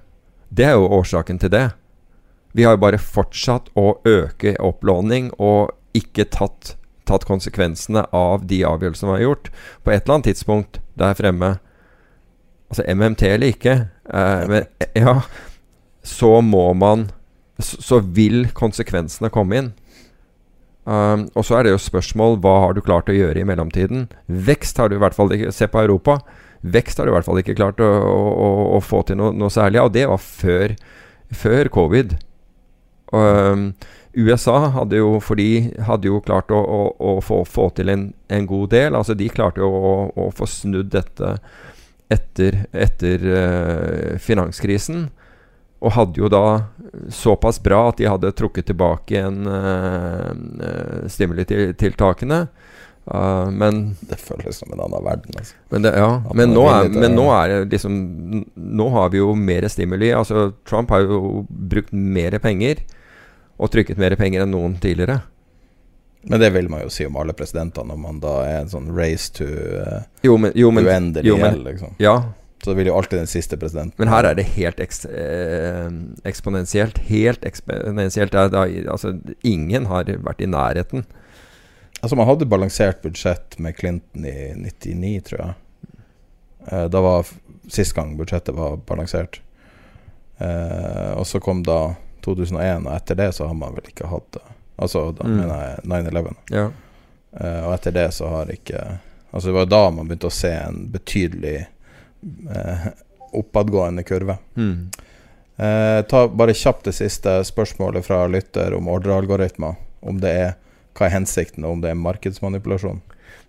Det 0.53 0.69
er 0.69 0.77
jo 0.77 0.87
årsaken 0.99 1.41
til 1.41 1.51
det. 1.53 1.65
Vi 2.53 2.63
har 2.63 2.77
jo 2.77 2.83
bare 2.85 3.01
fortsatt 3.01 3.71
å 3.79 3.97
øke 4.05 4.53
opplåning 4.61 5.31
og 5.41 5.73
ikke 5.97 6.27
tatt, 6.29 6.75
tatt 7.09 7.25
konsekvensene 7.25 8.05
av 8.13 8.45
de 8.49 8.61
avgjørelsene 8.69 9.09
vi 9.09 9.17
har 9.17 9.25
gjort. 9.27 9.49
På 9.83 9.93
et 9.93 10.03
eller 10.03 10.19
annet 10.19 10.31
tidspunkt 10.31 10.81
der 10.99 11.17
fremme 11.17 11.57
Altså 12.73 12.87
MMT 12.89 13.27
eller 13.27 13.51
ikke, 13.53 13.73
eh, 14.09 14.43
men 14.49 14.63
ja 14.97 15.19
Så 16.01 16.39
må 16.41 16.71
man 16.73 17.11
Så 17.61 17.99
vil 17.99 18.47
konsekvensene 18.49 19.29
komme 19.29 19.59
inn. 19.59 19.67
Um, 20.83 21.29
og 21.31 21.45
så 21.47 21.57
er 21.57 21.63
det 21.63 21.71
jo 21.71 21.79
spørsmål 21.79 22.41
hva 22.43 22.57
har 22.65 22.73
du 22.75 22.81
klart 22.83 23.07
å 23.07 23.15
gjøre 23.15 23.39
i 23.39 23.47
mellomtiden. 23.47 24.09
Vekst 24.27 24.81
har 24.81 24.91
du 24.91 24.97
i 24.97 25.03
hvert 25.03 25.15
fall 25.15 25.31
ikke 25.31 25.53
Se 25.55 25.69
på 25.71 25.83
Europa. 25.83 26.19
Vekst 26.63 26.99
har 26.99 27.07
du 27.07 27.13
i 27.13 27.15
hvert 27.15 27.27
fall 27.27 27.39
ikke 27.39 27.55
klart 27.55 27.79
å, 27.83 27.87
å, 27.87 28.49
å 28.77 28.83
få 28.83 29.03
til 29.07 29.19
noe, 29.19 29.31
noe, 29.35 29.51
særlig. 29.51 29.81
Og 29.83 29.93
det 29.95 30.05
var 30.11 30.19
før, 30.23 30.75
før 31.35 31.71
covid. 31.71 32.17
Um, 33.13 33.71
USA 34.13 34.69
hadde 34.75 34.99
jo, 34.99 35.17
for 35.23 35.39
de 35.39 35.73
hadde 35.87 36.09
jo 36.09 36.21
klart 36.25 36.51
å, 36.53 36.61
å 36.93 37.17
få, 37.23 37.41
få, 37.49 37.69
til 37.77 37.91
en, 37.93 38.07
en, 38.29 38.47
god 38.49 38.71
del. 38.75 38.99
Altså 38.99 39.15
De 39.17 39.29
klarte 39.31 39.63
jo 39.63 39.71
å, 39.71 40.29
få 40.35 40.47
snudd 40.49 40.91
dette 40.93 41.37
etter, 42.13 42.65
etter 42.75 43.27
uh, 43.31 44.19
finanskrisen. 44.21 45.07
Og 45.83 45.91
hadde 45.97 46.21
jo 46.21 46.29
da 46.31 46.45
såpass 47.11 47.57
bra 47.63 47.89
at 47.89 47.99
de 47.99 48.07
hadde 48.07 48.31
trukket 48.37 48.69
tilbake 48.69 49.17
igjen 49.17 49.49
uh, 49.49 50.31
stimulitiltakene. 51.11 52.45
Uh, 53.03 53.49
men 53.51 53.97
Det 54.07 54.15
føles 54.15 54.61
som 54.61 54.71
en 54.71 54.79
annen 54.79 55.03
verden. 55.03 55.35
Altså. 55.37 55.57
Men, 55.73 55.83
det, 55.83 55.91
ja, 55.99 56.11
men, 56.31 56.53
nå 56.55 56.63
er, 56.71 56.87
men, 56.93 57.17
nå 57.17 57.27
er, 57.35 57.55
det 57.65 57.75
liksom 57.75 57.97
Nå 58.55 58.87
har 58.95 59.11
vi 59.11 59.19
jo 59.19 59.33
mer 59.35 59.67
stimuli. 59.67 60.13
Altså 60.15 60.53
Trump 60.69 60.93
har 60.95 61.03
jo 61.03 61.43
brukt 61.49 61.91
mer 61.91 62.39
penger 62.39 62.85
og 63.59 63.69
trykket 63.73 63.99
mer 63.99 64.15
penger 64.19 64.45
enn 64.45 64.53
noen 64.55 64.79
tidligere. 64.81 65.19
Men 66.23 66.39
det 66.39 66.53
vil 66.55 66.69
man 66.71 66.85
jo 66.85 66.89
si 66.91 67.05
om 67.05 67.17
alle 67.19 67.35
presidentene, 67.35 67.91
når 67.91 67.99
man 67.99 68.21
da 68.23 68.37
er 68.47 68.61
en 68.61 68.71
sånn 68.71 68.87
race 68.95 69.27
to 69.35 69.45
uh, 69.45 70.05
jo, 70.23 70.37
men, 70.39 70.55
jo, 70.55 70.71
men, 70.71 70.87
uendelig 70.87 71.27
gjeld, 71.27 71.65
liksom. 71.67 71.97
Ja, 71.99 72.15
så 72.63 72.73
vil 72.77 72.87
jo 72.87 72.95
alltid 72.97 73.19
den 73.19 73.27
siste 73.27 73.57
presidenten 73.59 73.99
Men 73.99 74.11
her 74.11 74.27
er 74.29 74.37
det 74.37 74.45
helt 74.55 74.79
eks, 74.79 75.03
eh, 75.05 75.89
eksponentielt. 76.23 76.97
Helt 77.09 77.45
eksponentielt. 77.45 78.35
altså, 78.35 79.17
ingen 79.41 79.85
har 79.91 80.07
vært 80.23 80.41
i 80.41 80.47
nærheten. 80.47 81.05
Altså, 82.01 82.15
man 82.15 82.27
hadde 82.27 82.47
balansert 82.47 83.01
budsjett 83.01 83.59
med 83.59 83.75
Clinton 83.77 84.25
i 84.25 84.53
99, 84.55 85.21
tror 85.27 85.39
jeg. 85.39 85.53
Eh, 86.67 86.85
da 86.91 87.01
var 87.01 87.27
sist 87.71 87.95
gang 87.95 88.17
budsjettet 88.17 88.55
var 88.55 88.77
balansert. 88.87 89.41
Eh, 90.37 91.11
og 91.13 91.27
så 91.27 91.39
kom 91.39 91.63
da 91.63 91.95
2001, 92.23 92.87
og 92.87 92.95
etter 92.95 93.19
det 93.19 93.31
så 93.35 93.47
har 93.47 93.55
man 93.59 93.75
vel 93.75 93.91
ikke 93.91 94.07
hatt 94.11 94.29
det. 94.35 94.45
Altså, 94.75 95.11
da 95.11 95.27
mm. 95.27 95.37
mener 95.37 95.63
jeg 95.63 95.87
9-11. 96.13 96.35
Ja. 96.51 96.67
Eh, 97.39 97.61
og 97.65 97.73
etter 97.75 97.95
det 97.95 98.11
så 98.15 98.29
har 98.37 98.51
ikke 98.53 98.85
Altså, 99.33 99.47
det 99.47 99.53
var 99.53 99.65
da 99.65 99.89
man 99.89 100.05
begynte 100.05 100.29
å 100.29 100.33
se 100.33 100.51
en 100.53 100.75
betydelig 100.93 101.63
oppadgående 103.33 104.03
kurve. 104.03 104.37
Mm. 104.55 104.89
Eh, 105.57 106.05
ta 106.05 106.27
bare 106.27 106.53
kjapt 106.53 106.85
det 106.89 106.95
siste 106.97 107.43
spørsmålet 107.45 108.05
fra 108.05 108.27
lytter 108.27 108.73
om 108.73 108.89
ordrealgoritmer. 108.89 109.75
Om 110.01 110.19
det 110.21 110.35
er 110.45 110.53
hva 110.93 111.07
er 111.07 111.15
hensikten, 111.15 111.65
og 111.65 111.77
om 111.77 111.81
det 111.81 111.91
er 111.93 111.99
markedsmanipulasjon. 111.99 113.01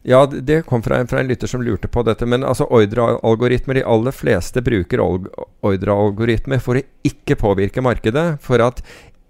Ja, 0.05 0.27
det 0.27 0.63
kom 0.69 0.83
fra 0.85 0.99
en, 1.01 1.09
fra 1.09 1.21
en 1.21 1.29
lytter 1.29 1.49
som 1.49 1.63
lurte 1.65 1.89
på 1.89 2.03
dette. 2.05 2.27
Men 2.29 2.45
altså 2.45 2.67
ordrealgoritmer 2.69 3.81
De 3.81 3.85
aller 3.89 4.13
fleste 4.13 4.61
bruker 4.65 5.01
ordrealgoritmer 5.01 6.61
for 6.61 6.77
å 6.81 6.85
ikke 7.09 7.39
påvirke 7.41 7.85
markedet. 7.85 8.27
For 8.45 8.61
at 8.65 8.83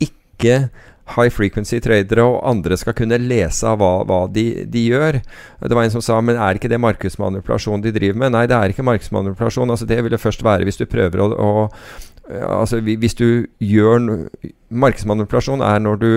ikke 0.02 0.68
high 1.12 1.28
frequency 1.28 1.80
tradere 1.84 2.24
og 2.24 2.40
andre 2.48 2.78
skal 2.80 2.96
kunne 2.96 3.18
lese 3.20 3.68
av 3.68 3.76
hva, 3.80 3.92
hva 4.08 4.22
de, 4.32 4.64
de, 4.70 4.86
gjør. 4.88 5.20
Det 5.60 5.76
var 5.76 5.84
en 5.84 5.92
som 5.92 6.04
sa 6.04 6.20
men 6.24 6.40
er 6.40 6.56
ikke 6.56 6.70
det 6.72 6.80
markedsmanipulasjon 6.80 7.84
de 7.84 7.92
driver 7.94 8.22
med? 8.24 8.32
Nei, 8.32 8.46
det 8.48 8.56
er 8.56 8.72
ikke 8.72 8.86
markedsmanipulasjon. 8.88 9.74
Altså, 9.74 9.88
det 9.88 10.00
vil 10.00 10.14
det 10.14 10.22
først 10.22 10.44
være 10.44 10.64
hvis 10.68 10.80
du 10.80 10.86
prøver 10.88 11.20
å, 11.20 11.28
å 11.34 11.52
altså, 12.56 12.80
Hvis 12.80 13.18
du 13.20 13.46
gjør 13.60 14.00
Markedsmanipulasjon 14.72 15.64
er 15.64 15.82
når 15.84 16.00
du 16.00 16.12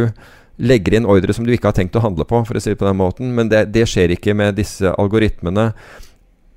legger 0.57 0.97
inn 0.97 1.05
ordre 1.05 1.35
som 1.35 1.45
du 1.45 1.51
ikke 1.53 1.69
har 1.69 1.77
tenkt 1.77 1.97
å 1.99 2.01
handle 2.01 2.26
på, 2.26 2.39
for 2.47 2.57
å 2.57 2.61
si 2.64 2.72
det 2.72 2.80
på 2.80 2.88
den 2.88 2.97
måten. 2.97 3.34
Men 3.38 3.51
det, 3.51 3.68
det 3.76 3.85
skjer 3.89 4.15
ikke 4.15 4.34
med 4.38 4.57
disse 4.57 4.89
algoritmene. 4.97 5.72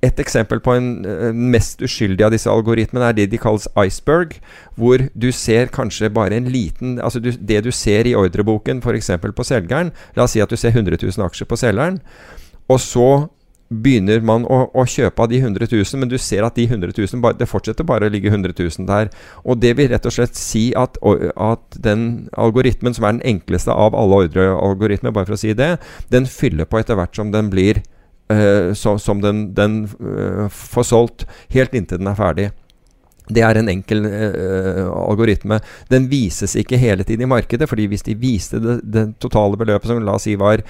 Et 0.01 0.19
eksempel 0.23 0.59
på 0.65 0.73
en 0.73 0.87
uh, 1.05 1.29
mest 1.33 1.81
uskyldig 1.85 2.25
av 2.25 2.33
disse 2.33 2.49
algoritmene 2.49 3.11
er 3.11 3.17
det 3.17 3.27
de 3.31 3.39
kalles 3.41 3.67
iceberg, 3.77 4.39
hvor 4.79 5.03
du 5.13 5.29
ser 5.35 5.69
kanskje 5.73 6.09
bare 6.09 6.39
en 6.39 6.49
liten 6.49 6.97
Altså 6.99 7.21
du, 7.21 7.29
det 7.37 7.61
du 7.65 7.71
ser 7.71 8.09
i 8.09 8.15
ordreboken 8.17 8.81
f.eks. 8.81 9.11
på 9.21 9.45
selgeren 9.45 9.91
La 10.17 10.25
oss 10.25 10.33
si 10.33 10.41
at 10.41 10.49
du 10.49 10.57
ser 10.57 10.73
100 10.73 10.97
000 10.97 11.27
aksjer 11.27 11.49
på 11.49 11.59
selgeren, 11.59 12.01
og 12.71 12.79
så 12.81 13.11
begynner 13.71 14.19
man 14.25 14.43
å, 14.51 14.65
å, 14.75 14.83
kjøpe 14.89 15.23
av 15.23 15.29
de 15.31 15.39
100 15.39 15.69
000, 15.71 15.99
men 16.01 16.11
du 16.11 16.17
ser 16.19 16.43
at 16.43 16.57
de 16.59 16.65
100 16.67 16.91
000 16.97 17.21
bare, 17.23 17.37
det 17.39 17.47
fortsetter 17.47 17.87
bare 17.87 18.09
å 18.09 18.11
ligge 18.11 18.31
100 18.31 18.51
000 18.57 18.87
der. 18.89 19.11
Og 19.45 19.61
det 19.63 19.73
vil 19.79 19.87
rett 19.93 20.07
og 20.07 20.15
slett 20.15 20.35
si 20.35 20.69
at, 20.77 20.99
at 20.99 21.79
den 21.79 22.27
algoritmen, 22.35 22.95
som 22.97 23.07
er 23.07 23.15
den 23.15 23.37
enkleste 23.37 23.71
av 23.71 23.95
alle 23.95 24.25
ordrealgoritmer, 24.25 25.15
bare 25.15 25.29
for 25.29 25.37
å 25.37 25.41
si 25.41 25.55
det, 25.55 25.77
den 26.11 26.27
fyller 26.27 26.67
på 26.67 26.81
etter 26.81 26.99
hvert 26.99 27.15
som 27.15 27.31
den 27.31 27.51
blir 27.53 27.79
uh, 28.31 28.71
så, 28.77 28.97
som 29.01 29.21
den, 29.23 29.51
den 29.57 29.83
uh, 29.99 30.47
får 30.49 30.87
solgt, 30.87 31.27
helt 31.53 31.75
inntil 31.77 32.01
den 32.01 32.11
er 32.11 32.19
ferdig. 32.19 32.49
Det 33.31 33.43
er 33.45 33.59
en 33.59 33.69
enkel 33.71 34.07
uh, 34.07 34.87
algoritme. 35.05 35.61
Den 35.91 36.09
vises 36.11 36.55
ikke 36.59 36.79
hele 36.81 37.05
tiden 37.07 37.23
i 37.23 37.29
markedet, 37.29 37.69
fordi 37.69 37.85
hvis 37.91 38.07
de 38.07 38.17
viste 38.19 38.59
det, 38.59 38.79
det 38.83 39.05
totale 39.23 39.59
beløpet, 39.59 39.87
som 39.91 40.01
la 40.03 40.17
oss 40.17 40.27
si 40.27 40.35
var 40.39 40.63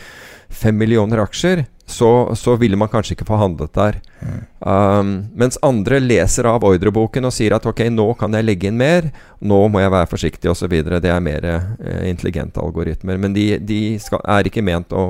5 0.52 0.78
millioner 0.78 1.18
aksjer, 1.24 1.66
så, 1.86 2.36
så, 2.36 2.56
ville 2.56 2.78
man 2.78 2.88
kanskje 2.90 3.16
ikke 3.16 3.28
få 3.28 3.40
handlet 3.40 3.74
der. 3.76 3.98
Mm. 4.22 4.38
Um, 4.60 5.10
mens 5.36 5.58
andre 5.66 6.00
leser 6.00 6.48
av 6.48 6.64
ordreboken 6.64 7.28
og 7.28 7.34
sier 7.36 7.56
at 7.58 7.66
ok, 7.68 7.84
nå 7.92 8.06
kan 8.20 8.38
jeg 8.38 8.48
legge 8.48 8.70
inn 8.70 8.80
mer, 8.80 9.10
nå 9.40 9.60
må 9.72 9.82
jeg 9.82 9.92
være 9.92 10.12
forsiktig 10.12 10.52
osv. 10.52 10.78
Det 10.88 11.12
er 11.12 11.26
mer 11.26 11.50
eh, 11.50 12.06
intelligente 12.08 12.64
algoritmer. 12.64 13.20
Men 13.20 13.36
de, 13.36 13.46
de 13.60 13.82
skal, 14.00 14.24
er 14.24 14.48
ikke 14.48 14.64
ment 14.64 14.96
å, 14.96 15.04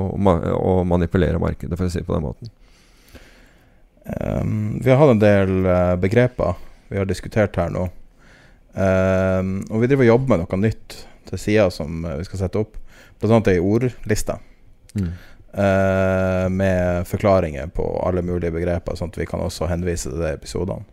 å, 0.56 0.74
manipulere 0.88 1.38
markedet, 1.42 1.78
for 1.78 1.86
å 1.86 1.92
si 1.92 2.02
det 2.02 2.08
på 2.08 2.18
den 2.18 2.26
måten. 2.26 2.52
Um, 4.02 4.78
vi 4.82 4.90
har 4.90 4.98
hatt 4.98 5.14
en 5.14 5.22
del 5.22 5.58
uh, 5.62 5.94
begreper 6.02 6.56
vi 6.90 6.98
har 6.98 7.06
diskutert 7.06 7.54
her 7.56 7.70
nå. 7.72 7.86
Um, 8.74 9.60
og 9.70 9.84
vi 9.84 9.88
driver 9.88 10.02
og 10.02 10.14
jobber 10.14 10.32
med 10.32 10.42
noe 10.42 10.58
nytt 10.64 10.96
til 11.28 11.40
sida 11.40 11.68
som 11.72 12.02
uh, 12.04 12.16
vi 12.18 12.26
skal 12.26 12.42
sette 12.42 12.60
opp. 12.60 12.74
Annet 13.22 13.52
ei 13.52 13.60
ordliste 13.62 14.34
Mm. 14.92 15.12
Uh, 15.58 16.48
med 16.50 17.06
forklaringer 17.08 17.66
på 17.76 18.02
alle 18.06 18.22
mulige 18.22 18.52
begreper, 18.54 18.94
sånn 18.96 19.10
at 19.12 19.18
vi 19.20 19.26
kan 19.28 19.40
også 19.44 19.66
henvise 19.70 20.10
til 20.10 20.20
de 20.22 20.32
episodene. 20.32 20.84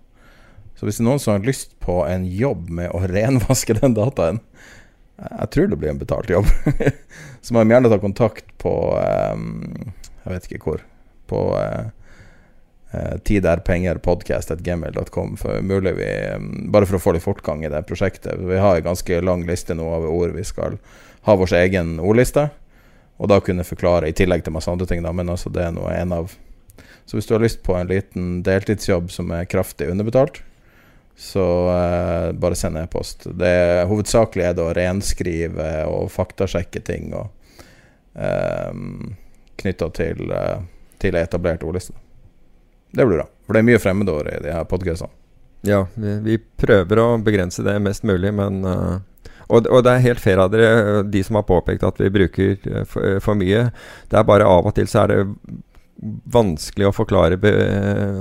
Så 0.80 0.86
hvis 0.88 0.98
det 1.00 1.04
er 1.04 1.10
noen 1.10 1.20
som 1.20 1.34
har 1.34 1.44
lyst 1.44 1.74
på 1.84 2.08
en 2.08 2.26
jobb 2.32 2.70
med 2.72 2.92
å 2.96 3.00
renvaske 3.16 3.74
den 3.82 3.94
dataen 3.98 4.40
Jeg 5.20 5.48
tror 5.52 5.68
det 5.68 5.80
blir 5.80 5.92
en 5.92 6.00
betalt 6.00 6.30
jobb. 6.32 6.48
så 7.44 7.54
må 7.54 7.64
de 7.64 7.72
gjerne 7.74 7.90
ta 7.92 8.00
kontakt 8.00 8.48
på 8.64 8.96
um, 8.96 9.92
Jeg 10.24 10.32
vet 10.32 10.46
ikke 10.48 10.64
hvor. 10.64 10.80
På 11.28 11.60
uh, 11.60 11.92
tiderpengerpodkast.gmail.com. 13.28 15.30
Bare 16.72 16.86
for 16.88 16.96
å 16.96 17.04
få 17.04 17.12
litt 17.14 17.28
fortgang 17.28 17.60
i 17.66 17.70
det 17.70 17.88
prosjektet. 17.90 18.40
Vi 18.40 18.58
har 18.64 18.76
en 18.80 18.88
ganske 18.88 19.22
lang 19.22 19.44
liste 19.46 19.74
nå 19.78 19.84
over 19.84 20.08
ord 20.10 20.32
vi 20.38 20.44
skal 20.48 20.78
ha 21.28 21.36
vår 21.38 21.54
egen 21.60 22.00
ordliste. 22.00 22.50
Og 23.20 23.30
da 23.32 23.40
kunne 23.44 23.68
forklare, 23.68 24.10
i 24.10 24.16
tillegg 24.16 24.46
til 24.46 24.56
masse 24.56 24.72
andre 24.72 24.88
ting, 24.88 25.04
da, 25.04 25.12
men 25.16 25.30
altså 25.32 25.52
det 25.52 25.66
er 25.66 25.74
noe 25.76 25.92
en 25.96 26.16
av 26.16 26.36
Så 27.10 27.18
hvis 27.18 27.28
du 27.28 27.34
har 27.34 27.42
lyst 27.42 27.64
på 27.66 27.74
en 27.76 27.90
liten 27.90 28.44
deltidsjobb 28.46 29.10
som 29.12 29.32
er 29.34 29.48
kraftig 29.50 29.88
underbetalt, 29.90 30.44
så 31.20 31.46
eh, 31.74 32.32
bare 32.38 32.56
send 32.56 32.78
e-post. 32.78 33.26
Hovedsakelig 33.90 34.46
er 34.46 34.54
det 34.56 34.64
å 34.64 34.76
renskrive 34.78 35.72
og 35.90 36.12
faktasjekke 36.14 36.84
ting 36.86 37.10
og 37.18 37.28
eh, 38.14 38.70
knytta 39.60 39.90
til, 39.98 40.32
eh, 40.32 40.62
til 41.02 41.18
etablert 41.20 41.66
ordliste. 41.68 41.98
Det 42.92 43.04
blir 43.04 43.20
bra. 43.20 43.28
For 43.46 43.58
det 43.58 43.64
er 43.64 43.70
mye 43.74 43.82
fremmedord 43.82 44.30
i 44.32 44.38
de 44.46 44.54
her 44.54 44.70
podkastene. 44.70 45.12
Ja, 45.68 45.82
vi, 46.00 46.16
vi, 46.24 46.38
prøver 46.40 47.02
å 47.04 47.08
begrense 47.20 47.66
det 47.68 47.76
mest 47.84 48.06
mulig, 48.08 48.32
men 48.32 48.62
uh, 48.64 49.02
og, 49.50 49.66
og, 49.66 49.82
det 49.86 49.96
er 49.96 50.06
helt 50.06 50.22
fair 50.22 50.42
av 50.42 50.52
dere, 50.54 51.02
de 51.10 51.24
som 51.26 51.40
har 51.40 51.48
påpekt 51.50 51.86
at 51.88 52.00
vi 52.02 52.12
bruker 52.14 52.56
for, 52.86 53.18
for, 53.24 53.40
mye. 53.40 53.70
Det 54.12 54.20
er 54.20 54.28
bare 54.28 54.48
av 54.48 54.70
og 54.70 54.76
til 54.78 54.90
så 54.90 55.04
er 55.04 55.14
det 55.14 55.24
vanskelig 56.32 56.88
å 56.88 56.92
forklare, 56.96 57.38
be, 57.40 57.52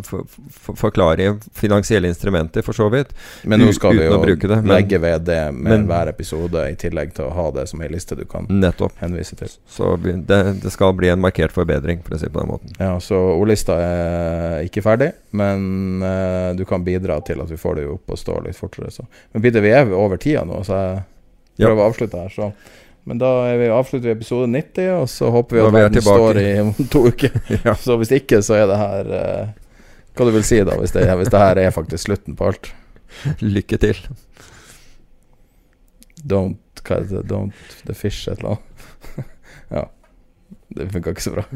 for, 0.06 0.26
for, 0.50 0.76
forklare 0.78 1.28
finansielle 1.54 2.10
instrumenter, 2.10 2.62
for 2.66 2.76
så 2.76 2.88
vidt. 2.92 3.12
Men 3.48 3.62
nå 3.62 3.70
skal 3.76 3.94
vi 3.94 4.06
jo 4.06 4.16
det, 4.18 4.48
men, 4.48 4.70
legge 4.72 4.98
ved 5.02 5.26
det 5.28 5.40
med 5.52 5.70
men, 5.70 5.84
hver 5.90 6.10
episode, 6.10 6.64
i 6.72 6.76
tillegg 6.78 7.14
til 7.16 7.28
å 7.28 7.34
ha 7.36 7.46
det 7.54 7.68
som 7.70 7.82
ei 7.84 7.90
liste 7.92 8.18
du 8.18 8.24
kan 8.28 8.48
nettopp. 8.50 8.96
henvise 9.02 9.38
til. 9.38 9.52
Så 9.70 9.94
det, 10.02 10.40
det, 10.62 10.72
skal 10.74 10.96
bli 10.98 11.12
en 11.12 11.22
markert 11.22 11.54
forbedring, 11.54 12.02
for 12.06 12.16
å 12.16 12.20
si 12.20 12.26
det 12.26 12.34
på 12.34 12.42
den 12.42 12.50
måten. 12.50 12.74
Ja, 12.80 12.96
så 13.02 13.20
ordlista 13.36 13.78
er 13.82 14.66
ikke 14.66 14.82
ferdig, 14.84 15.12
men 15.38 16.02
uh, 16.02 16.56
du 16.58 16.64
kan 16.68 16.86
bidra 16.86 17.20
til 17.26 17.44
at 17.44 17.52
vi 17.52 17.60
får 17.60 17.78
det 17.78 17.86
opp 17.92 18.16
og 18.16 18.20
stå 18.20 18.40
litt 18.48 18.58
fortere. 18.58 18.90
Så. 18.94 19.06
Men 19.36 19.44
Peter, 19.44 19.64
vi 19.64 19.74
er 19.76 19.94
over 19.94 20.18
tida 20.20 20.42
nå, 20.48 20.64
så 20.66 20.82
jeg 20.82 20.98
prøver 21.58 21.74
ja. 21.76 21.84
å 21.84 21.88
avslutte 21.90 22.22
her. 22.22 22.34
så 22.34 22.52
men 23.08 23.16
da 23.18 23.56
vi 23.56 23.68
avslutter 23.72 24.10
vi 24.10 24.12
episode 24.12 24.46
90, 24.52 24.88
og 25.00 25.06
så 25.08 25.30
håper 25.32 25.56
vi 25.56 25.62
at 25.62 25.72
verden 25.72 26.02
står 26.04 26.38
i 26.42 26.48
om 26.60 26.74
to 26.92 27.06
uker. 27.08 27.38
ja. 27.64 27.72
Så 27.80 27.96
hvis 27.96 28.12
ikke, 28.12 28.42
så 28.44 28.58
er 28.58 28.66
det 28.68 28.76
her 28.76 29.08
uh, 29.08 29.54
Hva 30.12 30.26
du 30.28 30.32
vil 30.34 30.44
si 30.44 30.58
da, 30.60 30.74
hvis 30.76 30.92
det, 30.92 31.06
hvis 31.16 31.32
det 31.32 31.40
her 31.40 31.60
er 31.62 31.72
faktisk 31.72 32.04
slutten 32.04 32.36
på 32.36 32.50
alt? 32.50 32.68
Lykke 33.40 33.78
til. 33.80 34.02
Don't 36.20 36.82
Hva 36.84 36.98
er 37.00 37.08
det? 37.08 37.24
Don't 37.32 37.72
the 37.88 37.96
fish 37.96 38.28
et 38.28 38.42
eller 38.42 38.58
annet. 38.58 39.32
ja. 39.78 39.86
Det 40.76 40.90
funka 40.92 41.16
ikke 41.16 41.24
så 41.30 41.36
bra. 41.38 41.48